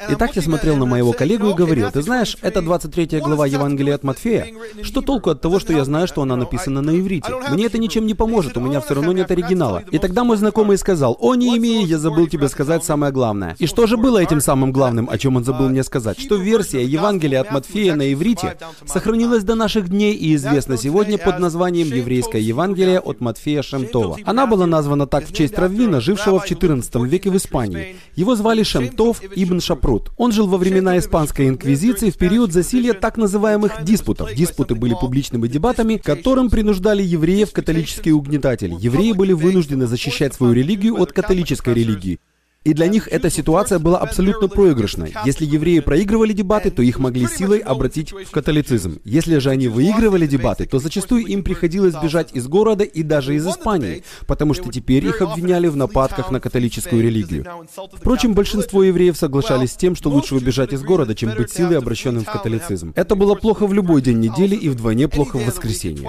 Итак, 0.10 0.36
я 0.36 0.42
смотрел 0.42 0.78
на 0.78 0.86
моего 0.86 1.14
коллегу 1.14 1.50
и 1.50 1.54
говорил, 1.54 1.92
ты 1.92 2.02
знаешь, 2.02 2.38
это 2.42 2.62
23 2.62 3.20
глава 3.20 3.46
Евангелия 3.46 3.96
от 3.96 4.04
Матфея. 4.04 4.48
Что 4.82 5.02
толку 5.02 5.30
от 5.30 5.42
того, 5.42 5.60
что 5.60 5.74
я 5.74 5.84
знаю, 5.84 6.08
что 6.08 6.22
она 6.22 6.36
написана 6.36 6.82
на 6.82 6.98
иврите? 6.98 7.34
Мне 7.50 7.66
это 7.66 7.78
ничем 7.78 8.06
не 8.06 8.14
поможет, 8.14 8.58
у 8.58 8.62
меня 8.62 8.82
все 8.82 8.96
равно 8.96 9.12
нет 9.12 9.30
оригинала. 9.32 9.84
И 9.92 9.98
тогда 10.00 10.24
мой 10.24 10.38
знакомый 10.38 10.78
сказал, 10.78 11.18
о, 11.20 11.36
не 11.36 11.58
имея, 11.58 11.86
я 11.86 11.98
забыл 11.98 12.28
тебе 12.28 12.48
сказать 12.48 12.84
самое 12.84 13.12
главное. 13.12 13.56
И 13.60 13.68
что 13.68 13.88
же 13.88 13.98
было 13.98 14.20
этим 14.20 14.42
самым 14.42 14.72
главным, 14.72 15.10
о 15.10 15.18
чем 15.18 15.36
он 15.36 15.44
забыл 15.44 15.70
мне 15.70 15.84
сказать? 15.84 16.20
Что 16.20 16.36
версия 16.36 16.84
Евангелия 16.84 17.42
от 17.42 17.52
Матфея 17.52 17.96
на 17.96 18.12
иврите 18.14 18.58
сохранилась 18.86 19.44
до 19.44 19.56
наших 19.56 19.90
дней 19.90 20.14
и 20.14 20.36
известна 20.36 20.78
сегодня 20.78 21.18
под 21.18 21.40
названием 21.40 21.88
Еврейское 21.88 22.42
Евангелие 22.42 23.00
от 23.00 23.20
Матфея 23.22 23.62
Шемтова. 23.62 24.18
Она 24.26 24.48
была 24.48 24.66
названа 24.66 25.08
так 25.08 25.28
в 25.28 25.34
честь 25.34 25.58
Раввина, 25.58 26.00
жившего 26.02 26.40
в 26.40 26.46
14 26.46 26.96
веке 26.96 27.30
в 27.30 27.38
Испании. 27.38 27.96
Его 28.16 28.36
звали 28.36 28.64
Шемтов 28.64 29.22
Ибн 29.36 29.57
Ибн 29.58 29.62
Шапрут. 29.62 30.12
Он 30.18 30.32
жил 30.32 30.48
во 30.48 30.58
времена 30.58 30.98
Испанской 30.98 31.48
инквизиции 31.50 32.10
в 32.10 32.18
период 32.18 32.54
засилья 32.54 32.94
так 32.94 33.18
называемых 33.18 33.84
диспутов. 33.84 34.34
Диспуты 34.34 34.76
были 34.76 34.94
публичными 35.00 35.48
дебатами, 35.48 35.98
которым 35.98 36.50
принуждали 36.50 37.02
евреев 37.02 37.52
католические 37.52 38.14
угнетатели. 38.14 38.76
Евреи 38.80 39.14
были 39.14 39.34
вынуждены 39.34 39.88
защищать 39.88 40.34
свою 40.34 40.54
религию 40.54 41.02
от 41.02 41.12
католической 41.12 41.74
религии. 41.74 42.20
И 42.68 42.74
для 42.74 42.88
них 42.88 43.08
эта 43.08 43.30
ситуация 43.30 43.80
была 43.80 43.98
абсолютно 43.98 44.50
проигрышной. 44.50 45.14
Если 45.24 45.46
евреи 45.46 45.80
проигрывали 45.80 46.34
дебаты, 46.34 46.70
то 46.70 46.82
их 46.82 47.00
могли 47.00 47.26
силой 47.26 47.60
обратить 47.60 48.12
в 48.12 48.30
католицизм. 48.30 49.00
Если 49.06 49.38
же 49.38 49.50
они 49.52 49.70
выигрывали 49.70 50.28
дебаты, 50.28 50.66
то 50.66 50.78
зачастую 50.78 51.26
им 51.28 51.44
приходилось 51.44 51.96
бежать 51.96 52.34
из 52.34 52.46
города 52.50 52.84
и 52.84 53.04
даже 53.04 53.36
из 53.36 53.48
Испании, 53.48 54.04
потому 54.26 54.54
что 54.54 54.70
теперь 54.70 55.06
их 55.06 55.22
обвиняли 55.22 55.68
в 55.68 55.78
нападках 55.78 56.30
на 56.30 56.42
католическую 56.42 57.02
религию. 57.02 57.46
Впрочем, 57.94 58.34
большинство 58.34 58.84
евреев 58.84 59.16
соглашались 59.16 59.72
с 59.72 59.78
тем, 59.78 59.96
что 59.96 60.10
лучше 60.10 60.36
убежать 60.36 60.74
из 60.74 60.84
города, 60.84 61.16
чем 61.16 61.34
быть 61.36 61.50
силой 61.50 61.78
обращенным 61.78 62.26
в 62.26 62.30
католицизм. 62.30 62.92
Это 62.98 63.16
было 63.16 63.36
плохо 63.36 63.66
в 63.66 63.74
любой 63.74 64.02
день 64.02 64.20
недели 64.20 64.56
и 64.56 64.68
вдвойне 64.68 65.08
плохо 65.08 65.38
в 65.38 65.46
воскресенье. 65.46 66.06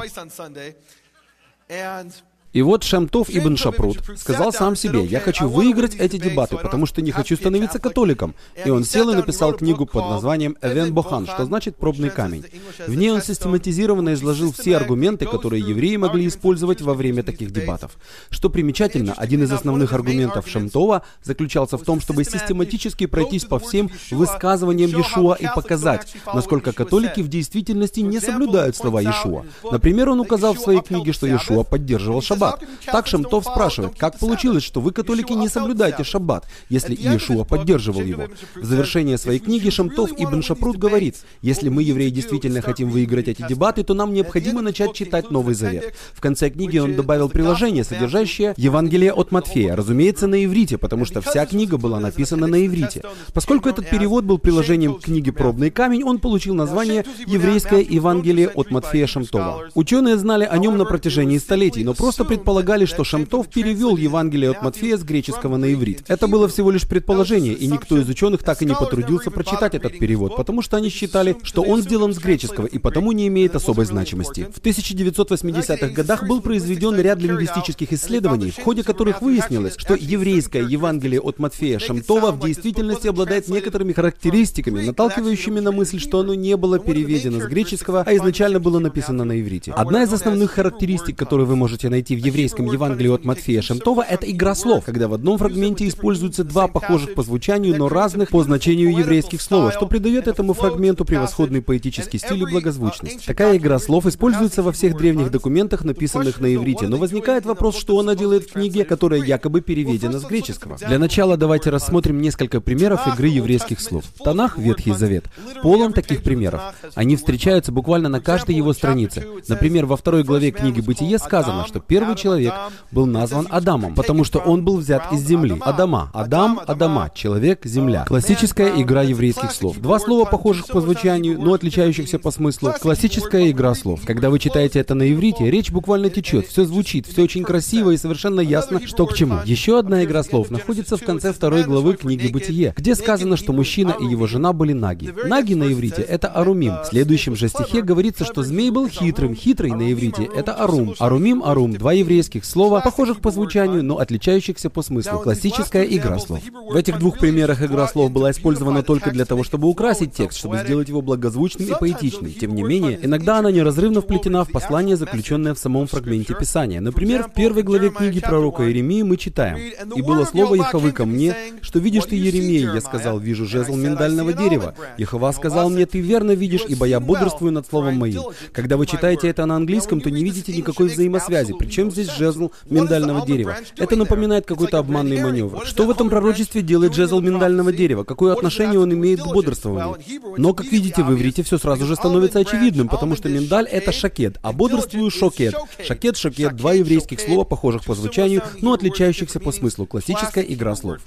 И 2.52 2.62
вот 2.62 2.82
Шамтов 2.82 3.28
Ибн 3.28 3.56
Шапрут 3.56 3.98
сказал 4.16 4.52
сам 4.52 4.74
себе, 4.74 5.04
«Я 5.04 5.20
хочу 5.20 5.48
выиграть 5.48 5.94
эти 5.96 6.16
дебаты, 6.16 6.56
потому 6.56 6.86
что 6.86 7.02
не 7.02 7.10
хочу 7.10 7.36
становиться 7.36 7.78
католиком». 7.78 8.34
И 8.64 8.70
он 8.70 8.84
сел 8.84 9.10
и 9.10 9.14
написал 9.14 9.52
книгу 9.52 9.84
под 9.84 10.08
названием 10.08 10.56
«Эвен 10.62 10.94
Бохан», 10.94 11.26
что 11.26 11.44
значит 11.44 11.76
«пробный 11.76 12.10
камень». 12.10 12.44
В 12.86 12.94
ней 12.94 13.10
он 13.10 13.20
систематизированно 13.20 14.14
изложил 14.14 14.52
все 14.52 14.76
аргументы, 14.76 15.26
которые 15.26 15.62
евреи 15.62 15.96
могли 15.96 16.26
использовать 16.26 16.80
во 16.80 16.94
время 16.94 17.22
таких 17.22 17.50
дебатов. 17.50 17.98
Что 18.30 18.48
примечательно, 18.48 19.12
один 19.12 19.42
из 19.42 19.52
основных 19.52 19.92
аргументов 19.92 20.48
Шамтова 20.48 21.02
заключался 21.22 21.76
в 21.76 21.82
том, 21.82 22.00
чтобы 22.00 22.24
систематически 22.24 23.06
пройтись 23.06 23.44
по 23.44 23.58
всем 23.58 23.90
высказываниям 24.10 24.90
Иешуа 24.90 25.34
и 25.34 25.46
показать, 25.54 26.14
насколько 26.32 26.72
католики 26.72 27.20
в 27.20 27.28
действительности 27.28 28.00
не 28.00 28.20
соблюдают 28.20 28.74
слова 28.74 29.02
Иешуа. 29.02 29.44
Например, 29.70 30.08
он 30.08 30.20
указал 30.20 30.54
в 30.54 30.60
своей 30.60 30.80
книге, 30.80 31.12
что 31.12 31.26
Иешуа 31.26 31.62
поддерживал 31.62 32.22
шаббат, 32.22 32.37
шаббат. 32.38 32.62
Так 32.86 33.06
Шемтов 33.06 33.44
спрашивает, 33.44 33.94
как 33.96 34.18
получилось, 34.18 34.62
что 34.62 34.80
вы, 34.80 34.92
католики, 34.92 35.32
не 35.32 35.48
соблюдаете 35.48 36.04
шаббат, 36.04 36.46
если 36.68 36.94
Иешуа 36.94 37.44
поддерживал 37.44 38.02
его? 38.02 38.28
В 38.54 38.64
завершение 38.64 39.18
своей 39.18 39.38
книги 39.38 39.70
Шемтов 39.70 40.10
Ибн 40.16 40.42
Шапрут 40.42 40.76
говорит, 40.76 41.16
если 41.42 41.68
мы, 41.68 41.82
евреи, 41.82 42.10
действительно 42.10 42.60
хотим 42.60 42.90
выиграть 42.90 43.28
эти 43.28 43.46
дебаты, 43.46 43.82
то 43.84 43.94
нам 43.94 44.12
необходимо 44.12 44.62
начать 44.62 44.94
читать 44.94 45.30
Новый 45.30 45.54
Завет. 45.54 45.94
В 46.14 46.20
конце 46.20 46.50
книги 46.50 46.78
он 46.78 46.94
добавил 46.94 47.28
приложение, 47.28 47.84
содержащее 47.84 48.54
Евангелие 48.56 49.12
от 49.12 49.32
Матфея, 49.32 49.76
разумеется, 49.76 50.26
на 50.26 50.44
иврите, 50.44 50.78
потому 50.78 51.04
что 51.04 51.20
вся 51.20 51.46
книга 51.46 51.78
была 51.78 52.00
написана 52.00 52.46
на 52.46 52.66
иврите. 52.66 53.02
Поскольку 53.34 53.68
этот 53.68 53.88
перевод 53.90 54.24
был 54.24 54.38
приложением 54.38 54.94
к 54.94 55.04
книге 55.04 55.32
«Пробный 55.32 55.70
камень», 55.70 56.04
он 56.04 56.18
получил 56.18 56.54
название 56.54 57.04
«Еврейское 57.26 57.82
Евангелие 57.82 58.48
от 58.48 58.70
Матфея 58.70 59.06
Шамтова». 59.06 59.68
Ученые 59.74 60.16
знали 60.16 60.44
о 60.44 60.58
нем 60.58 60.78
на 60.78 60.84
протяжении 60.84 61.38
столетий, 61.38 61.84
но 61.84 61.94
просто 61.94 62.24
предполагали, 62.28 62.84
что 62.84 63.02
Шамтов 63.02 63.48
перевел 63.48 63.96
Евангелие 63.96 64.50
от 64.50 64.62
Матфея 64.62 64.96
с 64.96 65.02
греческого 65.02 65.56
на 65.56 65.72
иврит. 65.72 66.04
Это 66.06 66.28
было 66.28 66.46
всего 66.46 66.70
лишь 66.70 66.86
предположение, 66.86 67.54
и 67.54 67.66
никто 67.66 67.98
из 67.98 68.08
ученых 68.08 68.42
так 68.42 68.62
и 68.62 68.66
не 68.66 68.74
потрудился 68.74 69.30
прочитать 69.30 69.74
этот 69.74 69.98
перевод, 69.98 70.36
потому 70.36 70.62
что 70.62 70.76
они 70.76 70.90
считали, 70.90 71.36
что 71.42 71.62
он 71.62 71.80
сделан 71.82 72.14
с 72.14 72.18
греческого 72.18 72.66
и 72.66 72.78
потому 72.78 73.12
не 73.12 73.26
имеет 73.28 73.56
особой 73.56 73.86
значимости. 73.86 74.46
В 74.54 74.60
1980-х 74.60 75.88
годах 75.88 76.28
был 76.28 76.40
произведен 76.40 77.00
ряд 77.00 77.20
лингвистических 77.20 77.92
исследований, 77.92 78.50
в 78.50 78.62
ходе 78.62 78.84
которых 78.84 79.22
выяснилось, 79.22 79.74
что 79.76 79.94
еврейское 79.94 80.62
Евангелие 80.62 81.20
от 81.20 81.38
Матфея 81.38 81.78
Шамтова 81.78 82.32
в 82.32 82.44
действительности 82.44 83.08
обладает 83.08 83.48
некоторыми 83.48 83.92
характеристиками, 83.94 84.84
наталкивающими 84.84 85.60
на 85.60 85.72
мысль, 85.72 85.98
что 85.98 86.20
оно 86.20 86.34
не 86.34 86.56
было 86.56 86.78
переведено 86.78 87.40
с 87.40 87.44
греческого, 87.44 88.02
а 88.02 88.14
изначально 88.16 88.60
было 88.60 88.78
написано 88.78 89.24
на 89.24 89.40
иврите. 89.40 89.72
Одна 89.72 90.02
из 90.02 90.12
основных 90.12 90.50
характеристик, 90.50 91.16
которую 91.16 91.46
вы 91.46 91.56
можете 91.56 91.88
найти 91.88 92.17
в 92.18 92.24
еврейском 92.24 92.66
Евангелии 92.66 93.10
от 93.14 93.24
Матфея 93.24 93.62
Шемтова, 93.62 94.02
это 94.02 94.30
игра 94.30 94.54
слов, 94.54 94.84
когда 94.84 95.08
в 95.08 95.14
одном 95.14 95.38
фрагменте 95.38 95.86
используются 95.86 96.42
два 96.42 96.66
похожих 96.66 97.14
по 97.14 97.22
звучанию, 97.22 97.76
но 97.78 97.88
разных 97.88 98.30
по 98.30 98.42
значению 98.42 98.96
еврейских 98.96 99.40
слова, 99.40 99.70
что 99.70 99.86
придает 99.86 100.26
этому 100.26 100.52
фрагменту 100.52 101.04
превосходный 101.04 101.62
поэтический 101.62 102.18
стиль 102.18 102.42
и 102.42 102.46
благозвучность. 102.46 103.24
Такая 103.26 103.56
игра 103.56 103.78
слов 103.78 104.06
используется 104.06 104.62
во 104.62 104.72
всех 104.72 104.96
древних 104.96 105.30
документах, 105.30 105.84
написанных 105.84 106.40
на 106.40 106.52
иврите, 106.54 106.88
но 106.88 106.96
возникает 106.96 107.46
вопрос, 107.46 107.76
что 107.78 107.98
она 108.00 108.14
делает 108.16 108.44
в 108.44 108.52
книге, 108.52 108.84
которая 108.84 109.22
якобы 109.22 109.60
переведена 109.60 110.18
с 110.18 110.24
греческого. 110.24 110.76
Для 110.76 110.98
начала 110.98 111.36
давайте 111.36 111.70
рассмотрим 111.70 112.20
несколько 112.20 112.60
примеров 112.60 113.06
игры 113.06 113.28
еврейских 113.28 113.80
слов. 113.80 114.04
Танах, 114.24 114.58
Ветхий 114.58 114.92
Завет, 114.92 115.26
полон 115.62 115.92
таких 115.92 116.22
примеров. 116.22 116.60
Они 116.94 117.16
встречаются 117.16 117.70
буквально 117.70 118.08
на 118.08 118.20
каждой 118.20 118.56
его 118.56 118.72
странице. 118.72 119.24
Например, 119.46 119.86
во 119.86 119.96
второй 119.96 120.24
главе 120.24 120.50
книги 120.50 120.80
«Бытие» 120.80 121.18
сказано, 121.18 121.66
что 121.66 121.80
первый 121.80 122.07
человек 122.14 122.54
был 122.90 123.06
назван 123.06 123.46
Адамом, 123.50 123.94
потому 123.94 124.24
что 124.24 124.38
он 124.38 124.64
был 124.64 124.78
взят 124.78 125.12
из 125.12 125.20
земли. 125.20 125.56
Адама. 125.60 126.10
Адам, 126.12 126.60
Адама. 126.66 127.10
Человек, 127.14 127.64
земля. 127.64 128.04
Классическая 128.06 128.80
игра 128.80 129.02
еврейских 129.02 129.52
слов. 129.52 129.78
Два 129.78 129.98
слова, 129.98 130.24
похожих 130.24 130.66
по 130.68 130.80
звучанию, 130.80 131.40
но 131.40 131.54
отличающихся 131.54 132.18
по 132.18 132.30
смыслу. 132.30 132.72
Классическая 132.80 133.50
игра 133.50 133.74
слов. 133.74 134.00
Когда 134.04 134.30
вы 134.30 134.38
читаете 134.38 134.80
это 134.80 134.94
на 134.94 135.10
иврите, 135.12 135.50
речь 135.50 135.70
буквально 135.70 136.10
течет, 136.10 136.46
все 136.46 136.64
звучит, 136.64 137.06
все 137.06 137.22
очень 137.22 137.44
красиво 137.44 137.90
и 137.90 137.96
совершенно 137.96 138.40
ясно, 138.40 138.86
что 138.86 139.06
к 139.06 139.14
чему. 139.14 139.38
Еще 139.44 139.78
одна 139.78 140.04
игра 140.04 140.22
слов 140.22 140.50
находится 140.50 140.96
в 140.96 141.02
конце 141.02 141.32
второй 141.32 141.64
главы 141.64 141.94
книги 141.94 142.28
«Бытие», 142.28 142.74
где 142.76 142.94
сказано, 142.94 143.36
что 143.36 143.52
мужчина 143.52 143.94
и 144.00 144.04
его 144.04 144.26
жена 144.26 144.52
были 144.52 144.72
наги. 144.72 145.12
Наги 145.24 145.54
на 145.54 145.72
иврите— 145.72 146.02
это 146.08 146.28
арумим. 146.28 146.74
В 146.82 146.86
следующем 146.86 147.36
же 147.36 147.48
стихе 147.48 147.82
говорится, 147.82 148.24
что 148.24 148.42
змей 148.42 148.70
был 148.70 148.88
хитрым. 148.88 149.34
Хитрый 149.34 149.72
на 149.72 149.92
иврите— 149.92 150.28
это 150.36 150.52
арум. 150.54 150.94
Арумим, 150.98 151.42
арум— 151.42 151.72
два 151.78 151.94
еврейских 151.98 152.44
слова, 152.44 152.80
похожих 152.80 153.20
по 153.20 153.30
звучанию, 153.30 153.84
но 153.84 153.98
отличающихся 153.98 154.70
по 154.70 154.82
смыслу. 154.82 155.20
Классическая 155.20 155.84
игра 155.84 156.18
слов. 156.18 156.40
В 156.70 156.76
этих 156.76 156.98
двух 156.98 157.18
примерах 157.18 157.62
игра 157.62 157.86
слов 157.88 158.10
была 158.10 158.30
использована 158.30 158.82
только 158.82 159.10
для 159.10 159.24
того, 159.24 159.44
чтобы 159.44 159.68
украсить 159.68 160.12
текст, 160.12 160.38
чтобы 160.38 160.58
сделать 160.58 160.88
его 160.88 161.02
благозвучным 161.02 161.68
и 161.68 161.78
поэтичным. 161.78 162.32
Тем 162.32 162.54
не 162.54 162.62
менее, 162.62 162.98
иногда 163.02 163.38
она 163.38 163.50
неразрывно 163.50 164.00
вплетена 164.00 164.44
в 164.44 164.50
послание, 164.50 164.96
заключенное 164.96 165.54
в 165.54 165.58
самом 165.58 165.86
фрагменте 165.86 166.34
Писания. 166.34 166.80
Например, 166.80 167.24
в 167.24 167.32
первой 167.32 167.62
главе 167.62 167.90
книги 167.90 168.20
пророка 168.20 168.64
Иеремии 168.64 169.02
мы 169.02 169.16
читаем 169.16 169.58
«И 169.94 170.02
было 170.02 170.24
слово 170.24 170.54
Яховы 170.54 170.92
ко 170.92 171.04
мне, 171.04 171.34
что 171.60 171.78
видишь 171.78 172.04
ты, 172.04 172.16
Еремей, 172.16 172.62
я 172.62 172.80
сказал, 172.80 173.18
вижу 173.18 173.46
жезл 173.46 173.74
миндального 173.74 174.32
дерева. 174.32 174.74
Яхова 174.96 175.32
сказал 175.32 175.70
мне, 175.70 175.86
ты 175.86 176.00
верно 176.00 176.32
видишь, 176.32 176.64
ибо 176.68 176.86
я 176.86 177.00
бодрствую 177.00 177.52
над 177.52 177.66
словом 177.66 177.96
моим». 177.96 178.22
Когда 178.52 178.76
вы 178.76 178.86
читаете 178.86 179.28
это 179.28 179.46
на 179.46 179.56
английском, 179.56 180.00
то 180.00 180.10
не 180.10 180.24
видите 180.24 180.52
никакой 180.52 180.88
взаимосвязи. 180.88 181.54
Причем 181.58 181.87
здесь 181.90 182.10
жезл 182.10 182.52
миндального 182.66 183.26
дерева? 183.26 183.56
Это 183.76 183.96
напоминает 183.96 184.46
какой-то 184.46 184.78
обманный 184.78 185.20
маневр. 185.22 185.64
Что 185.64 185.84
в 185.84 185.90
этом 185.90 186.10
пророчестве 186.10 186.62
делает 186.62 186.94
жезл 186.94 187.20
миндального 187.20 187.72
дерева? 187.72 188.04
Какое 188.04 188.32
отношение 188.32 188.78
он 188.78 188.92
имеет 188.92 189.20
к 189.20 189.26
бодрствованию? 189.26 189.96
Но, 190.36 190.54
как 190.54 190.66
видите, 190.66 191.02
в 191.02 191.12
иврите 191.12 191.42
все 191.42 191.58
сразу 191.58 191.86
же 191.86 191.96
становится 191.96 192.40
очевидным, 192.40 192.88
потому 192.88 193.16
что 193.16 193.28
миндаль— 193.28 193.66
это 193.70 193.92
шакет, 193.92 194.38
а 194.42 194.52
бодрствую— 194.52 195.10
шокет. 195.12 195.54
Шакет, 195.84 196.16
шокет— 196.16 196.56
два 196.56 196.72
еврейских 196.72 197.20
слова, 197.20 197.44
похожих 197.44 197.84
по 197.84 197.94
звучанию, 197.94 198.42
но 198.60 198.72
отличающихся 198.72 199.40
по 199.40 199.52
смыслу. 199.52 199.86
Классическая 199.86 200.44
игра 200.44 200.74
слов. 200.74 200.98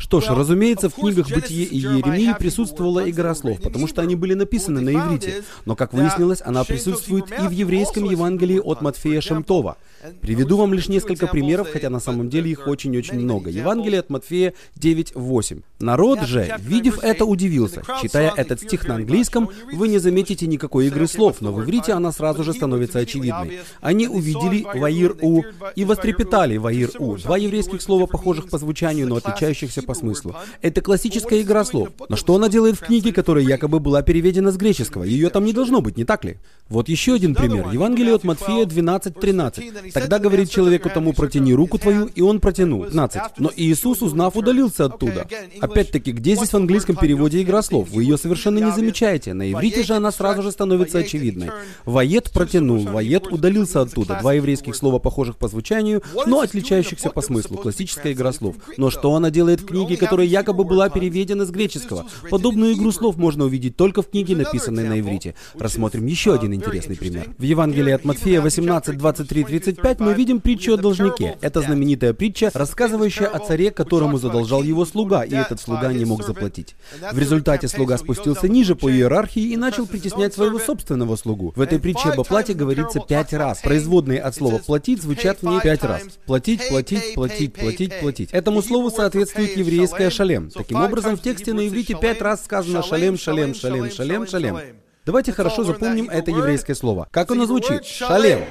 Что 0.00 0.22
ж, 0.22 0.28
разумеется, 0.30 0.88
в 0.88 0.94
книгах 0.94 1.30
Бытие 1.30 1.64
и 1.64 1.78
Иеремии 1.78 2.34
присутствовала 2.38 3.08
игра 3.08 3.34
слов, 3.34 3.60
потому 3.60 3.86
что 3.86 4.00
они 4.00 4.16
были 4.16 4.32
написаны 4.32 4.80
на 4.80 4.90
иврите. 4.90 5.44
Но, 5.66 5.76
как 5.76 5.92
выяснилось, 5.92 6.40
она 6.42 6.64
присутствует 6.64 7.26
и 7.30 7.46
в 7.46 7.50
еврейском 7.50 8.04
Евангелии 8.04 8.58
от 8.58 8.80
Матфея 8.80 9.20
Шемтова. 9.20 9.76
Приведу 10.22 10.56
вам 10.56 10.72
лишь 10.72 10.88
несколько 10.88 11.26
примеров, 11.26 11.68
хотя 11.70 11.90
на 11.90 12.00
самом 12.00 12.30
деле 12.30 12.50
их 12.50 12.66
очень-очень 12.66 13.20
много. 13.20 13.50
Евангелие 13.50 14.00
от 14.00 14.08
Матфея 14.08 14.54
9.8. 14.78 15.62
Народ 15.78 16.22
же, 16.22 16.56
видев 16.58 16.98
это, 17.02 17.26
удивился. 17.26 17.82
Читая 18.00 18.32
этот 18.34 18.60
стих 18.60 18.88
на 18.88 18.94
английском, 18.94 19.50
вы 19.72 19.88
не 19.88 19.98
заметите 19.98 20.46
никакой 20.46 20.86
игры 20.86 21.06
слов, 21.06 21.40
но 21.40 21.52
в 21.52 21.62
иврите 21.62 21.92
она 21.92 22.12
сразу 22.12 22.42
же 22.42 22.54
становится 22.54 23.00
очевидной. 23.00 23.60
Они 23.82 24.08
увидели 24.08 24.64
«ваир-у» 24.74 25.44
и 25.76 25.84
вострепетали 25.84 26.56
«ваир-у». 26.56 27.18
Два 27.18 27.36
еврейских 27.36 27.82
слова, 27.82 28.06
похожих 28.06 28.48
по 28.48 28.56
звучанию, 28.56 29.06
но 29.06 29.16
отличающихся 29.16 29.82
по 29.90 29.94
смыслу. 29.94 30.36
Это 30.62 30.82
классическая 30.82 31.42
игра 31.42 31.64
слов. 31.64 31.88
Но 32.08 32.14
что 32.14 32.36
она 32.36 32.48
делает 32.48 32.76
в 32.76 32.80
книге, 32.80 33.12
которая 33.12 33.42
якобы 33.42 33.80
была 33.80 34.02
переведена 34.02 34.52
с 34.52 34.56
греческого? 34.56 35.02
Ее 35.02 35.30
там 35.30 35.44
не 35.44 35.52
должно 35.52 35.80
быть, 35.80 35.96
не 35.96 36.04
так 36.04 36.24
ли? 36.24 36.36
Вот 36.68 36.88
еще 36.88 37.14
один 37.14 37.34
пример. 37.34 37.68
Евангелие 37.72 38.14
от 38.14 38.22
Матфея 38.22 38.66
12.13. 38.66 39.90
Тогда 39.90 40.20
говорит 40.20 40.48
человеку 40.48 40.90
тому, 40.94 41.12
протяни 41.12 41.52
руку 41.54 41.76
твою, 41.76 42.06
и 42.06 42.20
он 42.22 42.38
протянул. 42.38 42.84
15. 42.84 43.38
Но 43.38 43.50
Иисус, 43.56 44.00
узнав, 44.00 44.36
удалился 44.36 44.84
оттуда. 44.84 45.26
Опять-таки, 45.60 46.12
где 46.12 46.36
здесь 46.36 46.50
в 46.50 46.54
английском 46.54 46.94
переводе 46.94 47.42
игра 47.42 47.62
слов? 47.62 47.90
Вы 47.90 48.04
ее 48.04 48.16
совершенно 48.16 48.60
не 48.60 48.70
замечаете. 48.70 49.34
На 49.34 49.50
иврите 49.50 49.82
же 49.82 49.94
она 49.94 50.12
сразу 50.12 50.42
же 50.42 50.52
становится 50.52 50.98
очевидной. 50.98 51.50
Ваед 51.84 52.30
протянул, 52.30 52.84
ваед 52.84 53.26
удалился 53.26 53.80
оттуда. 53.80 54.18
Два 54.20 54.34
еврейских 54.34 54.76
слова, 54.76 55.00
похожих 55.00 55.36
по 55.36 55.48
звучанию, 55.48 56.00
но 56.26 56.42
отличающихся 56.42 57.10
по 57.10 57.22
смыслу. 57.22 57.56
Классическая 57.56 58.12
игра 58.12 58.32
слов. 58.32 58.54
Но 58.76 58.90
что 58.90 59.16
она 59.16 59.30
делает 59.30 59.62
в 59.62 59.66
книге, 59.66 59.79
которая 59.96 60.26
якобы 60.26 60.64
была 60.64 60.88
переведена 60.88 61.44
с 61.44 61.50
греческого? 61.50 62.06
Подобную 62.30 62.74
игру 62.74 62.92
слов 62.92 63.16
можно 63.16 63.44
увидеть 63.44 63.76
только 63.76 64.02
в 64.02 64.10
книге, 64.10 64.36
написанной 64.36 64.84
на 64.84 65.00
иврите. 65.00 65.34
Рассмотрим 65.58 66.06
еще 66.06 66.34
один 66.34 66.54
интересный 66.54 66.96
пример. 66.96 67.30
В 67.38 67.42
Евангелии 67.42 67.92
от 67.92 68.04
Матфея 68.04 68.40
18, 68.40 68.96
23, 68.96 69.44
35 69.44 70.00
мы 70.00 70.14
видим 70.14 70.40
притчу 70.40 70.74
о 70.74 70.76
должнике. 70.76 71.36
Это 71.40 71.60
знаменитая 71.60 72.12
притча, 72.12 72.50
рассказывающая 72.52 73.26
о 73.26 73.38
царе, 73.38 73.70
которому 73.70 74.18
задолжал 74.18 74.62
его 74.62 74.84
слуга, 74.84 75.22
и 75.22 75.34
этот 75.34 75.60
слуга 75.60 75.92
не 75.92 76.04
мог 76.04 76.24
заплатить. 76.24 76.74
В 77.12 77.18
результате 77.18 77.68
слуга 77.68 77.98
спустился 77.98 78.48
ниже 78.48 78.74
по 78.74 78.90
иерархии 78.90 79.52
и 79.52 79.56
начал 79.56 79.86
притеснять 79.86 80.34
своего 80.34 80.58
собственного 80.58 81.16
слугу. 81.16 81.52
В 81.56 81.60
этой 81.60 81.78
притче 81.78 82.10
об 82.10 82.20
оплате 82.20 82.54
говорится 82.54 83.00
пять 83.00 83.32
раз. 83.32 83.60
Производные 83.60 84.20
от 84.20 84.34
слова 84.34 84.58
«платить» 84.58 85.02
звучат 85.02 85.38
в 85.42 85.46
ней 85.46 85.60
пять 85.60 85.82
раз. 85.82 86.02
Платить, 86.26 86.68
платить, 86.68 87.14
платить, 87.14 87.54
платить, 87.54 88.00
платить. 88.00 88.30
Этому 88.32 88.62
слову 88.62 88.90
соответствует 88.90 89.54
еврейское 89.70 90.10
«шалем». 90.10 90.50
Таким 90.50 90.82
образом, 90.82 91.16
в 91.16 91.22
тексте 91.22 91.52
на 91.52 91.66
иврите 91.66 91.96
пять 92.00 92.20
раз 92.20 92.44
сказано 92.44 92.82
«шалем, 92.82 93.16
шалем, 93.16 93.54
шалем, 93.54 93.90
шалем, 93.90 94.26
шалем». 94.26 94.58
Давайте 95.06 95.32
хорошо 95.32 95.64
запомним 95.64 96.10
это 96.10 96.30
еврейское 96.30 96.74
слово. 96.74 97.08
Как 97.10 97.30
оно 97.30 97.46
звучит? 97.46 97.84
Шалем. 97.84 98.44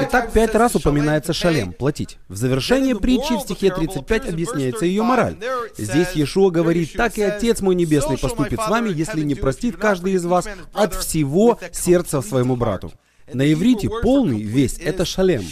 Итак, 0.00 0.32
пять 0.32 0.54
раз 0.54 0.74
упоминается 0.74 1.32
шалем, 1.32 1.72
платить. 1.72 2.18
В 2.28 2.36
завершении 2.36 2.94
притчи 2.94 3.36
в 3.36 3.40
стихе 3.40 3.72
35 3.72 4.30
объясняется 4.30 4.86
ее 4.86 5.02
мораль. 5.02 5.36
Здесь 5.76 6.12
Иешуа 6.14 6.50
говорит, 6.50 6.94
«Так 6.94 7.18
и 7.18 7.22
Отец 7.22 7.60
мой 7.60 7.74
Небесный 7.74 8.18
поступит 8.18 8.60
с 8.60 8.68
вами, 8.68 8.90
если 8.90 9.20
не 9.22 9.34
простит 9.34 9.76
каждый 9.76 10.14
из 10.14 10.24
вас 10.24 10.48
от 10.72 10.94
всего 10.94 11.58
сердца 11.72 12.22
своему 12.22 12.56
брату». 12.56 12.90
На 13.32 13.52
иврите 13.52 13.88
полный 14.02 14.42
весь— 14.42 14.78
это 14.78 15.04
шалем. 15.04 15.42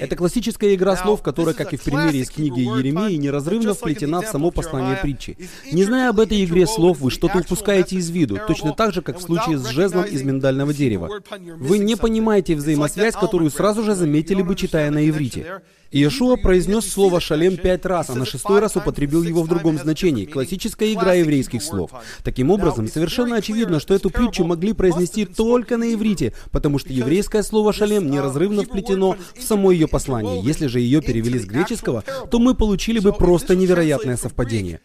Это 0.00 0.16
классическая 0.16 0.74
игра 0.74 0.96
слов, 0.96 1.22
которая, 1.22 1.54
как 1.54 1.72
и 1.72 1.76
в 1.76 1.82
примере 1.82 2.20
из 2.20 2.30
книги 2.30 2.60
Еремии, 2.60 3.16
неразрывно 3.16 3.74
вплетена 3.74 4.22
в 4.22 4.26
само 4.26 4.50
послание 4.50 4.96
притчи. 4.96 5.36
Не 5.70 5.84
зная 5.84 6.10
об 6.10 6.20
этой 6.20 6.44
игре 6.44 6.66
слов, 6.66 7.00
вы 7.00 7.10
что-то 7.10 7.38
упускаете 7.38 7.96
из 7.96 8.10
виду, 8.10 8.38
точно 8.46 8.72
так 8.72 8.92
же, 8.92 9.02
как 9.02 9.18
в 9.18 9.22
случае 9.22 9.58
с 9.58 9.66
жезлом 9.68 10.04
из 10.04 10.22
миндального 10.22 10.72
дерева. 10.72 11.10
Вы 11.58 11.78
не 11.78 11.96
понимаете 11.96 12.54
взаимосвязь, 12.54 13.14
которую 13.14 13.50
сразу 13.50 13.82
же 13.82 13.94
заметили 13.94 14.42
бы, 14.42 14.54
читая 14.54 14.90
на 14.90 15.08
иврите. 15.08 15.62
Иешуа 15.96 16.36
произнес 16.36 16.86
слово 16.86 17.20
«шалем» 17.20 17.56
пять 17.56 17.86
раз, 17.86 18.10
а 18.10 18.14
на 18.14 18.26
шестой 18.26 18.60
раз 18.60 18.76
употребил 18.76 19.22
его 19.22 19.42
в 19.42 19.48
другом 19.48 19.78
значении. 19.78 20.26
Классическая 20.26 20.92
игра 20.92 21.14
еврейских 21.14 21.62
слов. 21.62 21.90
Таким 22.22 22.50
образом, 22.50 22.86
совершенно 22.86 23.36
очевидно, 23.36 23.80
что 23.80 23.94
эту 23.94 24.10
притчу 24.10 24.44
могли 24.44 24.74
произнести 24.74 25.24
только 25.24 25.78
на 25.78 25.94
иврите, 25.94 26.34
потому 26.50 26.78
что 26.78 26.92
еврейское 26.92 27.42
слово 27.42 27.72
«шалем» 27.72 28.10
неразрывно 28.10 28.64
вплетено 28.64 29.16
в 29.34 29.42
само 29.42 29.72
ее 29.72 29.88
послание. 29.88 30.42
Если 30.42 30.66
же 30.66 30.80
ее 30.80 31.00
перевели 31.00 31.38
с 31.38 31.46
греческого, 31.46 32.04
то 32.30 32.38
мы 32.38 32.54
получили 32.54 32.98
бы 32.98 33.14
просто 33.14 33.56
невероятное 33.56 34.18
совпадение. 34.18 34.80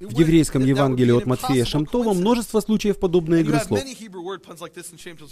В 0.00 0.18
еврейском 0.18 0.62
Евангелии 0.66 1.16
от 1.16 1.24
Матфея 1.24 1.64
Шамтова 1.64 2.12
множество 2.12 2.60
случаев 2.60 2.98
подобной 2.98 3.40
игры 3.40 3.58
слов. 3.60 3.80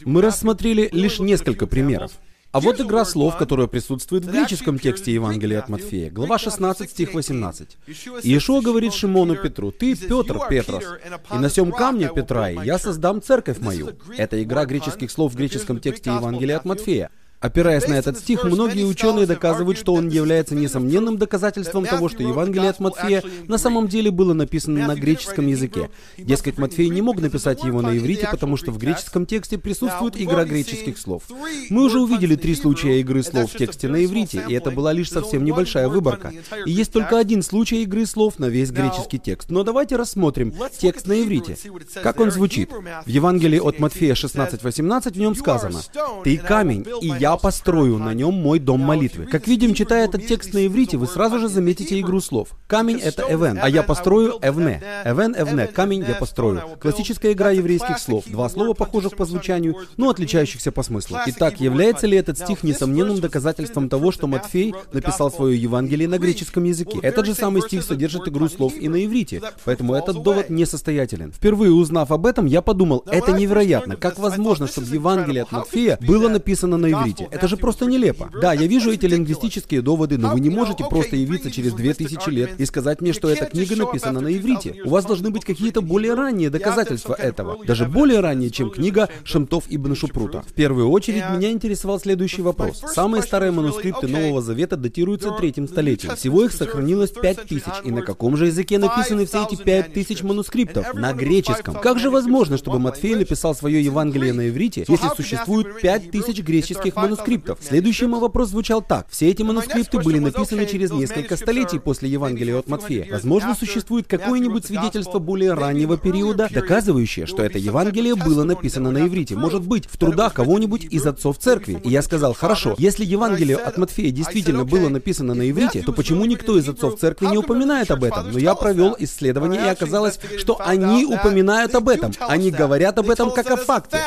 Мы 0.06 0.22
рассмотрели 0.22 0.88
лишь 0.92 1.18
несколько 1.18 1.66
примеров. 1.66 2.12
А 2.53 2.61
вот 2.61 2.80
игра 2.82 3.07
слов, 3.07 3.38
которая 3.38 3.66
присутствует 3.66 4.26
в 4.26 4.30
греческом 4.30 4.78
тексте 4.78 5.14
Евангелия 5.14 5.61
от 5.61 5.70
Матфея, 5.70 6.11
глава 6.11 6.36
16, 6.36 6.90
стих 6.90 7.14
18. 7.14 7.78
Иешуа 8.22 8.61
говорит 8.61 8.92
Шимону 8.92 9.36
Петру, 9.36 9.72
«Ты, 9.72 9.96
Петр, 9.96 10.38
Петрос, 10.50 10.84
и 11.32 11.38
на 11.38 11.48
сем 11.48 11.72
камне, 11.72 12.11
Петра, 12.14 12.48
я 12.48 12.78
создам 12.78 13.22
церковь 13.22 13.59
мою». 13.59 13.92
Это 14.18 14.42
игра 14.42 14.66
греческих 14.66 15.11
слов 15.11 15.32
в 15.32 15.36
греческом 15.36 15.80
тексте 15.80 16.11
Евангелия 16.11 16.59
от 16.59 16.66
Матфея. 16.66 17.11
Опираясь 17.43 17.88
на 17.88 17.95
этот 17.95 18.18
стих, 18.18 18.45
многие 18.45 18.84
ученые 18.84 19.26
доказывают, 19.26 19.76
что 19.76 19.95
он 19.95 20.09
является 20.09 20.55
несомненным 20.55 21.18
доказательством 21.18 21.84
того, 21.84 22.09
что 22.09 22.22
Евангелие 22.22 22.70
от 22.70 22.78
Матфея 22.78 23.22
на 23.49 23.59
самом 23.59 23.88
деле 23.88 24.12
было 24.12 24.32
написано 24.32 24.86
на 24.86 24.95
греческом 24.95 25.49
языке. 25.49 25.90
Дескать, 26.16 26.59
Матфей 26.59 26.88
не 26.88 27.03
мог 27.03 27.20
написать 27.20 27.64
его 27.64 27.82
на 27.82 27.99
иврите, 27.99 28.28
потому 28.30 28.57
что 28.57 28.70
в 28.70 28.78
греческом 28.78 29.26
тексте 29.26 29.59
присутствует 29.59 30.20
игра 30.20 30.45
греческих 30.45 30.97
слов. 30.97 31.24
Мы 31.68 31.84
уже 31.84 32.01
увидели 32.01 32.36
три 32.36 32.55
случая 32.55 33.01
игры 33.01 33.24
слов 33.24 33.53
в 33.53 33.57
тексте 33.57 33.88
на 33.88 34.05
иврите, 34.05 34.45
и 34.49 34.55
это 34.55 34.70
была 34.70 34.93
лишь 34.93 35.11
совсем 35.11 35.45
небольшая 35.45 35.88
выборка. 35.88 36.32
И 36.64 36.70
есть 36.70 36.93
только 36.93 37.18
один 37.18 37.43
случай 37.43 37.82
игры 37.82 38.07
слов 38.07 38.38
на 38.38 38.47
весь 38.47 38.70
греческий 38.70 39.18
текст. 39.18 39.51
Но 39.51 39.64
давайте 39.64 39.97
рассмотрим 39.97 40.55
текст 40.78 41.09
на 41.09 41.20
иврите. 41.20 41.57
Как 42.03 42.20
он 42.20 42.30
звучит? 42.30 42.70
В 42.70 43.09
Евангелии 43.09 43.59
от 43.59 43.80
Матфея 43.80 44.14
16.18 44.14 45.12
в 45.12 45.18
нем 45.18 45.34
сказано 45.34 45.80
«Ты 46.22 46.36
камень, 46.36 46.86
и 47.01 47.09
я 47.18 47.32
я 47.33 47.37
построю 47.39 47.99
на 47.99 48.12
нем 48.12 48.35
мой 48.35 48.59
дом 48.59 48.80
молитвы. 48.80 49.26
Как 49.26 49.47
видим, 49.47 49.74
читая 49.74 50.05
этот 50.05 50.26
текст 50.26 50.53
на 50.53 50.66
иврите, 50.66 50.99
вы 50.99 51.07
сразу 51.07 51.39
же 51.39 51.49
заметите 51.49 51.99
игру 52.01 52.20
слов. 52.20 52.49
Камень— 52.66 53.01
это 53.05 53.24
эвен, 53.28 53.59
а 53.62 53.68
я 53.68 53.83
построю 53.83 54.39
эвне. 54.43 54.83
Эвен, 55.04 55.34
эвне, 55.37 55.67
камень 55.67 56.04
я 56.07 56.14
построю. 56.14 56.63
Классическая 56.80 57.33
игра 57.33 57.50
еврейских 57.50 57.99
слов. 57.99 58.25
Два 58.26 58.49
слова, 58.49 58.75
похожих 58.75 59.17
по 59.17 59.25
звучанию, 59.25 59.76
но 59.96 60.11
отличающихся 60.11 60.72
по 60.72 60.83
смыслу. 60.83 61.18
Итак, 61.26 61.61
является 61.61 62.07
ли 62.07 62.18
этот 62.18 62.38
стих 62.38 62.63
несомненным 62.63 63.21
доказательством 63.21 63.88
того, 63.88 64.13
что 64.13 64.26
Матфей 64.26 64.75
написал 64.92 65.30
свое 65.30 65.61
Евангелие 65.61 66.09
на 66.09 66.18
греческом 66.18 66.64
языке? 66.64 66.99
Этот 67.03 67.26
же 67.26 67.34
самый 67.34 67.63
стих 67.63 67.83
содержит 67.83 68.29
игру 68.29 68.49
слов 68.49 68.75
и 68.79 68.88
на 68.88 69.04
иврите, 69.04 69.41
поэтому 69.64 69.95
этот 69.95 70.22
довод 70.22 70.50
несостоятелен. 70.50 71.33
Впервые 71.33 71.72
узнав 71.72 72.13
об 72.13 72.26
этом, 72.26 72.45
я 72.46 72.61
подумал, 72.61 73.04
это 73.07 73.33
невероятно. 73.33 73.96
Как 73.96 74.18
возможно, 74.18 74.67
чтобы 74.67 74.87
Евангелие 74.88 75.45
от 75.45 75.53
Матфея 75.53 75.99
было 76.00 76.29
написано 76.29 76.76
на 76.76 76.92
иврите? 76.92 77.21
Слушайте, 77.22 77.36
это 77.36 77.49
же 77.49 77.57
просто 77.57 77.86
нелепо. 77.86 78.30
Да, 78.40 78.53
я 78.53 78.66
вижу 78.66 78.92
эти 78.92 79.07
лингвистические 79.07 79.82
доводы, 79.82 80.18
но 80.18 80.32
вы 80.32 80.40
не 80.40 80.50
можете 80.50 80.84
просто 80.84 81.16
явиться 81.16 81.50
через 81.50 81.72
две 81.72 81.94
тысячи 81.94 82.28
лет 82.30 82.58
и 82.58 82.66
сказать 82.66 83.00
мне, 83.00 83.12
что 83.12 83.28
эта 83.28 83.46
книга 83.46 83.76
написана 83.76 84.20
на 84.20 84.34
иврите. 84.34 84.76
У 84.84 84.90
вас 84.90 85.04
должны 85.04 85.30
быть 85.30 85.44
какие-то 85.44 85.80
более 85.80 86.14
ранние 86.14 86.50
доказательства 86.50 87.14
этого. 87.14 87.64
Даже 87.64 87.86
более 87.86 88.20
ранние, 88.20 88.50
чем 88.50 88.70
книга 88.70 89.08
Шемтов 89.24 89.64
Ибн 89.68 89.94
Шупрута. 89.94 90.42
В 90.42 90.53
первую 90.53 90.90
очередь 90.90 91.24
меня 91.34 91.50
интересовал 91.50 92.00
следующий 92.00 92.42
вопрос. 92.42 92.82
Самые 92.86 93.22
старые 93.22 93.53
манускрипты 93.53 94.08
Нового 94.08 94.42
Завета 94.42 94.76
датируются 94.76 95.30
третьим 95.32 95.68
столетием. 95.68 96.16
Всего 96.16 96.44
их 96.44 96.53
сохранилось 96.53 97.11
пять 97.11 97.42
тысяч. 97.42 97.72
И 97.84 97.90
на 97.90 98.03
каком 98.03 98.36
же 98.36 98.46
языке 98.46 98.78
написаны 98.78 99.26
все 99.26 99.44
эти 99.44 99.57
пять 99.61 99.92
тысяч 99.92 100.22
манускриптов? 100.22 100.94
На 100.94 101.12
греческом. 101.12 101.74
Как 101.74 101.99
же 101.99 102.11
возможно, 102.11 102.58
чтобы 102.58 102.78
Матфей 102.78 103.14
написал 103.14 103.54
свое 103.54 103.82
Евангелие 103.82 104.32
на 104.32 104.49
иврите, 104.49 104.84
если 104.88 105.08
существует 105.16 105.80
пять 105.80 106.11
тысяч 106.11 106.40
греческих 106.40 106.94
манускриптов? 106.96 107.01
Манускриптов. 107.03 107.58
Следующий 107.61 108.07
мой 108.07 108.20
вопрос 108.20 108.50
звучал 108.50 108.83
так. 108.83 109.07
Все 109.11 109.29
эти 109.29 109.42
манускрипты 109.42 109.99
были 109.99 110.18
написаны 110.18 110.66
через 110.66 110.91
несколько 110.91 111.37
столетий 111.37 111.79
после 111.79 112.08
Евангелия 112.08 112.58
от 112.58 112.68
Матфея. 112.68 113.07
Возможно, 113.11 113.54
существует 113.54 114.07
какое-нибудь 114.07 114.66
свидетельство 114.66 115.18
более 115.18 115.54
раннего 115.54 115.96
периода, 115.96 116.49
доказывающее, 116.50 117.26
что 117.26 117.42
это 117.42 117.58
Евангелие 117.58 118.14
было 118.14 118.45
написано 118.45 118.91
на 118.91 119.07
иврите. 119.07 119.37
Может 119.37 119.62
быть, 119.62 119.87
в 119.87 119.96
трудах 119.96 120.34
кого-нибудь 120.34 120.84
из 120.84 121.07
отцов 121.07 121.38
церкви. 121.38 121.80
И 121.84 121.88
я 121.91 122.03
сказал, 122.03 122.34
хорошо, 122.34 122.74
если 122.79 123.04
Евангелие 123.04 123.57
от 123.57 123.79
Матфея 123.79 124.11
действительно 124.11 124.64
было 124.64 124.88
написано 124.88 125.34
на 125.34 125.50
иврите, 125.50 125.83
то 125.83 125.92
почему 125.92 126.24
никто 126.24 126.58
из 126.58 126.68
отцов 126.68 126.99
церкви 126.99 127.26
не 127.26 127.38
упоминает 127.38 127.91
об 127.91 128.04
этом? 128.04 128.30
Но 128.30 128.38
я 128.38 128.54
провел 128.54 128.96
исследование, 128.99 129.61
и 129.64 129.68
оказалось, 129.68 130.18
что 130.38 130.61
они 130.61 131.04
упоминают 131.04 131.74
об 131.74 131.88
этом. 131.88 132.12
Они 132.20 132.50
говорят 132.50 132.99
об 132.99 133.11
этом 133.11 133.30
как 133.30 133.50
о 133.50 133.57
факте. 133.57 133.99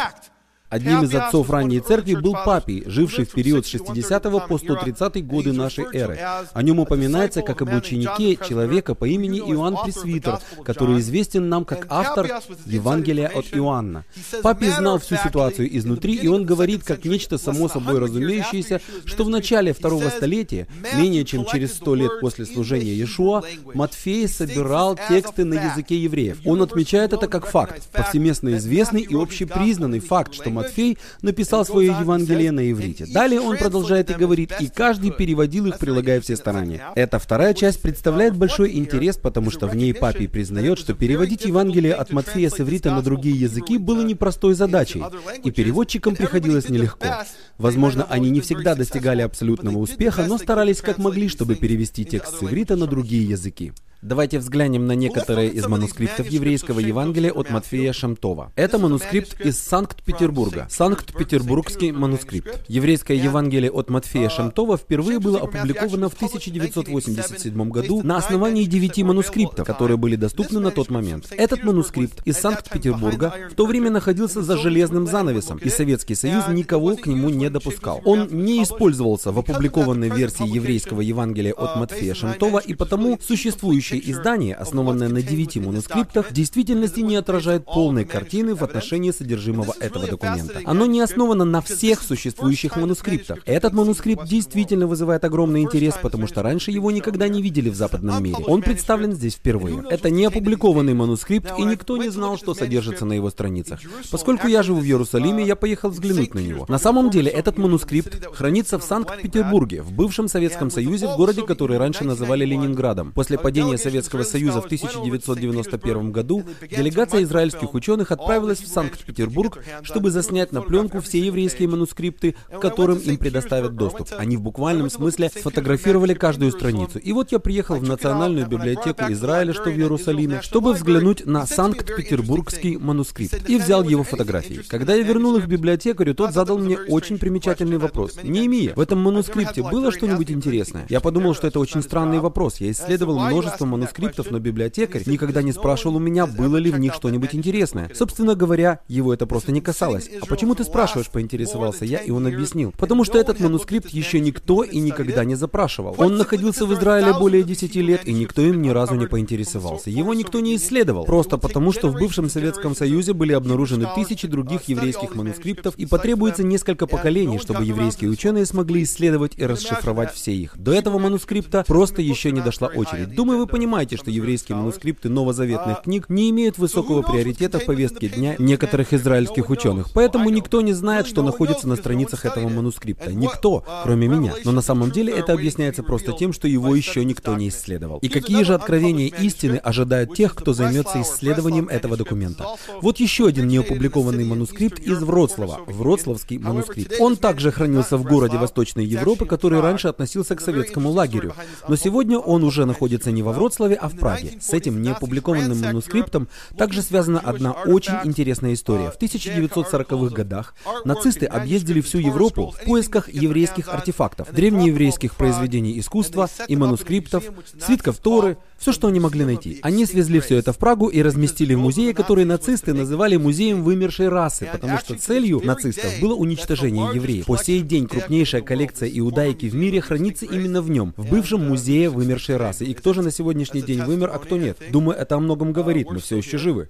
Одним 0.69 1.03
из 1.03 1.13
отцов 1.13 1.49
ранней 1.51 1.79
церкви 1.79 2.15
был 2.15 2.33
Папий, 2.33 2.83
живший 2.87 3.25
в 3.25 3.31
период 3.31 3.65
с 3.65 3.69
60 3.69 4.47
по 4.47 4.57
130 4.57 5.25
годы 5.25 5.53
нашей 5.53 5.85
эры. 5.93 6.19
О 6.53 6.63
нем 6.63 6.79
упоминается 6.79 7.43
как 7.43 7.61
об 7.61 7.73
ученике 7.73 8.35
человека 8.35 8.95
по 8.95 9.05
имени 9.05 9.39
Иоанн 9.39 9.77
Пресвитер, 9.83 10.39
который 10.63 10.99
известен 10.99 11.49
нам 11.49 11.65
как 11.65 11.85
автор 11.89 12.41
Евангелия 12.65 13.27
от 13.27 13.45
Иоанна. 13.53 14.05
Папий 14.41 14.69
знал 14.69 14.97
всю 14.97 15.17
ситуацию 15.17 15.75
изнутри, 15.77 16.15
и 16.15 16.27
он 16.27 16.45
говорит, 16.45 16.83
как 16.83 17.05
нечто 17.05 17.37
само 17.37 17.69
собой 17.69 17.99
разумеющееся, 17.99 18.81
что 19.05 19.23
в 19.23 19.29
начале 19.29 19.71
второго 19.71 20.09
столетия, 20.09 20.67
менее 20.95 21.25
чем 21.25 21.45
через 21.45 21.73
сто 21.73 21.93
лет 21.93 22.19
после 22.21 22.45
служения 22.45 22.93
Иешуа, 22.93 23.43
Матфей 23.75 24.27
собирал 24.27 24.97
тексты 25.09 25.45
на 25.45 25.53
языке 25.53 25.97
евреев. 25.97 26.39
Он 26.43 26.63
отмечает 26.63 27.13
это 27.13 27.27
как 27.27 27.45
факт, 27.45 27.83
повсеместно 27.91 28.55
известный 28.55 29.01
и 29.01 29.15
общепризнанный 29.15 29.99
факт, 29.99 30.33
что 30.33 30.54
Матфей 30.55 30.97
написал 31.21 31.65
свое 31.65 31.87
Евангелие 31.87 32.51
на 32.51 32.71
иврите. 32.71 33.05
Далее 33.05 33.41
он 33.41 33.57
продолжает 33.57 34.09
и 34.09 34.13
говорит, 34.13 34.53
и 34.59 34.67
каждый 34.67 35.11
переводил 35.11 35.67
их, 35.67 35.77
прилагая 35.77 36.21
все 36.21 36.35
старания. 36.35 36.81
Эта 36.95 37.19
вторая 37.19 37.53
часть 37.53 37.81
представляет 37.81 38.35
большой 38.35 38.75
интерес, 38.75 39.17
потому 39.17 39.51
что 39.51 39.67
в 39.67 39.75
ней 39.75 39.93
Папий 39.93 40.27
признает, 40.27 40.79
что 40.79 40.93
переводить 40.93 41.45
Евангелие 41.45 41.93
от 41.93 42.11
Матфея 42.11 42.49
с 42.49 42.59
иврита 42.59 42.91
на 42.91 43.01
другие 43.01 43.39
языки 43.39 43.77
было 43.77 44.01
непростой 44.01 44.53
задачей, 44.53 45.03
и 45.43 45.51
переводчикам 45.51 46.15
приходилось 46.15 46.69
нелегко. 46.69 47.25
Возможно, 47.57 48.05
они 48.09 48.29
не 48.29 48.41
всегда 48.41 48.75
достигали 48.75 49.21
абсолютного 49.21 49.77
успеха, 49.77 50.25
но 50.27 50.37
старались 50.37 50.81
как 50.81 50.97
могли, 50.97 51.27
чтобы 51.29 51.55
перевести 51.55 52.05
текст 52.05 52.39
с 52.39 52.43
иврита 52.43 52.75
на 52.75 52.87
другие 52.87 53.27
языки. 53.27 53.73
Давайте 54.05 54.37
взглянем 54.37 54.85
на 54.85 54.91
некоторые 54.91 55.49
из 55.49 55.65
манускриптов 55.65 56.27
еврейского 56.27 56.79
Евангелия 56.79 57.31
от 57.31 57.49
Матфея 57.49 57.91
Шамтова. 57.91 58.51
Это 58.55 58.77
манускрипт 58.77 59.41
из 59.41 59.57
Санкт-Петербурга. 59.57 60.67
Санкт-Петербургский 60.69 61.91
манускрипт. 61.91 62.65
Еврейское 62.67 63.17
Евангелие 63.17 63.71
от 63.71 63.89
Матфея 63.89 64.29
Шамтова 64.29 64.77
впервые 64.77 65.17
было 65.17 65.39
опубликовано 65.39 66.09
в 66.09 66.13
1987 66.13 67.69
году 67.71 68.03
на 68.03 68.17
основании 68.17 68.65
девяти 68.65 69.03
манускриптов, 69.03 69.65
которые 69.65 69.97
были 69.97 70.15
доступны 70.15 70.59
на 70.59 70.69
тот 70.69 70.91
момент. 70.91 71.25
Этот 71.31 71.63
манускрипт 71.63 72.21
из 72.25 72.37
Санкт-Петербурга 72.37 73.33
в 73.49 73.55
то 73.55 73.65
время 73.65 73.89
находился 73.89 74.43
за 74.43 74.55
железным 74.57 75.07
занавесом, 75.07 75.57
и 75.57 75.69
Советский 75.69 76.13
Союз 76.13 76.47
никого 76.49 76.95
к 76.95 77.07
нему 77.07 77.29
не 77.29 77.49
допускал. 77.49 78.03
Он 78.05 78.27
не 78.29 78.61
использовался 78.61 79.31
в 79.31 79.39
опубликованной 79.39 80.09
версии 80.09 80.47
еврейского 80.47 81.01
Евангелия 81.01 81.53
от 81.53 81.77
Матфея 81.77 82.13
Шамтова, 82.13 82.59
и 82.59 82.75
потому 82.75 83.17
существующие 83.19 83.94
Настоящее 83.95 84.11
издание, 84.11 84.55
основанное 84.55 85.09
на 85.09 85.21
девяти 85.21 85.59
манускриптах, 85.59 86.29
в 86.29 86.33
действительности 86.33 86.99
не 87.01 87.15
отражает 87.15 87.65
полной 87.65 88.05
картины 88.05 88.55
в 88.55 88.63
отношении 88.63 89.11
содержимого 89.11 89.73
этого 89.79 90.07
документа. 90.07 90.61
Оно 90.65 90.85
не 90.85 91.01
основано 91.01 91.45
на 91.45 91.61
всех 91.61 92.01
существующих 92.01 92.75
манускриптах. 92.75 93.39
Этот 93.45 93.73
манускрипт 93.73 94.27
действительно 94.27 94.87
вызывает 94.87 95.23
огромный 95.23 95.61
интерес, 95.61 95.95
потому 96.01 96.27
что 96.27 96.41
раньше 96.41 96.71
его 96.71 96.91
никогда 96.91 97.27
не 97.27 97.41
видели 97.41 97.69
в 97.69 97.75
западном 97.75 98.23
мире. 98.23 98.37
Он 98.47 98.61
представлен 98.61 99.13
здесь 99.13 99.35
впервые. 99.35 99.83
Это 99.89 100.09
не 100.09 100.25
опубликованный 100.25 100.93
манускрипт, 100.93 101.51
и 101.57 101.63
никто 101.63 101.97
не 101.97 102.09
знал, 102.09 102.37
что 102.37 102.53
содержится 102.53 103.05
на 103.05 103.13
его 103.13 103.29
страницах. 103.29 103.79
Поскольку 104.11 104.47
я 104.47 104.63
живу 104.63 104.79
в 104.79 104.85
Иерусалиме, 104.85 105.45
я 105.45 105.55
поехал 105.55 105.89
взглянуть 105.89 106.33
на 106.33 106.39
него. 106.39 106.65
На 106.67 106.79
самом 106.79 107.09
деле, 107.09 107.31
этот 107.31 107.57
манускрипт 107.57 108.27
хранится 108.33 108.77
в 108.77 108.83
Санкт-Петербурге, 108.83 109.81
в 109.81 109.91
бывшем 109.91 110.27
Советском 110.27 110.69
Союзе, 110.69 111.07
в 111.07 111.17
городе, 111.17 111.43
который 111.43 111.77
раньше 111.77 112.03
называли 112.03 112.45
Ленинградом. 112.45 113.11
После 113.13 113.37
падения 113.37 113.74
падения 113.75 113.77
Советского 113.77 114.23
Союза 114.23 114.61
в 114.61 114.65
1991 114.65 116.11
году, 116.11 116.43
делегация 116.69 117.23
израильских 117.23 117.73
ученых 117.73 118.11
отправилась 118.11 118.59
в 118.59 118.67
Санкт-Петербург, 118.67 119.59
чтобы 119.83 120.11
заснять 120.11 120.51
на 120.51 120.61
пленку 120.61 120.99
все 121.01 121.19
еврейские 121.19 121.67
манускрипты, 121.67 122.35
к 122.49 122.59
которым 122.59 122.97
им 122.97 123.17
предоставят 123.17 123.75
доступ. 123.75 124.09
Они 124.17 124.37
в 124.37 124.41
буквальном 124.41 124.89
смысле 124.89 125.29
сфотографировали 125.29 126.13
каждую 126.13 126.51
страницу. 126.51 126.99
И 126.99 127.11
вот 127.13 127.31
я 127.31 127.39
приехал 127.39 127.75
в 127.75 127.83
Национальную 127.83 128.47
библиотеку 128.47 129.03
Израиля, 129.09 129.53
что 129.53 129.69
в 129.69 129.77
Иерусалиме, 129.77 130.41
чтобы 130.41 130.73
взглянуть 130.73 131.25
на 131.25 131.45
Санкт-Петербургский 131.45 132.77
манускрипт. 132.77 133.49
И 133.49 133.57
взял 133.57 133.83
его 133.83 134.03
фотографии. 134.03 134.61
Когда 134.67 134.93
я 134.95 135.03
вернул 135.03 135.35
их 135.37 135.47
библиотекарю, 135.47 136.15
тот 136.15 136.33
задал 136.33 136.57
мне 136.57 136.77
очень 136.77 137.17
примечательный 137.17 137.77
вопрос. 137.77 138.17
Неемия, 138.23 138.73
в 138.75 138.79
этом 138.79 138.99
манускрипте 138.99 139.61
было 139.63 139.91
что-нибудь 139.91 140.31
интересное? 140.31 140.85
Я 140.89 140.99
подумал, 140.99 141.33
что 141.33 141.47
это 141.47 141.59
очень 141.59 141.81
странный 141.81 142.19
вопрос. 142.19 142.57
Я 142.59 142.71
исследовал 142.71 143.19
множество 143.19 143.64
манускриптов, 143.69 144.31
но 144.31 144.39
библиотекарь 144.39 145.03
никогда 145.05 145.41
не 145.41 145.51
спрашивал 145.51 145.97
у 145.97 145.99
меня, 145.99 146.25
было 146.25 146.57
ли 146.57 146.71
в 146.71 146.79
них 146.79 146.93
что-нибудь 146.93 147.35
интересное. 147.35 147.89
Собственно 147.93 148.35
говоря, 148.35 148.79
его 148.87 149.13
это 149.13 149.25
просто 149.25 149.51
не 149.51 149.61
касалось. 149.61 150.09
А 150.21 150.25
почему 150.25 150.55
ты 150.55 150.63
спрашиваешь, 150.63 151.09
поинтересовался 151.09 151.85
я, 151.85 151.99
и 151.99 152.11
он 152.11 152.27
объяснил. 152.27 152.73
Потому 152.77 153.03
что 153.03 153.17
этот 153.17 153.39
манускрипт 153.39 153.89
еще 153.89 154.19
никто 154.19 154.63
и 154.63 154.79
никогда 154.79 155.23
не 155.23 155.35
запрашивал. 155.35 155.95
Он 155.97 156.17
находился 156.17 156.65
в 156.65 156.73
Израиле 156.73 157.13
более 157.13 157.43
10 157.43 157.75
лет, 157.75 158.07
и 158.07 158.13
никто 158.13 158.41
им 158.41 158.61
ни 158.61 158.69
разу 158.69 158.95
не 158.95 159.07
поинтересовался. 159.07 159.89
Его 159.89 160.13
никто 160.13 160.39
не 160.39 160.55
исследовал. 160.55 161.05
Просто 161.05 161.37
потому, 161.37 161.71
что 161.71 161.89
в 161.89 161.93
бывшем 161.93 162.29
Советском 162.29 162.75
Союзе 162.75 163.13
были 163.13 163.33
обнаружены 163.33 163.87
тысячи 163.95 164.27
других 164.27 164.63
еврейских 164.63 165.15
манускриптов, 165.15 165.75
и 165.75 165.85
потребуется 165.85 166.43
несколько 166.43 166.87
поколений, 166.87 167.39
чтобы 167.39 167.63
еврейские 167.63 168.09
ученые 168.09 168.45
смогли 168.45 168.83
исследовать 168.83 169.33
и 169.37 169.45
расшифровать 169.45 170.13
все 170.13 170.33
их. 170.33 170.57
До 170.57 170.71
этого 170.73 170.99
манускрипта 170.99 171.63
просто 171.67 172.01
еще 172.01 172.31
не 172.31 172.41
дошла 172.41 172.67
очередь. 172.67 173.15
Думаю, 173.15 173.39
вы 173.39 173.47
понимаете, 173.55 173.95
что 173.95 174.11
еврейские 174.11 174.57
манускрипты 174.57 175.07
новозаветных 175.07 175.83
книг 175.83 176.09
не 176.09 176.29
имеют 176.29 176.57
высокого 176.57 177.01
приоритета 177.03 177.57
в 177.57 177.63
повестке 177.63 178.09
дня 178.09 178.35
некоторых 178.37 178.91
израильских 178.91 179.49
ученых. 179.49 179.91
Поэтому 179.93 180.29
никто 180.29 180.59
не 180.59 180.73
знает, 180.73 181.07
что 181.07 181.23
находится 181.23 181.65
на 181.65 181.77
страницах 181.77 182.25
этого 182.25 182.49
манускрипта. 182.49 183.13
Никто, 183.13 183.63
кроме 183.83 184.09
меня. 184.09 184.33
Но 184.43 184.51
на 184.51 184.61
самом 184.61 184.91
деле 184.91 185.13
это 185.13 185.31
объясняется 185.31 185.83
просто 185.83 186.11
тем, 186.11 186.33
что 186.33 186.49
его 186.49 186.75
еще 186.75 187.05
никто 187.05 187.33
не 187.37 187.47
исследовал. 187.47 187.99
И 187.99 188.09
какие 188.09 188.43
же 188.43 188.55
откровения 188.55 189.07
истины 189.07 189.55
ожидают 189.55 190.13
тех, 190.15 190.35
кто 190.35 190.51
займется 190.51 191.01
исследованием 191.01 191.69
этого 191.69 191.95
документа? 191.95 192.45
Вот 192.81 192.99
еще 192.99 193.27
один 193.27 193.47
неопубликованный 193.47 194.25
манускрипт 194.25 194.79
из 194.79 195.01
Вроцлава. 195.01 195.61
Вроцлавский 195.67 196.39
манускрипт. 196.39 196.95
Он 196.99 197.15
также 197.15 197.51
хранился 197.51 197.95
в 197.95 198.03
городе 198.03 198.37
Восточной 198.37 198.83
Европы, 198.85 199.25
который 199.25 199.61
раньше 199.61 199.87
относился 199.87 200.35
к 200.35 200.41
советскому 200.41 200.89
лагерю. 200.89 201.33
Но 201.69 201.77
сегодня 201.77 202.19
он 202.19 202.43
уже 202.43 202.65
находится 202.65 203.11
не 203.11 203.23
во 203.23 203.31
Вроцлаве, 203.31 203.44
а 203.79 203.89
в 203.89 203.95
Праге. 203.95 204.37
С 204.39 204.53
этим 204.53 204.81
неопубликованным 204.81 205.59
манускриптом 205.61 206.27
также 206.57 206.81
связана 206.81 207.19
одна 207.19 207.51
очень 207.51 207.95
интересная 208.03 208.53
история. 208.53 208.91
В 208.91 209.01
1940-х 209.01 210.15
годах 210.15 210.55
нацисты 210.83 211.25
объездили 211.25 211.81
всю 211.81 211.99
Европу 211.99 212.51
в 212.51 212.65
поисках 212.65 213.13
еврейских 213.13 213.69
артефактов, 213.69 214.33
древнееврейских 214.33 215.15
произведений 215.15 215.79
искусства 215.79 216.29
и 216.47 216.55
манускриптов, 216.55 217.23
свитков 217.59 217.97
Торы, 217.97 218.37
все, 218.57 218.71
что 218.71 218.87
они 218.87 218.99
могли 218.99 219.25
найти. 219.25 219.59
Они 219.61 219.85
свезли 219.85 220.19
все 220.19 220.37
это 220.37 220.53
в 220.53 220.57
Прагу 220.57 220.87
и 220.87 221.01
разместили 221.01 221.53
в 221.53 221.59
музее, 221.59 221.93
который 221.93 222.25
нацисты 222.25 222.73
называли 222.73 223.17
музеем 223.17 223.63
вымершей 223.63 224.09
расы, 224.09 224.49
потому 224.51 224.77
что 224.77 224.95
целью 224.95 225.41
нацистов 225.43 225.99
было 226.01 226.15
уничтожение 226.15 226.95
евреев. 226.95 227.25
По 227.25 227.37
сей 227.37 227.61
день 227.61 227.87
крупнейшая 227.87 228.41
коллекция 228.41 228.89
иудаики 228.89 229.47
в 229.47 229.55
мире 229.55 229.81
хранится 229.81 230.25
именно 230.25 230.61
в 230.61 230.69
нем, 230.69 230.93
в 230.97 231.09
бывшем 231.09 231.47
музее 231.47 231.89
вымершей 231.89 232.37
расы. 232.37 232.65
И 232.65 232.73
кто 232.73 232.93
же 232.93 233.01
на 233.01 233.11
сегодняшний 233.35 233.61
день 233.61 233.83
вымер, 233.83 234.11
а 234.13 234.19
кто 234.19 234.37
нет? 234.37 234.57
Думаю, 234.71 234.97
это 234.97 235.15
о 235.15 235.19
многом 235.19 235.51
говорит, 235.51 235.89
мы 235.89 235.99
все 235.99 236.17
еще 236.17 236.37
живы. 236.37 236.69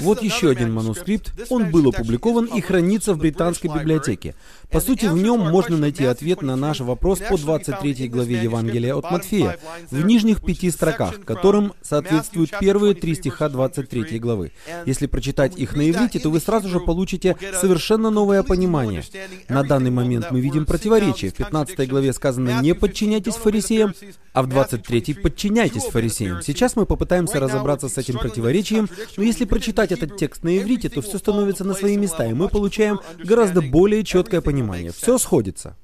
Вот 0.00 0.22
еще 0.22 0.50
один 0.50 0.72
манускрипт. 0.72 1.32
Он 1.50 1.70
был 1.70 1.88
опубликован 1.88 2.46
и 2.46 2.60
хранится 2.60 3.14
в 3.14 3.18
британской 3.18 3.70
библиотеке. 3.72 4.34
По 4.70 4.80
сути, 4.80 5.06
в 5.06 5.16
нем 5.16 5.40
можно 5.40 5.76
найти 5.76 6.04
ответ 6.04 6.42
на 6.42 6.56
наш 6.56 6.80
вопрос 6.80 7.20
по 7.20 7.36
23 7.36 8.08
главе 8.08 8.42
Евангелия 8.42 8.94
от 8.94 9.10
Матфея, 9.10 9.58
в 9.90 10.04
нижних 10.04 10.42
пяти 10.42 10.70
строках, 10.70 11.20
которым 11.24 11.72
соответствуют 11.82 12.50
первые 12.60 12.94
три 12.94 13.14
стиха 13.14 13.48
23 13.48 14.18
главы. 14.18 14.52
Если 14.84 15.06
прочитать 15.06 15.56
их 15.56 15.76
на 15.76 15.88
иврите, 15.88 16.18
то 16.18 16.30
вы 16.30 16.40
сразу 16.40 16.68
же 16.68 16.80
получите 16.80 17.36
совершенно 17.60 18.10
новое 18.10 18.42
понимание. 18.42 19.04
На 19.48 19.62
данный 19.62 19.90
момент 19.90 20.30
мы 20.30 20.40
видим 20.40 20.66
противоречие. 20.66 21.30
В 21.30 21.34
15 21.34 21.88
главе 21.88 22.12
сказано 22.12 22.60
«не 22.60 22.74
подчиняйтесь 22.74 23.34
фарисеям», 23.34 23.94
а 24.32 24.42
в 24.42 24.48
23 24.48 25.14
«подчиняйтесь 25.14 25.84
фарисеям». 25.84 26.42
Сейчас 26.42 26.76
мы 26.76 26.86
попытаемся 26.86 27.40
разобраться 27.40 27.88
с 27.88 27.96
этим 27.98 28.18
противоречием, 28.18 28.88
но 29.16 29.22
если 29.22 29.44
прочитать 29.44 29.85
этот 29.92 30.16
текст 30.16 30.42
на 30.42 30.56
иврите, 30.56 30.88
то 30.88 31.00
все 31.00 31.18
становится 31.18 31.64
на 31.64 31.74
свои 31.74 31.96
места, 31.96 32.26
и 32.26 32.34
мы 32.34 32.48
получаем 32.48 33.00
гораздо 33.18 33.62
более 33.62 34.04
четкое 34.04 34.40
понимание. 34.40 34.92
Все 34.92 35.18
сходится. 35.18 35.76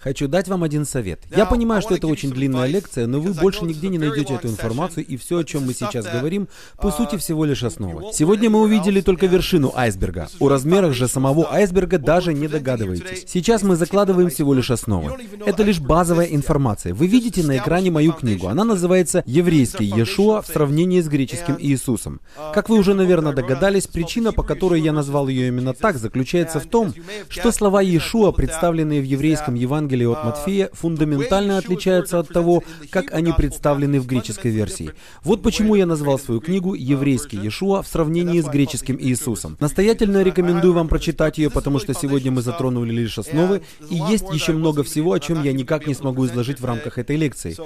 Хочу 0.00 0.28
дать 0.28 0.48
вам 0.48 0.62
один 0.62 0.86
совет. 0.86 1.20
Я 1.36 1.44
понимаю, 1.44 1.82
что 1.82 1.94
это 1.94 2.06
очень 2.06 2.30
длинная 2.30 2.66
лекция, 2.66 3.06
но 3.06 3.20
вы 3.20 3.34
больше 3.34 3.66
нигде 3.66 3.88
не 3.88 3.98
найдете 3.98 4.34
эту 4.34 4.48
информацию, 4.48 5.04
и 5.04 5.18
все, 5.18 5.38
о 5.38 5.44
чем 5.44 5.66
мы 5.66 5.74
сейчас 5.74 6.06
говорим, 6.06 6.48
по 6.78 6.90
сути 6.90 7.16
всего 7.16 7.44
лишь 7.44 7.62
основа. 7.62 8.10
Сегодня 8.14 8.48
мы 8.48 8.62
увидели 8.62 9.02
только 9.02 9.26
вершину 9.26 9.72
айсберга. 9.74 10.28
О 10.38 10.48
размерах 10.48 10.94
же 10.94 11.06
самого 11.06 11.52
айсберга 11.52 11.98
даже 11.98 12.32
не 12.32 12.48
догадываетесь. 12.48 13.24
Сейчас 13.26 13.62
мы 13.62 13.76
закладываем 13.76 14.30
всего 14.30 14.54
лишь 14.54 14.70
основы. 14.70 15.12
Это 15.44 15.62
лишь 15.62 15.80
базовая 15.80 16.26
информация. 16.26 16.94
Вы 16.94 17.06
видите 17.06 17.42
на 17.42 17.58
экране 17.58 17.90
мою 17.90 18.14
книгу. 18.14 18.46
Она 18.48 18.64
называется 18.64 19.22
«Еврейский 19.26 19.84
Иешуа 19.84 20.40
в 20.40 20.46
сравнении 20.46 21.02
с 21.02 21.08
греческим 21.08 21.56
Иисусом». 21.58 22.20
Как 22.54 22.70
вы 22.70 22.78
уже, 22.78 22.94
наверное, 22.94 23.34
догадались, 23.34 23.86
причина, 23.86 24.32
по 24.32 24.42
которой 24.42 24.80
я 24.80 24.92
назвал 24.92 25.28
ее 25.28 25.48
именно 25.48 25.74
так, 25.74 25.98
заключается 25.98 26.58
в 26.58 26.64
том, 26.64 26.94
что 27.28 27.52
слова 27.52 27.82
Иешуа, 27.82 28.32
представленные 28.32 29.02
в 29.02 29.04
еврейском 29.04 29.54
Евангелии, 29.54 29.89
Евангелие 29.90 30.12
от 30.12 30.24
Матфея 30.24 30.70
фундаментально 30.72 31.58
отличаются 31.58 32.20
от 32.20 32.28
того, 32.28 32.62
как 32.90 33.12
они 33.12 33.32
представлены 33.32 34.00
в 34.00 34.06
греческой 34.06 34.52
версии. 34.52 34.92
Вот 35.24 35.42
почему 35.42 35.74
я 35.74 35.84
назвал 35.86 36.18
свою 36.18 36.40
книгу 36.40 36.74
«Еврейский 36.74 37.38
Иешуа» 37.38 37.82
в 37.82 37.88
сравнении 37.88 38.40
с 38.40 38.46
греческим 38.46 38.96
Иисусом. 39.00 39.56
Настоятельно 39.58 40.22
рекомендую 40.22 40.74
вам 40.74 40.88
прочитать 40.88 41.38
ее, 41.38 41.50
потому 41.50 41.80
что 41.80 41.92
сегодня 41.92 42.30
мы 42.30 42.42
затронули 42.42 42.92
лишь 42.92 43.18
основы, 43.18 43.62
и 43.88 43.96
есть 43.96 44.26
еще 44.32 44.52
много 44.52 44.84
всего, 44.84 45.12
о 45.12 45.20
чем 45.20 45.42
я 45.42 45.52
никак 45.52 45.86
не 45.88 45.94
смогу 45.94 46.26
изложить 46.26 46.60
в 46.60 46.64
рамках 46.64 46.98
этой 46.98 47.16
лекции. 47.16 47.56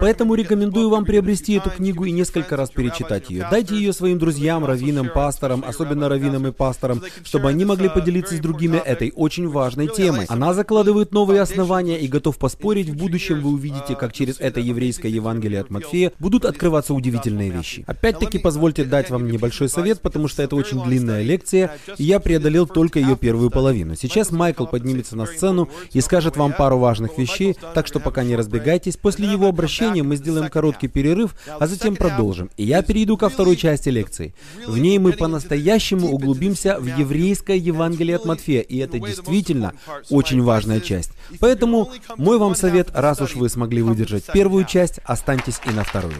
Поэтому 0.00 0.34
рекомендую 0.34 0.88
вам 0.88 1.04
приобрести 1.04 1.54
эту 1.54 1.70
книгу 1.70 2.04
и 2.04 2.12
несколько 2.12 2.56
раз 2.56 2.70
перечитать 2.70 3.30
ее. 3.30 3.48
Дайте 3.50 3.74
ее 3.74 3.92
своим 3.92 4.18
друзьям, 4.18 4.64
раввинам, 4.64 5.08
пасторам, 5.12 5.64
особенно 5.66 6.08
раввинам 6.08 6.46
и 6.46 6.52
пасторам, 6.52 7.02
чтобы 7.24 7.48
они 7.48 7.64
могли 7.64 7.88
поделиться 7.88 8.36
с 8.36 8.40
другими 8.40 8.76
этой 8.76 9.12
очень 9.16 9.48
важной 9.48 9.88
темой. 9.88 10.26
Она 10.28 10.54
закладывает 10.54 11.12
новые 11.12 11.40
основания 11.40 11.71
основания 11.72 11.98
и 11.98 12.06
готов 12.06 12.36
поспорить, 12.36 12.88
в 12.90 12.96
будущем 12.96 13.40
вы 13.40 13.50
увидите, 13.50 13.96
как 13.96 14.12
через 14.12 14.38
это 14.40 14.60
еврейское 14.60 15.08
Евангелие 15.08 15.60
от 15.60 15.70
Матфея 15.70 16.12
будут 16.18 16.44
открываться 16.44 16.92
удивительные 16.92 17.50
вещи. 17.50 17.84
Опять-таки, 17.86 18.38
позвольте 18.38 18.84
дать 18.84 19.08
вам 19.08 19.26
небольшой 19.26 19.70
совет, 19.70 20.02
потому 20.02 20.28
что 20.28 20.42
это 20.42 20.54
очень 20.54 20.82
длинная 20.82 21.22
лекция, 21.22 21.76
и 21.96 22.04
я 22.04 22.20
преодолел 22.20 22.66
только 22.66 22.98
ее 22.98 23.16
первую 23.16 23.50
половину. 23.50 23.94
Сейчас 23.96 24.30
Майкл 24.30 24.66
поднимется 24.66 25.16
на 25.16 25.24
сцену 25.24 25.70
и 25.94 26.00
скажет 26.02 26.36
вам 26.36 26.52
пару 26.52 26.78
важных 26.78 27.16
вещей, 27.16 27.56
так 27.74 27.86
что 27.86 28.00
пока 28.00 28.22
не 28.22 28.36
разбегайтесь. 28.36 28.98
После 28.98 29.26
его 29.26 29.48
обращения 29.48 30.02
мы 30.02 30.16
сделаем 30.16 30.50
короткий 30.50 30.88
перерыв, 30.88 31.34
а 31.58 31.66
затем 31.66 31.96
продолжим. 31.96 32.50
И 32.58 32.64
я 32.64 32.82
перейду 32.82 33.16
ко 33.16 33.30
второй 33.30 33.56
части 33.56 33.88
лекции. 33.88 34.34
В 34.66 34.78
ней 34.78 34.98
мы 34.98 35.12
по-настоящему 35.12 36.08
углубимся 36.08 36.78
в 36.78 36.86
еврейское 36.98 37.56
Евангелие 37.56 38.16
от 38.16 38.26
Матфея, 38.26 38.60
и 38.60 38.76
это 38.76 38.98
действительно 38.98 39.72
очень 40.10 40.42
важная 40.42 40.80
часть. 40.80 41.12
Поэтому 41.40 41.61
Поэтому 41.62 41.92
мой 42.16 42.38
вам 42.38 42.56
совет, 42.56 42.90
раз 42.92 43.20
уж 43.20 43.36
вы 43.36 43.48
смогли 43.48 43.82
выдержать 43.82 44.24
первую 44.32 44.64
часть, 44.64 44.98
останьтесь 45.04 45.60
и 45.64 45.70
на 45.70 45.84
вторую. 45.84 46.16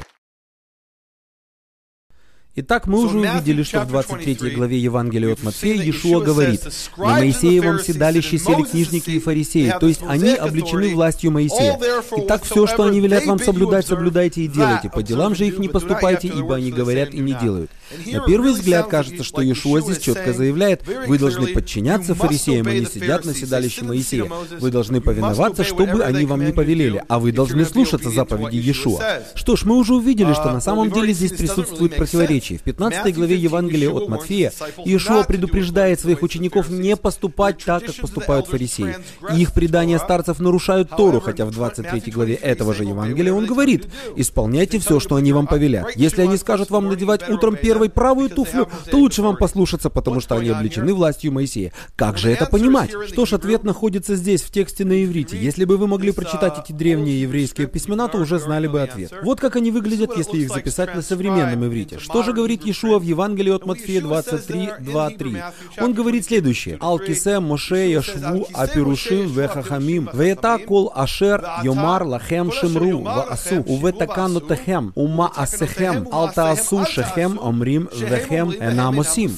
Итак, 2.55 2.87
мы 2.87 3.01
уже 3.01 3.19
увидели, 3.19 3.65
что 3.65 3.81
в 3.81 3.89
23 3.89 4.51
главе 4.55 4.79
Евангелия 4.79 5.33
от 5.33 5.43
Матфея 5.43 5.83
Иешуа 5.83 6.21
говорит, 6.21 6.61
«На 6.97 7.15
Моисеевом 7.15 7.81
седалище 7.81 8.39
сели 8.39 8.63
книжники 8.63 9.11
и 9.11 9.19
фарисеи, 9.19 9.75
то 9.81 9.89
есть 9.89 10.03
они 10.07 10.35
обличены 10.35 10.95
властью 10.95 11.33
Моисея. 11.33 11.77
Итак, 12.19 12.45
все, 12.45 12.69
что 12.69 12.85
они 12.85 13.01
велят 13.01 13.27
вам 13.27 13.41
соблюдать, 13.41 13.87
соблюдайте 13.87 14.43
и 14.43 14.49
делайте. 14.49 14.91
По 14.91 15.03
делам 15.03 15.35
же 15.35 15.47
их 15.47 15.59
не 15.59 15.69
поступайте, 15.69 16.29
ибо 16.29 16.55
они 16.55 16.71
говорят 16.71 17.15
и 17.15 17.19
не 17.19 17.33
делают». 17.33 17.71
На 18.07 18.21
первый 18.21 18.53
взгляд 18.53 18.89
кажется, 18.89 19.25
что 19.25 19.43
Иешуа 19.43 19.81
здесь 19.81 19.99
четко 19.99 20.33
заявляет, 20.33 20.83
вы 21.07 21.19
должны 21.19 21.49
подчиняться 21.49 22.15
фарисеям, 22.15 22.67
они 22.67 22.85
сидят 22.87 23.25
на 23.25 23.35
седалище 23.35 23.85
Моисея. 23.85 24.31
Вы 24.61 24.71
должны 24.71 25.01
повиноваться, 25.01 25.65
чтобы 25.65 26.03
они 26.05 26.25
вам 26.25 26.45
не 26.45 26.53
повелели, 26.53 27.03
а 27.09 27.19
вы 27.19 27.33
должны 27.33 27.65
слушаться 27.65 28.11
заповеди 28.11 28.57
Иешуа. 28.57 29.23
Что 29.35 29.57
ж, 29.57 29.65
мы 29.65 29.77
уже 29.77 29.95
увидели, 29.95 30.33
что 30.33 30.51
на 30.53 30.61
самом 30.61 30.91
деле 30.91 31.13
здесь 31.13 31.33
присутствует 31.33 31.97
противоречие. 31.97 32.59
В 32.59 32.63
15 32.63 33.15
главе 33.15 33.37
Евангелия 33.37 33.91
от 33.91 34.09
Матфея 34.09 34.53
Иешуа 34.85 35.25
предупреждает 35.25 36.01
своих 36.01 36.23
учеников 36.23 36.71
не 36.71 36.97
поступать 36.97 37.59
так, 37.65 37.85
как 37.85 37.97
поступают 37.97 38.47
фарисеи. 38.47 38.97
И 39.35 39.43
их 39.43 39.53
предания 39.53 39.99
старцев 39.99 40.41
нарушают 40.41 40.91
Тору, 40.91 41.21
хотя 41.21 41.45
в 41.45 41.51
23 41.51 42.13
главе 42.13 42.35
этого 42.35 42.75
же 42.75 42.85
Евангелия 42.85 43.33
он 43.33 43.47
говорит, 43.47 43.89
«Исполняйте 44.17 44.79
все, 44.79 45.01
что 45.01 45.17
они 45.17 45.33
вам 45.33 45.47
повелят. 45.47 45.97
Если 45.97 46.23
они 46.23 46.37
скажут 46.37 46.71
вам 46.71 46.89
надевать 46.89 47.29
утром 47.29 47.57
первой 47.89 48.03
правую 48.03 48.31
туфлю, 48.31 48.69
то 48.91 48.99
лучше 48.99 49.23
вам 49.23 49.37
послушаться, 49.37 49.91
потому 49.91 50.21
что 50.21 50.37
они 50.37 50.51
обличены 50.51 50.93
властью 50.93 51.33
Моисея». 51.33 51.73
Как 51.97 52.19
же 52.19 52.31
это 52.31 52.47
понимать? 52.47 52.91
Что 53.09 53.27
ж, 53.27 53.35
ответ 53.35 53.65
находится 53.65 54.17
здесь, 54.17 54.43
в 54.43 54.51
тексте 54.51 54.85
на 54.85 55.05
иврите. 55.05 55.37
Если 55.37 55.65
бы 55.65 55.77
вы 55.77 55.87
могли 55.87 56.13
прочитать 56.13 56.59
эти 56.59 56.73
древние 56.73 57.23
еврейские 57.23 57.67
письмена, 57.67 58.09
то 58.09 58.19
уже 58.19 58.39
знали 58.39 58.67
бы 58.67 58.83
ответ. 58.83 59.13
Вот 59.23 59.41
как 59.41 59.57
они 59.57 59.71
выглядят, 59.71 60.17
если 60.17 60.39
их 60.39 60.49
записать 60.49 60.95
на 60.95 61.03
современном 61.03 61.65
иврите. 61.65 61.99
Что 61.99 62.23
же 62.23 62.33
говорит 62.33 62.65
Иешуа 62.65 62.99
в 62.99 63.03
Евангелии 63.03 63.55
от 63.55 63.67
Матфея 63.67 64.01
23, 64.01 64.71
2, 64.81 65.11
3? 65.11 65.37
Он 65.81 65.95
говорит 65.95 66.27
следующее. 66.27 66.77
«Алкисе 66.81 67.41
Моше 67.41 67.91
Яшву 67.91 68.47
Апирушим 68.53 69.31
Вехахамим 69.33 70.11
Веета 70.13 70.59
Кол 70.59 70.93
Ашер 70.95 71.45
Йомар 71.63 72.03
Лахем 72.03 72.53
Шимру 72.53 72.99
Ваасу 73.01 73.63
Уветаканутахем 73.63 74.93
Ума 74.95 75.31
Асехем 75.37 76.09
Алтаасу 76.11 76.85
Шехем 76.85 77.39
Омрим 77.73 77.89
Вехем 77.93 78.53
Энамосим». 78.53 79.33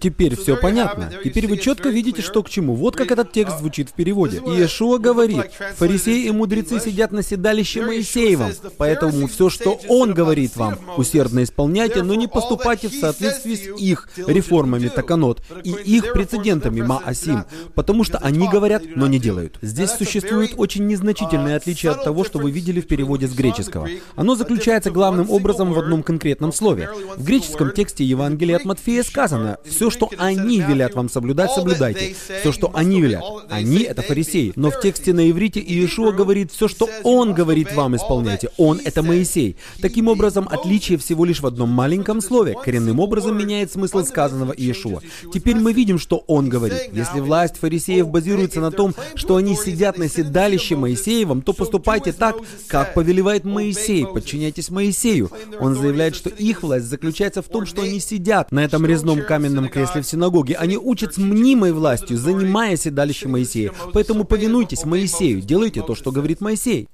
Теперь 0.00 0.34
все 0.34 0.56
понятно. 0.56 1.12
Теперь 1.22 1.46
вы 1.46 1.58
четко 1.58 1.90
видите, 1.90 2.22
что 2.22 2.42
к 2.42 2.48
чему. 2.48 2.74
Вот 2.74 2.96
как 2.96 3.10
этот 3.10 3.32
текст 3.32 3.58
звучит 3.58 3.90
в 3.90 3.92
переводе. 3.92 4.38
Иешуа 4.38 4.98
говорит, 4.98 5.52
фарисеи 5.76 6.24
и 6.24 6.30
мудрецы 6.30 6.80
сидят 6.80 7.12
на 7.12 7.22
седалище 7.22 7.82
Моисеевом, 7.82 8.52
поэтому 8.78 9.26
все, 9.26 9.50
что 9.50 9.78
он 9.88 10.14
говорит 10.14 10.56
вам, 10.56 10.78
усердно 10.96 11.42
исполняйте, 11.42 12.02
но 12.02 12.14
не 12.14 12.28
поступайте 12.28 12.88
в 12.88 12.94
соответствии 12.94 13.54
с 13.54 13.78
их 13.78 14.08
реформами 14.26 14.88
Таканот 14.88 15.42
и 15.64 15.70
их 15.70 16.14
прецедентами 16.14 16.80
Маасим, 16.80 17.44
потому 17.74 18.02
что 18.02 18.16
они 18.18 18.48
говорят, 18.48 18.82
но 18.96 19.06
не 19.06 19.18
делают. 19.18 19.58
Здесь 19.60 19.90
существует 19.90 20.54
очень 20.56 20.86
незначительное 20.86 21.56
отличие 21.56 21.92
от 21.92 22.04
того, 22.04 22.24
что 22.24 22.38
вы 22.38 22.50
видели 22.50 22.80
в 22.80 22.86
переводе 22.86 23.26
с 23.26 23.34
греческого. 23.34 23.88
Оно 24.16 24.34
заключается 24.34 24.90
главным 24.90 25.30
образом 25.30 25.74
в 25.74 25.78
одном 25.78 26.02
конкретном 26.02 26.52
слове. 26.52 26.88
В 27.16 27.24
греческом 27.24 27.69
тексте 27.70 28.04
Евангелия 28.04 28.56
от 28.56 28.64
Матфея 28.64 29.02
сказано, 29.02 29.58
все, 29.64 29.90
что 29.90 30.10
они 30.18 30.60
велят 30.60 30.94
вам 30.94 31.08
соблюдать, 31.08 31.50
соблюдайте. 31.52 32.14
Все, 32.40 32.52
что 32.52 32.70
они 32.74 33.00
велят. 33.00 33.22
Они— 33.48 33.78
это 33.82 34.02
фарисеи. 34.02 34.52
Но 34.56 34.70
в 34.70 34.80
тексте 34.80 35.12
на 35.12 35.30
иврите 35.30 35.60
Иешуа 35.60 36.12
говорит, 36.12 36.52
все, 36.52 36.68
что 36.68 36.88
он 37.02 37.34
говорит 37.34 37.74
вам, 37.74 37.96
исполняйте. 37.96 38.50
Он— 38.56 38.80
это 38.84 39.02
Моисей. 39.02 39.56
Таким 39.80 40.08
образом, 40.08 40.48
отличие 40.50 40.98
всего 40.98 41.24
лишь 41.24 41.40
в 41.40 41.46
одном 41.46 41.70
маленьком 41.70 42.20
слове. 42.20 42.56
Коренным 42.62 43.00
образом 43.00 43.36
меняет 43.36 43.72
смысл 43.72 44.04
сказанного 44.04 44.52
Иешуа. 44.56 45.00
Теперь 45.32 45.56
мы 45.56 45.72
видим, 45.72 45.98
что 45.98 46.24
он 46.26 46.48
говорит. 46.48 46.90
Если 46.92 47.20
власть 47.20 47.56
фарисеев 47.56 48.08
базируется 48.08 48.60
на 48.60 48.70
том, 48.70 48.94
что 49.14 49.36
они 49.36 49.56
сидят 49.56 49.98
на 49.98 50.08
седалище 50.08 50.76
Моисеевом, 50.76 51.42
то 51.42 51.52
поступайте 51.52 52.12
так, 52.12 52.36
как 52.66 52.94
повелевает 52.94 53.44
Моисей. 53.44 54.06
Подчиняйтесь 54.06 54.70
Моисею. 54.70 55.30
Он 55.58 55.74
заявляет, 55.74 56.14
что 56.14 56.30
их 56.30 56.62
власть 56.62 56.86
заключается 56.86 57.42
в 57.42 57.48
том, 57.48 57.59
что 57.66 57.82
они 57.82 58.00
сидят 58.00 58.52
на 58.52 58.64
этом 58.64 58.86
резном 58.86 59.22
каменном 59.22 59.68
кресле 59.68 60.02
в 60.02 60.06
синагоге. 60.06 60.54
Они 60.56 60.76
учат 60.76 61.14
с 61.14 61.18
мнимой 61.18 61.72
властью, 61.72 62.18
занимая 62.18 62.76
седалище 62.76 63.28
Моисея. 63.28 63.72
Поэтому 63.92 64.24
повинуйтесь 64.24 64.84
Моисею, 64.84 65.40
делайте 65.40 65.82
то, 65.82 65.94
что 65.94 66.12
говорит 66.12 66.40
Моисей. 66.40 66.88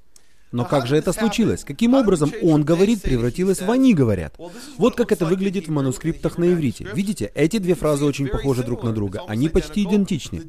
Но 0.52 0.64
как 0.64 0.86
же 0.86 0.96
это 0.96 1.12
случилось? 1.12 1.64
Каким 1.64 1.94
образом 1.94 2.32
«он 2.42 2.62
говорит» 2.62 3.02
превратилось 3.02 3.60
в 3.60 3.70
«они 3.70 3.94
говорят»? 3.94 4.34
Вот 4.78 4.94
как 4.94 5.12
это 5.12 5.26
выглядит 5.26 5.66
в 5.66 5.70
манускриптах 5.70 6.38
на 6.38 6.52
иврите. 6.52 6.86
Видите, 6.94 7.32
эти 7.34 7.58
две 7.58 7.74
фразы 7.74 8.04
очень 8.04 8.28
похожи 8.28 8.62
друг 8.62 8.84
на 8.84 8.92
друга. 8.92 9.22
Они 9.26 9.48
почти 9.48 9.82
идентичны. 9.84 10.42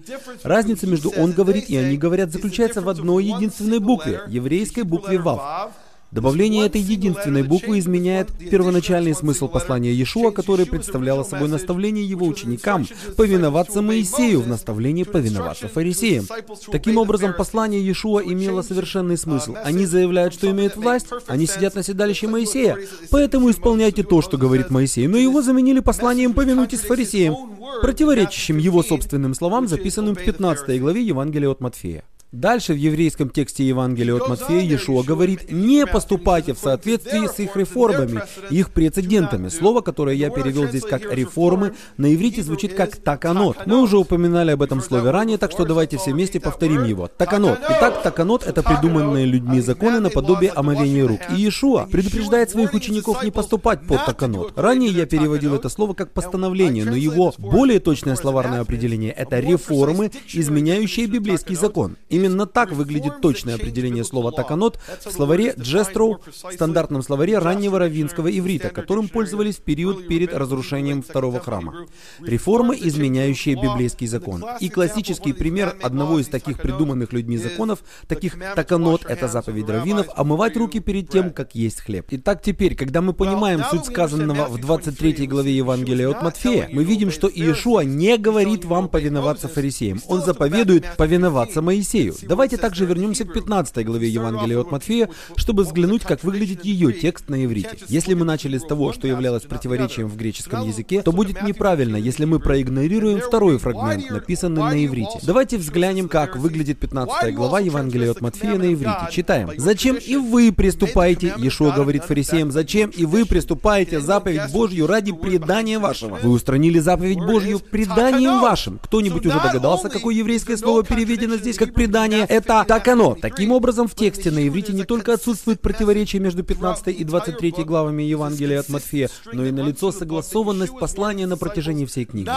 Разница 0.43 0.87
между 0.87 1.09
«он 1.09 1.31
говорит» 1.31 1.69
и 1.69 1.75
«они 1.75 1.97
говорят» 1.97 2.31
заключается 2.31 2.81
в 2.81 2.89
одной 2.89 3.25
единственной 3.25 3.79
букве, 3.79 4.21
еврейской 4.27 4.83
букве 4.83 5.17
«вав». 5.17 5.71
Добавление 6.11 6.65
этой 6.65 6.79
единственной 6.79 7.43
буквы 7.43 7.79
изменяет 7.79 8.31
первоначальный 8.31 9.13
смысл 9.13 9.49
послания 9.49 9.91
Иешуа, 9.91 10.31
которое 10.31 10.65
представляло 10.65 11.23
собой 11.23 11.49
наставление 11.49 12.05
его 12.05 12.25
ученикам 12.25 12.87
повиноваться 13.17 13.81
Моисею 13.81 14.41
в 14.41 14.47
наставлении 14.47 15.03
повиноваться 15.03 15.67
фарисеям. 15.67 16.25
Таким 16.71 16.97
образом, 16.97 17.33
послание 17.33 17.81
Иешуа 17.81 18.21
имело 18.21 18.61
совершенный 18.61 19.17
смысл. 19.17 19.55
Они 19.63 19.85
заявляют, 19.85 20.33
что 20.33 20.49
имеют 20.49 20.77
власть, 20.77 21.07
они 21.27 21.45
сидят 21.45 21.75
на 21.75 21.83
седалище 21.83 22.27
Моисея, 22.27 22.77
поэтому 23.11 23.51
исполняйте 23.51 24.03
то, 24.03 24.21
что 24.21 24.37
говорит 24.37 24.69
Моисей. 24.69 25.07
Но 25.07 25.17
его 25.17 25.41
заменили 25.41 25.81
посланием 25.81 26.33
«повинуйтесь 26.33 26.81
фарисеям», 26.81 27.35
противоречащим 27.81 28.57
его 28.57 28.81
собственным 28.81 29.33
словам, 29.33 29.67
записанным 29.67 30.15
в 30.15 30.23
15 30.23 30.79
главе 30.79 31.01
Евангелия 31.01 31.49
от 31.49 31.59
Матфея. 31.59 32.03
Дальше 32.33 32.73
в 32.73 32.75
еврейском 32.75 33.29
тексте 33.29 33.65
Евангелия 33.65 34.15
от 34.15 34.27
Матфея 34.27 34.59
Иешуа 34.59 35.01
говорит, 35.01 35.49
не 35.49 35.85
поступайте 35.85 36.53
в 36.53 36.57
соответствии 36.57 37.25
с 37.25 37.39
их 37.39 37.55
реформами, 37.55 38.21
их 38.49 38.71
прецедентами. 38.71 39.47
Слово, 39.47 39.79
которое 39.79 40.13
я 40.13 40.29
перевел 40.29 40.67
здесь 40.67 40.83
как 40.83 41.09
реформы, 41.13 41.73
на 41.95 42.13
иврите 42.13 42.43
звучит 42.43 42.73
как 42.73 42.97
таканот. 42.97 43.65
Мы 43.65 43.81
уже 43.81 43.97
упоминали 43.97 44.51
об 44.51 44.61
этом 44.61 44.81
слове 44.81 45.11
ранее, 45.11 45.37
так 45.37 45.51
что 45.51 45.63
давайте 45.63 45.97
все 45.97 46.11
вместе 46.11 46.41
повторим 46.41 46.83
его. 46.83 47.07
Таканот. 47.07 47.59
Итак, 47.63 48.03
таканот 48.03 48.45
это 48.45 48.61
придуманные 48.61 49.25
людьми 49.25 49.61
законы 49.61 50.01
наподобие 50.01 50.51
омовения 50.51 51.07
рук. 51.07 51.21
И 51.31 51.35
Иешуа 51.35 51.87
предупреждает 51.89 52.49
своих 52.49 52.73
учеников 52.73 53.23
не 53.23 53.31
поступать 53.31 53.87
под 53.87 54.05
таканот. 54.05 54.51
Ранее 54.57 54.91
я 54.91 55.05
переводил 55.05 55.55
это 55.55 55.69
слово 55.69 55.93
как 55.93 56.11
постановление, 56.11 56.83
но 56.83 56.97
его 56.97 57.33
более 57.37 57.79
точное 57.79 58.17
словарное 58.17 58.59
определение 58.59 59.13
это 59.13 59.39
реформы, 59.39 60.11
изменяющие 60.33 61.07
библейский 61.07 61.55
закон. 61.55 61.95
Именно 62.17 62.47
так 62.47 62.71
выглядит 62.71 63.21
точное 63.21 63.55
определение 63.55 64.03
слова 64.03 64.31
«таканот» 64.31 64.79
в 65.05 65.11
словаре 65.11 65.53
Джестроу, 65.55 66.19
стандартном 66.51 67.03
словаре 67.03 67.37
раннего 67.37 67.77
раввинского 67.77 68.27
иврита, 68.35 68.69
которым 68.69 69.07
пользовались 69.07 69.57
в 69.57 69.61
период 69.61 70.07
перед 70.07 70.33
разрушением 70.33 71.03
второго 71.03 71.39
храма. 71.39 71.85
Реформы, 72.19 72.75
изменяющие 72.75 73.53
библейский 73.53 74.07
закон. 74.07 74.43
И 74.59 74.69
классический 74.69 75.31
пример 75.31 75.77
одного 75.83 76.17
из 76.17 76.27
таких 76.27 76.57
придуманных 76.57 77.13
людьми 77.13 77.37
законов, 77.37 77.83
таких 78.07 78.35
«таканот»— 78.55 79.05
это 79.07 79.27
заповедь 79.27 79.69
раввинов, 79.69 80.07
омывать 80.15 80.57
руки 80.57 80.79
перед 80.79 81.11
тем, 81.11 81.29
как 81.29 81.53
есть 81.53 81.81
хлеб. 81.81 82.07
Итак, 82.09 82.41
теперь, 82.41 82.73
когда 82.73 83.03
мы 83.03 83.13
понимаем 83.13 83.63
суть 83.69 83.85
сказанного 83.85 84.47
в 84.47 84.59
23 84.59 85.27
главе 85.27 85.55
Евангелия 85.55 86.09
от 86.09 86.23
Матфея, 86.23 86.67
мы 86.71 86.83
видим, 86.83 87.11
что 87.11 87.27
Иешуа 87.27 87.81
не 87.81 88.17
говорит 88.17 88.65
вам 88.65 88.89
повиноваться 88.89 89.47
фарисеям. 89.47 90.01
Он 90.07 90.23
заповедует 90.23 90.97
повиноваться 90.97 91.61
Моисею. 91.61 92.06
Матфею. 92.11 92.29
Давайте 92.29 92.57
также 92.57 92.85
вернемся 92.85 93.25
к 93.25 93.33
15 93.33 93.85
главе 93.85 94.09
Евангелия 94.09 94.59
от 94.59 94.71
Матфея, 94.71 95.09
чтобы 95.35 95.63
взглянуть, 95.63 96.03
как 96.03 96.23
выглядит 96.23 96.65
ее 96.65 96.93
текст 96.93 97.29
на 97.29 97.43
иврите. 97.45 97.77
Если 97.87 98.13
мы 98.13 98.25
начали 98.25 98.57
с 98.57 98.63
того, 98.63 98.93
что 98.93 99.07
являлось 99.07 99.43
противоречием 99.43 100.07
в 100.07 100.17
греческом 100.17 100.67
языке, 100.67 101.01
то 101.01 101.11
будет 101.11 101.41
неправильно, 101.43 101.97
если 101.97 102.25
мы 102.25 102.39
проигнорируем 102.39 103.19
второй 103.19 103.57
фрагмент, 103.57 104.09
написанный 104.09 104.61
на 104.61 104.85
иврите. 104.85 105.19
Давайте 105.23 105.57
взглянем, 105.57 106.09
как 106.09 106.35
выглядит 106.35 106.79
15 106.79 107.33
глава 107.33 107.59
Евангелия 107.59 108.11
от 108.11 108.21
Матфея 108.21 108.57
на 108.57 108.73
иврите. 108.73 109.07
Читаем. 109.11 109.49
«Зачем 109.57 109.95
и 109.95 110.15
вы 110.15 110.51
приступаете, 110.51 111.33
Иешуа 111.37 111.71
говорит 111.71 112.03
фарисеям, 112.03 112.51
зачем 112.51 112.89
и 112.89 113.05
вы 113.05 113.25
приступаете 113.25 113.99
заповедь 113.99 114.51
Божью 114.51 114.87
ради 114.87 115.11
предания 115.11 115.79
вашего? 115.79 116.15
Вы 116.21 116.29
устранили 116.31 116.79
заповедь 116.79 117.19
Божью 117.19 117.59
преданием 117.59 118.39
вашим». 118.39 118.79
Кто-нибудь 118.83 119.25
уже 119.25 119.39
догадался, 119.39 119.89
какое 119.89 120.15
еврейское 120.15 120.57
слово 120.57 120.83
переведено 120.83 121.35
здесь 121.35 121.57
как 121.57 121.73
предание? 121.73 121.96
Предание— 121.97 122.25
это 122.29 122.63
так 122.67 122.87
оно. 122.87 123.15
Таким 123.15 123.51
образом, 123.51 123.87
в 123.87 123.95
тексте 123.95 124.31
на 124.31 124.47
иврите 124.47 124.73
не 124.73 124.83
только 124.83 125.13
отсутствует 125.13 125.61
противоречие 125.61 126.21
между 126.21 126.43
15 126.43 126.87
и 126.87 127.03
23 127.03 127.63
главами 127.65 128.03
Евангелия 128.03 128.59
от 128.59 128.69
Матфея, 128.69 129.09
но 129.33 129.45
и 129.45 129.51
налицо 129.51 129.91
согласованность 129.91 130.77
послания 130.79 131.25
на 131.27 131.37
протяжении 131.37 131.85
всей 131.85 132.05
книги. 132.05 132.29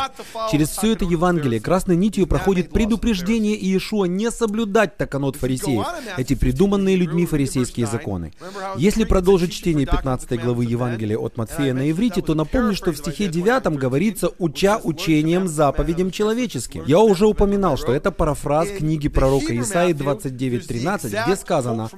Через 0.50 0.70
все 0.70 0.92
это 0.92 1.04
Евангелие 1.04 1.60
красной 1.60 1.96
нитью 1.96 2.26
проходит 2.26 2.70
предупреждение 2.70 3.56
Иешуа 3.56 4.06
не 4.06 4.30
соблюдать 4.30 4.96
таканот 4.96 5.36
фарисеев, 5.36 5.86
эти 6.16 6.34
придуманные 6.34 6.96
людьми 6.96 7.26
фарисейские 7.26 7.86
законы. 7.86 8.32
Если 8.76 9.04
продолжить 9.04 9.52
чтение 9.52 9.86
15 9.86 10.40
главы 10.40 10.64
Евангелия 10.64 11.18
от 11.18 11.36
Матфея 11.36 11.74
на 11.74 11.90
иврите, 11.90 12.22
то 12.22 12.34
напомню, 12.34 12.74
что 12.74 12.92
в 12.92 12.96
стихе 12.96 13.28
9 13.28 13.76
говорится 13.76 14.30
«уча 14.38 14.80
учением 14.82 15.48
заповедям 15.48 16.10
человеческим». 16.10 16.84
Я 16.86 17.00
уже 17.00 17.26
упоминал, 17.26 17.76
что 17.76 17.92
это 17.92 18.10
парафраз 18.10 18.70
книги 18.70 19.08
пророка 19.08 19.49
пророка 19.50 19.68
Исаии 19.68 19.94
29.13, 19.94 21.24
где 21.24 21.36
сказано 21.36 21.90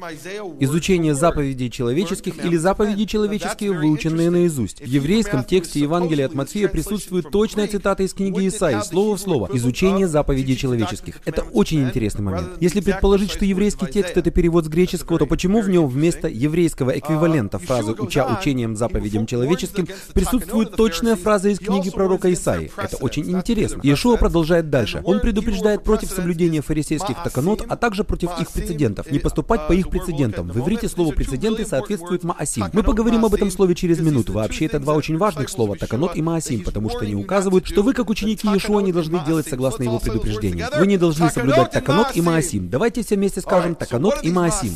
«Изучение 0.60 1.14
заповедей 1.14 1.70
человеческих 1.70 2.44
или 2.44 2.56
заповеди 2.56 3.04
человеческие, 3.06 3.72
выученные 3.72 4.30
наизусть». 4.30 4.80
В 4.80 4.86
еврейском 4.86 5.44
тексте 5.44 5.80
Евангелия 5.80 6.26
от 6.26 6.34
Матфея 6.34 6.68
присутствует 6.68 7.30
точная 7.30 7.66
цитата 7.66 8.02
из 8.02 8.14
книги 8.14 8.48
Исаии, 8.48 8.80
слово 8.82 9.16
в 9.16 9.20
слово, 9.20 9.50
«Изучение 9.52 10.06
заповедей 10.08 10.56
человеческих». 10.56 11.20
Это 11.24 11.42
очень 11.42 11.84
интересный 11.84 12.22
момент. 12.22 12.48
Если 12.60 12.80
предположить, 12.80 13.30
что 13.30 13.44
еврейский 13.44 13.86
текст— 13.86 14.16
это 14.16 14.30
перевод 14.30 14.64
с 14.64 14.68
греческого, 14.68 15.18
то 15.18 15.26
почему 15.26 15.60
в 15.60 15.68
нем 15.68 15.86
вместо 15.86 16.28
еврейского 16.28 16.98
эквивалента 16.98 17.58
фразы 17.58 17.92
«уча 17.92 18.26
учением 18.38 18.76
заповедям 18.76 19.26
человеческим» 19.26 19.88
присутствует 20.14 20.76
точная 20.76 21.16
фраза 21.16 21.48
из 21.48 21.58
книги 21.58 21.90
пророка 21.90 22.32
Исаии? 22.32 22.70
Это 22.76 22.96
очень 22.96 23.30
интересно. 23.30 23.80
Иешуа 23.82 24.16
продолжает 24.16 24.70
дальше. 24.70 25.00
Он 25.04 25.20
предупреждает 25.20 25.82
против 25.84 26.10
соблюдения 26.10 26.62
фарисейских 26.62 27.22
таканот, 27.42 27.64
а 27.68 27.76
также 27.76 28.04
против 28.04 28.30
их 28.40 28.50
прецедентов. 28.50 29.10
Не 29.10 29.18
поступать 29.18 29.66
по 29.66 29.72
их 29.72 29.88
прецедентам. 29.88 30.48
В 30.48 30.58
иврите 30.58 30.88
слово 30.88 31.12
«прецеденты» 31.12 31.66
соответствует 31.66 32.24
«маасим». 32.24 32.66
Мы 32.72 32.82
поговорим 32.82 33.24
об 33.24 33.34
этом 33.34 33.50
слове 33.50 33.74
через 33.74 34.00
минуту. 34.00 34.32
Вообще, 34.32 34.66
это 34.66 34.78
два 34.78 34.94
очень 34.94 35.18
важных 35.18 35.48
слова 35.48 35.76
«таканот» 35.76 36.16
и 36.16 36.22
«маасим», 36.22 36.62
потому 36.64 36.90
что 36.90 37.00
они 37.00 37.14
указывают, 37.14 37.66
что 37.66 37.82
вы, 37.82 37.94
как 37.94 38.08
ученики 38.10 38.46
Иешуа, 38.48 38.80
не 38.80 38.92
должны 38.92 39.24
делать 39.24 39.48
согласно 39.48 39.82
его 39.82 39.98
предупреждению. 39.98 40.68
Вы 40.78 40.86
не 40.86 40.98
должны 40.98 41.30
соблюдать 41.30 41.70
таканот 41.70 42.08
и 42.14 42.20
маасим. 42.20 42.68
Давайте 42.68 43.02
все 43.02 43.16
вместе 43.16 43.40
скажем 43.40 43.74
таканот 43.74 44.18
и 44.22 44.30
маасим. 44.30 44.72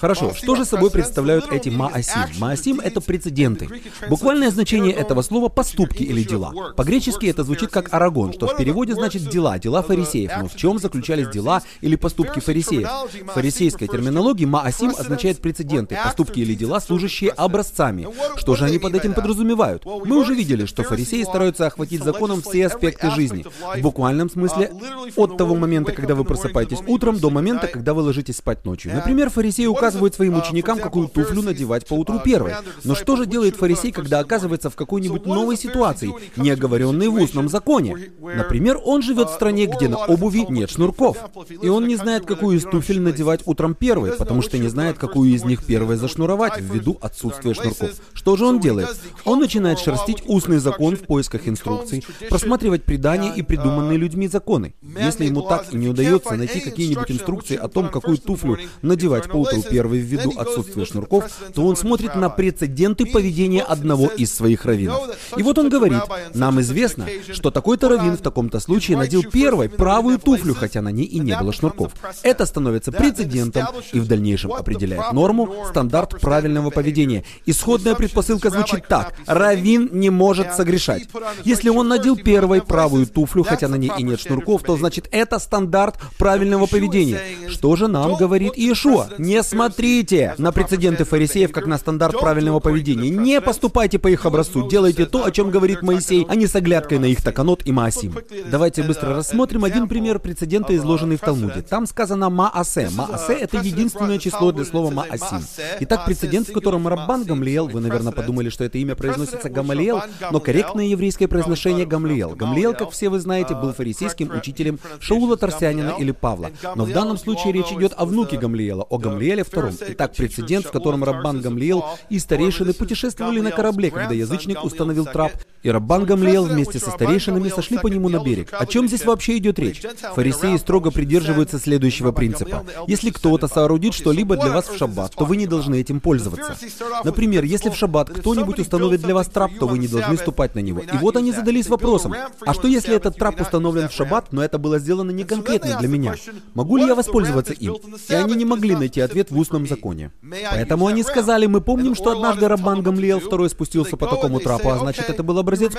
Хорошо, 0.00 0.32
что 0.32 0.56
же 0.56 0.64
собой 0.64 0.90
представляют 0.90 1.52
эти 1.52 1.68
маасим? 1.68 2.20
Маасим— 2.38 2.80
это 2.82 3.02
прецеденты. 3.02 3.68
Буквальное 4.08 4.50
значение 4.50 4.92
этого 4.92 5.20
слова— 5.20 5.48
поступки 5.50 6.02
или 6.02 6.22
дела. 6.22 6.72
По-гречески 6.74 7.26
это 7.26 7.44
звучит 7.44 7.70
как 7.70 7.92
арагон, 7.92 8.32
что 8.32 8.46
в 8.46 8.56
переводе 8.56 8.94
значит 8.94 9.28
дела, 9.28 9.58
дела 9.58 9.82
фарисеев. 9.82 10.32
Но 10.40 10.48
в 10.48 10.56
чем 10.56 10.78
заключались 10.78 11.28
дела 11.28 11.62
или 11.82 11.96
поступки 12.00 12.40
фарисеев? 12.40 12.88
В 13.26 13.32
фарисейской 13.32 13.88
терминологии 13.88 14.44
маасим 14.44 14.90
означает 14.90 15.40
прецеденты, 15.40 15.96
поступки 16.02 16.40
или 16.40 16.54
дела, 16.54 16.80
служащие 16.80 17.30
образцами. 17.30 18.08
Что 18.36 18.56
же 18.56 18.64
они 18.64 18.78
под 18.78 18.94
этим 18.94 19.14
подразумевают? 19.14 19.84
Мы 19.84 20.16
уже 20.16 20.34
видели, 20.34 20.64
что 20.66 20.82
фарисеи 20.82 21.22
стараются 21.22 21.66
охватить 21.66 22.02
законом 22.02 22.42
все 22.42 22.66
аспекты 22.66 23.10
жизни. 23.10 23.44
В 23.76 23.80
буквальном 23.80 24.30
смысле 24.30 24.72
от 25.16 25.36
того 25.36 25.54
момента, 25.54 25.92
когда 25.92 26.14
вы 26.14 26.24
просыпаетесь 26.24 26.80
утром, 26.86 27.18
до 27.18 27.30
момента, 27.30 27.66
когда 27.66 27.94
вы 27.94 28.02
ложитесь 28.02 28.38
спать 28.38 28.64
ночью. 28.64 28.92
Например, 28.94 29.30
фарисеи 29.30 29.66
указывают 29.66 30.00
указывают 30.00 30.14
своим 30.14 30.38
ученикам, 30.38 30.78
какую 30.78 31.08
туфлю 31.08 31.42
надевать 31.42 31.86
по 31.86 31.94
утру 31.94 32.20
первой. 32.20 32.54
Но 32.84 32.94
что 32.94 33.16
же 33.16 33.26
делает 33.26 33.56
фарисей, 33.56 33.92
когда 33.92 34.20
оказывается 34.20 34.70
в 34.70 34.76
какой-нибудь 34.76 35.26
новой 35.26 35.56
ситуации, 35.56 36.12
не 36.36 36.50
оговоренной 36.50 37.08
в 37.08 37.14
устном 37.14 37.48
законе? 37.48 38.10
Например, 38.20 38.78
он 38.82 39.02
живет 39.02 39.30
в 39.30 39.34
стране, 39.34 39.66
где 39.66 39.88
на 39.88 39.98
обуви 39.98 40.46
нет 40.48 40.70
шнурков. 40.70 41.18
И 41.62 41.68
он 41.68 41.86
не 41.90 41.96
знает, 41.96 42.24
какую 42.24 42.56
из 42.56 42.62
туфель 42.62 43.00
надевать 43.00 43.40
утром 43.46 43.74
первой, 43.74 44.12
потому 44.12 44.42
что 44.42 44.58
не 44.58 44.68
знает, 44.68 44.96
какую 44.96 45.30
из 45.30 45.44
них 45.44 45.64
первой 45.64 45.96
зашнуровать, 45.96 46.60
ввиду 46.60 46.96
отсутствия 47.00 47.52
шнурков. 47.52 47.90
Что 48.12 48.36
же 48.36 48.46
он 48.46 48.60
делает? 48.60 48.88
Он 49.24 49.40
начинает 49.40 49.80
шерстить 49.80 50.22
устный 50.26 50.58
закон 50.58 50.96
в 50.96 51.00
поисках 51.00 51.48
инструкций, 51.48 52.04
просматривать 52.28 52.84
предания 52.84 53.34
и 53.34 53.42
придуманные 53.42 53.98
людьми 53.98 54.28
законы. 54.28 54.74
Если 54.82 55.26
ему 55.26 55.42
так 55.42 55.72
и 55.72 55.76
не 55.76 55.88
удается 55.88 56.36
найти 56.36 56.60
какие-нибудь 56.60 57.10
инструкции 57.10 57.56
о 57.56 57.66
том, 57.66 57.88
какую 57.88 58.18
туфлю 58.18 58.56
надевать 58.82 59.28
по 59.28 59.36
утру 59.36 59.62
первой, 59.62 59.98
ввиду 59.98 60.32
отсутствия 60.38 60.84
шнурков, 60.84 61.24
то 61.54 61.66
он 61.66 61.76
смотрит 61.76 62.14
на 62.14 62.28
прецеденты 62.28 63.04
поведения 63.04 63.62
одного 63.62 64.06
из 64.06 64.32
своих 64.32 64.64
раввинов. 64.64 65.08
И 65.36 65.42
вот 65.42 65.58
он 65.58 65.68
говорит, 65.68 66.02
нам 66.34 66.60
известно, 66.60 67.08
что 67.32 67.50
такой-то 67.50 67.88
раввин 67.88 68.16
в 68.16 68.22
таком-то 68.22 68.60
случае 68.60 68.96
надел 68.96 69.24
первой 69.24 69.68
правую 69.68 70.20
туфлю, 70.20 70.54
хотя 70.54 70.82
на 70.82 70.92
ней 70.92 71.06
и 71.06 71.18
не 71.18 71.36
было 71.36 71.52
шнурков. 71.52 71.79
Это 72.22 72.46
становится 72.46 72.92
прецедентом 72.92 73.66
и 73.92 74.00
в 74.00 74.08
дальнейшем 74.08 74.52
определяет 74.52 75.12
норму, 75.12 75.66
стандарт 75.68 76.20
правильного 76.20 76.70
поведения. 76.70 77.24
Исходная 77.46 77.94
предпосылка 77.94 78.50
звучит 78.50 78.86
так. 78.88 79.14
Раввин 79.26 79.90
не 79.92 80.10
может 80.10 80.54
согрешать. 80.54 81.08
Если 81.44 81.68
он 81.68 81.88
надел 81.88 82.16
первой 82.16 82.62
правую 82.62 83.06
туфлю, 83.06 83.44
хотя 83.44 83.68
на 83.68 83.76
ней 83.76 83.90
и 83.98 84.02
нет 84.02 84.20
шнурков, 84.20 84.62
то 84.62 84.76
значит 84.76 85.08
это 85.10 85.38
стандарт 85.38 85.96
правильного 86.18 86.66
поведения. 86.66 87.20
Что 87.48 87.76
же 87.76 87.88
нам 87.88 88.16
говорит 88.16 88.56
Иешуа? 88.56 89.08
Не 89.18 89.42
Смотрите 89.50 90.34
на 90.38 90.52
прецеденты 90.52 91.04
фарисеев 91.04 91.50
как 91.50 91.66
на 91.66 91.76
стандарт 91.76 92.18
правильного 92.18 92.60
поведения. 92.60 93.10
Не 93.10 93.40
поступайте 93.40 93.98
по 93.98 94.08
их 94.08 94.24
образцу. 94.24 94.68
Делайте 94.68 95.06
то, 95.06 95.24
о 95.24 95.30
чем 95.30 95.50
говорит 95.50 95.82
Моисей, 95.82 96.24
а 96.28 96.34
не 96.34 96.46
с 96.46 96.54
оглядкой 96.54 96.98
на 96.98 97.06
их 97.06 97.22
таканот 97.22 97.62
и 97.66 97.72
маасим. 97.72 98.14
Давайте 98.50 98.82
быстро 98.82 99.14
рассмотрим 99.14 99.64
один 99.64 99.88
пример 99.88 100.18
прецедента, 100.18 100.74
изложенный 100.76 101.16
в 101.16 101.20
Талмуде. 101.20 101.64
Там 101.70 101.86
сказано 101.86 102.30
маасе. 102.30 102.90
Маасе— 102.90 103.32
это 103.40 103.58
единственное 103.58 104.18
число 104.18 104.50
для 104.50 104.64
слова 104.64 104.90
маасим. 104.90 105.44
Итак, 105.78 106.04
прецедент, 106.04 106.48
в 106.48 106.52
котором 106.52 106.88
Раббан 106.88 107.22
Гамлиел, 107.22 107.68
вы, 107.68 107.80
наверное, 107.80 108.12
подумали, 108.12 108.48
что 108.48 108.64
это 108.64 108.78
имя 108.78 108.96
произносится 108.96 109.48
Гамалиел, 109.48 110.02
но 110.32 110.40
корректное 110.40 110.86
еврейское 110.86 111.28
произношение 111.28 111.86
Гамлиел. 111.86 112.34
Гамлиел, 112.34 112.74
как 112.74 112.90
все 112.90 113.08
вы 113.08 113.20
знаете, 113.20 113.54
был 113.54 113.72
фарисейским 113.72 114.32
учителем 114.36 114.80
Шаула 114.98 115.36
Тарсянина 115.36 115.94
или 115.96 116.10
Павла. 116.10 116.50
Но 116.74 116.84
в 116.84 116.92
данном 116.92 117.16
случае 117.16 117.52
речь 117.52 117.70
идет 117.70 117.92
о 117.96 118.04
внуке 118.04 118.36
Гамлиела, 118.36 118.82
о 118.82 118.98
Гамлиеле 118.98 119.42
II. 119.42 119.84
Итак, 119.90 120.14
прецедент, 120.16 120.66
в 120.66 120.72
котором 120.72 121.04
Раббан 121.04 121.40
Гамлиел 121.40 121.84
и 122.08 122.18
старейшины 122.18 122.74
путешествовали 122.74 123.40
на 123.40 123.52
корабле, 123.52 123.92
когда 123.92 124.12
язычник 124.12 124.64
установил 124.64 125.06
трап, 125.06 125.32
и 125.62 125.70
Раббан 125.70 126.04
Гамлиел 126.04 126.46
вместе 126.46 126.80
со 126.80 126.90
старейшинами 126.90 127.48
сошли 127.48 127.78
по 127.78 127.86
нему 127.86 128.08
на 128.08 128.20
берег. 128.24 128.48
О 128.58 128.66
чем 128.66 128.88
здесь 128.88 129.04
вообще 129.04 129.36
идет 129.36 129.60
речь? 129.60 129.82
Фарисеи 130.14 130.56
строго 130.56 130.90
придерживаются 130.90 131.49
следующего 131.58 132.12
принципа. 132.12 132.64
Если 132.86 133.10
кто-то 133.10 133.48
соорудит 133.48 133.94
что-либо 133.94 134.36
для 134.36 134.50
вас 134.50 134.68
в 134.68 134.76
шаббат, 134.76 135.14
то 135.14 135.24
вы 135.24 135.36
не 135.36 135.46
должны 135.46 135.80
этим 135.80 136.00
пользоваться. 136.00 136.56
Например, 137.04 137.44
если 137.44 137.70
в 137.70 137.76
шаббат 137.76 138.10
кто-нибудь 138.10 138.58
установит 138.58 139.00
для 139.00 139.14
вас 139.14 139.28
трап, 139.28 139.52
то 139.58 139.66
вы 139.66 139.78
не 139.78 139.88
должны 139.88 140.16
ступать 140.16 140.54
на 140.54 140.60
него. 140.60 140.80
И 140.80 140.96
вот 140.98 141.16
они 141.16 141.32
задались 141.32 141.68
вопросом, 141.68 142.14
а 142.44 142.54
что 142.54 142.68
если 142.68 142.94
этот 142.94 143.16
трап 143.16 143.40
установлен 143.40 143.88
в 143.88 143.92
шаббат, 143.92 144.32
но 144.32 144.42
это 144.42 144.58
было 144.58 144.78
сделано 144.78 145.10
не 145.10 145.24
конкретно 145.24 145.78
для 145.78 145.88
меня? 145.88 146.14
Могу 146.54 146.76
ли 146.76 146.86
я 146.86 146.94
воспользоваться 146.94 147.52
им? 147.52 147.76
И 148.08 148.14
они 148.14 148.34
не 148.34 148.44
могли 148.44 148.76
найти 148.76 149.00
ответ 149.00 149.30
в 149.30 149.38
устном 149.38 149.66
законе. 149.66 150.12
Поэтому 150.50 150.86
они 150.86 151.02
сказали, 151.02 151.46
мы 151.46 151.60
помним, 151.60 151.94
что 151.94 152.12
однажды 152.12 152.48
Раббан 152.48 152.82
Гамлиел 152.82 153.20
второй 153.20 153.50
спустился 153.50 153.96
по 153.96 154.06
такому 154.06 154.40
трапу, 154.40 154.70
а 154.70 154.78
значит, 154.78 155.08
это 155.08 155.22
был 155.22 155.38
образец 155.38 155.72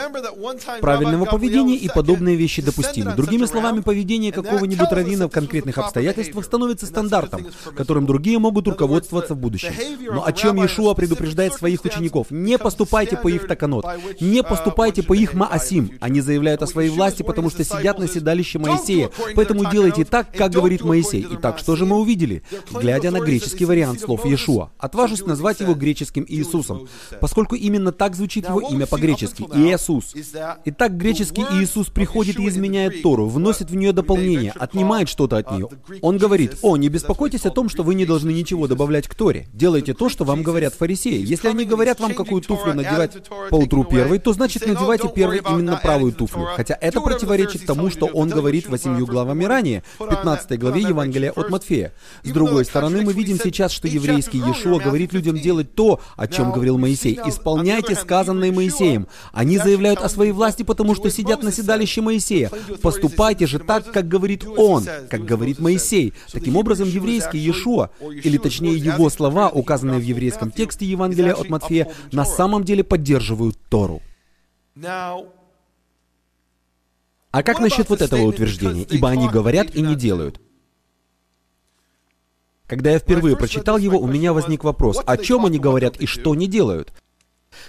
правильного 0.80 1.26
поведения, 1.26 1.76
и 1.76 1.90
подобные 1.90 2.36
вещи 2.36 2.62
допустимы. 2.62 3.14
Другими 3.16 3.46
словами, 3.46 3.82
поведение 3.82 4.32
какого-нибудь 4.32 4.92
раввина 4.92 5.28
в 5.28 5.32
конкретных 5.62 5.78
обстоятельствах 5.78 6.46
становится 6.46 6.86
стандартом, 6.86 7.48
которым 7.76 8.06
другие 8.06 8.40
могут 8.40 8.68
руководствоваться 8.68 9.34
в 9.34 9.38
будущем. 9.38 9.74
Но 10.12 10.26
о 10.26 10.32
чем 10.34 10.58
Иешуа 10.58 10.94
предупреждает 10.94 11.54
своих 11.54 11.84
учеников? 11.86 12.28
Не 12.30 12.58
поступайте 12.58 13.18
по 13.18 13.28
их 13.28 13.48
таканот, 13.48 13.86
не 14.20 14.44
поступайте 14.44 15.04
по 15.04 15.14
их 15.14 15.34
маасим. 15.34 15.92
Они 16.00 16.22
заявляют 16.22 16.62
о 16.62 16.68
своей 16.68 16.90
власти, 16.90 17.24
потому 17.24 17.50
что 17.50 17.64
сидят 17.64 18.00
на 18.00 18.08
седалище 18.08 18.60
Моисея. 18.60 19.10
Поэтому 19.36 19.70
делайте 19.70 20.06
так, 20.06 20.36
как 20.36 20.52
говорит 20.52 20.84
Моисей. 20.84 21.28
Итак, 21.32 21.60
что 21.60 21.76
же 21.76 21.86
мы 21.86 22.00
увидели? 22.00 22.44
Глядя 22.72 23.12
на 23.12 23.20
греческий 23.20 23.66
вариант 23.66 24.02
слов 24.02 24.26
Иешуа. 24.26 24.72
Отважусь 24.78 25.26
назвать 25.26 25.60
его 25.60 25.74
греческим 25.74 26.26
Иисусом, 26.28 26.88
поскольку 27.20 27.56
именно 27.56 27.92
так 27.92 28.16
звучит 28.16 28.48
его 28.48 28.60
имя 28.62 28.86
по-гречески– 28.86 29.44
Иисус. 29.54 30.14
Итак, 30.66 30.98
греческий 30.98 31.42
Иисус 31.42 31.88
приходит 31.88 32.40
и 32.40 32.48
изменяет 32.48 33.02
Тору, 33.02 33.28
вносит 33.28 33.70
в 33.70 33.76
нее 33.76 33.94
дополнение, 33.94 34.52
отнимает 34.52 35.10
что-то 35.10 35.38
от 35.38 35.51
нее. 35.56 35.70
Он 36.02 36.18
говорит, 36.18 36.58
«О, 36.62 36.78
не 36.78 36.90
беспокойтесь 36.90 37.46
о 37.46 37.52
том, 37.52 37.70
что 37.70 37.84
вы 37.84 37.96
не 37.96 38.06
должны 38.06 38.32
ничего 38.32 38.68
добавлять 38.68 39.08
к 39.08 39.16
Торе. 39.16 39.48
Делайте 39.54 39.94
то, 39.94 40.10
что 40.10 40.24
вам 40.24 40.44
говорят 40.44 40.74
фарисеи. 40.74 41.24
Если 41.24 41.48
они 41.48 41.66
говорят 41.66 42.00
вам, 42.00 42.14
какую 42.14 42.42
туфлю 42.42 42.74
надевать 42.74 43.18
по 43.50 43.56
утру 43.56 43.84
первой, 43.84 44.20
то 44.20 44.34
значит 44.34 44.66
надевайте 44.66 45.10
первой 45.14 45.40
именно 45.40 45.80
правую 45.82 46.14
туфлю. 46.14 46.48
Хотя 46.56 46.78
это 46.80 47.02
противоречит 47.02 47.66
тому, 47.66 47.90
что 47.90 48.06
он 48.08 48.30
говорит 48.30 48.68
восемью 48.68 49.06
главами 49.06 49.46
ранее, 49.46 49.84
в 50.00 50.08
15 50.08 50.60
главе 50.60 50.82
Евангелия 50.82 51.32
от 51.32 51.50
Матфея. 51.50 51.94
С 52.24 52.30
другой 52.30 52.66
стороны, 52.66 53.02
мы 53.02 53.14
видим 53.14 53.40
сейчас, 53.42 53.72
что 53.72 53.88
еврейский 53.88 54.40
Иешуа 54.40 54.80
говорит 54.80 55.14
людям 55.14 55.38
делать 55.38 55.76
то, 55.76 56.00
о 56.16 56.28
чем 56.28 56.52
говорил 56.52 56.78
Моисей. 56.78 57.20
«Исполняйте 57.26 57.96
сказанное 57.96 58.52
Моисеем». 58.52 59.08
Они 59.32 59.58
заявляют 59.58 60.02
о 60.02 60.10
своей 60.10 60.32
власти, 60.32 60.64
потому 60.64 60.96
что 60.96 61.10
сидят 61.10 61.44
на 61.44 61.52
седалище 61.52 62.02
Моисея. 62.02 62.52
Поступайте 62.82 63.48
же 63.48 63.60
так, 63.60 63.92
как 63.92 64.08
говорит 64.08 64.46
он, 64.46 64.86
как 65.10 65.26
говорит 65.26 65.41
Моисей. 65.60 66.14
Таким 66.32 66.56
образом, 66.56 66.88
еврейский 66.88 67.38
Иешуа, 67.38 67.90
или 68.02 68.38
точнее 68.38 68.78
его 68.78 69.10
слова, 69.10 69.50
указанные 69.50 70.00
в 70.00 70.04
еврейском 70.04 70.52
тексте 70.52 70.86
Евангелия 70.86 71.34
от 71.34 71.50
Матфея, 71.50 71.92
на 72.12 72.26
самом 72.26 72.64
деле 72.64 72.84
поддерживают 72.84 73.58
Тору. 73.70 74.02
А 77.32 77.44
как 77.44 77.60
насчет 77.60 77.90
вот 77.90 78.02
этого 78.02 78.22
утверждения? 78.24 78.86
Ибо 78.90 79.10
они 79.10 79.30
говорят 79.30 79.74
и 79.76 79.82
не 79.82 79.96
делают. 79.96 80.42
Когда 82.68 82.92
я 82.92 83.00
впервые 83.00 83.36
прочитал 83.36 83.78
его, 83.78 84.00
у 84.00 84.08
меня 84.08 84.32
возник 84.32 84.64
вопрос, 84.64 84.98
о 85.06 85.18
чем 85.18 85.46
они 85.46 85.60
говорят 85.60 85.98
и 85.98 86.06
что 86.06 86.36
не 86.36 86.48
делают. 86.48 86.94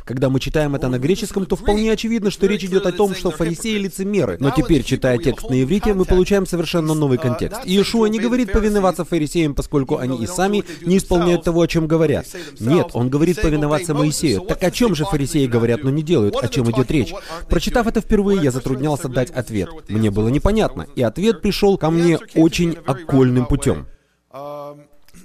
Когда 0.05 0.29
мы 0.29 0.41
читаем 0.41 0.75
это 0.75 0.89
на 0.89 0.99
греческом, 0.99 1.47
то 1.47 1.57
вполне 1.57 1.93
очевидно, 1.93 2.31
что 2.31 2.47
речь 2.47 2.65
идет 2.65 2.87
о 2.87 2.93
том, 2.93 3.15
что 3.15 3.31
фарисеи 3.31 3.79
лицемеры. 3.79 4.37
Но 4.41 4.51
теперь, 4.51 4.83
читая 4.83 5.19
текст 5.19 5.49
на 5.49 5.63
иврите, 5.63 5.95
мы 5.95 6.05
получаем 6.05 6.47
совершенно 6.47 6.95
новый 6.95 7.19
контекст. 7.19 7.65
Иешуа 7.65 8.07
не 8.07 8.19
говорит 8.19 8.53
повиноваться 8.53 9.05
фарисеям, 9.05 9.55
поскольку 9.55 9.99
они 9.99 10.23
и 10.23 10.27
сами 10.27 10.65
не 10.83 10.99
исполняют 10.99 11.45
того, 11.45 11.63
о 11.63 11.69
чем 11.69 11.87
говорят. 11.87 12.27
Нет, 12.61 12.91
он 12.95 13.09
говорит 13.09 13.41
повиноваться 13.41 13.95
Моисею. 13.95 14.43
Так 14.43 14.63
о 14.63 14.71
чем 14.71 14.95
же 14.95 15.05
фарисеи 15.05 15.47
говорят, 15.47 15.85
но 15.85 15.91
не 15.91 16.03
делают? 16.03 16.37
О 16.37 16.49
чем 16.49 16.71
идет 16.71 16.91
речь? 16.91 17.13
Прочитав 17.49 17.87
это 17.87 18.01
впервые, 18.01 18.43
я 18.43 18.51
затруднялся 18.51 19.09
дать 19.09 19.31
ответ. 19.31 19.69
Мне 19.89 20.11
было 20.11 20.29
непонятно, 20.29 20.87
и 20.97 21.03
ответ 21.03 21.43
пришел 21.43 21.79
ко 21.79 21.91
мне 21.91 22.19
очень 22.35 22.77
окольным 22.87 23.47
путем. 23.47 23.87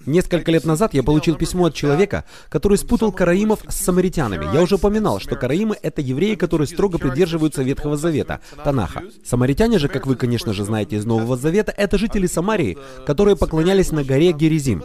Несколько 0.08 0.52
лет 0.54 0.64
назад 0.64 0.94
я 0.94 1.04
получил 1.04 1.36
письмо 1.36 1.66
от 1.66 1.76
человека, 1.76 2.24
который 2.48 2.78
спутал 2.78 3.12
караимов 3.12 3.60
с 3.68 3.76
самаритянами. 3.76 4.48
Я 4.54 4.62
уже 4.62 4.76
упоминал, 4.76 5.20
что 5.20 5.36
караимы— 5.36 5.76
это 5.82 6.02
евреи, 6.02 6.36
которые 6.36 6.66
строго 6.66 6.98
придерживаются 6.98 7.62
Ветхого 7.62 7.98
Завета, 7.98 8.40
Танаха. 8.64 9.04
Самаритяне 9.26 9.80
же, 9.80 9.90
как 9.90 10.08
вы, 10.08 10.16
конечно 10.16 10.54
же, 10.54 10.64
знаете 10.64 10.96
из 10.96 11.06
Нового 11.06 11.36
Завета, 11.36 11.74
это 11.76 11.98
жители 11.98 12.26
Самарии, 12.26 12.78
которые 13.06 13.36
поклонялись 13.36 13.92
на 13.92 14.06
горе 14.06 14.32
Герезим. 14.32 14.82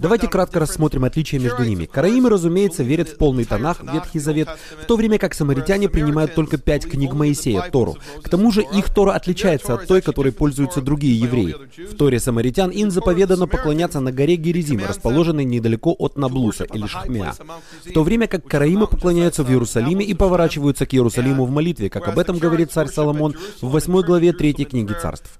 Давайте 0.00 0.26
кратко 0.26 0.58
рассмотрим 0.58 1.04
отличия 1.04 1.38
между 1.38 1.62
ними. 1.62 1.84
Караимы, 1.84 2.28
разумеется, 2.28 2.82
верят 2.82 3.10
в 3.10 3.16
полный 3.16 3.44
Танах, 3.44 3.80
Ветхий 3.80 4.18
Завет, 4.18 4.48
в 4.82 4.86
то 4.86 4.96
время 4.96 5.18
как 5.18 5.34
самаритяне 5.34 5.88
принимают 5.88 6.34
только 6.34 6.58
пять 6.58 6.84
книг 6.84 7.12
Моисея, 7.12 7.70
Тору. 7.70 7.96
К 8.24 8.28
тому 8.28 8.50
же 8.50 8.62
их 8.62 8.92
Тора 8.92 9.12
отличается 9.12 9.74
от 9.74 9.86
той, 9.86 10.02
которой 10.02 10.32
пользуются 10.32 10.80
другие 10.80 11.16
евреи. 11.16 11.54
В 11.78 11.94
Торе 11.94 12.18
самаритян 12.18 12.70
им 12.70 12.90
заповедано 12.90 13.46
поклоняться 13.46 14.00
на 14.00 14.10
горе 14.10 14.34
Герезим, 14.34 14.63
Герезим, 14.64 14.88
расположенный 14.88 15.44
недалеко 15.44 15.94
от 15.98 16.16
Наблуса 16.16 16.64
или 16.64 16.86
Шахмя, 16.86 17.34
в 17.84 17.92
то 17.92 18.02
время 18.02 18.26
как 18.26 18.46
караимы 18.46 18.86
поклоняются 18.86 19.44
в 19.44 19.50
Иерусалиме 19.50 20.04
и 20.04 20.14
поворачиваются 20.14 20.86
к 20.86 20.94
Иерусалиму 20.94 21.44
в 21.44 21.50
молитве, 21.50 21.90
как 21.90 22.08
об 22.08 22.18
этом 22.18 22.38
говорит 22.38 22.72
царь 22.72 22.88
Соломон 22.88 23.34
в 23.60 23.68
8 23.68 24.02
главе 24.02 24.32
3 24.32 24.64
книги 24.64 24.94
царств. 25.00 25.38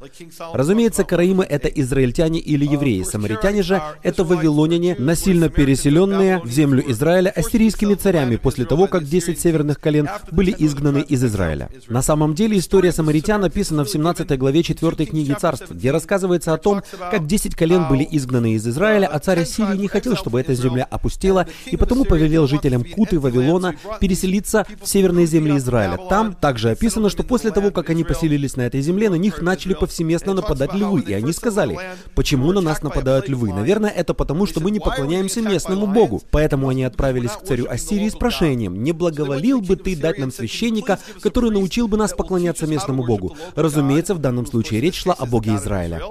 Разумеется, 0.53 1.05
караимы— 1.05 1.45
это 1.49 1.69
израильтяне 1.69 2.39
или 2.39 2.65
евреи, 2.65 3.03
самаритяне 3.03 3.63
же— 3.63 3.83
это 4.03 4.25
вавилоняне, 4.25 4.97
насильно 4.99 5.49
переселенные 5.49 6.41
в 6.41 6.51
землю 6.51 6.83
Израиля 6.91 7.31
ассирийскими 7.31 7.95
царями 7.95 8.37
после 8.37 8.65
того, 8.65 8.87
как 8.87 9.05
10 9.05 9.41
северных 9.41 9.81
колен 9.81 10.09
были 10.31 10.55
изгнаны 10.57 11.01
из 11.01 11.25
Израиля. 11.25 11.69
На 11.89 12.03
самом 12.03 12.35
деле 12.35 12.59
история 12.59 12.93
самаритян 12.93 13.41
написана 13.41 13.85
в 13.85 13.91
17 13.91 14.39
главе 14.39 14.63
4 14.63 15.07
книги 15.07 15.33
царств, 15.33 15.71
где 15.71 15.91
рассказывается 15.91 16.53
о 16.53 16.59
том, 16.59 16.83
как 17.11 17.27
10 17.27 17.55
колен 17.55 17.89
были 17.89 18.07
изгнаны 18.11 18.55
из 18.55 18.67
Израиля, 18.67 19.07
а 19.15 19.21
царь 19.21 19.43
Ассирии 19.43 19.77
не 19.77 19.87
хотел, 19.87 20.17
чтобы 20.17 20.41
эта 20.41 20.55
земля 20.55 20.89
опустела, 20.91 21.47
и 21.67 21.77
потому 21.77 22.05
повелел 22.05 22.49
жителям 22.49 22.83
Куты, 22.83 23.21
Вавилона, 23.21 23.77
переселиться 24.01 24.67
в 24.83 24.89
северные 24.89 25.25
земли 25.27 25.57
Израиля. 25.59 25.99
Там 26.09 26.35
также 26.35 26.71
описано, 26.71 27.09
что 27.11 27.23
после 27.23 27.53
того, 27.53 27.71
как 27.71 27.91
они 27.91 28.03
поселились 28.03 28.57
на 28.57 28.63
этой 28.63 28.81
земле, 28.81 29.11
на 29.11 29.15
них 29.15 29.41
начали 29.41 29.75
повсеместно 29.75 30.35
нападать 30.35 30.75
львы, 30.75 31.01
и 31.07 31.13
они 31.13 31.33
сказали, 31.33 31.79
почему 32.17 32.51
на 32.51 32.61
нас 32.61 32.83
нападают 32.83 33.29
львы? 33.29 33.53
Наверное, 33.53 33.91
это 33.91 34.15
потому, 34.15 34.47
что 34.47 34.59
мы 34.59 34.73
не 34.73 34.81
поклоняемся 34.81 35.41
местному 35.41 35.87
богу. 35.87 36.21
Поэтому 36.33 36.69
они 36.69 36.83
отправились 36.83 37.31
к 37.31 37.45
царю 37.45 37.67
Ассирии 37.71 38.09
с 38.09 38.17
прошением, 38.17 38.83
не 38.83 38.91
благоволил 38.91 39.61
бы 39.61 39.77
ты 39.77 39.95
дать 39.95 40.19
нам 40.19 40.33
священника, 40.33 40.99
который 41.21 41.53
научил 41.53 41.87
бы 41.87 41.97
нас 41.97 42.13
поклоняться 42.13 42.67
местному 42.67 43.05
богу. 43.07 43.37
Разумеется, 43.55 44.15
в 44.15 44.19
данном 44.19 44.45
случае 44.45 44.81
речь 44.81 45.01
шла 45.01 45.15
о 45.15 45.25
боге 45.25 45.55
Израиля. 45.55 46.03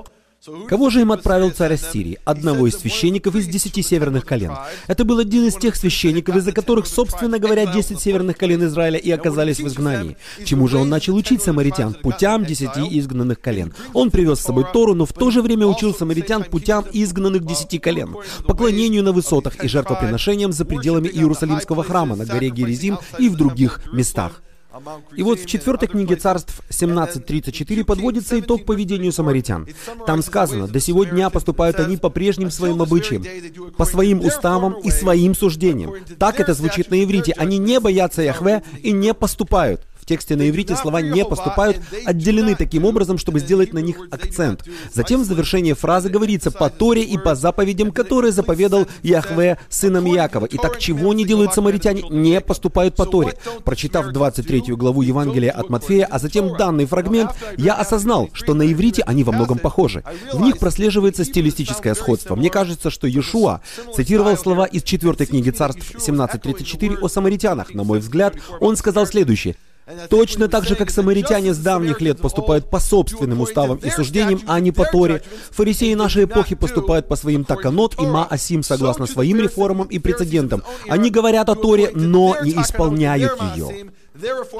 Кого 0.68 0.90
же 0.90 1.02
им 1.02 1.12
отправил 1.12 1.52
царь 1.52 1.76
Ассирии? 1.76 2.20
Одного 2.26 2.68
из 2.68 2.76
священников 2.76 3.36
из 3.36 3.48
десяти 3.48 3.82
северных 3.82 4.26
колен. 4.26 4.52
Это 4.88 5.06
был 5.06 5.20
один 5.20 5.46
из 5.46 5.56
тех 5.56 5.76
священников, 5.76 6.36
из-за 6.36 6.52
которых, 6.52 6.86
собственно 6.86 7.40
говоря, 7.40 7.66
десять 7.66 8.02
северных 8.02 8.38
колен 8.38 8.66
Израиля 8.66 8.98
и 8.98 9.10
оказались 9.12 9.60
в 9.60 9.68
изгнании. 9.68 10.18
Чему 10.44 10.68
же 10.68 10.78
он 10.78 10.90
начал 10.90 11.16
учить 11.16 11.42
самаритян? 11.42 11.94
Путям 11.94 12.44
десяти 12.44 12.82
изгнанных 13.00 13.40
колен. 13.40 13.74
Он 13.94 14.12
привез 14.12 14.40
с 14.40 14.44
собой 14.44 14.66
Тору, 14.74 14.94
но 14.94 15.06
в 15.06 15.14
то 15.14 15.32
же 15.32 15.42
время 15.42 15.66
учил 15.66 15.94
самаритян 15.94 16.44
путям 16.44 16.86
изгнанных 16.92 17.46
десяти 17.46 17.80
колен, 17.80 18.16
поклонению 18.46 19.04
на 19.04 19.14
высотах 19.14 19.64
и 19.64 19.68
жертвоприношениям 19.68 20.52
за 20.52 20.66
пределами 20.66 21.08
Иерусалимского 21.08 21.84
храма 21.84 22.16
на 22.16 22.26
горе 22.26 22.50
Герезим 22.50 23.00
и 23.18 23.30
в 23.30 23.38
других 23.38 23.82
местах. 23.94 24.42
И 25.16 25.24
вот 25.24 25.40
в 25.40 25.46
четвертой 25.46 25.88
книге 25.88 26.16
царств 26.16 26.62
17.34 26.70 27.84
подводится 27.84 28.40
итог 28.40 28.66
поведению 28.66 29.12
самаритян. 29.12 29.68
Там 30.08 30.24
сказано, 30.24 30.68
«До 30.68 30.80
сего 30.80 31.04
дня 31.04 31.30
поступают 31.30 31.80
они 31.80 31.98
по 31.98 32.10
прежним 32.10 32.50
своим 32.50 32.82
обычаям, 32.82 33.24
по 33.78 33.86
своим 33.86 34.20
уставам 34.22 34.74
и 34.80 34.90
своим 34.90 35.36
суждениям». 35.36 35.94
Так 36.18 36.40
это 36.40 36.54
звучит 36.54 36.90
на 36.90 37.04
иврите. 37.04 37.34
Они 37.34 37.58
не 37.58 37.80
боятся 37.80 38.22
Яхве 38.22 38.64
и 38.82 38.92
не 38.92 39.14
поступают. 39.14 39.82
В 40.04 40.06
тексте 40.06 40.36
на 40.36 40.50
иврите 40.50 40.76
слова 40.76 41.02
«не 41.02 41.24
поступают» 41.24 41.80
отделены 42.06 42.56
таким 42.56 42.84
образом, 42.84 43.18
чтобы 43.18 43.40
сделать 43.40 43.72
на 43.72 43.80
них 43.80 44.02
акцент. 44.12 44.66
Затем 44.94 45.22
в 45.22 45.26
завершении 45.26 45.72
фразы 45.72 46.10
говорится 46.10 46.52
«по 46.52 46.70
Торе 46.70 47.04
и 47.04 47.18
по 47.18 47.36
заповедям, 47.36 47.94
которые 47.94 48.34
заповедал 48.34 48.86
Яхве 49.02 49.58
сыном 49.70 50.06
Якова». 50.06 50.50
Итак, 50.52 50.78
чего 50.78 51.14
не 51.14 51.24
делают 51.24 51.54
самаритяне? 51.54 52.04
Не 52.10 52.42
поступают 52.42 52.98
по 52.98 53.06
Торе. 53.06 53.38
Прочитав 53.64 54.12
23 54.12 54.76
главу 54.76 55.04
Евангелия 55.04 55.54
от 55.54 55.70
Матфея, 55.70 56.06
а 56.12 56.20
затем 56.20 56.58
данный 56.58 56.86
фрагмент, 56.86 57.32
я 57.56 57.74
осознал, 57.76 58.30
что 58.34 58.54
на 58.54 58.70
иврите 58.70 59.04
они 59.04 59.24
во 59.24 59.32
многом 59.32 59.58
похожи. 59.58 60.04
В 60.34 60.42
них 60.42 60.58
прослеживается 60.58 61.24
стилистическое 61.24 61.96
сходство. 61.96 62.36
Мне 62.36 62.50
кажется, 62.50 62.90
что 62.90 63.08
Иешуа 63.08 63.62
цитировал 63.96 64.36
слова 64.36 64.66
из 64.66 64.84
4 64.84 65.14
книги 65.26 65.50
Царств 65.50 65.96
17.34 65.96 66.98
о 67.00 67.08
самаритянах. 67.08 67.74
На 67.74 67.86
мой 67.86 68.00
взгляд, 68.00 68.36
он 68.60 68.76
сказал 68.76 69.08
следующее. 69.08 69.56
Точно 70.10 70.48
так 70.48 70.66
же, 70.66 70.76
как 70.76 70.90
самаритяне 70.90 71.54
с 71.54 71.58
давних 71.58 72.00
лет 72.00 72.20
поступают 72.20 72.70
по 72.70 72.80
собственным 72.80 73.42
уставам 73.42 73.78
и 73.78 73.90
суждениям, 73.90 74.42
а 74.48 74.60
не 74.60 74.72
по 74.72 74.86
Торе, 74.86 75.22
фарисеи 75.52 75.94
нашей 75.94 76.24
эпохи 76.24 76.56
поступают 76.56 77.08
по 77.08 77.16
своим 77.16 77.44
таканот 77.44 78.00
и 78.00 78.06
маасим 78.06 78.64
согласно 78.64 79.06
своим 79.08 79.40
реформам 79.40 79.88
и 79.88 80.00
прецедентам. 80.00 80.64
Они 80.88 81.10
говорят 81.10 81.50
о 81.50 81.56
Торе, 81.56 81.92
но 81.94 82.38
не 82.44 82.52
исполняют 82.52 83.40
ее. 83.56 83.90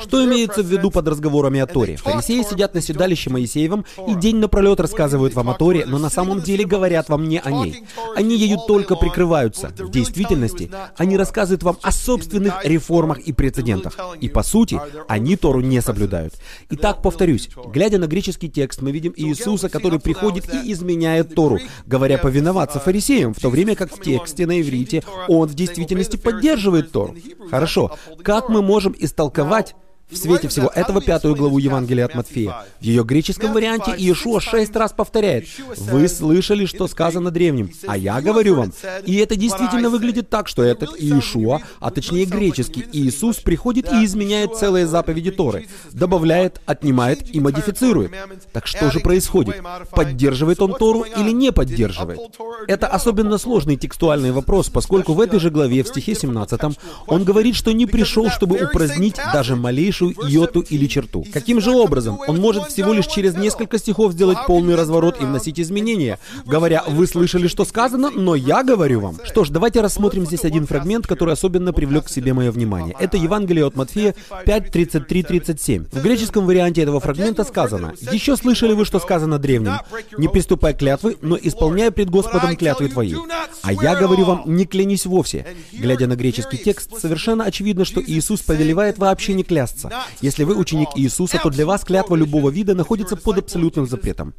Что 0.02 0.26
имеется 0.26 0.64
в 0.64 0.66
виду 0.66 0.90
под 0.90 1.08
разговорами 1.08 1.60
о 1.60 1.68
Торе? 1.68 1.96
Фарисеи 1.98 2.42
сидят 2.42 2.74
на 2.74 2.82
седалище 2.82 3.30
Моисеевом 3.30 3.86
и 4.08 4.16
день 4.16 4.38
напролет 4.38 4.80
рассказывают 4.80 5.36
вам 5.36 5.52
о 5.52 5.54
Торе, 5.54 5.86
но 5.86 6.00
на 6.00 6.10
самом 6.10 6.42
деле 6.42 6.66
говорят 6.66 7.10
вам 7.10 7.30
не 7.30 7.40
о 7.40 7.52
ней. 7.52 7.84
Они 8.16 8.36
ею 8.36 8.58
только 8.68 8.96
прикрываются. 8.96 9.72
В 9.78 9.92
действительности, 9.92 10.72
они 10.98 11.18
рассказывают 11.18 11.62
вам 11.62 11.78
о 11.84 11.92
собственных 11.92 12.66
реформах 12.66 13.20
и 13.20 13.32
прецедентах. 13.32 13.96
И 14.20 14.28
по 14.28 14.42
сути, 14.42 14.80
они 15.08 15.36
Тору 15.36 15.62
не 15.62 15.82
соблюдают. 15.82 16.34
Итак, 16.72 17.04
повторюсь, 17.04 17.50
глядя 17.68 18.00
на 18.00 18.08
греческий 18.08 18.50
текст, 18.50 18.82
мы 18.82 18.92
видим 18.92 19.14
Иисуса, 19.16 19.70
который 19.70 20.00
приходит 20.00 20.52
и 20.52 20.72
изменяет 20.72 21.36
Тору, 21.36 21.60
говоря 21.86 22.18
повиноваться 22.18 22.80
фарисеям, 22.80 23.36
в 23.36 23.40
то 23.40 23.50
время 23.50 23.76
как 23.76 23.96
в 23.96 24.02
тексте 24.02 24.48
на 24.48 24.60
иврите 24.60 25.04
он 25.28 25.48
в 25.48 25.54
действительности 25.54 26.18
поддерживает 26.18 26.92
Тору. 26.92 27.16
Хорошо, 27.52 27.96
как 28.24 28.50
мы 28.50 28.64
можем 28.64 28.96
истолковать 28.98 29.43
толковать 29.44 29.76
в 30.10 30.18
свете 30.18 30.48
всего 30.48 30.72
этого 30.74 31.02
пятую 31.02 31.36
главу 31.36 31.58
Евангелия 31.58 32.06
от 32.06 32.16
Матфея. 32.16 32.66
В 32.80 32.84
ее 32.84 33.04
греческом 33.04 33.54
варианте 33.54 33.94
Иешуа 33.98 34.40
шесть 34.40 34.76
раз 34.76 34.94
повторяет 34.94 35.48
«Вы 35.78 36.08
слышали, 36.08 36.66
что 36.66 36.88
сказано 36.88 37.32
древним, 37.32 37.72
а 37.88 37.98
я 37.98 38.22
говорю 38.22 38.56
вам». 38.56 38.74
И 39.06 39.16
это 39.16 39.36
действительно 39.36 39.90
выглядит 39.90 40.30
так, 40.30 40.48
что 40.48 40.64
этот 40.64 41.00
Иешуа, 41.00 41.62
а 41.80 41.92
точнее 41.92 42.26
греческий 42.26 42.86
Иисус, 42.92 43.38
приходит 43.38 43.92
и 43.92 44.06
изменяет 44.06 44.56
целые 44.56 44.88
заповеди 44.88 45.32
Торы, 45.32 45.68
добавляет, 45.92 46.62
отнимает 46.66 47.34
и 47.34 47.40
модифицирует. 47.40 48.12
Так 48.52 48.68
что 48.68 48.92
же 48.92 49.00
происходит? 49.00 49.56
Поддерживает 49.92 50.62
он 50.62 50.76
Тору 50.76 51.04
или 51.04 51.32
не 51.32 51.52
поддерживает? 51.52 52.20
Это 52.68 52.88
особенно 52.88 53.38
сложный 53.38 53.78
текстуальный 53.78 54.32
вопрос, 54.32 54.70
поскольку 54.70 55.14
в 55.14 55.22
этой 55.22 55.40
же 55.40 55.50
главе, 55.50 55.84
в 55.84 55.88
стихе 55.88 56.14
17, 56.14 56.62
он 57.08 57.24
говорит, 57.24 57.56
что 57.56 57.72
не 57.72 57.86
пришел, 57.86 58.30
чтобы 58.30 58.58
упразднить 58.58 59.16
даже 59.34 59.56
малейшую 59.56 59.93
малейшую 59.94 60.16
йоту 60.28 60.62
или 60.62 60.88
черту. 60.88 61.26
Каким 61.32 61.62
же 61.62 61.72
образом? 61.72 62.20
Он 62.28 62.40
может 62.40 62.70
всего 62.70 62.94
лишь 62.94 63.08
через 63.08 63.36
несколько 63.36 63.78
стихов 63.78 64.14
сделать 64.14 64.38
полный 64.48 64.76
разворот 64.76 65.22
и 65.22 65.26
вносить 65.26 65.60
изменения, 65.60 66.20
говоря, 66.46 66.84
вы 66.88 67.08
слышали, 67.08 67.48
что 67.48 67.66
сказано, 67.66 68.10
но 68.10 68.36
я 68.36 68.64
говорю 68.64 69.00
вам. 69.00 69.18
Что 69.24 69.44
ж, 69.44 69.50
давайте 69.50 69.82
рассмотрим 69.82 70.26
здесь 70.26 70.46
один 70.46 70.66
фрагмент, 70.66 71.08
который 71.08 71.34
особенно 71.34 71.74
привлек 71.74 72.06
к 72.06 72.10
себе 72.10 72.34
мое 72.34 72.52
внимание. 72.52 72.96
Это 73.00 73.18
Евангелие 73.18 73.66
от 73.66 73.76
Матфея 73.76 74.16
5.33-37. 74.46 75.88
В 75.92 76.02
греческом 76.02 76.46
варианте 76.46 76.82
этого 76.82 77.00
фрагмента 77.00 77.44
сказано, 77.44 77.94
«Еще 78.12 78.36
слышали 78.36 78.74
вы, 78.74 78.86
что 78.86 79.00
сказано 79.00 79.40
древним, 79.40 79.74
не 80.18 80.28
приступай 80.28 80.74
к 80.74 80.78
клятвы, 80.78 81.18
но 81.22 81.38
исполняй 81.42 81.92
пред 81.92 82.10
Господом 82.10 82.56
клятвы 82.56 82.90
твои. 82.90 83.16
А 83.62 83.74
я 83.74 83.96
говорю 83.96 84.26
вам, 84.26 84.44
не 84.46 84.66
клянись 84.66 85.06
вовсе». 85.06 85.46
Глядя 85.72 86.08
на 86.08 86.16
греческий 86.16 86.58
текст, 86.58 87.00
совершенно 87.00 87.46
очевидно, 87.46 87.86
что 87.86 88.02
Иисус 88.02 88.42
повелевает 88.42 88.98
вообще 88.98 89.34
не 89.34 89.44
клясться 89.44 89.83
клянется. 89.90 90.08
Если 90.22 90.44
вы 90.44 90.56
ученик 90.56 90.90
Иисуса, 90.96 91.40
то 91.42 91.50
для 91.50 91.66
вас 91.66 91.84
клятва 91.84 92.16
любого 92.16 92.50
вида 92.50 92.76
находится 92.76 93.16
под 93.16 93.40
абсолютным 93.40 93.88
запретом. 93.88 94.34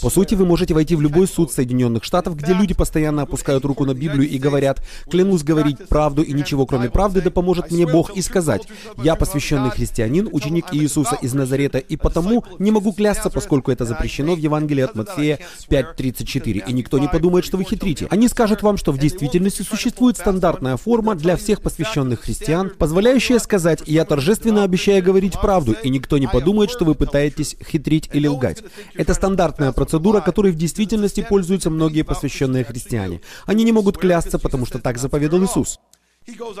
По 0.00 0.10
сути, 0.10 0.34
вы 0.34 0.46
можете 0.46 0.74
войти 0.74 0.96
в 0.96 1.00
любой 1.00 1.26
суд 1.26 1.52
Соединенных 1.52 2.04
Штатов, 2.04 2.36
где 2.36 2.52
люди 2.54 2.74
постоянно 2.74 3.22
опускают 3.22 3.64
руку 3.64 3.84
на 3.84 3.94
Библию 3.94 4.28
и 4.28 4.38
говорят, 4.38 4.82
клянусь 5.10 5.42
говорить 5.42 5.88
правду 5.88 6.22
и 6.22 6.32
ничего 6.32 6.66
кроме 6.66 6.90
правды, 6.90 7.20
да 7.20 7.30
поможет 7.30 7.70
мне 7.70 7.86
Бог, 7.86 8.16
и 8.16 8.22
сказать, 8.22 8.66
я 9.02 9.16
посвященный 9.16 9.70
христианин, 9.70 10.28
ученик 10.30 10.66
Иисуса 10.72 11.16
из 11.20 11.34
Назарета, 11.34 11.78
и 11.78 11.96
потому 11.96 12.44
не 12.58 12.70
могу 12.70 12.92
клясться, 12.92 13.30
поскольку 13.30 13.70
это 13.70 13.84
запрещено 13.84 14.34
в 14.34 14.38
Евангелии 14.38 14.82
от 14.82 14.94
Матфея 14.94 15.38
5.34, 15.68 16.64
и 16.66 16.72
никто 16.72 16.98
не 16.98 17.08
подумает, 17.08 17.44
что 17.44 17.56
вы 17.56 17.64
хитрите. 17.64 18.06
Они 18.10 18.28
скажут 18.28 18.62
вам, 18.62 18.76
что 18.76 18.92
в 18.92 18.98
действительности 18.98 19.62
существует 19.62 20.16
стандартная 20.16 20.76
форма 20.76 21.14
для 21.14 21.36
всех 21.36 21.60
посвященных 21.60 22.20
христиан, 22.20 22.70
позволяющая 22.76 23.38
сказать 23.38 23.82
«я 23.86 24.04
торжественно 24.04 24.64
обещаю 24.64 24.87
говорить 25.00 25.40
правду», 25.40 25.76
и 25.82 25.90
никто 25.90 26.18
не 26.18 26.26
подумает, 26.26 26.70
что 26.70 26.84
вы 26.84 26.94
пытаетесь 26.94 27.56
хитрить 27.62 28.08
или 28.12 28.26
лгать. 28.26 28.62
Это 28.94 29.14
стандартная 29.14 29.72
процедура, 29.72 30.20
которой 30.20 30.52
в 30.52 30.56
действительности 30.56 31.26
пользуются 31.28 31.70
многие 31.70 32.02
посвященные 32.02 32.64
христиане. 32.64 33.20
Они 33.46 33.64
не 33.64 33.72
могут 33.72 33.98
клясться, 33.98 34.38
потому 34.38 34.66
что 34.66 34.78
так 34.78 34.98
заповедал 34.98 35.44
Иисус. 35.44 35.78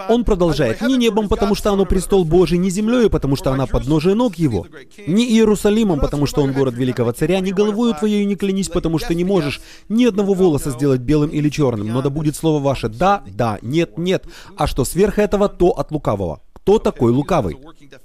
Он 0.08 0.24
продолжает, 0.24 0.80
«Не 0.80 0.96
небом, 0.96 1.28
потому 1.28 1.54
что 1.54 1.72
оно 1.72 1.84
престол 1.84 2.24
Божий, 2.24 2.58
не 2.58 2.70
землею, 2.70 3.10
потому 3.10 3.36
что 3.36 3.52
она 3.52 3.66
подножие 3.66 4.14
ног 4.14 4.36
его, 4.36 4.66
не 5.06 5.30
Иерусалимом, 5.30 6.00
потому 6.00 6.26
что 6.26 6.42
он 6.42 6.52
город 6.52 6.74
великого 6.74 7.12
царя, 7.12 7.40
не 7.40 7.52
головою 7.52 7.94
твоею 7.94 8.26
не 8.26 8.36
клянись, 8.36 8.68
потому 8.68 8.98
что 8.98 9.14
не 9.14 9.24
можешь 9.24 9.60
ни 9.88 10.04
одного 10.04 10.34
волоса 10.34 10.70
сделать 10.70 11.00
белым 11.00 11.30
или 11.30 11.50
черным, 11.50 11.88
но 11.88 12.02
да 12.02 12.10
будет 12.10 12.36
слово 12.36 12.62
ваше 12.62 12.88
«да», 12.88 13.22
«да», 13.26 13.58
«нет», 13.62 13.98
«нет», 13.98 14.24
а 14.56 14.66
что 14.66 14.84
сверх 14.84 15.18
этого, 15.18 15.48
то 15.48 15.68
от 15.68 15.90
лукавого. 15.90 16.40
Кто 16.68 16.78
такой 16.78 17.12
лукавый? 17.12 17.56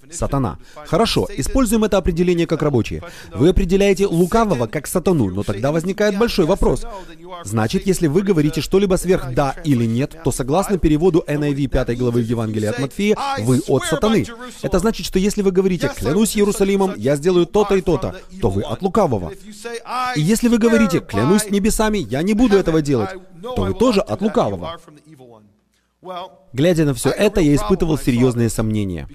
Сатана. 0.10 0.58
Хорошо, 0.86 1.28
используем 1.36 1.84
это 1.84 1.98
определение 1.98 2.48
как 2.48 2.62
рабочее. 2.62 3.02
Вы 3.36 3.50
определяете 3.50 4.08
лукавого 4.08 4.68
как 4.68 4.88
сатану, 4.88 5.30
но 5.30 5.44
тогда 5.44 5.74
возникает 5.74 6.18
большой 6.18 6.46
вопрос. 6.46 6.86
Значит, 7.44 7.86
если 7.86 8.08
вы 8.08 8.22
говорите 8.22 8.62
что-либо 8.62 8.96
сверх 8.96 9.34
«да» 9.34 9.54
или 9.66 9.84
«нет», 9.86 10.16
то 10.24 10.32
согласно 10.32 10.78
переводу 10.78 11.26
NIV 11.28 11.68
5 11.68 11.98
главы 11.98 12.22
в 12.22 12.26
Евангелии 12.26 12.68
от 12.68 12.80
Матфея, 12.80 13.18
вы 13.40 13.60
от 13.68 13.84
сатаны. 13.84 14.26
Это 14.62 14.80
значит, 14.80 15.06
что 15.08 15.20
если 15.20 15.42
вы 15.42 15.52
говорите 15.52 15.92
«клянусь 15.94 16.38
Иерусалимом, 16.38 16.94
я 16.96 17.18
сделаю 17.18 17.46
то-то 17.46 17.76
и 17.76 17.82
то-то», 17.82 18.16
то 18.40 18.50
вы 18.50 18.62
от 18.62 18.82
лукавого. 18.82 19.34
И 20.16 20.22
если 20.22 20.48
вы 20.48 20.58
говорите 20.58 21.02
«клянусь 21.02 21.50
небесами, 21.50 21.98
я 21.98 22.24
не 22.24 22.34
буду 22.34 22.56
этого 22.56 22.82
делать», 22.82 23.10
то 23.42 23.64
вы 23.64 23.74
тоже 23.74 24.00
от 24.00 24.22
лукавого. 24.22 24.80
Глядя 26.54 26.86
на 26.86 26.94
все 26.94 27.10
это, 27.10 27.42
я 27.42 27.56
испытывал 27.56 27.98
серьезные 27.98 28.50
сомнения. 28.50 29.08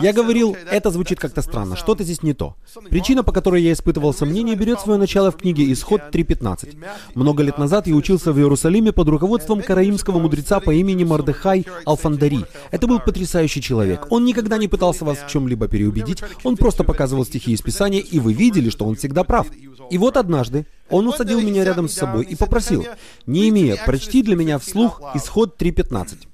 Я 0.00 0.12
говорил, 0.12 0.56
это 0.70 0.90
звучит 0.90 1.18
как-то 1.18 1.42
странно, 1.42 1.76
что-то 1.76 2.04
здесь 2.04 2.22
не 2.22 2.34
то. 2.34 2.56
Причина, 2.88 3.22
по 3.22 3.32
которой 3.32 3.62
я 3.62 3.72
испытывал 3.72 4.14
сомнения, 4.14 4.54
берет 4.54 4.80
свое 4.80 4.98
начало 4.98 5.30
в 5.30 5.36
книге 5.36 5.70
Исход 5.72 6.00
3.15. 6.12 6.76
Много 7.14 7.42
лет 7.42 7.58
назад 7.58 7.86
я 7.86 7.94
учился 7.94 8.32
в 8.32 8.38
Иерусалиме 8.38 8.92
под 8.92 9.08
руководством 9.08 9.62
караимского 9.62 10.20
мудреца 10.20 10.60
по 10.60 10.72
имени 10.72 11.04
Мардехай 11.04 11.66
Алфандари. 11.84 12.44
Это 12.70 12.86
был 12.86 13.00
потрясающий 13.00 13.60
человек. 13.60 14.06
Он 14.10 14.24
никогда 14.24 14.56
не 14.56 14.68
пытался 14.68 15.04
вас 15.04 15.18
в 15.18 15.28
чем-либо 15.28 15.68
переубедить, 15.68 16.22
он 16.44 16.56
просто 16.56 16.84
показывал 16.84 17.24
стихи 17.24 17.52
из 17.52 17.60
Писания, 17.60 18.00
и 18.00 18.18
вы 18.18 18.32
видели, 18.32 18.70
что 18.70 18.86
он 18.86 18.94
всегда 18.94 19.24
прав. 19.24 19.48
И 19.90 19.98
вот 19.98 20.16
однажды 20.16 20.66
он 20.90 21.08
усадил 21.08 21.40
меня 21.40 21.64
рядом 21.64 21.88
с 21.88 21.94
собой 21.94 22.24
и 22.24 22.34
попросил, 22.34 22.86
«Не 23.26 23.48
имея, 23.48 23.82
прочти 23.84 24.22
для 24.22 24.36
меня 24.36 24.58
вслух 24.58 25.02
Исход 25.14 25.60
3.15». 25.60 26.26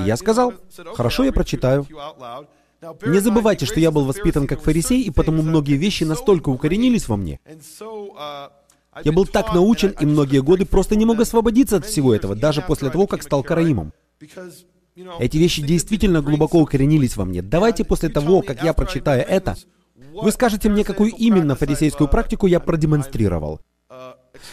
И 0.00 0.02
я 0.06 0.16
сказал, 0.16 0.54
«Хорошо, 0.94 1.24
я 1.24 1.32
прочитаю». 1.32 1.86
Не 3.06 3.18
забывайте, 3.20 3.66
что 3.66 3.80
я 3.80 3.90
был 3.90 4.04
воспитан 4.04 4.46
как 4.46 4.62
фарисей, 4.62 5.02
и 5.02 5.10
потому 5.10 5.42
многие 5.42 5.74
вещи 5.74 6.04
настолько 6.04 6.48
укоренились 6.48 7.08
во 7.08 7.16
мне. 7.16 7.40
Я 9.04 9.12
был 9.12 9.26
так 9.26 9.52
научен, 9.52 9.94
и 10.00 10.06
многие 10.06 10.42
годы 10.42 10.64
просто 10.64 10.96
не 10.96 11.04
мог 11.04 11.20
освободиться 11.20 11.76
от 11.76 11.86
всего 11.86 12.14
этого, 12.14 12.34
даже 12.34 12.62
после 12.62 12.90
того, 12.90 13.06
как 13.06 13.22
стал 13.22 13.42
караимом. 13.42 13.92
Эти 15.20 15.36
вещи 15.36 15.62
действительно 15.62 16.22
глубоко 16.22 16.60
укоренились 16.60 17.16
во 17.16 17.24
мне. 17.24 17.42
Давайте 17.42 17.84
после 17.84 18.08
того, 18.08 18.42
как 18.42 18.62
я 18.62 18.72
прочитаю 18.72 19.24
это, 19.26 19.56
вы 20.12 20.32
скажете 20.32 20.68
мне, 20.68 20.84
какую 20.84 21.12
именно 21.12 21.54
фарисейскую 21.54 22.08
практику 22.08 22.46
я 22.46 22.60
продемонстрировал. 22.60 23.60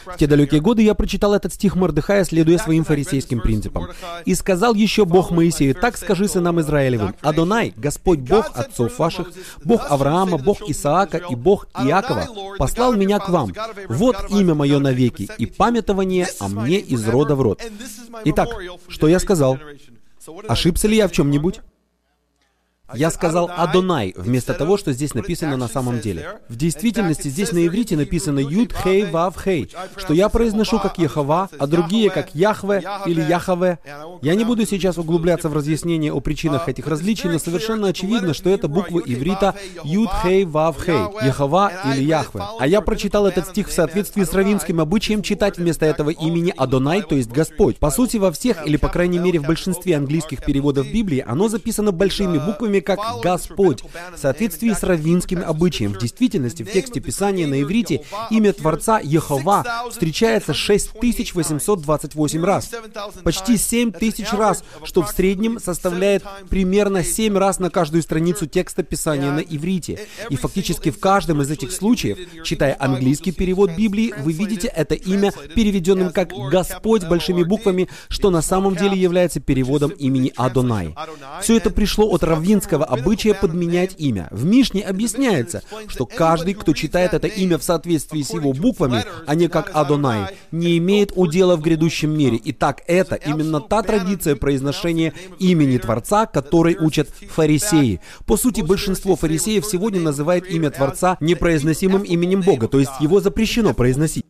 В 0.06 0.18
те 0.18 0.28
далекие 0.28 0.62
годы 0.62 0.82
я 0.82 0.94
прочитал 0.94 1.34
этот 1.34 1.53
стих 1.53 1.76
Мордыхая, 1.76 2.24
следуя 2.24 2.57
своим 2.57 2.84
фарисейским 2.84 3.40
принципам. 3.40 3.88
«И 4.26 4.36
сказал 4.36 4.74
еще 4.74 5.06
Бог 5.06 5.32
Моисею, 5.32 5.76
так 5.76 5.98
скажи 5.98 6.28
сынам 6.28 6.60
Израилевым, 6.62 7.16
Адонай, 7.22 7.74
Господь 7.76 8.20
Бог 8.20 8.52
отцов 8.53 8.98
ваших, 8.99 9.32
Бог 9.64 9.90
Авраама, 9.90 10.38
Бог 10.38 10.62
Исаака 10.68 11.18
и 11.18 11.36
Бог 11.36 11.68
Иакова, 11.76 12.28
послал 12.57 12.94
меня 12.94 13.20
к 13.20 13.30
вам. 13.30 13.53
Вот 13.90 14.18
имя 14.30 14.53
мое 14.56 14.80
навеки, 14.80 15.30
и 15.38 15.45
памятование 15.45 16.28
о 16.40 16.48
мне 16.48 16.80
из 16.80 17.07
рода 17.07 17.36
в 17.36 17.41
род». 17.41 17.62
Итак, 18.26 18.49
что 18.88 19.07
я 19.07 19.20
сказал? 19.20 19.60
Ошибся 20.48 20.88
ли 20.88 20.98
я 20.98 21.07
в 21.07 21.12
чем-нибудь? 21.12 21.62
Я 22.94 23.10
сказал 23.10 23.49
«Адонай» 23.56 24.14
вместо 24.16 24.53
того, 24.53 24.78
что 24.78 24.94
здесь 24.94 25.16
написано 25.16 25.57
на 25.57 25.68
самом 25.68 25.99
деле. 25.99 26.40
В 26.49 26.56
действительности 26.56 27.30
здесь 27.30 27.52
на 27.52 27.66
иврите 27.66 27.98
написано 27.98 28.40
«Юд 28.40 28.74
Хей 28.74 29.06
Вав 29.06 29.36
Хей», 29.44 29.72
что 29.98 30.14
я 30.14 30.30
произношу 30.30 30.80
как 30.80 30.99
Яхова, 30.99 31.49
а 31.57 31.68
другие 31.68 32.12
как 32.12 32.36
Яхве 32.36 32.84
или 33.07 33.22
Яхаве. 33.22 33.80
Я 34.22 34.36
не 34.36 34.45
буду 34.45 34.66
сейчас 34.66 34.98
углубляться 34.99 35.49
в 35.49 35.53
разъяснение 35.53 36.14
о 36.14 36.20
причинах 36.20 36.70
этих 36.70 36.86
различий, 36.86 37.30
но 37.30 37.40
совершенно 37.40 37.88
очевидно, 37.88 38.36
что 38.36 38.52
это 38.52 38.68
буквы 38.68 39.02
иврита 39.06 39.56
Юд 39.84 40.10
Хей 40.22 40.45
Вав 40.45 40.78
Хей, 40.84 41.26
Яхова 41.26 41.72
или 41.91 42.03
Яхве. 42.03 42.44
А 42.60 42.68
я 42.68 42.82
прочитал 42.82 43.26
этот 43.26 43.48
стих 43.48 43.70
в 43.70 43.74
соответствии 43.74 44.24
с 44.24 44.34
равинским 44.34 44.80
обычаем 44.80 45.24
читать 45.24 45.57
вместо 45.57 45.86
этого 45.86 46.12
имени 46.12 46.53
Адонай, 46.56 47.02
то 47.02 47.16
есть 47.16 47.32
Господь. 47.32 47.78
По 47.78 47.90
сути, 47.90 48.18
во 48.18 48.32
всех, 48.32 48.66
или 48.68 48.78
по 48.78 48.90
крайней 48.90 49.18
мере 49.18 49.40
в 49.40 49.48
большинстве 49.48 49.98
английских 49.98 50.44
переводов 50.44 50.91
Библии, 50.91 51.24
оно 51.26 51.48
записано 51.48 51.91
большими 51.91 52.38
буквами 52.38 52.74
как 52.81 52.99
«Господь» 53.22 53.84
в 53.84 54.18
соответствии 54.18 54.72
с 54.72 54.84
раввинским 54.84 55.43
обычаем. 55.45 55.93
В 55.93 55.99
действительности, 55.99 56.64
в 56.64 56.72
тексте 56.72 56.99
Писания 56.99 57.47
на 57.47 57.61
иврите 57.61 58.03
имя 58.30 58.53
Творца 58.53 58.99
Ехова 58.99 59.64
встречается 59.89 60.53
6828 60.53 62.43
раз. 62.43 62.72
Почти 63.23 63.57
7000 63.57 64.34
раз, 64.34 64.64
что 64.84 65.03
в 65.03 65.10
среднем 65.10 65.60
составляет 65.60 66.23
примерно 66.49 67.03
7 67.03 67.38
раз 67.38 67.60
на 67.60 67.69
каждую 67.69 68.03
страницу 68.03 68.47
текста 68.47 68.84
Писания 68.84 69.31
на 69.31 69.39
иврите. 69.39 69.99
И 70.30 70.35
фактически 70.35 70.91
в 70.91 70.99
каждом 70.99 71.41
из 71.41 71.52
этих 71.52 71.72
случаев, 71.72 72.18
читая 72.43 72.76
английский 72.80 73.31
перевод 73.31 73.72
Библии, 73.76 74.14
вы 74.18 74.34
видите 74.34 74.68
это 74.68 74.95
имя 74.95 75.31
переведенным 75.56 76.11
как 76.11 76.30
«Господь» 76.52 77.03
большими 77.06 77.43
буквами, 77.43 77.88
что 78.07 78.30
на 78.30 78.41
самом 78.41 78.76
деле 78.76 78.97
является 78.97 79.39
переводом 79.39 79.91
имени 79.91 80.34
Адонай. 80.35 80.95
Все 81.41 81.57
это 81.57 81.69
пришло 81.69 82.10
от 82.10 82.23
раввинского 82.23 82.65
еврейского 82.66 82.86
обычая 82.86 83.34
подменять 83.34 83.96
имя. 83.98 84.28
В 84.32 84.46
Мишне 84.46 84.82
объясняется, 84.82 85.62
что 85.88 86.06
каждый, 86.06 86.54
кто 86.54 86.74
читает 86.74 87.14
это 87.14 87.28
имя 87.28 87.58
в 87.58 87.64
соответствии 87.64 88.22
с 88.22 88.34
его 88.34 88.54
буквами, 88.54 89.04
а 89.26 89.36
не 89.36 89.48
как 89.48 89.72
Адонай, 89.74 90.36
не 90.52 90.78
имеет 90.78 91.12
удела 91.16 91.56
в 91.56 91.62
грядущем 91.62 92.18
мире. 92.18 92.38
И 92.38 92.52
так 92.52 92.82
это 92.88 93.16
именно 93.16 93.62
та 93.62 93.84
традиция 93.84 94.36
произношения 94.36 95.14
имени 95.40 95.78
Творца, 95.78 96.26
которой 96.26 96.76
учат 96.80 97.10
фарисеи. 97.10 98.02
По 98.26 98.38
сути, 98.38 98.62
большинство 98.62 99.16
фарисеев 99.16 99.66
сегодня 99.66 100.00
называет 100.00 100.50
имя 100.50 100.72
Творца 100.72 101.18
непроизносимым 101.20 102.04
именем 102.04 102.42
Бога, 102.42 102.68
то 102.68 102.80
есть 102.80 102.92
его 103.00 103.20
запрещено 103.20 103.74
произносить. 103.74 104.26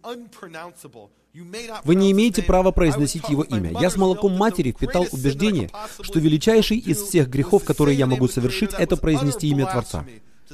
Вы 1.84 1.96
не 1.96 2.12
имеете 2.12 2.42
права 2.42 2.72
произносить 2.72 3.28
его 3.30 3.44
имя. 3.44 3.72
Я 3.82 3.90
с 3.90 3.98
молоком 3.98 4.38
матери 4.38 4.72
впитал 4.72 5.06
убеждение, 5.12 5.70
что 6.02 6.20
величайший 6.20 6.78
из 6.78 7.02
всех 7.02 7.30
грехов, 7.30 7.64
которые 7.64 7.98
я 7.98 8.06
могу 8.06 8.28
совершить, 8.28 8.72
это 8.74 8.96
произнести 8.96 9.48
имя 9.50 9.66
Творца. 9.66 10.06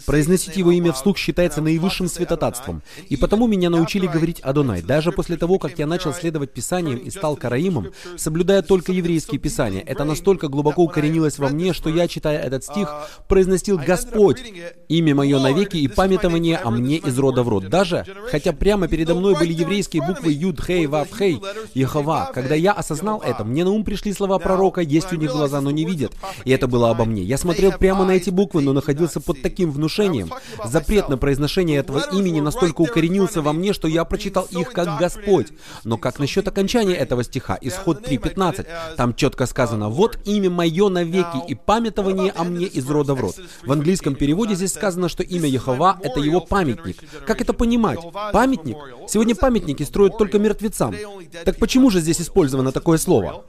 Произносить 0.06 0.56
его 0.56 0.72
имя 0.72 0.94
вслух 0.94 1.18
считается 1.18 1.62
наивысшим 1.62 2.08
святотатством, 2.08 2.82
и 3.10 3.18
потому 3.18 3.48
меня 3.48 3.70
научили 3.70 4.08
говорить 4.08 4.40
Адонай. 4.40 4.82
Даже 4.82 5.12
после 5.12 5.36
того, 5.36 5.60
как 5.60 5.78
я 5.80 5.86
начал 5.86 6.14
следовать 6.14 6.52
Писаниям 6.54 7.00
и 7.00 7.10
стал 7.10 7.36
караимом, 7.36 7.92
соблюдая 8.16 8.62
только 8.62 8.94
еврейские 8.94 9.40
Писания, 9.40 9.84
это 9.86 10.06
настолько 10.06 10.48
глубоко 10.48 10.84
укоренилось 10.84 11.40
во 11.40 11.50
мне, 11.50 11.74
что 11.74 11.90
я, 11.90 12.08
читая 12.08 12.40
этот 12.40 12.64
стих, 12.64 12.90
произносил 13.28 13.78
«Господь, 13.78 14.42
имя 14.88 15.14
мое 15.14 15.40
навеки 15.40 15.78
и 15.78 15.90
памятование 15.90 16.58
о 16.58 16.72
мне 16.72 16.98
из 16.98 17.18
рода 17.20 17.44
в 17.44 17.50
род». 17.50 17.68
Даже, 17.68 18.06
хотя 18.30 18.54
прямо 18.54 18.88
передо 18.88 19.14
мной 19.14 19.38
были 19.38 19.52
еврейские 19.52 20.06
буквы 20.08 20.32
Юд, 20.32 20.62
Хей, 20.62 20.86
Вав, 20.86 21.10
Хей, 21.18 21.42
Ехова, 21.74 22.32
когда 22.34 22.56
я 22.56 22.72
осознал 22.72 23.22
это, 23.22 23.44
мне 23.44 23.66
на 23.66 23.72
ум 23.72 23.84
пришли 23.84 24.14
слова 24.14 24.40
пророка 24.40 24.80
«Есть 24.80 25.12
у 25.12 25.18
них 25.18 25.32
глаза, 25.32 25.60
но 25.60 25.70
не 25.70 25.84
видят», 25.84 26.14
и 26.46 26.52
это 26.52 26.68
было 26.68 26.92
обо 26.92 27.04
мне. 27.04 27.24
Я 27.24 27.38
смотрел 27.38 27.74
прямо 27.74 28.06
на 28.06 28.12
эти 28.12 28.30
буквы, 28.30 28.62
но 28.62 28.72
находился 28.72 29.20
под 29.20 29.42
таким 29.42 29.81
внушением. 29.82 30.32
Запрет 30.64 31.10
на 31.10 31.18
произношение 31.18 31.80
этого 31.80 32.00
имени 32.12 32.40
настолько 32.40 32.82
укоренился 32.82 33.42
во 33.42 33.52
мне, 33.52 33.74
что 33.74 33.88
я 33.88 34.06
прочитал 34.06 34.48
их 34.52 34.72
как 34.72 35.00
Господь. 35.00 35.48
Но 35.84 35.98
как 35.98 36.20
насчет 36.20 36.48
окончания 36.48 36.94
этого 36.94 37.24
стиха, 37.24 37.58
исход 37.62 38.08
3.15? 38.08 38.66
Там 38.96 39.16
четко 39.16 39.48
сказано, 39.48 39.90
вот 39.90 40.20
имя 40.26 40.50
мое 40.50 40.90
навеки 40.90 41.42
и 41.48 41.56
памятование 41.56 42.32
о 42.32 42.44
мне 42.44 42.68
из 42.68 42.88
рода 42.90 43.16
в 43.16 43.22
род. 43.22 43.36
В 43.64 43.72
английском 43.72 44.16
переводе 44.16 44.56
здесь 44.56 44.74
сказано, 44.74 45.10
что 45.10 45.24
имя 45.24 45.50
Яхова— 45.50 46.00
это 46.04 46.20
его 46.20 46.42
памятник. 46.42 46.98
Как 47.26 47.42
это 47.42 47.54
понимать? 47.54 48.00
Памятник? 48.32 48.78
Сегодня 49.08 49.36
памятники 49.36 49.84
строят 49.84 50.18
только 50.18 50.38
мертвецам. 50.38 50.96
Так 51.44 51.58
почему 51.58 51.90
же 51.90 52.00
здесь 52.02 52.22
использовано 52.22 52.72
такое 52.72 52.98
слово? 52.98 53.44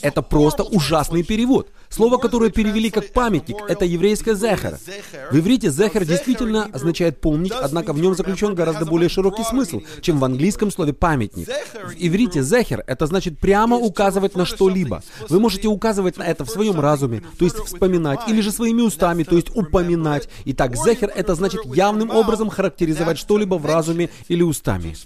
Это 0.00 0.22
просто 0.22 0.62
ужасный 0.62 1.22
перевод. 1.22 1.70
Слово, 1.90 2.16
которое 2.16 2.50
перевели 2.50 2.90
как 2.90 3.12
памятник, 3.12 3.58
это 3.68 3.84
еврейское 3.84 4.34
«зехер». 4.34 4.78
В 5.30 5.38
иврите 5.38 5.70
«зехер» 5.70 6.04
действительно 6.04 6.64
означает 6.72 7.20
«помнить», 7.20 7.52
однако 7.52 7.92
в 7.92 8.00
нем 8.00 8.14
заключен 8.14 8.54
гораздо 8.54 8.86
более 8.86 9.08
широкий 9.08 9.44
смысл, 9.44 9.82
чем 10.00 10.18
в 10.18 10.24
английском 10.24 10.70
слове 10.70 10.94
«памятник». 10.94 11.48
В 11.48 11.92
иврите 11.98 12.42
«зехер» 12.42 12.82
это 12.86 13.06
значит 13.06 13.38
прямо 13.38 13.76
указывать 13.76 14.34
на 14.34 14.46
что-либо. 14.46 15.02
Вы 15.28 15.40
можете 15.40 15.68
указывать 15.68 16.16
на 16.16 16.22
это 16.22 16.44
в 16.44 16.50
своем 16.50 16.80
разуме, 16.80 17.22
то 17.38 17.44
есть 17.44 17.56
вспоминать, 17.56 18.20
или 18.28 18.40
же 18.40 18.52
своими 18.52 18.80
устами, 18.80 19.24
то 19.24 19.36
есть 19.36 19.54
упоминать. 19.54 20.28
Итак, 20.46 20.74
«зехер» 20.76 21.12
это 21.14 21.34
значит 21.34 21.64
явным 21.66 22.10
образом 22.10 22.48
характеризовать 22.48 23.18
что-либо 23.18 23.56
в 23.56 23.66
разуме 23.66 24.08
или 24.28 24.42
устами. 24.42 24.96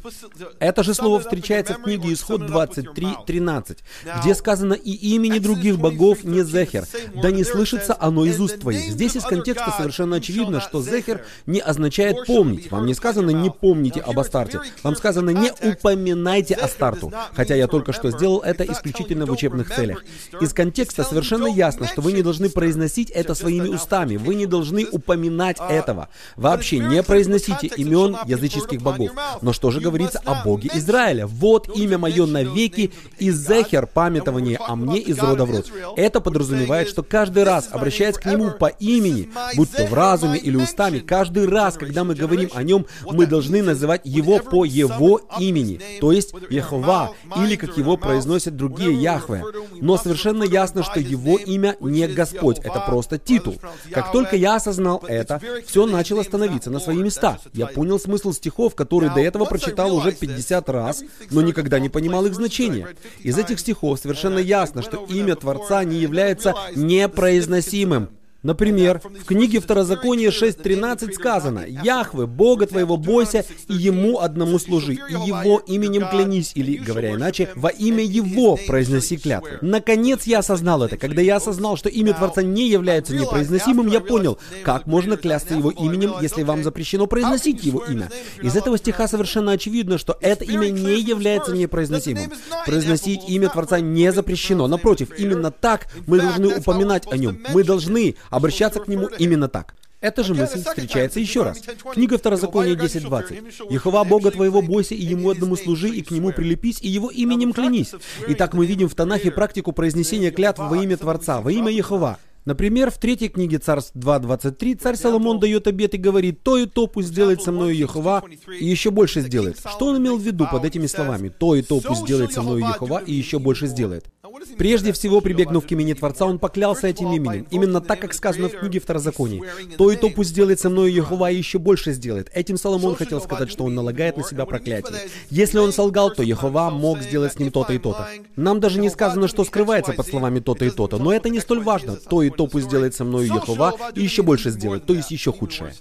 Это 0.61 0.85
же 0.85 0.95
слово 0.95 1.19
встречается 1.19 1.75
в 1.75 1.83
книге 1.83 2.13
Исход 2.13 2.43
23.13, 2.43 3.79
где 4.21 4.35
сказано 4.35 4.60
сказано 4.61 4.75
и 4.75 4.93
имени 5.15 5.39
других 5.39 5.79
богов 5.79 6.25
не 6.25 6.45
Зехер, 6.45 6.85
да 7.15 7.31
не 7.31 7.45
слышится 7.45 7.97
оно 7.99 8.27
из 8.27 8.39
уст 8.41 8.61
твоих. 8.61 8.91
Здесь 8.91 9.17
из 9.17 9.25
контекста 9.25 9.73
совершенно 9.75 10.17
очевидно, 10.17 10.61
что 10.61 10.83
Зехер 10.83 11.25
не 11.47 11.61
означает 11.61 12.27
помнить. 12.27 12.71
Вам 12.71 12.85
не 12.85 12.95
сказано 12.95 13.31
не 13.31 13.51
помните 13.51 14.01
об 14.01 14.19
Астарте, 14.19 14.61
вам 14.83 14.97
сказано 14.97 15.31
не 15.31 15.51
упоминайте 15.63 16.55
Астарту, 16.55 17.11
хотя 17.33 17.55
я 17.55 17.69
только 17.69 17.93
что 17.93 18.11
сделал 18.11 18.41
это 18.41 18.65
исключительно 18.65 19.25
в 19.25 19.31
учебных 19.31 19.75
целях. 19.75 20.05
Из 20.41 20.53
контекста 20.53 21.05
совершенно 21.05 21.47
ясно, 21.47 21.87
что 21.87 22.03
вы 22.03 22.13
не 22.13 22.23
должны 22.23 22.51
произносить 22.51 23.11
это 23.11 23.35
своими 23.35 23.69
устами, 23.69 24.17
вы 24.17 24.35
не 24.35 24.47
должны 24.47 24.87
упоминать 24.91 25.57
этого. 25.71 26.09
Вообще 26.37 26.81
не 26.81 27.03
произносите 27.03 27.69
имен 27.69 28.17
языческих 28.27 28.83
богов. 28.83 29.11
Но 29.41 29.53
что 29.53 29.71
же 29.71 29.81
говорится 29.81 30.21
о 30.25 30.45
Боге 30.45 30.71
Израиля? 30.75 31.27
Вот 31.27 31.75
имя 31.75 31.97
мое 31.97 32.27
навеки 32.27 32.93
и 33.19 33.31
Зехер 33.31 33.87
памятование 33.87 34.50
обращение 34.51 34.59
«а 34.67 34.77
мне 34.77 34.99
из 34.99 35.19
рода 35.19 35.45
в 35.45 35.51
род». 35.51 35.71
Это 35.97 36.21
подразумевает, 36.21 36.89
что 36.89 37.03
каждый 37.03 37.45
раз, 37.45 37.69
обращаясь 37.71 38.17
к 38.17 38.27
Нему 38.27 38.53
по 38.53 38.67
имени, 38.67 39.31
будь 39.57 39.71
то 39.71 39.87
в 39.87 39.95
разуме 39.95 40.39
или 40.39 40.57
устами, 40.57 40.99
каждый 40.99 41.49
раз, 41.49 41.77
когда 41.77 42.05
мы 42.05 42.15
говорим 42.15 42.51
о 42.55 42.63
Нем, 42.63 42.87
мы 43.05 43.27
должны 43.27 43.63
называть 43.63 44.03
Его 44.05 44.39
по 44.39 44.65
Его 44.65 45.21
имени, 45.39 45.81
то 46.01 46.13
есть 46.13 46.33
Яхва, 46.51 47.15
или 47.37 47.57
как 47.57 47.77
Его 47.77 47.97
произносят 47.97 48.57
другие 48.57 48.95
Яхве. 48.95 49.45
Но 49.81 49.97
совершенно 49.97 50.45
ясно, 50.45 50.83
что 50.83 51.01
Его 51.01 51.37
имя 51.39 51.77
не 51.81 52.07
Господь, 52.09 52.59
это 52.59 52.81
просто 52.81 53.19
титул. 53.19 53.57
Как 53.93 54.13
только 54.13 54.37
я 54.37 54.57
осознал 54.57 55.03
это, 55.07 55.41
все 55.67 55.87
начало 55.87 56.23
становиться 56.23 56.71
на 56.71 56.81
свои 56.81 56.97
места. 56.97 57.39
Я 57.53 57.67
понял 57.67 57.99
смысл 57.99 58.33
стихов, 58.33 58.75
которые 58.75 59.13
до 59.13 59.21
этого 59.21 59.45
прочитал 59.45 59.95
уже 59.95 60.13
50 60.13 60.69
раз, 60.69 61.03
но 61.31 61.43
никогда 61.43 61.79
не 61.79 61.89
понимал 61.89 62.27
их 62.27 62.35
значения. 62.35 62.89
Из 63.21 63.39
этих 63.39 63.61
стихов 63.61 64.01
совершенно 64.01 64.40
ясно, 64.41 64.83
что 64.83 65.05
имя 65.09 65.37
Творца 65.37 65.85
не 65.85 65.97
является 65.99 66.55
непроизносимым. 66.75 68.20
Например, 68.43 69.03
в 69.05 69.25
книге 69.27 69.61
Второзакония 69.61 70.31
6.13 70.31 71.13
сказано 71.13 71.65
«Яхвы, 71.67 72.27
Бога 72.27 72.67
твоего 72.67 72.97
бойся, 72.97 73.45
и 73.69 73.75
Ему 73.75 74.21
одному 74.21 74.59
служи, 74.59 74.95
и 74.95 75.13
Его 75.13 75.59
именем 75.59 76.09
клянись», 76.09 76.53
или, 76.55 76.77
говоря 76.79 77.15
иначе, 77.15 77.51
«Во 77.55 77.69
имя 77.69 78.03
Его 78.03 78.57
произноси 78.67 79.19
клятву». 79.19 79.51
Наконец 79.61 80.25
я 80.25 80.39
осознал 80.39 80.83
это. 80.83 80.97
Когда 80.97 81.21
я 81.21 81.37
осознал, 81.37 81.77
что 81.77 81.91
имя 81.91 82.15
Творца 82.15 82.43
не 82.43 82.69
является 82.69 83.15
непроизносимым, 83.15 83.89
я 83.89 84.01
понял, 84.01 84.39
как 84.63 84.87
можно 84.87 85.19
клясться 85.19 85.55
Его 85.55 85.71
именем, 85.71 86.15
если 86.23 86.43
вам 86.43 86.65
запрещено 86.65 87.07
произносить 87.07 87.63
Его 87.63 87.85
имя. 87.85 88.11
Из 88.43 88.57
этого 88.57 88.79
стиха 88.79 89.07
совершенно 89.07 89.53
очевидно, 89.53 89.99
что 89.99 90.17
это 90.21 90.45
имя 90.45 90.71
не 90.71 91.01
является 91.01 91.53
непроизносимым. 91.53 92.33
Произносить 92.65 93.29
имя 93.29 93.51
Творца 93.51 93.81
не 93.81 94.11
запрещено. 94.13 94.67
Напротив, 94.67 95.11
именно 95.19 95.51
так 95.51 95.89
мы 96.07 96.21
должны 96.21 96.57
упоминать 96.57 97.07
о 97.13 97.19
Нем. 97.19 97.39
Мы 97.53 97.65
должны 97.65 98.17
обращаться 98.31 98.81
к 98.81 98.89
нему 98.89 99.09
именно 99.19 99.49
так. 99.49 99.75
Эта 100.01 100.25
же 100.25 100.33
мысль 100.35 100.65
встречается 100.65 101.21
еще 101.21 101.43
раз. 101.43 101.61
Книга 101.93 102.17
Второзакония 102.17 102.75
10.20. 102.75 103.71
«Ехова 103.71 104.05
Бога 104.05 104.31
твоего 104.31 104.63
бойся, 104.63 104.95
и 104.95 105.05
Ему 105.05 105.29
одному 105.29 105.57
служи, 105.57 105.91
и 105.91 106.01
к 106.01 106.11
Нему 106.11 106.33
прилепись, 106.33 106.81
и 106.81 106.89
Его 106.89 107.11
именем 107.11 107.53
клянись». 107.53 107.93
Итак, 108.29 108.55
мы 108.55 108.65
видим 108.65 108.89
в 108.89 108.95
Танахе 108.95 109.31
практику 109.31 109.73
произнесения 109.73 110.31
клятв 110.31 110.59
во 110.59 110.83
имя 110.83 110.97
Творца, 110.97 111.43
во 111.43 111.53
имя 111.53 111.71
Ехова. 111.71 112.19
Например, 112.47 112.91
в 112.91 112.97
третьей 112.99 113.29
книге 113.29 113.59
Царств 113.59 113.95
2.23 113.95 114.79
царь 114.79 114.97
Соломон 114.97 115.39
дает 115.39 115.67
обет 115.67 115.95
и 115.95 115.99
говорит, 115.99 116.43
«То 116.43 116.57
и 116.57 116.65
то 116.65 116.87
пусть 116.87 117.09
сделает 117.09 117.43
со 117.43 117.53
мною 117.53 117.77
Ехова, 117.77 118.25
и 118.59 118.65
еще 118.65 118.91
больше 118.91 119.21
сделает». 119.21 119.59
Что 119.59 119.89
он 119.89 119.99
имел 119.99 120.17
в 120.17 120.23
виду 120.23 120.49
под 120.51 120.65
этими 120.65 120.87
словами? 120.87 121.29
«То 121.29 121.55
и 121.55 121.63
то 121.63 121.81
пусть 121.81 122.03
сделает 122.03 122.33
со 122.33 122.41
мною 122.41 122.61
Ехова, 122.61 123.03
и 123.05 123.13
еще 123.13 123.39
больше 123.39 123.67
сделает». 123.67 124.07
Прежде 124.57 124.93
всего, 124.93 125.21
прибегнув 125.21 125.67
к 125.67 125.73
имени 125.73 125.93
Творца, 125.95 126.27
он 126.27 126.39
поклялся 126.39 126.87
этим 126.87 127.13
именем, 127.13 127.47
именно 127.51 127.81
так, 127.81 128.01
как 128.01 128.15
сказано 128.15 128.49
в 128.49 128.53
книге 128.53 128.81
Второзаконии. 128.81 129.43
«То 129.77 129.91
и 129.91 129.97
то 129.97 130.11
пусть 130.11 130.31
сделает 130.31 130.61
со 130.61 130.71
мною 130.71 130.93
Ехова, 130.93 131.31
и 131.31 131.37
еще 131.37 131.59
больше 131.59 131.93
сделает». 131.93 132.31
Этим 132.35 132.57
Соломон 132.57 132.95
хотел 132.95 133.21
сказать, 133.21 133.51
что 133.51 133.65
он 133.65 133.75
налагает 133.75 134.17
на 134.17 134.23
себя 134.23 134.47
проклятие. 134.47 134.99
Если 135.31 135.59
он 135.59 135.73
солгал, 135.73 136.13
то 136.13 136.23
Ехова 136.23 136.71
мог 136.71 137.01
сделать 137.01 137.33
с 137.33 137.39
ним 137.39 137.51
то-то 137.51 137.73
и 137.73 137.79
то-то. 137.79 138.09
Нам 138.37 138.61
даже 138.61 138.81
не 138.81 138.91
сказано, 138.91 139.29
что 139.29 139.45
скрывается 139.45 139.93
под 139.93 140.07
словами 140.07 140.41
то-то 140.41 140.65
и 140.65 140.71
то-то, 140.71 140.99
но 140.99 141.13
это 141.13 141.29
не 141.29 141.41
столь 141.41 141.63
важно. 141.63 141.97
То 141.97 142.23
и 142.23 142.31
то 142.31 142.47
пусть 142.47 142.67
сделает 142.67 142.95
со 142.95 143.05
мною 143.05 143.27
Ехова, 143.27 143.75
и 143.95 144.03
еще 144.03 144.23
больше 144.23 144.51
сделает, 144.51 144.87
то 144.87 144.95
есть 144.95 145.11
еще 145.11 145.33
худшее. 145.33 145.75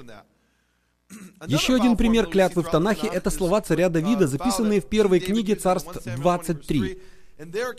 Еще 1.48 1.76
один 1.76 1.96
пример 1.96 2.26
клятвы 2.26 2.64
в 2.64 2.70
Танахе— 2.70 3.08
это 3.14 3.30
слова 3.30 3.62
царя 3.62 3.90
Давида, 3.90 4.28
записанные 4.28 4.82
в 4.82 4.86
первой 4.86 5.20
книге 5.20 5.56
Царств 5.56 5.98
23. 6.18 7.00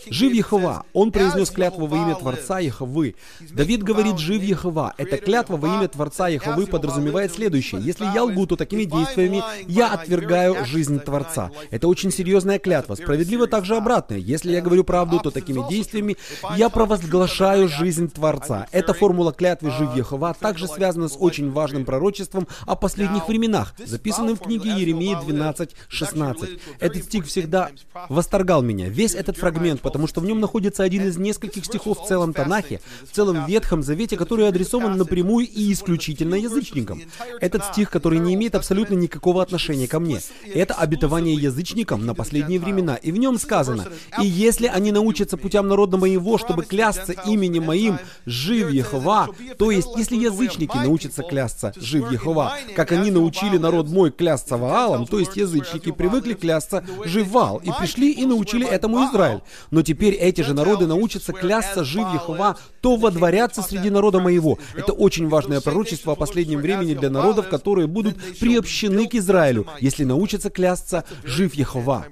«Жив 0.09 0.33
Ехова». 0.33 0.85
Он 0.95 1.13
произнес 1.13 1.51
клятву 1.51 1.87
во 1.87 1.97
имя 1.99 2.15
Творца 2.15 2.61
Еховы. 2.61 3.15
Давид 3.41 3.83
говорит 3.83 4.19
«Жив 4.19 4.43
Ехова». 4.43 4.95
Эта 4.97 5.19
клятва 5.19 5.59
во 5.59 5.69
имя 5.69 5.87
Творца 5.87 6.29
Еховы 6.29 6.67
подразумевает 6.67 7.35
следующее. 7.35 7.83
Если 7.83 8.07
я 8.07 8.25
лгу, 8.25 8.47
то 8.47 8.57
такими 8.57 8.85
действиями 8.85 9.43
я 9.69 9.93
отвергаю 9.93 10.65
жизнь 10.65 10.99
Творца. 11.01 11.51
Это 11.71 11.89
очень 11.89 12.11
серьезная 12.11 12.59
клятва. 12.59 12.95
Справедливо 12.95 13.47
также 13.47 13.77
обратное. 13.77 14.17
Если 14.17 14.51
я 14.51 14.63
говорю 14.63 14.83
правду, 14.83 15.21
то 15.21 15.31
такими 15.31 15.69
действиями 15.69 16.17
я 16.57 16.71
провозглашаю 16.71 17.69
жизнь 17.69 18.11
Творца. 18.11 18.67
Эта 18.73 18.95
формула 18.95 19.33
клятвы 19.33 19.73
«Жив 19.73 19.95
Ехова» 19.95 20.35
также 20.41 20.69
связана 20.69 21.09
с 21.09 21.17
очень 21.19 21.51
важным 21.51 21.85
пророчеством 21.85 22.49
о 22.67 22.77
последних 22.77 23.29
временах, 23.29 23.75
записанным 23.85 24.37
в 24.37 24.41
книге 24.41 24.71
Еремии 24.71 25.15
12.16. 25.15 26.61
Этот 26.79 27.05
стих 27.05 27.27
всегда 27.27 27.69
восторгал 28.09 28.63
меня. 28.63 28.89
Весь 28.89 29.15
этот 29.15 29.37
фрагмент 29.37 29.50
фрагмент, 29.51 29.81
потому 29.81 30.07
что 30.07 30.21
в 30.21 30.25
нем 30.25 30.41
находится 30.41 30.83
один 30.83 31.07
из 31.07 31.17
нескольких 31.17 31.65
стихов 31.65 32.01
в 32.01 32.07
целом 32.07 32.33
Танахе, 32.33 32.81
в 33.11 33.15
целом 33.15 33.47
Ветхом 33.47 33.83
Завете, 33.83 34.17
который 34.17 34.49
адресован 34.49 34.97
напрямую 34.97 35.47
и 35.47 35.73
исключительно 35.73 36.35
язычникам. 36.35 37.03
Этот 37.41 37.65
стих, 37.67 37.91
который 37.91 38.19
не 38.19 38.35
имеет 38.35 38.55
абсолютно 38.55 38.95
никакого 38.95 39.43
отношения 39.43 39.87
ко 39.87 40.01
мне. 40.01 40.21
Это 40.55 40.75
обетование 40.75 41.35
язычникам 41.35 42.07
на 42.07 42.15
последние 42.15 42.59
времена, 42.59 42.97
и 42.97 43.13
в 43.13 43.17
нем 43.19 43.39
сказано, 43.39 43.87
«И 44.21 44.27
если 44.27 44.67
они 44.67 44.93
научатся 44.93 45.37
путям 45.37 45.69
народа 45.69 45.97
моего, 45.97 46.39
чтобы 46.39 46.65
клясться 46.65 47.13
именем 47.13 47.65
моим, 47.65 47.99
жив 48.27 48.71
Ехова, 48.71 49.29
то 49.59 49.71
есть, 49.71 49.89
если 49.97 50.17
язычники 50.17 50.77
научатся 50.77 51.23
клясться, 51.23 51.73
жив 51.77 52.11
Ехова, 52.11 52.57
как 52.77 52.93
они 52.93 53.11
научили 53.11 53.59
народ 53.59 53.89
мой 53.89 54.11
клясться 54.11 54.57
Ваалом, 54.57 55.07
то 55.07 55.19
есть 55.19 55.37
язычники 55.37 55.93
привыкли 55.93 56.35
клясться 56.35 56.85
жив 57.05 57.29
Ваал, 57.29 57.59
и 57.59 57.71
пришли 57.79 58.13
и 58.13 58.27
научили 58.27 58.67
этому 58.67 59.05
Израиль. 59.05 59.40
Израиль. 59.41 59.71
Но 59.71 59.83
теперь 59.83 60.15
эти 60.15 60.43
же 60.43 60.55
народы 60.55 60.87
научатся 60.87 61.33
клясться 61.33 61.85
жив 61.85 62.07
Ехова, 62.15 62.57
то 62.81 62.97
водворятся 62.97 63.63
среди 63.63 63.91
народа 63.91 64.21
моего. 64.21 64.59
Это 64.75 64.93
очень 64.93 65.29
важное 65.29 65.61
пророчество 65.61 66.13
о 66.13 66.17
последнем 66.17 66.61
времени 66.61 66.95
для 66.95 67.11
народов, 67.11 67.49
которые 67.49 67.87
будут 67.87 68.17
приобщены 68.39 69.09
к 69.09 69.15
Израилю, 69.15 69.67
если 69.81 70.05
научатся 70.05 70.51
клясться 70.51 71.05
жив 71.25 71.55
Ехова. 71.55 72.07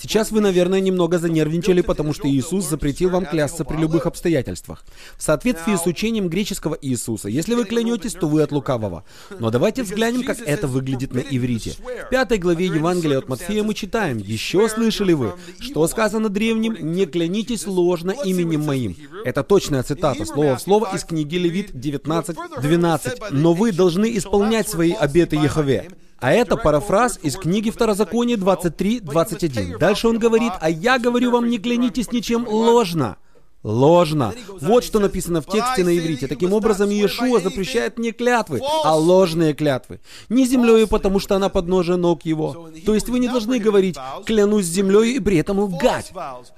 Сейчас 0.00 0.30
вы, 0.30 0.40
наверное, 0.40 0.80
немного 0.80 1.18
занервничали, 1.18 1.80
потому 1.80 2.12
что 2.12 2.28
Иисус 2.28 2.68
запретил 2.68 3.10
вам 3.10 3.26
клясться 3.26 3.64
при 3.64 3.76
любых 3.76 4.06
обстоятельствах. 4.06 4.84
В 5.16 5.22
соответствии 5.22 5.74
с 5.74 5.86
учением 5.86 6.28
греческого 6.28 6.78
Иисуса, 6.80 7.28
если 7.28 7.54
вы 7.54 7.64
клянетесь, 7.64 8.12
то 8.12 8.28
вы 8.28 8.42
от 8.42 8.52
лукавого. 8.52 9.04
Но 9.40 9.50
давайте 9.50 9.82
взглянем, 9.82 10.22
как 10.22 10.40
это 10.40 10.68
выглядит 10.68 11.12
на 11.12 11.18
иврите. 11.18 11.72
В 12.06 12.10
пятой 12.10 12.38
главе 12.38 12.66
Евангелия 12.66 13.18
от 13.18 13.28
Матфея 13.28 13.64
мы 13.64 13.74
читаем, 13.74 14.18
«Еще 14.18 14.68
слышали 14.68 15.14
вы, 15.14 15.32
что 15.58 15.86
сказано 15.88 16.28
древним, 16.38 16.76
не 16.80 17.06
клянитесь 17.06 17.66
ложно 17.66 18.12
именем 18.24 18.64
моим». 18.64 18.96
Это 19.24 19.42
точная 19.42 19.82
цитата, 19.82 20.24
слово 20.24 20.56
в 20.56 20.60
слово 20.60 20.94
из 20.94 21.02
книги 21.04 21.36
Левит 21.36 21.72
19.12. 21.72 23.28
«Но 23.30 23.54
вы 23.54 23.72
должны 23.72 24.16
исполнять 24.16 24.68
свои 24.68 24.92
обеты 24.92 25.36
Яхове». 25.36 25.90
А 26.20 26.32
это 26.32 26.56
парафраз 26.56 27.18
из 27.22 27.36
книги 27.36 27.70
Второзакония 27.70 28.36
23.21. 28.36 29.78
Дальше 29.78 30.08
он 30.08 30.18
говорит, 30.18 30.52
«А 30.60 30.68
я 30.68 30.98
говорю 30.98 31.30
вам, 31.30 31.48
не 31.48 31.58
клянитесь 31.58 32.12
ничем 32.12 32.46
ложно». 32.48 33.16
Ложно. 33.64 34.34
Вот 34.60 34.84
что 34.84 35.00
написано 35.00 35.42
в 35.42 35.46
тексте 35.46 35.82
на 35.82 35.96
иврите. 35.96 36.28
Таким 36.28 36.52
образом, 36.52 36.90
Иешуа 36.90 37.40
запрещает 37.40 37.98
не 37.98 38.12
клятвы, 38.12 38.60
а 38.84 38.94
ложные 38.94 39.52
клятвы. 39.52 40.00
Не 40.28 40.46
землей, 40.46 40.86
потому 40.86 41.18
что 41.18 41.34
она 41.34 41.48
подножие 41.48 41.96
ног 41.96 42.24
его. 42.24 42.70
То 42.86 42.94
есть 42.94 43.08
вы 43.08 43.18
не 43.18 43.28
должны 43.28 43.58
говорить 43.58 43.96
«клянусь 44.24 44.66
землей» 44.66 45.16
и 45.16 45.20
при 45.20 45.38
этом 45.38 45.58
лгать. 45.58 46.12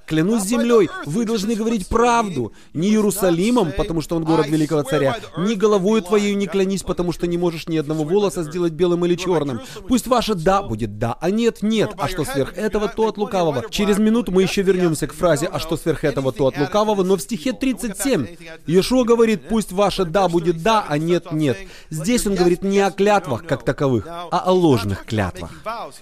Клянусь 0.06 0.42
землей, 0.42 0.90
вы 1.06 1.24
должны 1.24 1.54
говорить 1.54 1.88
правду. 1.88 2.52
Не 2.74 2.90
Иерусалимом, 2.90 3.72
потому 3.74 4.02
что 4.02 4.16
он 4.16 4.24
город 4.24 4.48
великого 4.48 4.82
царя, 4.82 5.18
ни 5.38 5.54
головою 5.54 6.02
твоей 6.02 6.34
не 6.34 6.46
клянись, 6.46 6.82
потому 6.82 7.12
что 7.12 7.26
не 7.26 7.38
можешь 7.38 7.66
ни 7.66 7.78
одного 7.78 8.04
волоса 8.04 8.42
сделать 8.42 8.74
белым 8.74 9.06
или 9.06 9.14
черным. 9.14 9.60
Пусть 9.88 10.06
ваше 10.06 10.34
«да» 10.34 10.62
будет 10.62 10.98
«да», 10.98 11.16
а 11.18 11.30
«нет»— 11.30 11.58
«нет», 11.62 11.92
а 11.96 12.08
что 12.08 12.24
сверх 12.24 12.58
этого, 12.58 12.88
то 12.88 13.08
от 13.08 13.16
лукавого. 13.16 13.64
Через 13.70 13.98
минуту 13.98 14.32
мы 14.32 14.42
еще 14.42 14.60
вернемся 14.60 15.06
к 15.06 15.14
фразе 15.14 15.46
«а 15.46 15.58
что 15.58 15.78
сверх 15.78 16.04
этого, 16.04 16.30
то 16.32 16.48
от 16.48 16.58
лукавого», 16.58 16.89
лукавого, 16.90 17.06
но 17.06 17.16
в 17.16 17.20
стихе 17.20 17.52
37 17.52 18.26
Иешуа 18.66 19.04
говорит, 19.04 19.48
пусть 19.48 19.72
ваше 19.72 20.04
«да» 20.04 20.28
будет 20.28 20.62
«да», 20.62 20.84
а 20.88 20.98
«нет»— 20.98 21.26
«нет». 21.32 21.56
Здесь 21.90 22.26
он 22.26 22.34
говорит 22.34 22.62
не 22.62 22.80
о 22.80 22.90
клятвах 22.90 23.46
как 23.46 23.64
таковых, 23.64 24.06
а 24.08 24.42
о 24.44 24.52
ложных 24.52 25.04
клятвах. 25.04 25.50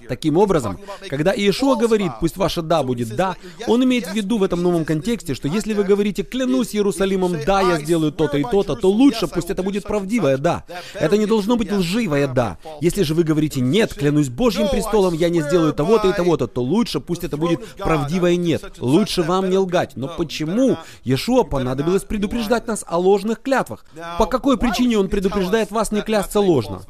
Таким 0.09 0.37
образом, 0.37 0.79
когда 1.09 1.33
Иешуа 1.33 1.77
говорит, 1.77 2.13
пусть 2.21 2.37
ваше 2.37 2.63
«да» 2.63 2.83
будет 2.83 3.15
«да», 3.15 3.37
он 3.67 3.85
имеет 3.85 4.07
в 4.07 4.15
виду 4.15 4.39
в 4.39 4.43
этом 4.43 4.63
новом 4.63 4.85
контексте, 4.85 5.35
что 5.35 5.49
если 5.49 5.75
вы 5.75 5.85
говорите 5.85 6.23
«клянусь 6.23 6.75
Иерусалимом, 6.75 7.37
да, 7.47 7.61
я 7.61 7.79
сделаю 7.79 8.13
то-то 8.13 8.39
и 8.39 8.43
то-то», 8.43 8.75
то 8.75 8.91
лучше 8.91 9.27
пусть 9.29 9.51
это 9.51 9.63
будет 9.63 9.85
правдивое 9.85 10.37
«да». 10.39 10.65
Это 10.95 11.17
не 11.17 11.27
должно 11.27 11.57
быть 11.57 11.73
лживое 11.73 12.27
«да». 12.29 12.59
Если 12.81 13.03
же 13.03 13.15
вы 13.15 13.25
говорите 13.25 13.61
«нет, 13.61 13.95
клянусь 13.95 14.29
Божьим 14.29 14.69
престолом, 14.69 15.15
я 15.15 15.29
не 15.29 15.43
сделаю 15.43 15.73
того-то 15.73 16.09
и 16.09 16.13
того-то», 16.13 16.47
то 16.47 16.63
лучше 16.63 17.01
пусть 17.01 17.25
это 17.25 17.37
будет 17.37 17.65
правдивое 17.77 18.37
«нет». 18.37 18.79
Лучше 18.79 19.23
вам 19.23 19.51
не 19.51 19.59
лгать. 19.59 19.93
Но 19.97 20.09
почему 20.09 20.78
Иешуа 21.05 21.45
понадобилось 21.45 22.05
предупреждать 22.05 22.67
нас 22.67 22.85
о 22.87 22.99
ложных 22.99 23.43
клятвах. 23.43 23.85
По 24.19 24.27
какой 24.27 24.59
причине 24.59 24.99
он 24.99 25.09
предупреждает 25.09 25.71
вас 25.71 25.93
не 25.93 26.03
клясться 26.03 26.41
ложно? 26.41 26.83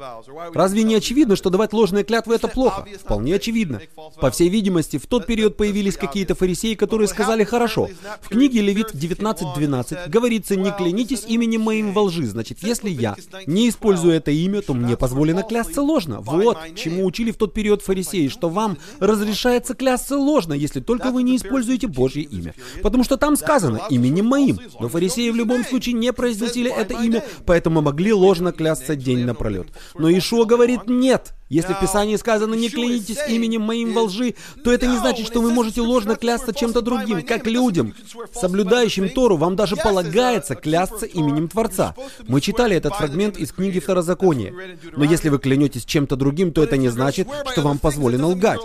Разве 0.53 0.83
не 0.83 0.95
очевидно, 0.95 1.35
что 1.35 1.49
давать 1.49 1.73
ложные 1.73 2.03
клятвы 2.03 2.35
это 2.35 2.47
плохо? 2.47 2.85
Вполне 2.99 3.35
очевидно. 3.35 3.81
По 4.19 4.31
всей 4.31 4.49
видимости, 4.49 4.97
в 4.97 5.07
тот 5.07 5.25
период 5.25 5.57
появились 5.57 5.97
какие-то 5.97 6.35
фарисеи, 6.35 6.73
которые 6.75 7.07
сказали 7.07 7.43
«хорошо». 7.43 7.89
В 8.21 8.29
книге 8.29 8.61
Левит 8.61 8.93
19.12 8.93 10.09
говорится 10.09 10.55
«не 10.55 10.71
клянитесь 10.71 11.25
именем 11.27 11.61
моим 11.61 11.93
во 11.93 12.03
лжи». 12.03 12.25
Значит, 12.25 12.59
если 12.61 12.89
я 12.89 13.15
не 13.45 13.69
использую 13.69 14.13
это 14.13 14.31
имя, 14.31 14.61
то 14.61 14.73
мне 14.73 14.97
позволено 14.97 15.43
клясться 15.43 15.81
ложно. 15.81 16.21
Вот 16.21 16.57
чему 16.75 17.05
учили 17.05 17.31
в 17.31 17.37
тот 17.37 17.53
период 17.53 17.81
фарисеи, 17.81 18.27
что 18.27 18.49
вам 18.49 18.77
разрешается 18.99 19.73
клясться 19.73 20.17
ложно, 20.17 20.53
если 20.53 20.79
только 20.79 21.11
вы 21.11 21.23
не 21.23 21.35
используете 21.37 21.87
Божье 21.87 22.23
имя. 22.23 22.53
Потому 22.81 23.03
что 23.03 23.17
там 23.17 23.35
сказано 23.35 23.78
именем 23.89 24.25
моим. 24.25 24.59
Но 24.79 24.89
фарисеи 24.89 25.29
в 25.29 25.35
любом 25.35 25.63
случае 25.63 25.93
не 25.93 26.13
произносили 26.13 26.71
это 26.71 26.93
имя, 27.03 27.23
поэтому 27.45 27.81
могли 27.81 28.13
ложно 28.13 28.51
клясться 28.51 28.95
день 28.95 29.25
напролет. 29.25 29.67
Но 29.95 30.09
Ишуа 30.09 30.45
говорит 30.45 30.81
«нет». 30.87 31.33
Если 31.49 31.73
в 31.73 31.79
Писании 31.79 32.15
сказано 32.15 32.53
«не 32.53 32.69
клянитесь 32.69 33.17
именем 33.27 33.61
моим 33.61 33.93
во 33.93 34.03
лжи», 34.03 34.35
то 34.63 34.71
это 34.71 34.85
не 34.85 34.97
значит, 34.97 35.25
что 35.25 35.41
вы 35.41 35.51
можете 35.51 35.81
ложно 35.81 36.15
клясться 36.15 36.53
чем-то 36.53 36.81
другим, 36.81 37.23
как 37.23 37.47
людям. 37.47 37.95
Соблюдающим 38.33 39.09
Тору 39.09 39.35
вам 39.35 39.55
даже 39.55 39.75
полагается 39.75 40.53
клясться 40.53 41.07
именем 41.07 41.47
Творца. 41.47 41.95
Мы 42.27 42.39
читали 42.39 42.75
этот 42.75 42.93
фрагмент 42.93 43.37
из 43.37 43.51
книги 43.51 43.79
Второзакония. 43.79 44.53
Но 44.95 45.03
если 45.03 45.29
вы 45.29 45.39
клянетесь 45.39 45.85
чем-то 45.85 46.15
другим, 46.15 46.51
то 46.51 46.63
это 46.63 46.77
не 46.77 46.89
значит, 46.89 47.27
что 47.51 47.61
вам 47.61 47.79
позволено 47.79 48.27
лгать. 48.27 48.59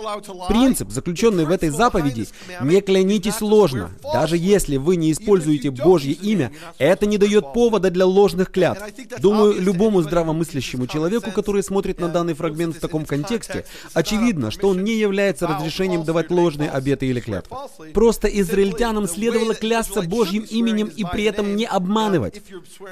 Принцип, 0.47 0.91
заключенный 0.91 1.45
в 1.45 1.51
этой 1.51 1.69
заповеди, 1.69 2.27
не 2.61 2.81
клянитесь 2.81 3.41
ложно. 3.41 3.91
Даже 4.03 4.37
если 4.37 4.77
вы 4.77 4.97
не 4.97 5.11
используете 5.11 5.71
Божье 5.71 6.13
имя, 6.13 6.51
это 6.77 7.07
не 7.07 7.17
дает 7.17 7.51
повода 7.51 7.89
для 7.89 8.05
ложных 8.05 8.51
клятв. 8.51 8.83
Думаю, 9.19 9.59
любому 9.59 10.03
здравомыслящему 10.03 10.85
человеку, 10.85 11.31
который 11.31 11.63
смотрит 11.63 11.99
на 11.99 12.09
данный 12.09 12.35
фрагмент 12.35 12.74
в 12.75 12.79
таком 12.79 13.05
контексте, 13.05 13.65
очевидно, 13.93 14.51
что 14.51 14.69
он 14.69 14.83
не 14.83 14.95
является 14.95 15.47
разрешением 15.47 16.03
давать 16.03 16.29
ложные 16.29 16.69
обеты 16.69 17.07
или 17.07 17.19
клятвы. 17.19 17.57
Просто 17.93 18.27
израильтянам 18.27 19.07
следовало 19.07 19.55
клясться 19.55 20.01
Божьим 20.01 20.43
именем 20.43 20.87
и 20.87 21.03
при 21.03 21.23
этом 21.23 21.55
не 21.55 21.65
обманывать. 21.65 22.41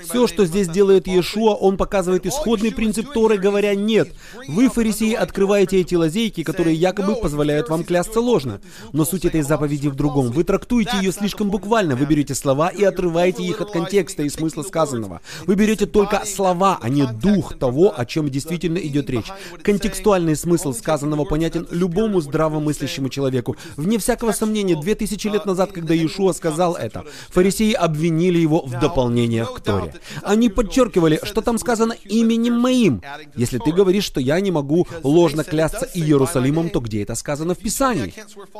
Все, 0.03 0.27
что 0.27 0.45
здесь 0.45 0.67
делает 0.67 1.07
Иешуа, 1.07 1.53
он 1.55 1.77
показывает 1.77 2.25
исходный 2.25 2.71
принцип 2.71 3.11
Торы, 3.13 3.37
говоря 3.37 3.75
«нет». 3.75 4.09
Вы, 4.47 4.69
фарисеи, 4.69 5.13
открываете 5.13 5.79
эти 5.79 5.95
лазейки, 5.95 6.43
которые 6.43 6.75
якобы 6.75 7.15
позволяют 7.15 7.69
вам 7.69 7.83
клясться 7.83 8.19
ложно. 8.19 8.61
Но 8.91 9.05
суть 9.05 9.25
этой 9.25 9.41
заповеди 9.41 9.87
в 9.87 9.95
другом. 9.95 10.31
Вы 10.31 10.43
трактуете 10.43 10.97
ее 10.97 11.11
слишком 11.11 11.49
буквально. 11.49 11.95
Вы 11.95 12.05
берете 12.05 12.35
слова 12.35 12.69
и 12.69 12.83
отрываете 12.83 13.43
их 13.43 13.61
от 13.61 13.71
контекста 13.71 14.23
и 14.23 14.29
смысла 14.29 14.63
сказанного. 14.63 15.21
Вы 15.45 15.55
берете 15.55 15.85
только 15.85 16.23
слова, 16.25 16.79
а 16.81 16.89
не 16.89 17.05
дух 17.05 17.57
того, 17.57 17.93
о 17.95 18.05
чем 18.05 18.29
действительно 18.29 18.77
идет 18.77 19.09
речь. 19.09 19.31
Контекстуальный 19.73 20.35
смысл 20.35 20.71
сказанного 20.71 21.25
понятен 21.25 21.67
любому 21.71 22.21
здравомыслящему 22.21 23.09
человеку. 23.09 23.55
Вне 23.75 23.97
всякого 23.97 24.31
сомнения, 24.31 24.79
две 24.79 24.93
тысячи 24.93 25.27
лет 25.27 25.47
назад, 25.47 25.71
когда 25.71 25.95
Иешуа 25.95 26.33
сказал 26.33 26.75
это, 26.75 27.05
фарисеи 27.29 27.73
обвинили 27.73 28.37
его 28.37 28.61
в 28.61 28.79
дополнениях 28.79 29.51
к 29.51 29.61
Торе. 29.61 29.95
Они 30.21 30.49
подчеркивали, 30.49 31.19
что 31.23 31.41
там 31.41 31.57
сказано 31.57 31.95
именем 32.03 32.59
моим. 32.59 33.01
Если 33.35 33.57
ты 33.57 33.71
говоришь, 33.71 34.03
что 34.03 34.19
я 34.19 34.39
не 34.41 34.51
могу 34.51 34.87
ложно 35.01 35.43
клясться 35.43 35.89
Иерусалимом, 35.91 36.69
то 36.69 36.79
где 36.79 37.01
это 37.01 37.15
сказано 37.15 37.55
в 37.55 37.57
Писании? 37.57 38.13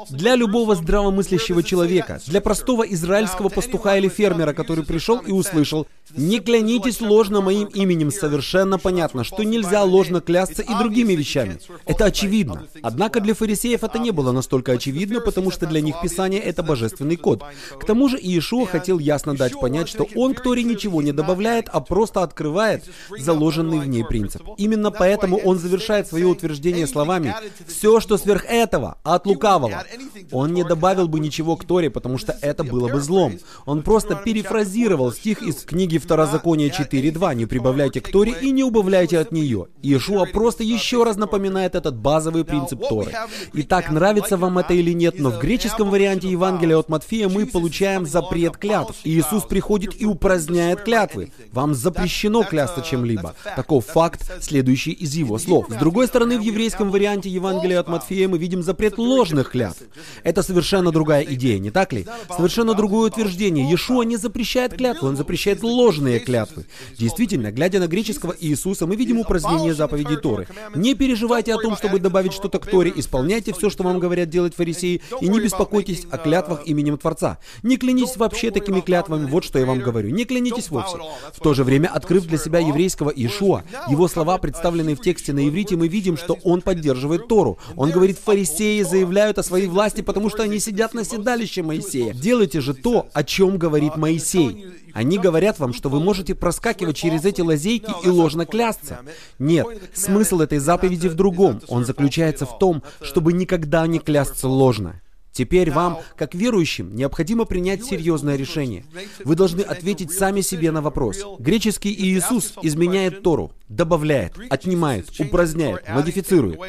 Для 0.10 0.36
любого 0.36 0.74
здравомыслящего 0.74 1.62
человека, 1.62 2.22
для 2.26 2.42
простого 2.42 2.82
израильского 2.82 3.50
пастуха 3.50 3.98
или 3.98 4.10
фермера, 4.10 4.54
который 4.54 4.84
пришел 4.84 5.20
и 5.20 5.32
услышал, 5.32 5.86
«Не 6.18 6.40
клянитесь 6.40 7.02
ложно 7.02 7.42
моим 7.42 7.68
именем», 7.68 8.12
совершенно 8.12 8.80
понятно, 8.80 9.24
что 9.24 9.44
нельзя 9.44 9.84
ложно 9.84 10.22
клясться 10.22 10.64
и 10.64 10.74
другим 10.80 11.03
другими 11.04 11.20
вещами. 11.20 11.58
Это 11.86 12.06
очевидно. 12.06 12.68
Однако 12.82 13.20
для 13.20 13.34
фарисеев 13.34 13.84
это 13.84 14.00
не 14.00 14.12
было 14.12 14.32
настолько 14.32 14.74
очевидно, 14.74 15.22
потому 15.22 15.52
что 15.52 15.66
для 15.66 15.82
них 15.82 15.96
Писание— 16.02 16.42
это 16.42 16.64
божественный 16.64 17.16
код. 17.16 17.44
К 17.80 17.86
тому 17.86 18.10
же 18.10 18.18
Иешуа 18.18 18.66
хотел 18.66 19.00
ясно 19.00 19.36
дать 19.36 19.60
понять, 19.60 19.90
что 19.90 20.08
он 20.16 20.34
к 20.34 20.42
Торе 20.42 20.64
ничего 20.64 21.02
не 21.02 21.12
добавляет, 21.12 21.70
а 21.72 21.80
просто 21.80 22.24
открывает 22.24 22.84
заложенный 23.18 23.80
в 23.80 23.88
ней 23.88 24.04
принцип. 24.04 24.42
Именно 24.58 24.92
поэтому 24.92 25.38
он 25.38 25.58
завершает 25.58 26.08
свое 26.08 26.26
утверждение 26.26 26.88
словами 26.88 27.36
«все, 27.68 28.00
что 28.00 28.18
сверх 28.18 28.46
этого, 28.46 28.98
от 29.04 29.26
лукавого». 29.26 29.84
Он 30.32 30.54
не 30.54 30.64
добавил 30.64 31.08
бы 31.08 31.20
ничего 31.20 31.56
к 31.56 31.66
Торе, 31.66 31.90
потому 31.90 32.18
что 32.18 32.38
это 32.42 32.64
было 32.64 32.88
бы 32.88 33.00
злом. 33.00 33.40
Он 33.66 33.82
просто 33.82 34.16
перефразировал 34.16 35.12
стих 35.12 35.42
из 35.42 35.64
книги 35.64 35.98
Второзакония 35.98 36.70
4.2 36.70 37.36
«Не 37.36 37.46
прибавляйте 37.46 38.02
к 38.02 38.10
Торе 38.10 38.36
и 38.42 38.52
не 38.52 38.64
убавляйте 38.64 39.20
от 39.20 39.32
нее». 39.32 39.68
Иешуа 39.82 40.26
просто 40.26 40.64
еще 40.64 40.93
еще 40.94 41.04
раз 41.04 41.18
напоминает 41.18 41.74
этот 41.74 41.96
базовый 41.96 42.46
принцип 42.46 42.80
Торы. 42.88 43.12
Итак, 43.54 43.90
нравится 43.90 44.38
вам 44.38 44.60
это 44.60 44.76
или 44.76 44.92
нет, 44.92 45.16
но 45.18 45.32
в 45.32 45.40
греческом 45.40 45.90
варианте 45.90 46.30
Евангелия 46.30 46.78
от 46.78 46.88
Матфея 46.88 47.30
мы 47.30 47.48
получаем 47.48 48.06
запрет 48.06 48.58
клятв. 48.58 48.96
И 49.04 49.10
Иисус 49.10 49.44
приходит 49.44 50.00
и 50.00 50.06
упраздняет 50.06 50.82
клятвы. 50.82 51.32
Вам 51.52 51.74
запрещено 51.74 52.44
клясться 52.44 52.84
чем-либо. 52.84 53.34
Таков 53.56 53.88
факт, 53.88 54.32
следующий 54.40 54.92
из 54.92 55.16
его 55.16 55.40
слов. 55.40 55.66
С 55.70 55.74
другой 55.76 56.06
стороны, 56.06 56.38
в 56.38 56.42
еврейском 56.42 56.92
варианте 56.92 57.30
Евангелия 57.30 57.80
от 57.80 57.88
Матфея 57.88 58.28
мы 58.28 58.38
видим 58.38 58.62
запрет 58.62 59.00
ложных 59.00 59.50
клятв. 59.50 59.82
Это 60.24 60.44
совершенно 60.44 60.92
другая 60.92 61.24
идея, 61.24 61.58
не 61.58 61.72
так 61.72 61.92
ли? 61.92 62.06
Совершенно 62.36 62.76
другое 62.76 63.10
утверждение. 63.10 63.68
Иешуа 63.68 64.04
не 64.04 64.18
запрещает 64.18 64.76
клятвы, 64.76 65.10
он 65.10 65.18
запрещает 65.18 65.64
ложные 65.64 66.20
клятвы. 66.20 66.66
Действительно, 67.00 67.52
глядя 67.52 67.80
на 67.80 67.88
греческого 67.88 68.36
Иисуса, 68.40 68.86
мы 68.86 68.96
видим 68.96 69.20
упразднение 69.20 69.74
заповедей 69.74 70.18
Торы. 70.18 70.48
Не 70.84 70.96
переживайте 70.96 71.54
о 71.54 71.58
том, 71.58 71.78
чтобы 71.78 71.98
добавить 71.98 72.34
что-то 72.34 72.60
к 72.60 72.68
Торе, 72.68 72.92
исполняйте 72.94 73.54
все, 73.54 73.70
что 73.70 73.84
вам 73.84 74.00
говорят 74.00 74.28
делать 74.28 74.54
фарисеи, 74.54 75.02
и 75.22 75.30
не 75.30 75.40
беспокойтесь 75.40 76.06
о 76.12 76.18
клятвах 76.18 76.68
именем 76.68 76.98
Творца. 76.98 77.38
Не 77.64 77.78
клянитесь 77.78 78.18
вообще 78.18 78.52
такими 78.52 78.82
клятвами, 78.82 79.26
вот 79.26 79.46
что 79.46 79.60
я 79.60 79.66
вам 79.66 79.80
говорю. 79.80 80.10
Не 80.10 80.26
клянитесь 80.26 80.70
вовсе. 80.70 80.98
В 81.32 81.40
то 81.40 81.54
же 81.54 81.64
время, 81.64 81.88
открыв 81.88 82.26
для 82.26 82.38
себя 82.38 82.60
еврейского 82.60 83.12
Иешуа, 83.16 83.64
его 83.90 84.10
слова, 84.10 84.38
представленные 84.38 84.98
в 84.98 85.00
тексте 85.00 85.32
на 85.32 85.48
иврите, 85.48 85.78
мы 85.78 85.88
видим, 85.88 86.18
что 86.18 86.38
он 86.44 86.62
поддерживает 86.62 87.30
Тору. 87.30 87.60
Он 87.78 87.90
говорит, 87.90 88.20
фарисеи 88.20 88.82
заявляют 88.82 89.38
о 89.38 89.44
своей 89.44 89.68
власти, 89.68 90.02
потому 90.02 90.30
что 90.30 90.44
они 90.44 90.60
сидят 90.60 90.94
на 90.94 91.06
седалище 91.06 91.64
Моисея. 91.64 92.14
Делайте 92.14 92.60
же 92.60 92.74
то, 92.74 93.08
о 93.14 93.24
чем 93.24 93.58
говорит 93.58 93.96
Моисей. 93.96 94.68
Они 94.94 95.18
говорят 95.18 95.60
вам, 95.60 95.74
что 95.74 95.90
вы 95.90 96.00
можете 96.00 96.36
проскакивать 96.36 96.96
через 96.96 97.26
эти 97.26 97.42
лазейки 97.42 97.92
и 98.04 98.08
ложно 98.08 98.46
клясться. 98.46 99.00
Нет, 99.40 99.66
смысл 99.94 100.42
этой 100.42 100.60
заповеди 100.60 101.08
в 101.08 101.16
другом. 101.16 101.62
Он 101.68 101.84
заключается 101.84 102.46
в 102.46 102.60
том, 102.60 102.84
чтобы 103.02 103.34
никогда 103.34 103.86
не 103.88 104.00
клясться 104.00 104.48
ложно. 104.48 105.02
Теперь 105.32 105.72
вам, 105.72 105.98
как 106.16 106.36
верующим, 106.36 106.96
необходимо 106.96 107.46
принять 107.46 107.84
серьезное 107.84 108.36
решение. 108.36 108.86
Вы 109.26 109.36
должны 109.36 109.62
ответить 109.62 110.12
сами 110.12 110.42
себе 110.42 110.70
на 110.70 110.84
вопрос. 110.84 111.26
Греческий 111.40 111.92
Иисус 111.92 112.54
изменяет 112.62 113.24
Тору, 113.24 113.52
добавляет, 113.68 114.36
отнимает, 114.52 115.10
упраздняет, 115.20 115.90
модифицирует. 115.90 116.60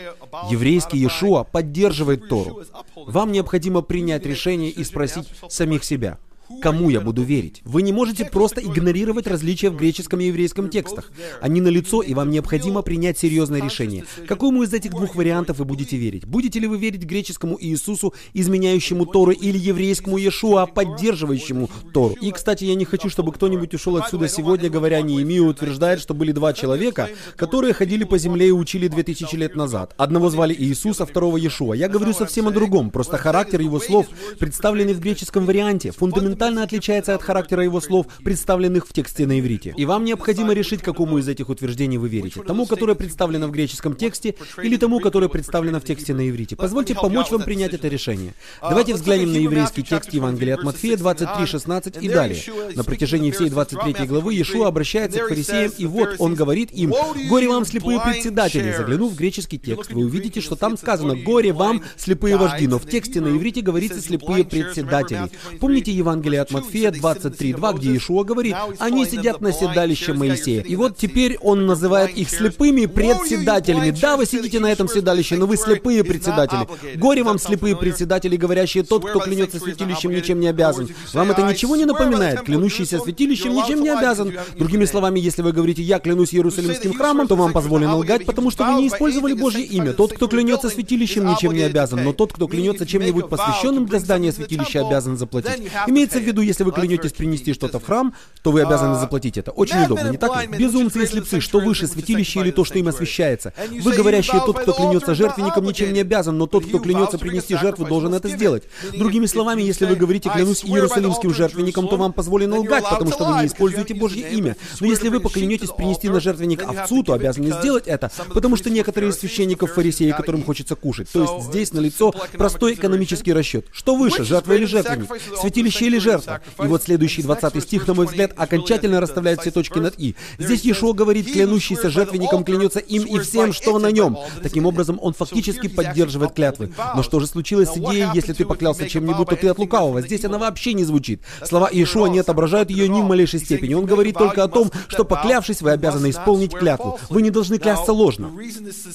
Еврейский 0.51 0.97
Иешуа 0.97 1.45
поддерживает 1.45 2.27
Тору. 2.27 2.63
Вам 2.97 3.33
необходимо 3.33 3.83
принять 3.83 4.25
решение 4.25 4.71
и 4.71 4.83
спросить 4.83 5.29
самих 5.51 5.85
себя– 5.85 6.17
Кому 6.61 6.91
я 6.91 7.01
буду 7.01 7.23
верить? 7.23 7.63
Вы 7.65 7.83
не 7.83 7.93
можете 7.93 8.25
просто 8.25 8.61
игнорировать 8.61 9.27
различия 9.27 9.71
в 9.71 9.77
греческом 9.77 10.21
и 10.21 10.27
еврейском 10.27 10.69
текстах. 10.69 11.11
Они 11.41 11.61
налицо, 11.61 12.03
и 12.03 12.15
вам 12.15 12.31
необходимо 12.31 12.83
принять 12.83 13.19
серьезное 13.19 13.63
решение. 13.63 14.05
Какому 14.29 14.63
из 14.63 14.73
этих 14.75 14.91
двух 14.91 15.15
вариантов 15.15 15.59
вы 15.59 15.65
будете 15.65 15.97
верить? 15.97 16.27
Будете 16.27 16.61
ли 16.61 16.67
вы 16.67 16.79
верить 16.79 17.05
греческому 17.05 17.57
Иисусу, 17.61 18.15
изменяющему 18.35 19.07
Тору, 19.07 19.33
или 19.33 19.59
еврейскому 19.59 20.19
Иешуа, 20.19 20.67
поддерживающему 20.67 21.71
Тору? 21.93 22.15
И, 22.21 22.31
кстати, 22.31 22.65
я 22.65 22.75
не 22.75 22.85
хочу, 22.85 23.09
чтобы 23.09 23.33
кто-нибудь 23.33 23.73
ушел 23.75 23.97
отсюда 23.97 24.29
сегодня, 24.29 24.69
говоря, 24.69 25.01
Неемия 25.01 25.43
утверждает, 25.43 26.01
что 26.01 26.15
были 26.15 26.33
два 26.33 26.53
человека, 26.53 27.09
которые 27.37 27.73
ходили 27.73 28.05
по 28.05 28.19
земле 28.19 28.49
и 28.49 28.53
учили 28.53 28.89
две 28.89 29.03
тысячи 29.03 29.37
лет 29.37 29.57
назад. 29.57 29.95
Одного 29.97 30.31
звали 30.31 30.55
Иисус, 30.55 31.01
а 31.01 31.07
второго 31.07 31.37
Иешуа. 31.37 31.75
Я 31.75 31.89
говорю 31.89 32.13
совсем 32.13 32.49
о 32.49 32.51
другом, 32.51 32.91
просто 32.91 33.17
характер 33.17 33.61
его 33.61 33.81
слов, 33.81 34.07
представленный 34.39 34.95
в 34.95 35.01
греческом 35.01 35.47
варианте, 35.47 35.91
фундаментально 35.91 36.34
фундаментально 36.35 36.65
отличается 36.65 37.15
от 37.15 37.23
характера 37.23 37.63
его 37.63 37.81
слов, 37.81 38.07
представленных 38.25 38.89
в 38.89 38.93
тексте 38.93 39.27
на 39.27 39.39
иврите. 39.39 39.73
И 39.77 39.85
вам 39.85 40.05
необходимо 40.05 40.53
решить, 40.53 40.83
какому 40.83 41.19
из 41.19 41.29
этих 41.29 41.49
утверждений 41.49 41.97
вы 41.97 42.09
верите. 42.09 42.43
Тому, 42.43 42.67
которое 42.67 42.95
представлено 42.95 43.47
в 43.47 43.53
греческом 43.53 43.95
тексте, 43.95 44.35
или 44.63 44.77
тому, 44.77 44.99
которое 44.99 45.29
представлено 45.29 45.79
в 45.81 45.85
тексте 45.85 46.13
на 46.13 46.29
иврите. 46.29 46.57
Позвольте 46.57 46.95
помочь 46.95 47.31
вам 47.31 47.43
принять 47.43 47.73
это 47.73 47.89
решение. 47.89 48.35
Давайте 48.61 48.95
взглянем 48.95 49.33
на 49.33 49.37
еврейский 49.37 49.85
текст 49.85 50.13
Евангелия 50.13 50.57
от 50.57 50.65
Матфея 50.65 50.97
23, 50.97 51.47
16 51.47 52.03
и 52.03 52.09
далее. 52.09 52.43
На 52.75 52.83
протяжении 52.83 53.31
всей 53.31 53.49
23 53.49 54.07
главы 54.07 54.35
Иешуа 54.35 54.67
обращается 54.67 55.21
к 55.21 55.29
фарисеям, 55.29 55.73
и 55.79 55.87
вот 55.87 56.17
он 56.19 56.35
говорит 56.35 56.73
им, 56.73 56.93
«Горе 57.29 57.49
вам, 57.49 57.65
слепые 57.65 58.01
председатели!» 58.01 58.75
Заглянув 58.77 59.13
в 59.13 59.17
греческий 59.17 59.59
текст, 59.59 59.93
вы 59.93 60.05
увидите, 60.05 60.41
что 60.41 60.57
там 60.57 60.77
сказано 60.77 61.15
«Горе 61.15 61.53
вам, 61.53 61.83
слепые 61.97 62.37
вожди», 62.37 62.67
но 62.67 62.79
в 62.79 62.89
тексте 62.89 63.21
на 63.21 63.29
иврите 63.29 63.61
говорится 63.61 64.01
«слепые 64.01 64.45
председатели». 64.45 65.31
Помните 65.61 65.93
Евангелие 65.93 66.24
Евангелие 66.25 66.41
от 66.41 66.51
Матфея 66.51 66.91
23.2, 66.91 67.79
где 67.79 67.91
Иешуа 67.91 68.25
говорит, 68.25 68.57
«Они 68.79 69.05
сидят 69.05 69.41
на 69.41 69.53
седалище 69.53 70.15
Моисея». 70.15 70.63
И 70.63 70.77
вот 70.77 70.97
теперь 70.97 71.39
он 71.41 71.67
называет 71.67 72.17
их 72.17 72.31
слепыми 72.31 72.87
председателями. 72.87 73.91
Да, 73.91 74.17
вы 74.17 74.27
сидите 74.27 74.61
на 74.61 74.71
этом 74.73 74.89
седалище, 74.89 75.37
но 75.37 75.47
вы 75.47 75.57
слепые 75.57 76.03
председатели. 76.05 76.67
Горе 76.97 77.23
вам, 77.23 77.39
слепые 77.39 77.77
председатели, 77.77 78.37
говорящие, 78.37 78.85
тот, 78.85 79.05
кто 79.07 79.21
клянется 79.21 79.59
святилищем, 79.59 80.11
ничем 80.11 80.41
не 80.41 80.49
обязан. 80.49 80.89
Вам 81.13 81.31
это 81.31 81.43
ничего 81.43 81.77
не 81.77 81.85
напоминает? 81.85 82.43
Клянущийся 82.43 82.99
святилищем 82.99 83.53
ничем 83.55 83.83
не 83.83 83.91
обязан. 83.91 84.33
Другими 84.57 84.85
словами, 84.87 85.21
если 85.21 85.43
вы 85.43 85.53
говорите, 85.53 85.83
я 85.83 85.99
клянусь 85.99 86.35
Иерусалимским 86.35 86.95
храмом, 86.95 87.29
то 87.29 87.37
вам 87.37 87.53
позволено 87.53 87.97
лгать, 87.97 88.25
потому 88.25 88.51
что 88.51 88.65
вы 88.65 88.81
не 88.81 88.89
использовали 88.89 89.35
Божье 89.35 89.63
имя. 89.63 89.93
Тот, 89.93 90.15
кто 90.15 90.27
клянется 90.29 90.71
святилищем, 90.71 91.27
ничем 91.27 91.53
не 91.53 91.63
обязан, 91.63 92.03
но 92.03 92.13
тот, 92.13 92.33
кто 92.33 92.47
клянется 92.47 92.87
чем-нибудь 92.87 93.29
посвященным 93.29 93.87
для 93.87 93.99
здания 93.99 94.33
святилища, 94.33 94.87
обязан 94.87 95.17
заплатить. 95.17 95.71
Имеется 95.87 96.14
Имеется 96.15 96.21
в 96.21 96.27
виду, 96.27 96.43
если 96.43 96.65
вы 96.65 96.73
клянетесь 96.73 97.13
принести 97.13 97.53
что-то 97.55 97.79
в 97.79 97.85
храм, 97.85 98.15
то 98.43 98.53
вы 98.53 98.63
обязаны 98.63 98.99
заплатить 98.99 99.37
это. 99.37 99.51
Очень 99.51 99.85
удобно, 99.85 100.09
не 100.09 100.17
так 100.17 100.43
ли? 100.43 100.59
Безумцы 100.59 101.03
и 101.03 101.07
слепцы, 101.07 101.41
что 101.41 101.61
выше, 101.61 101.87
святилище 101.87 102.41
или 102.41 102.51
то, 102.51 102.65
что 102.65 102.79
им 102.79 102.89
освящается. 102.89 103.53
Вы, 103.83 103.93
говорящие, 103.93 104.41
тот, 104.45 104.61
кто 104.61 104.73
клянется 104.73 105.15
жертвенником, 105.15 105.65
ничем 105.65 105.93
не 105.93 106.01
обязан, 106.01 106.39
но 106.39 106.47
тот, 106.47 106.67
кто 106.67 106.79
клянется 106.79 107.19
принести 107.19 107.57
жертву, 107.57 107.87
должен 107.87 108.15
это 108.15 108.29
сделать. 108.29 108.65
Другими 108.97 109.27
словами, 109.27 109.63
если 109.63 109.87
вы 109.87 109.97
говорите, 109.97 110.31
клянусь 110.31 110.65
иерусалимским 110.65 111.35
жертвенником, 111.35 111.89
то 111.89 111.97
вам 111.97 112.13
позволено 112.13 112.59
лгать, 112.59 112.85
потому 112.89 113.11
что 113.13 113.25
вы 113.25 113.41
не 113.43 113.47
используете 113.47 113.95
Божье 113.95 114.31
имя. 114.31 114.57
Но 114.81 114.87
если 114.87 115.09
вы 115.09 115.21
поклянетесь 115.21 115.71
принести 115.71 116.09
на 116.09 116.21
жертвенник 116.21 116.63
овцу, 116.63 117.03
то 117.03 117.13
обязаны 117.13 117.53
сделать 117.53 117.87
это, 117.87 118.11
потому 118.33 118.57
что 118.57 118.71
некоторые 118.71 119.11
из 119.11 119.19
священников 119.19 119.73
фарисеи, 119.73 120.11
которым 120.11 120.45
хочется 120.45 120.77
кушать. 120.77 121.09
То 121.11 121.23
есть 121.23 121.49
здесь 121.49 121.73
налицо 121.73 122.15
простой 122.33 122.75
экономический 122.75 123.33
расчет. 123.33 123.67
Что 123.73 123.97
выше, 123.97 124.25
жертва 124.25 124.53
или 124.53 124.65
жертвенник? 124.65 125.09
Святилище 125.41 125.87
или 125.87 125.99
жертва. 126.05 126.41
И 126.63 126.67
вот 126.67 126.83
следующий 126.83 127.23
20 127.23 127.63
стих, 127.63 127.89
на 127.89 127.95
мой 127.95 128.07
взгляд, 128.07 128.33
окончательно 128.37 129.01
расставляет 129.01 129.41
все 129.41 129.51
точки 129.51 129.79
над 129.79 129.95
«и». 129.99 130.15
Здесь 130.39 130.63
Ешо 130.63 130.93
говорит, 130.93 131.33
клянущийся 131.33 131.91
жертвенником 131.91 132.45
клянется 132.45 132.79
им 132.79 133.05
и 133.05 133.19
всем, 133.19 133.53
что 133.53 133.79
на 133.79 133.91
нем. 133.91 134.17
Таким 134.43 134.67
образом, 134.67 134.99
он 135.01 135.15
фактически 135.15 135.69
поддерживает 135.69 136.33
клятвы. 136.33 136.73
Но 136.95 137.03
что 137.03 137.21
же 137.21 137.27
случилось 137.27 137.71
с 137.71 137.77
идеей, 137.77 138.09
если 138.15 138.33
ты 138.33 138.45
поклялся 138.45 138.89
чем-нибудь, 138.89 139.29
то 139.29 139.37
ты 139.37 139.49
от 139.49 139.59
лукавого? 139.59 140.03
Здесь 140.03 140.25
она 140.25 140.39
вообще 140.39 140.75
не 140.75 140.85
звучит. 140.85 141.21
Слова 141.45 141.69
Иешуа 141.71 142.07
не 142.07 142.19
отображают 142.19 142.71
ее 142.71 142.89
ни 142.89 143.01
в 143.01 143.05
малейшей 143.05 143.41
степени. 143.41 143.75
Он 143.75 143.87
говорит 143.87 144.17
только 144.17 144.45
о 144.45 144.49
том, 144.49 144.71
что 144.89 145.05
поклявшись, 145.05 145.63
вы 145.63 145.71
обязаны 145.71 146.11
исполнить 146.11 146.53
клятву. 146.53 146.99
Вы 147.09 147.23
не 147.23 147.31
должны 147.31 147.59
клясться 147.59 147.93
ложно. 147.93 148.31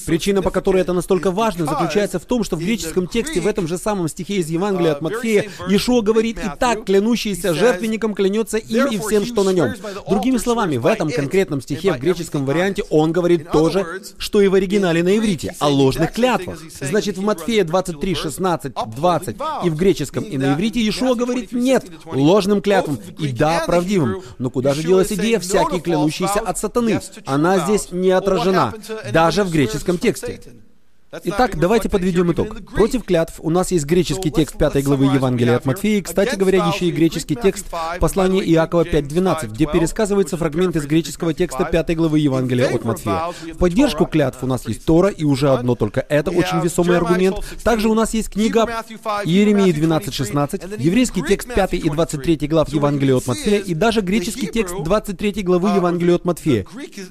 Причина, 0.06 0.42
по 0.42 0.50
которой 0.50 0.82
это 0.82 0.92
настолько 0.92 1.30
важно, 1.30 1.66
заключается 1.66 2.18
в 2.18 2.24
том, 2.24 2.44
что 2.44 2.56
в 2.56 2.60
греческом 2.60 3.06
тексте 3.06 3.40
в 3.40 3.46
этом 3.46 3.66
же 3.66 3.78
самом 3.78 4.08
стихе 4.08 4.36
из 4.36 4.48
Евангелия 4.48 4.92
от 4.92 5.00
Матфея 5.00 5.46
Иешуа 5.68 6.02
говорит 6.02 6.38
«И 6.38 6.50
так 6.58 6.84
клянущийся 6.84 6.99
клянущийся 7.00 7.54
жертвенником 7.54 8.14
клянется 8.14 8.58
им 8.58 8.86
и 8.86 8.98
всем, 8.98 9.24
что 9.24 9.42
на 9.42 9.50
нем. 9.50 9.74
Другими 10.08 10.36
словами, 10.36 10.76
в 10.76 10.86
этом 10.86 11.10
конкретном 11.10 11.60
стихе 11.60 11.92
в 11.92 11.98
греческом 11.98 12.44
варианте 12.44 12.84
он 12.90 13.12
говорит 13.12 13.50
то 13.50 13.70
же, 13.70 14.02
что 14.18 14.40
и 14.40 14.48
в 14.48 14.54
оригинале 14.54 15.02
на 15.02 15.16
иврите, 15.16 15.54
о 15.58 15.68
ложных 15.68 16.12
клятвах. 16.12 16.58
Значит, 16.80 17.16
в 17.16 17.22
Матфея 17.22 17.64
23, 17.64 18.14
16, 18.14 18.72
20 18.96 19.36
и 19.64 19.70
в 19.70 19.76
греческом, 19.76 20.24
и 20.24 20.36
на 20.36 20.54
иврите 20.54 20.80
Иешуа 20.80 21.14
говорит 21.14 21.52
«нет» 21.52 21.86
ложным 22.04 22.60
клятвам 22.60 22.98
и 23.18 23.28
«да» 23.28 23.64
правдивым. 23.66 24.22
Но 24.38 24.50
куда 24.50 24.74
же 24.74 24.82
делась 24.82 25.12
идея 25.12 25.40
«всякий 25.40 25.80
клянущийся 25.80 26.40
от 26.40 26.58
сатаны»? 26.58 27.00
Она 27.24 27.58
здесь 27.60 27.88
не 27.92 28.10
отражена, 28.10 28.74
даже 29.12 29.44
в 29.44 29.50
греческом 29.50 29.98
тексте. 29.98 30.40
Итак, 31.24 31.58
давайте 31.58 31.88
подведем 31.88 32.30
итог. 32.30 32.64
Против 32.72 33.02
клятв 33.02 33.34
у 33.40 33.50
нас 33.50 33.72
есть 33.72 33.84
греческий 33.84 34.30
текст 34.30 34.56
5 34.56 34.84
главы 34.84 35.06
Евангелия 35.06 35.56
от 35.56 35.66
Матфея, 35.66 35.98
и, 35.98 36.02
кстати 36.02 36.36
говоря, 36.36 36.64
еще 36.68 36.86
и 36.86 36.92
греческий 36.92 37.34
текст 37.34 37.66
послания 37.98 38.40
Иакова 38.42 38.84
5.12, 38.84 39.48
где 39.48 39.66
пересказывается 39.66 40.36
фрагмент 40.36 40.76
из 40.76 40.86
греческого 40.86 41.34
текста 41.34 41.64
5 41.64 41.96
главы 41.96 42.20
Евангелия 42.20 42.72
от 42.72 42.84
Матфея. 42.84 43.32
В 43.54 43.58
поддержку 43.58 44.06
клятв 44.06 44.44
у 44.44 44.46
нас 44.46 44.68
есть 44.68 44.84
Тора, 44.84 45.08
и 45.08 45.24
уже 45.24 45.50
одно 45.50 45.74
только 45.74 46.06
это 46.08 46.30
очень 46.30 46.60
весомый 46.60 46.96
аргумент. 46.96 47.38
Также 47.64 47.88
у 47.88 47.94
нас 47.94 48.14
есть 48.14 48.30
книга 48.30 48.66
Иеремии 49.24 49.72
12.16, 49.72 50.80
еврейский 50.80 51.22
текст 51.22 51.52
5 51.52 51.74
и 51.74 51.90
23 51.90 52.46
глав 52.46 52.68
Евангелия 52.68 53.16
от 53.16 53.26
Матфея, 53.26 53.58
и 53.58 53.74
даже 53.74 54.00
греческий 54.00 54.46
текст 54.46 54.76
23 54.76 55.42
главы 55.42 55.70
Евангелия 55.70 56.14
от 56.14 56.24
Матфея. 56.24 56.66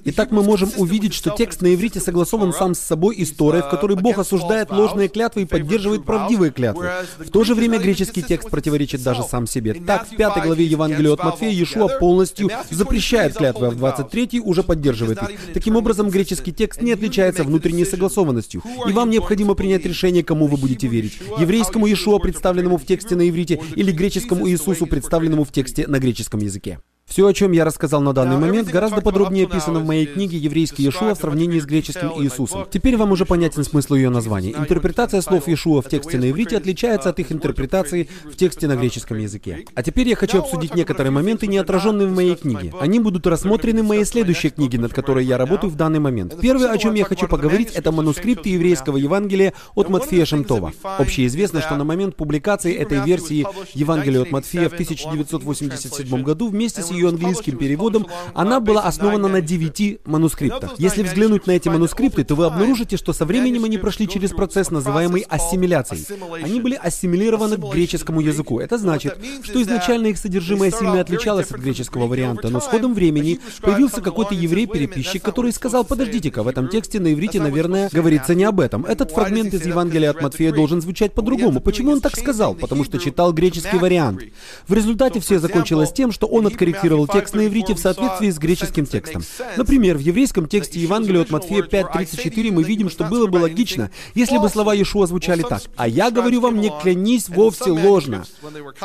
Итак, 0.06 0.32
мы 0.32 0.42
можем 0.42 0.72
увидеть, 0.78 1.14
что 1.14 1.32
текст 1.32 1.62
на 1.62 1.76
иврите 1.76 2.00
согласован 2.00 2.54
сам 2.54 2.76
с 2.76 2.80
собой 2.80 3.18
и 3.18 3.26
с 3.26 3.34
Торой, 3.34 3.62
в 3.62 3.70
которой 3.70 3.89
которой 3.90 4.02
Бог 4.02 4.20
осуждает 4.20 4.72
ложные 4.72 5.08
клятвы 5.08 5.44
и 5.44 5.46
поддерживает 5.46 6.06
правдивые 6.06 6.52
клятвы. 6.52 6.90
В 7.18 7.30
то 7.30 7.44
же 7.44 7.56
время 7.56 7.80
греческий 7.80 8.22
текст 8.22 8.50
противоречит 8.50 9.04
даже 9.04 9.24
сам 9.24 9.48
себе. 9.48 9.74
Так, 9.74 10.08
в 10.08 10.16
пятой 10.16 10.44
главе 10.44 10.66
Евангелия 10.66 11.14
от 11.14 11.24
Матфея 11.24 11.52
Иешуа 11.52 11.88
полностью 12.00 12.50
запрещает 12.70 13.36
клятвы, 13.36 13.68
а 13.68 13.70
в 13.72 13.76
23 13.76 14.42
уже 14.42 14.64
поддерживает 14.64 15.22
их. 15.24 15.30
Таким 15.54 15.76
образом, 15.76 16.10
греческий 16.10 16.54
текст 16.54 16.82
не 16.82 16.92
отличается 16.94 17.44
внутренней 17.44 17.86
согласованностью. 17.86 18.62
И 18.88 18.92
вам 18.92 19.10
необходимо 19.10 19.56
принять 19.56 19.86
решение, 19.86 20.24
кому 20.24 20.48
вы 20.48 20.58
будете 20.58 20.88
верить. 20.88 21.20
Еврейскому 21.40 21.88
Иешуа, 21.88 22.20
представленному 22.20 22.78
в 22.78 22.86
тексте 22.86 23.16
на 23.16 23.28
иврите, 23.28 23.60
или 23.76 23.92
греческому 23.92 24.48
Иисусу, 24.50 24.86
представленному 24.86 25.44
в 25.44 25.52
тексте 25.52 25.88
на 25.88 26.00
греческом 26.00 26.40
языке. 26.40 26.80
Все, 27.10 27.26
о 27.26 27.34
чем 27.34 27.54
я 27.54 27.66
рассказал 27.66 28.02
на 28.02 28.14
данный 28.14 28.38
момент, 28.38 28.70
гораздо 28.70 29.02
подробнее 29.02 29.48
описано 29.48 29.80
в 29.80 29.86
моей 29.86 30.06
книге 30.06 30.38
«Еврейский 30.38 30.84
Иешуа» 30.84 31.16
в 31.16 31.18
сравнении 31.18 31.60
с 31.60 31.66
греческим 31.66 32.12
Иисусом. 32.22 32.68
Теперь 32.70 32.98
вам 32.98 33.12
уже 33.12 33.26
понятен 33.26 33.64
смысл 33.64 33.96
ее 33.96 34.12
названия. 34.12 34.52
Интерпретация 34.52 35.22
слов 35.22 35.48
Иешуа 35.48 35.82
в 35.82 35.90
тексте 35.90 36.20
на 36.20 36.30
иврите 36.30 36.56
отличается 36.56 37.10
от 37.10 37.18
их 37.18 37.32
интерпретации 37.32 38.08
в 38.26 38.36
тексте 38.36 38.68
на 38.68 38.76
греческом 38.76 39.18
языке. 39.18 39.66
А 39.74 39.82
теперь 39.82 40.08
я 40.08 40.16
хочу 40.16 40.38
обсудить 40.38 40.76
некоторые 40.76 41.10
моменты, 41.12 41.48
не 41.48 41.58
отраженные 41.58 42.08
в 42.08 42.14
моей 42.14 42.36
книге. 42.36 42.74
Они 42.80 43.00
будут 43.00 43.26
рассмотрены 43.26 43.82
в 43.82 43.88
моей 43.88 44.06
следующей 44.06 44.52
книге, 44.52 44.78
над 44.78 44.94
которой 44.94 45.26
я 45.26 45.40
работаю 45.40 45.72
в 45.72 45.76
данный 45.76 46.00
момент. 46.00 46.40
Первое, 46.40 46.70
о 46.70 46.78
чем 46.78 46.94
я 46.94 47.06
хочу 47.06 47.28
поговорить, 47.28 47.72
это 47.74 47.92
манускрипты 47.92 48.50
еврейского 48.50 48.98
Евангелия 48.98 49.54
от 49.74 49.90
Матфея 49.90 50.26
Шемтова. 50.26 50.74
Общеизвестно, 50.84 51.62
что 51.62 51.76
на 51.76 51.84
момент 51.84 52.16
публикации 52.16 52.76
этой 52.76 53.04
версии 53.04 53.48
Евангелия 53.74 54.22
от 54.22 54.32
Матфея 54.32 54.70
в 54.70 54.74
1987 54.74 56.22
году 56.22 56.50
вместе 56.50 56.84
с 56.84 56.99
ее 57.00 57.10
английским 57.10 57.58
переводом, 57.58 58.08
она 58.34 58.60
была 58.60 58.84
основана 58.84 59.28
на 59.28 59.42
девяти 59.42 60.00
манускриптах. 60.06 60.72
Если 60.78 61.04
взглянуть 61.04 61.48
на 61.48 61.52
эти 61.52 61.70
манускрипты, 61.70 62.24
то 62.24 62.36
вы 62.36 62.46
обнаружите, 62.46 62.98
что 62.98 63.14
со 63.14 63.26
временем 63.26 63.64
они 63.64 63.78
прошли 63.78 64.08
через 64.08 64.32
процесс, 64.32 64.72
называемый 64.72 65.22
ассимиляцией. 65.22 66.06
Они 66.44 66.60
были 66.60 66.76
ассимилированы 66.76 67.58
к 67.58 67.74
греческому 67.74 68.22
языку. 68.22 68.60
Это 68.60 68.78
значит, 68.78 69.18
что 69.44 69.62
изначально 69.62 70.08
их 70.08 70.18
содержимое 70.18 70.72
сильно 70.72 71.02
отличалось 71.02 71.52
от 71.52 71.60
греческого 71.60 72.08
варианта, 72.08 72.50
но 72.50 72.60
с 72.60 72.66
ходом 72.66 72.94
времени 72.94 73.40
появился 73.62 74.02
какой-то 74.02 74.36
еврей-переписчик, 74.36 75.24
который 75.24 75.52
сказал, 75.52 75.84
подождите-ка, 75.84 76.44
в 76.44 76.48
этом 76.48 76.68
тексте 76.68 77.00
на 77.00 77.14
иврите, 77.14 77.40
наверное, 77.40 77.90
говорится 77.92 78.36
не 78.36 78.44
об 78.44 78.60
этом. 78.60 78.86
Этот 78.86 79.12
фрагмент 79.12 79.54
из 79.54 79.66
Евангелия 79.66 80.12
от 80.12 80.22
Матфея 80.22 80.52
должен 80.52 80.82
звучать 80.82 81.14
по-другому. 81.14 81.62
Почему 81.62 81.92
он 81.92 82.02
так 82.02 82.18
сказал? 82.18 82.56
Потому 82.56 82.84
что 82.84 82.98
читал 83.00 83.34
греческий 83.34 83.78
вариант. 83.78 84.22
В 84.68 84.74
результате 84.74 85.20
все 85.20 85.40
закончилось 85.40 85.92
тем, 85.92 86.12
что 86.12 86.28
он 86.28 86.48
откорректировал 86.48 86.89
интерпретировал 86.90 87.08
текст 87.08 87.36
на 87.36 87.48
иврите 87.48 87.74
в 87.74 87.80
соответствии 87.80 88.30
с 88.30 88.38
греческим 88.38 88.86
текстом. 88.86 89.24
Например, 89.58 89.98
в 89.98 90.00
еврейском 90.00 90.48
тексте 90.48 90.80
Евангелия 90.80 91.22
от 91.22 91.30
Матфея 91.30 91.64
5.34 91.64 92.52
мы 92.52 92.64
видим, 92.64 92.90
что 92.90 93.06
было 93.06 93.28
бы 93.28 93.38
логично, 93.38 93.92
если 94.16 94.38
бы 94.38 94.50
слова 94.50 94.74
Иешуа 94.74 95.08
звучали 95.08 95.44
так. 95.44 95.62
«А 95.76 95.88
я 95.88 96.12
говорю 96.12 96.42
вам, 96.42 96.60
не 96.60 96.72
клянись 96.82 97.30
вовсе 97.30 97.72
ложно». 97.72 98.26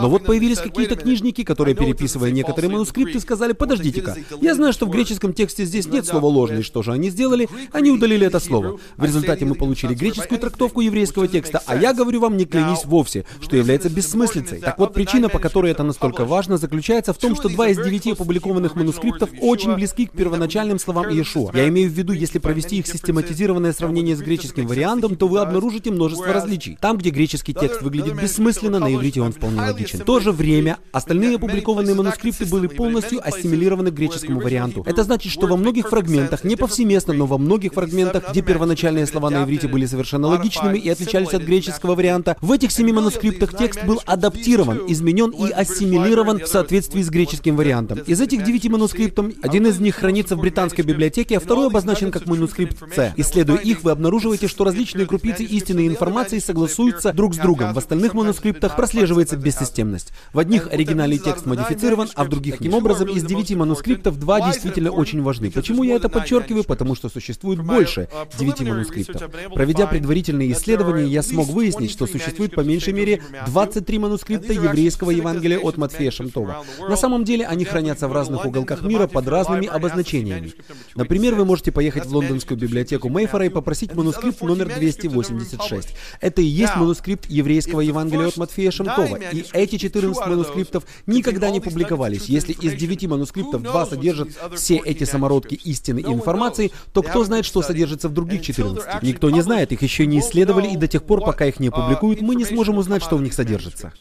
Но 0.00 0.08
вот 0.08 0.24
появились 0.24 0.58
какие-то 0.58 0.96
книжники, 0.96 1.44
которые, 1.44 1.74
переписывая 1.74 2.30
некоторые 2.30 2.70
манускрипты, 2.70 3.20
сказали, 3.20 3.52
подождите-ка, 3.52 4.16
я 4.40 4.54
знаю, 4.54 4.72
что 4.72 4.86
в 4.86 4.90
греческом 4.90 5.32
тексте 5.32 5.64
здесь 5.64 5.86
нет 5.86 6.06
слова 6.06 6.26
«ложный». 6.26 6.62
Что 6.62 6.82
же 6.82 6.92
они 6.92 7.10
сделали? 7.10 7.48
Они 7.72 7.90
удалили 7.90 8.26
это 8.26 8.40
слово. 8.40 8.78
В 8.96 9.04
результате 9.04 9.44
мы 9.44 9.54
получили 9.54 9.94
греческую 9.94 10.38
трактовку 10.38 10.80
еврейского 10.80 11.28
текста, 11.28 11.62
а 11.66 11.76
я 11.76 11.92
говорю 11.92 12.20
вам, 12.20 12.36
не 12.36 12.44
клянись 12.44 12.84
вовсе, 12.84 13.24
что 13.40 13.56
является 13.56 13.88
бессмыслицей. 13.88 14.60
Так 14.60 14.78
вот, 14.78 14.92
причина, 14.92 15.28
по 15.28 15.38
которой 15.38 15.72
это 15.72 15.82
настолько 15.82 16.24
важно, 16.24 16.58
заключается 16.58 17.12
в 17.12 17.18
том, 17.18 17.34
что 17.36 17.48
два 17.48 17.68
из 17.68 17.76
девяти 17.76 17.93
девяти 17.94 18.10
опубликованных 18.12 18.74
манускриптов 18.74 19.30
очень 19.40 19.74
близки 19.74 20.06
к 20.06 20.12
первоначальным 20.12 20.80
словам 20.80 21.08
Иешуа. 21.10 21.52
Я 21.54 21.68
имею 21.68 21.88
в 21.88 21.92
виду, 21.92 22.12
если 22.12 22.40
провести 22.40 22.78
их 22.78 22.88
систематизированное 22.88 23.72
сравнение 23.72 24.16
с 24.16 24.20
греческим 24.20 24.66
вариантом, 24.66 25.14
то 25.14 25.28
вы 25.28 25.38
обнаружите 25.38 25.92
множество 25.92 26.32
различий. 26.32 26.76
Там, 26.80 26.98
где 26.98 27.10
греческий 27.10 27.54
текст 27.54 27.82
выглядит 27.82 28.20
бессмысленно, 28.20 28.80
на 28.80 28.92
иврите 28.92 29.20
он 29.20 29.32
вполне 29.32 29.60
логичен. 29.60 30.00
В 30.00 30.04
то 30.04 30.18
же 30.18 30.32
время, 30.32 30.78
остальные 30.90 31.36
опубликованные 31.36 31.94
манускрипты 31.94 32.46
были 32.46 32.66
полностью 32.66 33.26
ассимилированы 33.26 33.92
к 33.92 33.94
греческому 33.94 34.40
варианту. 34.40 34.82
Это 34.86 35.04
значит, 35.04 35.30
что 35.30 35.46
во 35.46 35.56
многих 35.56 35.88
фрагментах, 35.88 36.42
не 36.42 36.56
повсеместно, 36.56 37.14
но 37.14 37.26
во 37.26 37.38
многих 37.38 37.74
фрагментах, 37.74 38.30
где 38.30 38.42
первоначальные 38.42 39.06
слова 39.06 39.30
на 39.30 39.44
иврите 39.44 39.68
были 39.68 39.86
совершенно 39.86 40.26
логичными 40.28 40.78
и 40.78 40.88
отличались 40.88 41.32
от 41.32 41.42
греческого 41.42 41.94
варианта, 41.94 42.36
в 42.40 42.50
этих 42.50 42.72
семи 42.72 42.92
манускриптах 42.92 43.56
текст 43.56 43.84
был 43.84 44.00
адаптирован, 44.04 44.82
изменен 44.88 45.30
и 45.30 45.50
ассимилирован 45.50 46.40
в 46.40 46.48
соответствии 46.48 47.02
с 47.02 47.08
греческим 47.08 47.56
вариантом 47.56 47.83
вариантам. 47.84 48.12
Из 48.12 48.20
этих 48.20 48.44
девяти 48.44 48.68
манускриптов, 48.68 49.26
один 49.42 49.66
из 49.66 49.78
них 49.80 49.96
хранится 49.96 50.36
в 50.36 50.40
британской 50.40 50.84
библиотеке, 50.84 51.36
а 51.36 51.40
второй 51.40 51.66
обозначен 51.66 52.10
как 52.10 52.26
манускрипт 52.26 52.82
С. 52.94 53.12
Исследуя 53.16 53.58
их, 53.58 53.82
вы 53.82 53.90
обнаруживаете, 53.90 54.48
что 54.48 54.64
различные 54.64 55.06
крупицы 55.06 55.44
истинной 55.44 55.86
информации 55.86 56.38
согласуются 56.38 57.12
друг 57.12 57.34
с 57.34 57.38
другом. 57.38 57.72
В 57.74 57.78
остальных 57.78 58.14
манускриптах 58.14 58.76
прослеживается 58.76 59.36
бессистемность. 59.36 60.12
В 60.32 60.38
одних 60.38 60.68
оригинальный 60.72 61.18
текст 61.18 61.46
модифицирован, 61.46 62.08
а 62.14 62.24
в 62.24 62.28
других 62.28 62.58
таким 62.58 62.74
образом 62.74 63.08
из 63.08 63.24
девяти 63.24 63.54
манускриптов 63.54 64.18
два 64.18 64.40
действительно 64.40 64.90
очень 64.90 65.22
важны. 65.22 65.50
Почему 65.50 65.82
я 65.82 65.96
это 65.96 66.08
подчеркиваю? 66.08 66.64
Потому 66.64 66.94
что 66.94 67.08
существует 67.08 67.62
больше 67.62 68.08
девяти 68.38 68.64
манускриптов. 68.64 69.30
Проведя 69.52 69.86
предварительные 69.86 70.52
исследования, 70.52 71.06
я 71.06 71.22
смог 71.22 71.48
выяснить, 71.48 71.90
что 71.90 72.06
существует 72.06 72.54
по 72.54 72.60
меньшей 72.60 72.92
мере 72.92 73.22
23 73.46 73.98
манускрипта 73.98 74.52
еврейского 74.52 75.10
Евангелия 75.10 75.58
от 75.58 75.76
Матфея 75.76 76.10
Шамтова. 76.10 76.64
На 76.88 76.96
самом 76.96 77.24
деле 77.24 77.46
они 77.46 77.63
хранятся 77.68 78.08
в 78.08 78.12
разных 78.12 78.44
уголках 78.44 78.82
мира 78.82 79.06
под 79.06 79.28
разными 79.28 79.66
обозначениями. 79.66 80.52
Например, 80.94 81.34
вы 81.34 81.44
можете 81.44 81.72
поехать 81.72 82.06
в 82.06 82.14
лондонскую 82.14 82.58
библиотеку 82.58 83.08
Мейфора 83.08 83.46
и 83.46 83.48
попросить 83.48 83.94
манускрипт 83.94 84.40
номер 84.42 84.72
286. 84.74 85.88
Это 86.20 86.42
и 86.42 86.46
есть 86.46 86.76
манускрипт 86.76 87.26
еврейского 87.30 87.80
Евангелия 87.80 88.28
от 88.28 88.36
Матфея 88.36 88.70
Шамтова. 88.70 89.16
И 89.32 89.44
эти 89.52 89.76
14 89.76 90.26
манускриптов 90.26 90.84
никогда 91.06 91.50
не 91.50 91.60
публиковались. 91.60 92.26
Если 92.26 92.52
из 92.52 92.74
9 92.74 93.06
манускриптов 93.06 93.62
два 93.62 93.86
содержат 93.86 94.28
все 94.54 94.76
эти 94.76 95.04
самородки 95.04 95.54
истины 95.54 96.00
и 96.00 96.12
информации, 96.12 96.72
то 96.92 97.02
кто 97.02 97.24
знает, 97.24 97.44
что 97.44 97.62
содержится 97.62 98.08
в 98.08 98.12
других 98.12 98.42
14? 98.42 99.02
Никто 99.02 99.30
не 99.30 99.40
знает, 99.40 99.72
их 99.72 99.82
еще 99.82 100.06
не 100.06 100.20
исследовали, 100.20 100.68
и 100.68 100.76
до 100.76 100.88
тех 100.88 101.04
пор, 101.04 101.20
пока 101.20 101.46
их 101.46 101.60
не 101.60 101.68
опубликуют, 101.68 102.20
мы 102.20 102.34
не 102.34 102.44
сможем 102.44 102.78
узнать, 102.78 103.02
что 103.02 103.16
в 103.16 103.22
них 103.22 103.34
содержится. 103.34 103.92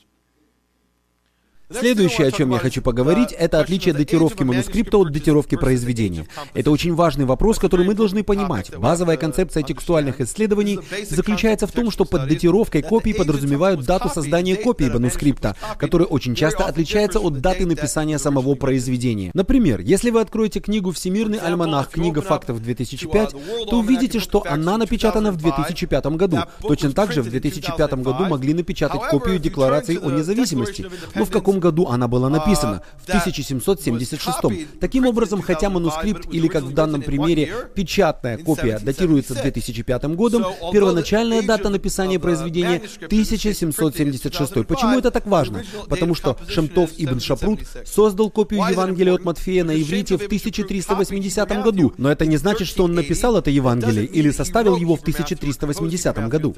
Следующее, 1.79 2.27
о 2.27 2.31
чем 2.31 2.51
я 2.51 2.59
хочу 2.59 2.81
поговорить, 2.81 3.31
это 3.31 3.59
отличие 3.59 3.93
датировки 3.93 4.43
манускрипта 4.43 4.97
от 4.97 5.11
датировки 5.11 5.55
произведения. 5.55 6.27
Это 6.53 6.71
очень 6.71 6.93
важный 6.93 7.25
вопрос, 7.25 7.59
который 7.59 7.85
мы 7.85 7.93
должны 7.93 8.23
понимать. 8.23 8.75
Базовая 8.77 9.17
концепция 9.17 9.63
текстуальных 9.63 10.21
исследований 10.21 10.79
заключается 11.09 11.67
в 11.67 11.71
том, 11.71 11.91
что 11.91 12.05
под 12.05 12.27
датировкой 12.27 12.81
копии 12.81 13.11
подразумевают 13.13 13.85
дату 13.85 14.09
создания 14.09 14.55
копии 14.55 14.85
манускрипта, 14.85 15.55
которая 15.77 16.07
очень 16.07 16.35
часто 16.35 16.65
отличается 16.65 17.19
от 17.19 17.41
даты 17.41 17.65
написания 17.65 18.19
самого 18.19 18.55
произведения. 18.55 19.31
Например, 19.33 19.79
если 19.79 20.09
вы 20.09 20.21
откроете 20.21 20.59
книгу 20.59 20.91
«Всемирный 20.91 21.39
альманах. 21.39 21.89
Книга 21.89 22.21
фактов 22.21 22.59
2005», 22.59 23.67
то 23.69 23.79
увидите, 23.79 24.19
что 24.19 24.43
она 24.47 24.77
напечатана 24.77 25.31
в 25.31 25.37
2005 25.37 26.05
году. 26.17 26.39
Точно 26.61 26.91
так 26.91 27.11
же 27.11 27.21
в 27.21 27.29
2005 27.29 27.93
году 27.95 28.25
могли 28.25 28.53
напечатать 28.53 29.01
копию 29.09 29.39
Декларации 29.39 29.97
о 29.97 30.11
независимости. 30.11 30.85
Но 31.15 31.25
в 31.25 31.31
каком 31.31 31.59
году 31.63 31.87
она 31.87 32.07
была 32.07 32.29
написана? 32.29 32.81
В 32.97 33.07
1776. 33.07 34.79
Таким 34.79 35.05
образом, 35.07 35.41
хотя 35.41 35.69
манускрипт 35.69 36.27
или, 36.31 36.47
как 36.47 36.63
в 36.63 36.73
данном 36.73 37.01
примере, 37.01 37.51
печатная 37.73 38.37
копия 38.37 38.79
датируется 38.79 39.33
2005 39.33 40.03
годом, 40.15 40.43
первоначальная 40.71 41.41
дата 41.41 41.69
написания 41.69 42.19
произведения 42.19 42.81
1776. 43.05 44.53
Почему 44.67 44.99
это 44.99 45.09
так 45.11 45.25
важно? 45.25 45.63
Потому 45.89 46.15
что 46.15 46.37
Шемтов 46.47 46.91
Ибн 46.97 47.19
Шапрут 47.19 47.61
создал 47.85 48.29
копию 48.29 48.61
Евангелия 48.69 49.13
от 49.13 49.23
Матфея 49.23 49.63
на 49.63 49.81
иврите 49.81 50.17
в 50.17 50.25
1380 50.25 51.63
году, 51.63 51.93
но 51.97 52.11
это 52.11 52.25
не 52.25 52.37
значит, 52.37 52.67
что 52.67 52.83
он 52.83 52.93
написал 52.93 53.37
это 53.37 53.49
Евангелие 53.49 54.05
или 54.05 54.31
составил 54.31 54.75
его 54.75 54.95
в 54.95 55.01
1380 55.01 56.27
году. 56.27 56.55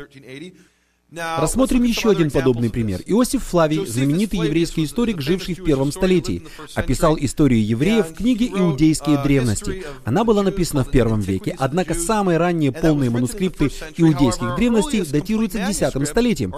Рассмотрим 1.16 1.84
еще 1.84 2.10
один 2.10 2.30
подобный 2.30 2.70
пример. 2.70 3.02
Иосиф 3.06 3.44
Флавий, 3.44 3.86
знаменитый 3.86 4.40
еврейский 4.40 4.84
историк, 4.84 5.22
живший 5.22 5.56
в 5.56 5.64
первом 5.64 5.92
столетии, 5.92 6.44
описал 6.74 7.18
историю 7.20 7.66
евреев 7.66 8.10
в 8.10 8.16
книге 8.16 8.48
«Иудейские 8.48 9.22
древности». 9.24 9.86
Она 10.04 10.24
была 10.24 10.44
написана 10.44 10.84
в 10.84 10.92
первом 10.92 11.22
веке, 11.22 11.56
однако 11.58 11.94
самые 11.94 12.38
ранние 12.38 12.72
полные 12.72 13.10
манускрипты 13.10 13.72
иудейских 13.98 14.56
древностей 14.56 15.06
датируются 15.06 15.66
десятым 15.66 16.06
столетием, 16.06 16.54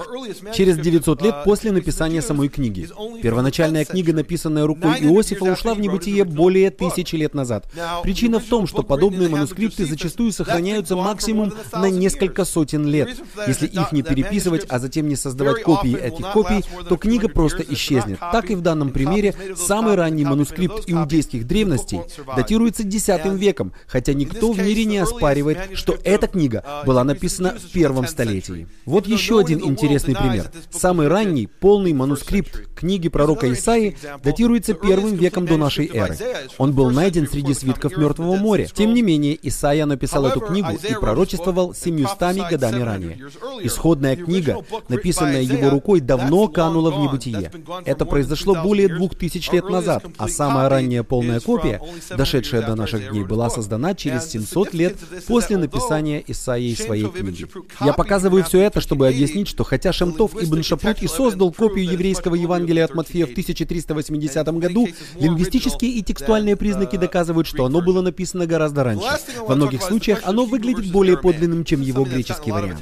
через 0.53 0.77
900 0.77 1.21
лет 1.21 1.35
после 1.43 1.71
написания 1.71 2.21
самой 2.21 2.49
книги. 2.49 2.89
Первоначальная 3.21 3.85
книга, 3.85 4.13
написанная 4.13 4.65
рукой 4.65 4.95
Иосифа, 5.01 5.45
ушла 5.45 5.73
в 5.73 5.79
небытие 5.79 6.23
более 6.23 6.71
тысячи 6.71 7.15
лет 7.15 7.33
назад. 7.33 7.71
Причина 8.01 8.39
в 8.39 8.45
том, 8.45 8.65
что 8.65 8.81
подобные 8.81 9.29
манускрипты 9.29 9.85
зачастую 9.85 10.31
сохраняются 10.31 10.95
максимум 10.95 11.53
на 11.71 11.89
несколько 11.89 12.45
сотен 12.45 12.87
лет. 12.87 13.09
Если 13.47 13.67
их 13.67 13.91
не 13.91 14.01
переписывать, 14.01 14.46
переписывать, 14.47 14.65
а 14.69 14.79
затем 14.79 15.07
не 15.07 15.15
создавать 15.15 15.63
копии 15.63 15.97
этих 15.97 16.31
копий, 16.31 16.63
то 16.87 16.97
книга 16.97 17.29
просто 17.29 17.63
исчезнет. 17.63 18.19
Так 18.19 18.49
и 18.49 18.55
в 18.55 18.61
данном 18.61 18.91
примере 18.91 19.35
самый 19.55 19.95
ранний 19.95 20.25
манускрипт 20.25 20.83
иудейских 20.87 21.47
древностей 21.47 22.01
датируется 22.35 22.83
X 22.83 23.07
веком, 23.35 23.73
хотя 23.87 24.13
никто 24.13 24.51
в 24.51 24.59
мире 24.59 24.85
не 24.85 24.97
оспаривает, 24.97 25.57
что 25.73 25.97
эта 26.03 26.27
книга 26.27 26.63
была 26.85 27.03
написана 27.03 27.55
в 27.57 27.71
первом 27.71 28.07
столетии. 28.07 28.67
Вот 28.85 29.07
еще 29.07 29.39
один 29.39 29.61
интересный 29.63 30.15
пример. 30.15 30.51
Самый 30.71 31.07
ранний 31.07 31.47
полный 31.47 31.93
манускрипт 31.93 32.75
книги 32.75 33.09
пророка 33.09 33.51
Исаии 33.51 33.97
датируется 34.23 34.73
первым 34.73 35.15
веком 35.15 35.45
до 35.45 35.57
нашей 35.57 35.87
эры. 35.87 36.17
Он 36.57 36.73
был 36.73 36.91
найден 36.91 37.27
среди 37.27 37.53
свитков 37.53 37.97
Мертвого 37.97 38.35
моря. 38.35 38.67
Тем 38.73 38.93
не 38.93 39.01
менее, 39.01 39.37
Исаия 39.41 39.85
написал 39.85 40.25
эту 40.25 40.41
книгу 40.41 40.77
и 40.87 40.93
пророчествовал 40.93 41.73
семьюстами 41.73 42.47
годами 42.49 42.81
ранее. 42.81 43.19
Исходная 43.61 44.15
книга, 44.27 44.63
написанная 44.89 45.41
его 45.41 45.69
рукой, 45.69 46.01
давно 46.01 46.47
канула 46.47 46.91
в 46.91 46.99
небытие. 46.99 47.51
Это 47.85 48.05
произошло 48.05 48.55
более 48.61 48.89
двух 48.89 49.15
тысяч 49.15 49.51
лет 49.51 49.69
назад, 49.69 50.05
а 50.17 50.27
самая 50.27 50.69
ранняя 50.69 51.03
полная 51.03 51.39
копия, 51.39 51.81
дошедшая 52.15 52.61
до 52.65 52.75
наших 52.75 53.09
дней, 53.09 53.23
была 53.23 53.49
создана 53.49 53.93
через 53.95 54.29
700 54.29 54.73
лет 54.73 54.97
после 55.27 55.57
написания 55.57 56.23
Исаии 56.27 56.75
своей 56.75 57.09
книги. 57.09 57.47
Я 57.81 57.93
показываю 57.93 58.43
все 58.43 58.61
это, 58.61 58.81
чтобы 58.81 59.07
объяснить, 59.07 59.47
что 59.47 59.63
хотя 59.63 59.93
Шемтов 59.93 60.35
Ибн 60.41 60.63
Шапрут 60.63 61.01
и 61.01 61.07
создал 61.07 61.51
копию 61.51 61.91
еврейского 61.91 62.35
Евангелия 62.35 62.85
от 62.85 62.95
Матфея 62.95 63.25
в 63.25 63.31
1380 63.31 64.47
году, 64.59 64.87
лингвистические 65.19 65.91
и 65.91 66.03
текстуальные 66.03 66.55
признаки 66.55 66.97
доказывают, 66.97 67.47
что 67.47 67.65
оно 67.65 67.81
было 67.81 68.01
написано 68.01 68.45
гораздо 68.45 68.83
раньше. 68.83 69.07
Во 69.39 69.55
многих 69.55 69.81
случаях 69.81 70.21
оно 70.23 70.45
выглядит 70.45 70.91
более 70.91 71.17
подлинным, 71.17 71.63
чем 71.63 71.81
его 71.81 72.03
греческий 72.03 72.51
вариант. 72.51 72.81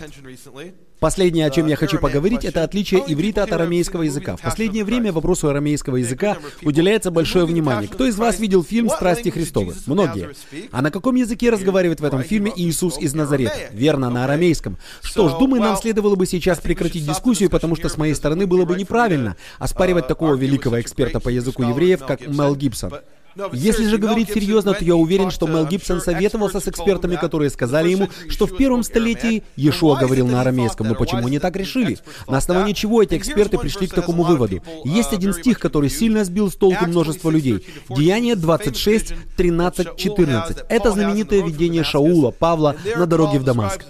Последнее, 1.00 1.46
о 1.46 1.50
чем 1.50 1.68
я 1.68 1.76
хочу 1.76 2.00
поговорить, 2.00 2.46
это 2.46 2.64
отличие 2.64 3.04
иврита 3.08 3.44
от 3.44 3.52
арамейского 3.52 4.04
языка. 4.04 4.38
В 4.38 4.42
последнее 4.42 4.84
время 4.84 5.12
вопросу 5.12 5.50
арамейского 5.50 5.98
языка 5.98 6.38
уделяется 6.64 7.12
большое 7.12 7.46
внимание. 7.46 7.90
Кто 7.90 8.06
из 8.06 8.18
вас 8.18 8.40
видел 8.40 8.64
фильм 8.64 8.90
«Страсти 8.90 9.30
Христовы»? 9.30 9.74
Многие. 9.86 10.30
А 10.72 10.82
на 10.82 10.92
каком 10.92 11.16
языке 11.16 11.50
разговаривает 11.50 12.00
в 12.00 12.06
этом 12.06 12.24
фильме 12.24 12.52
Иисус 12.56 12.98
из 12.98 13.14
Назарета? 13.14 13.56
Верно, 13.72 14.10
на 14.10 14.24
арамейском. 14.24 14.78
Что 15.02 15.30
ж, 15.30 15.34
думаю, 15.38 15.62
нам 15.62 15.78
следовало 15.78 16.16
бы 16.16 16.26
сейчас 16.26 16.60
прекратить 16.60 17.06
дискуссию, 17.06 17.50
потому 17.50 17.76
что 17.76 17.90
с 17.90 17.98
моей 17.98 18.16
стороны 18.16 18.48
было 18.48 18.66
бы 18.66 18.76
неправильно 18.76 19.36
оспаривать 19.60 20.08
такого 20.08 20.36
великого 20.36 20.80
эксперта 20.82 21.20
по 21.20 21.30
языку 21.30 21.64
евреев, 21.64 22.06
как 22.06 22.26
Мел 22.28 22.56
Гибсон. 22.56 22.94
Если 23.54 23.88
же 23.88 23.98
говорить 23.98 24.30
серьезно, 24.32 24.74
то 24.74 24.84
я 24.84 24.96
уверен, 24.96 25.30
что 25.30 25.48
Мел 25.48 25.66
Гибсон 25.66 26.00
советовался 26.02 26.60
с 26.60 26.68
экспертами, 26.68 27.16
которые 27.16 27.50
сказали 27.50 27.90
ему, 27.90 28.10
что 28.30 28.48
в 28.48 28.56
первом 28.56 28.84
столетии 28.84 29.44
Иешуа 29.58 30.00
говорил 30.00 30.28
на 30.28 30.42
арамейском. 30.42 30.88
Но 30.88 30.96
почему 30.96 31.28
они 31.28 31.40
так 31.40 31.56
решили? 31.56 31.98
На 32.28 32.38
основании 32.38 32.74
чего 32.74 33.04
эти 33.04 33.16
эксперты 33.16 33.58
пришли 33.58 33.88
к 33.88 33.94
такому 33.94 34.24
выводу? 34.24 34.62
Есть 34.86 35.14
один 35.14 35.34
стих, 35.34 35.60
который 35.60 35.90
сильно 35.90 36.24
сбил 36.24 36.50
с 36.50 36.56
толку 36.56 36.86
множество 36.86 37.30
людей. 37.30 37.66
Деяние 37.90 38.36
26, 38.36 39.14
13, 39.36 39.98
14. 39.98 40.58
Это 40.70 40.92
знаменитое 40.92 41.44
видение 41.44 41.84
Шаула, 41.84 42.32
Павла 42.32 42.76
на 42.96 43.06
дороге 43.06 43.40
в 43.40 43.44
Дамаск. 43.44 43.82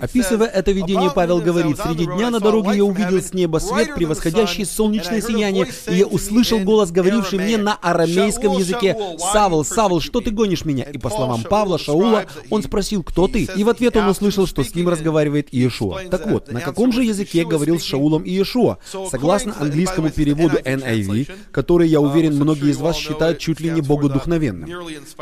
Описывая 0.00 0.48
это 0.48 0.72
видение, 0.72 1.10
Павел 1.14 1.40
говорит, 1.40 1.78
«Среди 1.78 2.06
дня 2.06 2.30
на 2.30 2.40
дороге 2.40 2.76
я 2.76 2.84
увидел 2.84 3.20
с 3.20 3.34
неба 3.34 3.58
свет, 3.58 3.94
превосходящий 3.94 4.64
солнечное 4.64 5.20
сияние, 5.20 5.68
и 5.88 5.96
я 5.96 6.06
услышал 6.06 6.58
голос, 6.60 6.90
говоривший 6.90 7.38
мне 7.38 7.58
на 7.58 7.74
арамейском 7.74 8.56
языке, 8.56 8.93
«Савл, 9.32 9.64
Савл, 9.64 10.00
что 10.00 10.20
ты 10.20 10.30
гонишь 10.30 10.64
меня?» 10.64 10.84
И 10.84 10.98
по 10.98 11.10
словам 11.10 11.42
Павла, 11.42 11.78
Шаула, 11.78 12.26
он 12.50 12.62
спросил, 12.62 13.02
«Кто 13.02 13.28
ты?» 13.28 13.48
И 13.56 13.64
в 13.64 13.68
ответ 13.68 13.96
он 13.96 14.08
услышал, 14.08 14.46
что 14.46 14.62
с 14.62 14.74
ним 14.74 14.88
разговаривает 14.88 15.52
Иешуа. 15.52 16.02
Так 16.10 16.26
вот, 16.26 16.50
на 16.50 16.60
каком 16.60 16.92
же 16.92 17.04
языке 17.04 17.44
говорил 17.44 17.78
с 17.78 17.84
Шаулом 17.84 18.24
Иешуа? 18.24 18.78
Согласно 19.10 19.54
английскому 19.58 20.10
переводу 20.10 20.58
NIV, 20.58 21.30
который, 21.52 21.88
я 21.88 22.00
уверен, 22.00 22.36
многие 22.36 22.70
из 22.70 22.78
вас 22.78 22.96
считают 22.96 23.38
чуть 23.38 23.60
ли 23.60 23.70
не 23.70 23.80
богодухновенным. 23.80 24.70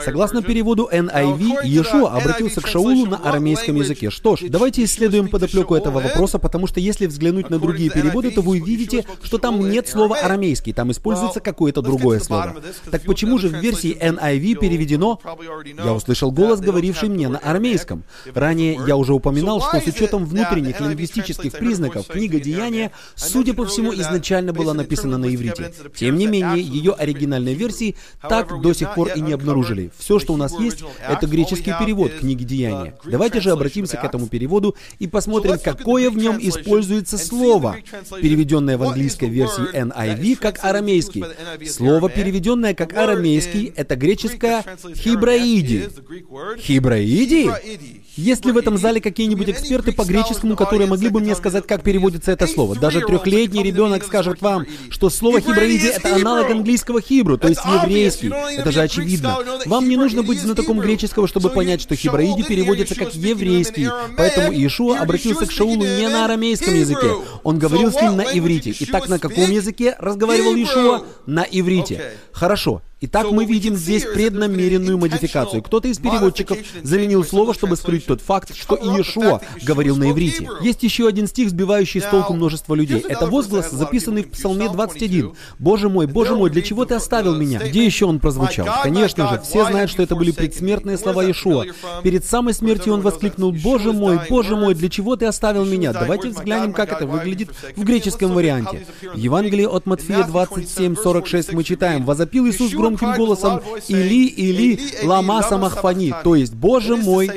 Согласно 0.03 0.43
переводу 0.43 0.89
NIV, 0.93 1.65
Иешуа 1.65 2.17
обратился 2.17 2.61
к 2.61 2.67
Шаулу 2.67 3.07
на 3.07 3.17
арамейском 3.17 3.77
языке. 3.77 4.11
Что 4.11 4.37
ж, 4.37 4.43
давайте 4.49 4.85
исследуем 4.85 5.29
подоплеку 5.29 5.75
этого 5.75 6.01
вопроса, 6.01 6.39
потому 6.39 6.67
что 6.67 6.81
если 6.81 7.07
взглянуть 7.07 7.51
на 7.51 7.59
другие 7.59 7.91
переводы, 7.91 8.31
то 8.31 8.43
вы 8.43 8.61
увидите, 8.61 9.05
что 9.23 9.39
там 9.39 9.69
нет 9.69 9.89
слова 9.89 10.17
арамейский, 10.17 10.73
там 10.73 10.91
используется 10.91 11.41
какое-то 11.41 11.83
другое 11.83 12.21
слово. 12.21 12.57
Так 12.91 13.03
почему 13.03 13.39
же 13.39 13.49
в 13.49 13.62
версии 13.63 13.97
NIV 13.97 14.59
переведено 14.59 15.21
«Я 15.85 15.95
услышал 15.95 16.31
голос, 16.31 16.61
говоривший 16.61 17.09
мне 17.09 17.29
на 17.29 17.39
арамейском». 17.39 18.05
Ранее 18.35 18.79
я 18.87 18.97
уже 18.97 19.15
упоминал, 19.15 19.61
что 19.61 19.81
с 19.81 19.87
учетом 19.87 20.27
внутренних 20.27 20.81
лингвистических 20.81 21.53
признаков 21.53 22.09
книга 22.09 22.41
«Деяния», 22.41 22.93
судя 23.15 23.55
по 23.55 23.65
всему, 23.65 23.95
изначально 23.95 24.53
была 24.53 24.75
написана 24.75 25.19
на 25.19 25.35
иврите. 25.35 25.73
Тем 25.95 26.17
не 26.17 26.27
менее, 26.27 26.61
ее 26.63 26.93
оригинальной 26.93 27.55
версии 27.55 27.97
так 28.21 28.61
до 28.61 28.73
сих 28.73 28.95
пор 28.95 29.09
и 29.15 29.21
не 29.21 29.33
обнаружили. 29.33 29.91
Все, 29.99 30.19
что 30.19 30.35
у 30.35 30.37
нас 30.37 30.59
есть, 30.59 30.83
это 31.09 31.27
греческий 31.27 31.73
перевод 31.79 32.13
книги 32.13 32.45
«Деяния». 32.45 32.95
Давайте 33.05 33.41
же 33.41 33.51
обратимся 33.51 33.97
к 33.97 34.05
этому 34.05 34.27
переводу 34.27 34.77
и 34.99 35.07
посмотрим, 35.07 35.59
какое 35.63 36.11
в 36.11 36.17
нем 36.17 36.39
используется 36.41 37.19
слово, 37.19 37.77
переведенное 38.21 38.77
в 38.77 38.83
английской 38.83 39.29
версии 39.29 39.73
NIV 39.73 40.37
как 40.37 40.65
арамейский. 40.65 41.25
Слово, 41.69 42.09
переведенное 42.09 42.75
как 42.75 42.95
арамейский, 42.95 43.52
греческий— 43.53 43.73
это 43.77 43.97
греческое 43.97 44.65
«хибраиди». 44.95 45.89
«Хибраиди»? 46.59 47.51
Есть 48.17 48.45
ли 48.45 48.53
в 48.53 48.59
этом 48.59 48.77
зале 48.77 49.01
какие-нибудь 49.01 49.49
эксперты 49.49 49.93
по 49.93 50.05
греческому, 50.05 50.57
которые 50.57 50.87
могли 50.87 51.09
бы 51.09 51.21
мне 51.21 51.35
сказать, 51.35 51.67
как 51.67 51.83
переводится 51.83 52.33
это 52.33 52.47
слово? 52.47 52.77
Даже 52.77 53.01
трехлетний 53.01 53.63
ребенок 53.63 54.05
скажет 54.05 54.43
вам, 54.43 54.67
что 54.91 55.11
слово 55.11 55.41
«хибраиди»— 55.41 55.87
это 55.97 56.15
аналог 56.15 56.51
английского 56.51 57.01
«хибру», 57.01 57.39
то 57.39 57.49
есть 57.49 57.61
еврейский. 57.65 58.31
Это 58.59 58.71
же 58.71 58.83
очевидно. 58.83 59.39
Вам 59.67 59.89
не 59.89 59.97
нужно 59.97 60.23
быть 60.23 60.41
знатоком 60.41 60.81
греческого, 60.81 61.27
чтобы 61.27 61.51
понять, 61.51 61.81
что 61.81 61.97
«хибраиди» 61.97 62.43
переводится 62.43 62.95
как 62.95 63.15
«еврейский». 63.15 63.89
Поэтому 64.17 64.53
Иешуа 64.53 65.01
обратился 65.01 65.47
к 65.47 65.53
Шаулу 65.53 65.85
не 65.85 66.09
на 66.09 66.25
арамейском 66.27 66.75
языке. 66.75 67.15
Он 67.43 67.59
говорил 67.59 67.91
с 67.91 68.01
ним 68.01 68.17
на 68.17 68.23
иврите. 68.23 68.75
Итак, 68.81 69.09
на 69.09 69.19
каком 69.19 69.51
языке 69.51 69.97
разговаривал 69.99 70.55
Иешуа? 70.55 71.03
На 71.27 71.43
иврите. 71.43 72.13
Хорошо. 72.33 72.83
Итак, 73.05 73.33
мы 73.33 73.45
видим 73.45 73.75
здесь 73.75 74.05
преднамеренную 74.05 74.97
модификацию. 74.97 75.61
Кто-то 75.61 75.89
из 75.89 75.99
переводчиков 75.99 76.57
заменил 76.85 77.25
слово, 77.25 77.53
чтобы 77.53 77.77
скрыть 77.77 78.07
тот 78.07 78.21
факт, 78.21 78.55
что 78.55 78.77
Иешуа 78.77 79.41
говорил 79.65 79.97
на 79.97 80.13
иврите. 80.13 80.49
Есть 80.61 80.85
еще 80.85 81.09
один 81.09 81.27
стих, 81.27 81.51
сбивающий 81.51 82.01
с 82.01 82.05
толку 82.05 82.33
множество 82.35 82.77
людей. 82.77 83.05
Это 83.09 83.27
возглас, 83.27 83.73
записанный 83.73 84.23
в 84.23 84.31
Псалме 84.31 84.69
21. 84.69 85.33
«Боже 85.59 85.89
мой, 85.89 86.07
Боже 86.07 86.37
мой, 86.37 86.49
для 86.49 86.63
чего 86.63 86.85
ты 86.85 86.95
оставил 86.95 87.35
меня?» 87.35 87.59
Где 87.59 87.85
еще 87.85 88.07
он 88.07 88.21
прозвучал? 88.21 88.69
Конечно 88.85 89.29
же, 89.29 89.41
все 89.41 89.67
знают, 89.67 89.91
что 89.91 90.05
это 90.05 90.15
были 90.15 90.31
предсмертные 90.31 90.97
слова 90.97 91.25
Иешуа. 91.25 91.65
Перед 92.05 92.25
самой 92.25 92.55
смертью 92.55 92.95
он 92.95 93.01
воскликнул, 93.01 93.51
«Боже 93.51 93.93
мой, 93.93 94.21
Боже 94.31 94.55
мой, 94.55 94.75
для 94.77 94.89
чего 94.89 95.17
ты 95.17 95.27
оставил 95.27 95.65
меня?» 95.65 95.93
Давайте 95.93 96.29
взглянем, 96.29 96.73
как 96.73 96.93
это 96.93 97.07
выглядит 97.07 97.51
в 97.75 97.83
греческом 97.83 98.33
варианте. 98.33 98.87
В 99.13 99.19
Евангелии 99.19 99.67
от 99.67 99.87
Матфея 99.87 100.23
27:46 100.23 101.53
мы 101.53 101.65
читаем, 101.65 102.05
«Возопил 102.05 102.47
Иисус 102.47 102.71
громко 102.71 102.92
громким 102.97 103.17
голосом 103.17 103.61
«Или, 103.89 104.27
или, 104.27 104.79
лама 105.05 105.43
самахфани», 105.43 106.15
то 106.25 106.35
есть 106.35 106.55
«Боже 106.55 106.97
мой, 106.97 107.31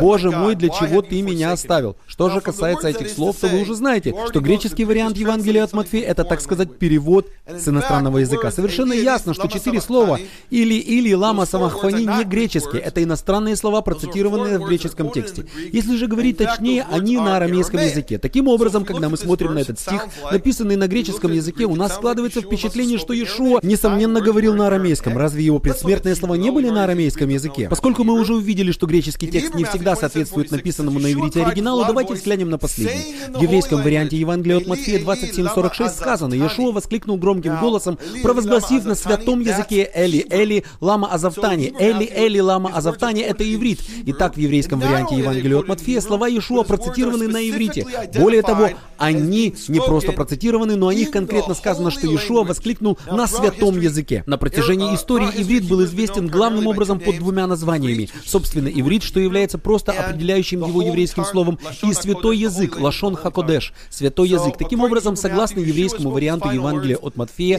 Боже 0.00 0.30
мой, 0.30 0.54
для 0.54 0.68
чего 0.70 1.02
ты 1.02 1.22
меня 1.22 1.52
оставил?» 1.52 1.96
Что 2.06 2.30
же 2.30 2.40
касается 2.40 2.88
этих 2.88 3.10
слов, 3.10 3.36
то 3.36 3.48
вы 3.48 3.62
уже 3.62 3.74
знаете, 3.74 4.14
что 4.28 4.40
греческий 4.40 4.84
вариант 4.84 5.16
Евангелия 5.16 5.64
от 5.64 5.72
Матфея— 5.72 6.06
это, 6.08 6.24
так 6.24 6.40
сказать, 6.40 6.78
перевод 6.78 7.28
с 7.46 7.68
иностранного 7.68 8.18
языка. 8.18 8.50
Совершенно 8.50 8.92
ясно, 8.92 9.34
что 9.34 9.48
четыре 9.48 9.80
слова 9.80 10.18
«или», 10.50 10.74
«или», 10.74 11.12
«лама 11.12 11.46
самахфани» 11.46 12.04
не 12.04 12.24
греческие. 12.24 12.82
Это 12.82 13.02
иностранные 13.02 13.56
слова, 13.56 13.82
процитированные 13.82 14.58
в 14.58 14.66
греческом 14.66 15.10
тексте. 15.10 15.46
Если 15.72 15.96
же 15.96 16.06
говорить 16.06 16.38
точнее, 16.38 16.86
они 16.90 17.16
на 17.16 17.36
арамейском 17.36 17.80
языке. 17.80 18.18
Таким 18.18 18.48
образом, 18.48 18.84
когда 18.84 19.08
мы 19.08 19.16
смотрим 19.16 19.54
на 19.54 19.60
этот 19.60 19.78
стих, 19.78 20.06
написанный 20.30 20.76
на 20.76 20.86
греческом 20.86 21.32
языке, 21.32 21.64
у 21.64 21.74
нас 21.74 21.94
складывается 21.94 22.40
впечатление, 22.40 22.98
что 22.98 23.12
Иешуа, 23.12 23.60
несомненно, 23.62 24.20
говорил 24.20 24.54
на 24.54 24.66
арамейском 24.66 25.01
арамейском. 25.02 25.18
Разве 25.18 25.44
его 25.44 25.58
предсмертные 25.58 26.14
слова 26.14 26.34
не 26.34 26.50
были 26.50 26.68
на 26.70 26.84
арамейском 26.84 27.28
языке? 27.28 27.68
Поскольку 27.68 28.04
мы 28.04 28.14
уже 28.14 28.34
увидели, 28.34 28.72
что 28.72 28.86
греческий 28.86 29.28
текст 29.28 29.54
не 29.54 29.64
всегда 29.64 29.96
соответствует 29.96 30.50
написанному 30.50 30.98
на 30.98 31.12
иврите 31.12 31.44
оригиналу, 31.44 31.84
давайте 31.84 32.14
взглянем 32.14 32.50
на 32.50 32.58
последний. 32.58 33.14
В 33.28 33.42
еврейском 33.42 33.82
варианте 33.82 34.16
Евангелия 34.16 34.58
от 34.58 34.66
Матфея 34.66 35.00
27.46 35.00 35.88
сказано, 35.90 36.34
Иешуа 36.34 36.72
воскликнул 36.72 37.16
громким 37.16 37.58
голосом, 37.58 37.98
провозгласив 38.22 38.84
на 38.84 38.94
святом 38.94 39.40
языке 39.40 39.90
Эли, 39.94 40.26
Эли, 40.30 40.64
Лама 40.80 41.12
Азавтани. 41.12 41.72
Эли, 41.78 42.04
Эли, 42.04 42.38
Лама 42.40 42.70
Азавтани— 42.74 43.20
это 43.22 43.44
иврит. 43.44 43.80
Итак, 44.06 44.34
в 44.34 44.38
еврейском 44.38 44.80
варианте 44.80 45.16
Евангелия 45.16 45.58
от 45.58 45.68
Матфея 45.68 46.00
слова 46.00 46.28
Иешуа 46.28 46.62
процитированы 46.62 47.28
на 47.28 47.48
иврите. 47.48 47.86
Более 48.14 48.42
того, 48.42 48.70
они 48.98 49.54
не 49.68 49.80
просто 49.80 50.12
процитированы, 50.12 50.76
но 50.76 50.88
о 50.88 50.94
них 50.94 51.10
конкретно 51.10 51.54
сказано, 51.54 51.90
что 51.90 52.06
Иешуа 52.06 52.44
воскликнул 52.44 52.98
на 53.10 53.26
святом 53.26 53.80
языке. 53.80 54.22
На 54.26 54.38
протяжении 54.38 54.91
истории 54.94 55.28
иврит 55.36 55.68
был 55.68 55.84
известен 55.84 56.28
главным 56.28 56.66
образом 56.66 57.00
под 57.00 57.18
двумя 57.18 57.46
названиями. 57.46 58.08
Собственно, 58.24 58.68
иврит, 58.68 59.02
что 59.02 59.20
является 59.20 59.58
просто 59.58 59.92
определяющим 59.92 60.64
его 60.64 60.82
еврейским 60.82 61.24
словом, 61.24 61.58
и 61.82 61.92
святой 61.92 62.38
язык, 62.38 62.78
лашон 62.80 63.16
хакодеш, 63.16 63.72
святой 63.90 64.28
язык. 64.28 64.56
Таким 64.58 64.80
образом, 64.80 65.16
согласно 65.16 65.60
еврейскому 65.60 66.10
варианту 66.10 66.50
Евангелия 66.50 66.96
от 66.96 67.16
Матфея, 67.16 67.58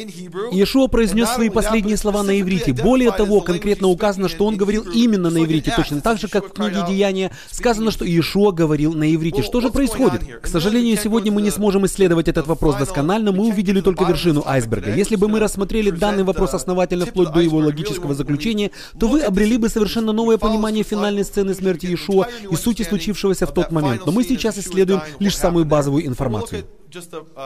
Иешуа 0.51 0.87
произнес 0.87 1.29
свои 1.29 1.49
последние 1.49 1.97
слова 1.97 2.23
на 2.23 2.39
иврите. 2.39 2.73
Более 2.73 3.11
того, 3.11 3.41
конкретно 3.41 3.87
указано, 3.87 4.29
что 4.29 4.45
он 4.45 4.57
говорил 4.57 4.83
именно 4.83 5.29
на 5.29 5.43
иврите, 5.43 5.73
точно 5.75 6.01
так 6.01 6.19
же, 6.19 6.27
как 6.27 6.49
в 6.49 6.53
книге 6.53 6.83
Деяния 6.87 7.31
сказано, 7.51 7.91
что 7.91 8.05
Иешуа 8.05 8.51
говорил 8.51 8.93
на 8.93 9.13
иврите. 9.13 9.41
Что 9.43 9.61
же 9.61 9.69
происходит? 9.69 10.21
К 10.41 10.47
сожалению, 10.47 10.97
сегодня 11.01 11.31
мы 11.31 11.41
не 11.41 11.51
сможем 11.51 11.85
исследовать 11.85 12.27
этот 12.27 12.47
вопрос 12.47 12.75
досконально, 12.75 13.31
мы 13.31 13.47
увидели 13.47 13.81
только 13.81 14.05
вершину 14.05 14.43
айсберга. 14.45 14.93
Если 14.93 15.15
бы 15.15 15.27
мы 15.27 15.39
рассмотрели 15.39 15.89
данный 15.89 16.23
вопрос 16.23 16.53
основательно 16.53 17.05
в 17.05 17.12
вплоть 17.13 17.31
до 17.31 17.39
его 17.39 17.59
логического 17.59 18.15
заключения, 18.15 18.71
то 18.99 19.07
вы 19.07 19.21
обрели 19.21 19.57
бы 19.57 19.69
совершенно 19.69 20.11
новое 20.11 20.37
понимание 20.37 20.83
финальной 20.83 21.23
сцены 21.23 21.53
смерти 21.53 21.85
Иешуа 21.85 22.27
и 22.49 22.55
сути 22.55 22.83
случившегося 22.83 23.45
в 23.45 23.53
тот 23.53 23.71
момент. 23.71 24.05
Но 24.05 24.11
мы 24.11 24.23
сейчас 24.23 24.57
исследуем 24.57 25.01
лишь 25.19 25.37
самую 25.37 25.65
базовую 25.65 26.05
информацию. 26.07 26.65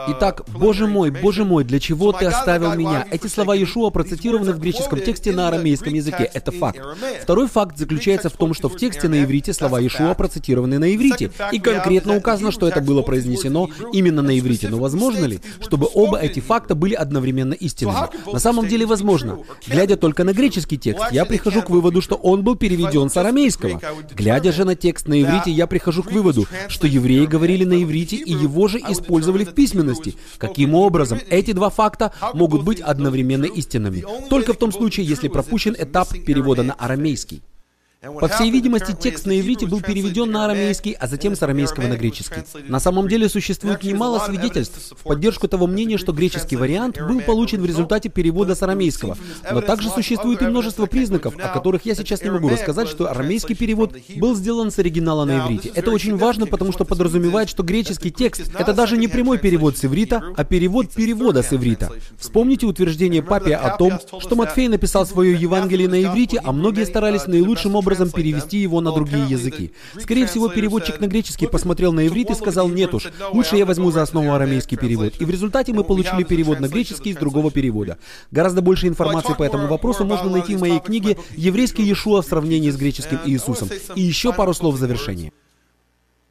Итак, 0.08 0.42
«Боже 0.48 0.86
мой, 0.86 1.10
Боже 1.10 1.44
мой, 1.44 1.64
для 1.64 1.80
чего 1.80 2.12
Ты 2.12 2.26
оставил 2.26 2.74
меня?» 2.74 3.06
Эти 3.10 3.26
слова 3.26 3.54
Иешуа 3.54 3.90
процитированы 3.90 4.52
в 4.52 4.58
греческом 4.58 5.00
тексте 5.00 5.32
на 5.32 5.48
арамейском 5.48 5.94
языке. 5.94 6.30
Это 6.32 6.52
факт. 6.52 6.80
Второй 7.22 7.48
факт 7.48 7.78
заключается 7.78 8.28
в 8.28 8.34
том, 8.34 8.54
что 8.54 8.68
в 8.68 8.76
тексте 8.76 9.08
на 9.08 9.22
иврите 9.24 9.52
слова 9.52 9.80
Иешуа 9.80 10.14
процитированы 10.14 10.78
на 10.78 10.94
иврите. 10.94 11.30
И 11.52 11.58
конкретно 11.58 12.16
указано, 12.16 12.52
что 12.52 12.68
это 12.68 12.80
было 12.80 13.02
произнесено 13.02 13.68
именно 13.92 14.22
на 14.22 14.38
иврите. 14.38 14.68
Но 14.68 14.78
возможно 14.78 15.24
ли, 15.24 15.40
чтобы 15.60 15.88
оба 15.94 16.18
эти 16.18 16.40
факта 16.40 16.74
были 16.74 16.94
одновременно 16.94 17.54
истинными? 17.54 18.08
На 18.32 18.38
самом 18.38 18.68
деле 18.68 18.86
возможно. 18.86 19.38
Глядя 19.66 19.96
только 19.96 20.24
на 20.24 20.32
греческий 20.32 20.78
текст, 20.78 21.04
я 21.12 21.24
прихожу 21.24 21.62
к 21.62 21.70
выводу, 21.70 22.02
что 22.02 22.16
он 22.16 22.42
был 22.42 22.56
переведен 22.56 23.08
с 23.10 23.16
арамейского. 23.16 23.80
Глядя 24.14 24.52
же 24.52 24.64
на 24.64 24.74
текст 24.74 25.08
на 25.08 25.22
иврите, 25.22 25.50
я 25.50 25.66
прихожу 25.66 26.02
к 26.02 26.12
выводу, 26.12 26.46
что 26.68 26.86
евреи 26.86 27.26
говорили 27.26 27.64
на 27.64 27.82
иврите 27.82 28.16
и 28.16 28.32
его 28.32 28.68
же 28.68 28.78
использовали 28.78 29.37
использовали 29.42 29.44
в 29.44 29.54
письменности. 29.54 30.14
Каким 30.38 30.74
образом 30.74 31.20
эти 31.30 31.52
два 31.52 31.70
факта 31.70 32.12
могут 32.34 32.64
быть 32.64 32.80
одновременно 32.80 33.44
истинными? 33.44 34.04
Только 34.28 34.52
в 34.52 34.56
том 34.56 34.72
случае, 34.72 35.06
если 35.06 35.28
пропущен 35.28 35.74
этап 35.78 36.08
перевода 36.26 36.62
на 36.62 36.74
арамейский. 36.74 37.42
По 38.00 38.28
всей 38.28 38.52
видимости, 38.52 38.94
текст 38.98 39.26
на 39.26 39.40
иврите 39.40 39.66
был 39.66 39.80
переведен 39.80 40.30
на 40.30 40.44
арамейский, 40.44 40.92
а 40.92 41.08
затем 41.08 41.34
с 41.34 41.42
арамейского 41.42 41.88
на 41.88 41.96
греческий. 41.96 42.44
На 42.68 42.78
самом 42.78 43.08
деле 43.08 43.28
существует 43.28 43.82
немало 43.82 44.20
свидетельств 44.20 44.94
в 44.96 45.02
поддержку 45.02 45.48
того 45.48 45.66
мнения, 45.66 45.98
что 45.98 46.12
греческий 46.12 46.54
вариант 46.54 47.00
был 47.00 47.20
получен 47.20 47.60
в 47.60 47.66
результате 47.66 48.08
перевода 48.08 48.54
с 48.54 48.62
арамейского. 48.62 49.18
Но 49.50 49.62
также 49.62 49.90
существует 49.90 50.42
и 50.42 50.46
множество 50.46 50.86
признаков, 50.86 51.34
о 51.38 51.48
которых 51.48 51.86
я 51.86 51.96
сейчас 51.96 52.22
не 52.22 52.30
могу 52.30 52.48
рассказать, 52.48 52.88
что 52.88 53.10
арамейский 53.10 53.56
перевод 53.56 53.96
был 54.16 54.36
сделан 54.36 54.70
с 54.70 54.78
оригинала 54.78 55.24
на 55.24 55.40
иврите. 55.44 55.72
Это 55.74 55.90
очень 55.90 56.16
важно, 56.16 56.46
потому 56.46 56.70
что 56.70 56.84
подразумевает, 56.84 57.48
что 57.48 57.64
греческий 57.64 58.12
текст— 58.12 58.48
это 58.58 58.72
даже 58.72 58.96
не 58.96 59.08
прямой 59.08 59.38
перевод 59.38 59.76
с 59.76 59.84
иврита, 59.84 60.22
а 60.36 60.44
перевод 60.44 60.90
перевода 60.90 61.42
с 61.42 61.52
иврита. 61.52 61.90
Вспомните 62.16 62.66
утверждение 62.66 63.24
Папия 63.24 63.58
о 63.58 63.76
том, 63.76 63.98
что 64.20 64.36
Матфей 64.36 64.68
написал 64.68 65.04
свое 65.04 65.34
Евангелие 65.34 65.88
на 65.88 66.00
иврите, 66.00 66.40
а 66.44 66.52
многие 66.52 66.86
старались 66.86 67.26
наилучшим 67.26 67.74
образом 67.74 67.87
образом 67.88 68.10
перевести 68.10 68.58
его 68.58 68.80
на 68.80 68.92
другие 68.92 69.24
языки. 69.26 69.72
Скорее 69.98 70.26
всего, 70.26 70.48
переводчик 70.48 71.00
на 71.00 71.06
греческий 71.06 71.46
посмотрел 71.46 71.92
на 71.92 72.06
иврит 72.06 72.30
и 72.30 72.34
сказал, 72.34 72.68
нет 72.68 72.92
уж, 72.94 73.08
лучше 73.32 73.56
я 73.56 73.64
возьму 73.64 73.90
за 73.90 74.02
основу 74.02 74.32
арамейский 74.32 74.76
перевод. 74.76 75.14
И 75.18 75.24
в 75.24 75.30
результате 75.30 75.72
мы 75.72 75.84
получили 75.84 76.22
перевод 76.22 76.60
на 76.60 76.68
греческий 76.68 77.10
из 77.10 77.16
другого 77.16 77.50
перевода. 77.50 77.96
Гораздо 78.30 78.60
больше 78.60 78.88
информации 78.88 79.34
по 79.34 79.42
этому 79.42 79.68
вопросу 79.68 80.04
можно 80.04 80.30
найти 80.30 80.54
в 80.54 80.60
моей 80.60 80.80
книге 80.80 81.16
«Еврейский 81.36 81.82
Иешуа 81.82 82.20
в 82.20 82.26
сравнении 82.26 82.70
с 82.70 82.76
греческим 82.76 83.20
Иисусом». 83.24 83.68
И 83.94 84.02
еще 84.02 84.32
пару 84.32 84.52
слов 84.52 84.74
в 84.74 84.78
завершение. 84.78 85.32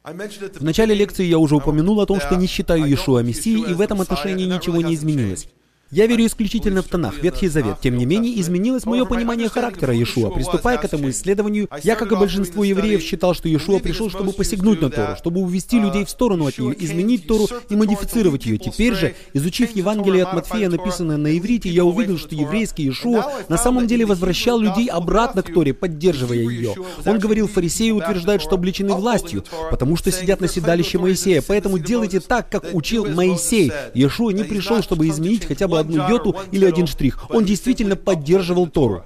В 0.04 0.64
начале 0.64 0.94
лекции 0.94 1.24
я 1.24 1.38
уже 1.38 1.56
упомянул 1.56 2.00
о 2.00 2.06
том, 2.06 2.20
что 2.20 2.36
не 2.36 2.46
считаю 2.46 2.84
Иешуа 2.84 3.22
Мессией, 3.22 3.70
и 3.70 3.74
в 3.74 3.80
этом 3.80 4.00
отношении 4.00 4.46
ничего 4.46 4.80
не 4.80 4.94
изменилось. 4.94 5.48
Я 5.90 6.06
верю 6.06 6.26
исключительно 6.26 6.82
в 6.82 6.86
Танах, 6.86 7.22
Ветхий 7.22 7.48
Завет. 7.48 7.78
Тем 7.80 7.96
не 7.96 8.04
менее, 8.04 8.38
изменилось 8.38 8.84
мое 8.84 9.06
понимание 9.06 9.48
характера 9.48 9.94
Иешуа. 9.94 10.28
Приступая 10.28 10.76
к 10.76 10.84
этому 10.84 11.08
исследованию, 11.08 11.66
я, 11.82 11.96
как 11.96 12.12
и 12.12 12.14
большинство 12.14 12.62
евреев, 12.62 13.00
считал, 13.00 13.32
что 13.32 13.48
Иешуа 13.48 13.78
пришел, 13.78 14.10
чтобы 14.10 14.32
посягнуть 14.32 14.82
на 14.82 14.90
Тору, 14.90 15.16
чтобы 15.16 15.40
увести 15.40 15.80
людей 15.80 16.04
в 16.04 16.10
сторону 16.10 16.46
от 16.46 16.58
нее, 16.58 16.74
изменить 16.78 17.26
Тору 17.26 17.48
и 17.70 17.74
модифицировать 17.74 18.44
ее. 18.44 18.58
Теперь 18.58 18.94
же, 18.94 19.14
изучив 19.32 19.74
Евангелие 19.74 20.24
от 20.24 20.34
Матфея, 20.34 20.68
написанное 20.68 21.16
на 21.16 21.38
иврите, 21.38 21.70
я 21.70 21.86
увидел, 21.86 22.18
что 22.18 22.34
еврейский 22.34 22.82
Иешуа 22.82 23.24
на 23.48 23.56
самом 23.56 23.86
деле 23.86 24.04
возвращал 24.04 24.60
людей 24.60 24.88
обратно 24.88 25.42
к 25.42 25.54
Торе, 25.54 25.72
поддерживая 25.72 26.36
ее. 26.36 26.74
Он 27.06 27.18
говорил, 27.18 27.48
фарисеи 27.48 27.92
утверждают, 27.92 28.42
что 28.42 28.56
обличены 28.56 28.92
властью, 28.92 29.42
потому 29.70 29.96
что 29.96 30.12
сидят 30.12 30.42
на 30.42 30.48
седалище 30.48 30.98
Моисея. 30.98 31.42
Поэтому 31.46 31.78
делайте 31.78 32.20
так, 32.20 32.50
как 32.50 32.74
учил 32.74 33.06
Моисей. 33.06 33.72
Иешуа 33.94 34.32
не 34.32 34.44
пришел, 34.44 34.82
чтобы 34.82 35.08
изменить 35.08 35.46
хотя 35.46 35.66
бы 35.66 35.77
одну 35.80 36.08
йоту 36.08 36.36
или 36.52 36.64
один 36.64 36.86
штрих. 36.86 37.30
Он 37.30 37.44
действительно 37.44 37.96
поддерживал 37.96 38.68
Тору. 38.68 39.04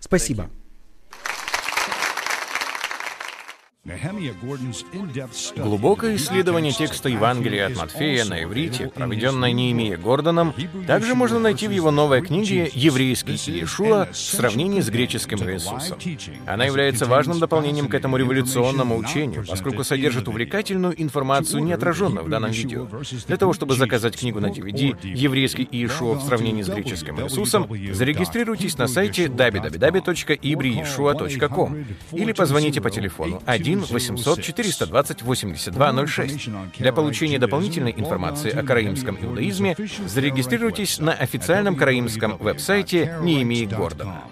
Спасибо. 0.00 0.50
Глубокое 5.56 6.14
исследование 6.14 6.72
текста 6.72 7.08
Евангелия 7.08 7.66
от 7.66 7.76
Матфея 7.76 8.24
на 8.24 8.44
иврите, 8.44 8.86
проведенное 8.86 9.50
Неемия 9.50 9.96
Гордоном, 9.96 10.54
также 10.86 11.16
можно 11.16 11.40
найти 11.40 11.66
в 11.66 11.72
его 11.72 11.90
новой 11.90 12.22
книге 12.22 12.70
«Еврейский 12.72 13.32
Иешуа» 13.32 14.06
в 14.12 14.16
сравнении 14.16 14.80
с 14.80 14.88
греческим 14.88 15.38
Иисусом. 15.50 15.98
Она 16.46 16.66
является 16.66 17.06
важным 17.06 17.40
дополнением 17.40 17.88
к 17.88 17.94
этому 17.94 18.18
революционному 18.18 18.96
учению, 18.96 19.44
поскольку 19.44 19.82
содержит 19.82 20.28
увлекательную 20.28 20.94
информацию, 21.02 21.64
не 21.64 21.72
отраженную 21.72 22.24
в 22.24 22.28
данном 22.28 22.52
видео. 22.52 22.86
Для 23.26 23.36
того, 23.36 23.52
чтобы 23.52 23.74
заказать 23.74 24.16
книгу 24.16 24.38
на 24.38 24.50
DVD 24.50 24.96
«Еврейский 25.02 25.66
Иешуа 25.68 26.14
в 26.14 26.22
сравнении 26.22 26.62
с 26.62 26.68
греческим 26.68 27.20
Иисусом», 27.20 27.66
зарегистрируйтесь 27.92 28.78
на 28.78 28.86
сайте 28.86 29.26
www.ibriyeshua.com 29.26 31.84
или 32.12 32.32
позвоните 32.32 32.80
по 32.80 32.88
телефону 32.88 33.42
1 33.44 33.71
1 33.72 33.86
800 33.86 34.42
420 34.42 35.22
8206. 35.22 36.50
Для 36.78 36.92
получения 36.92 37.38
дополнительной 37.38 37.92
информации 37.96 38.50
о 38.50 38.62
караимском 38.62 39.16
иудаизме 39.20 39.76
зарегистрируйтесь 40.06 40.98
на 40.98 41.12
официальном 41.12 41.76
караимском 41.76 42.36
веб-сайте 42.38 43.18
Неемии 43.22 43.66
Гордона. 43.66 44.24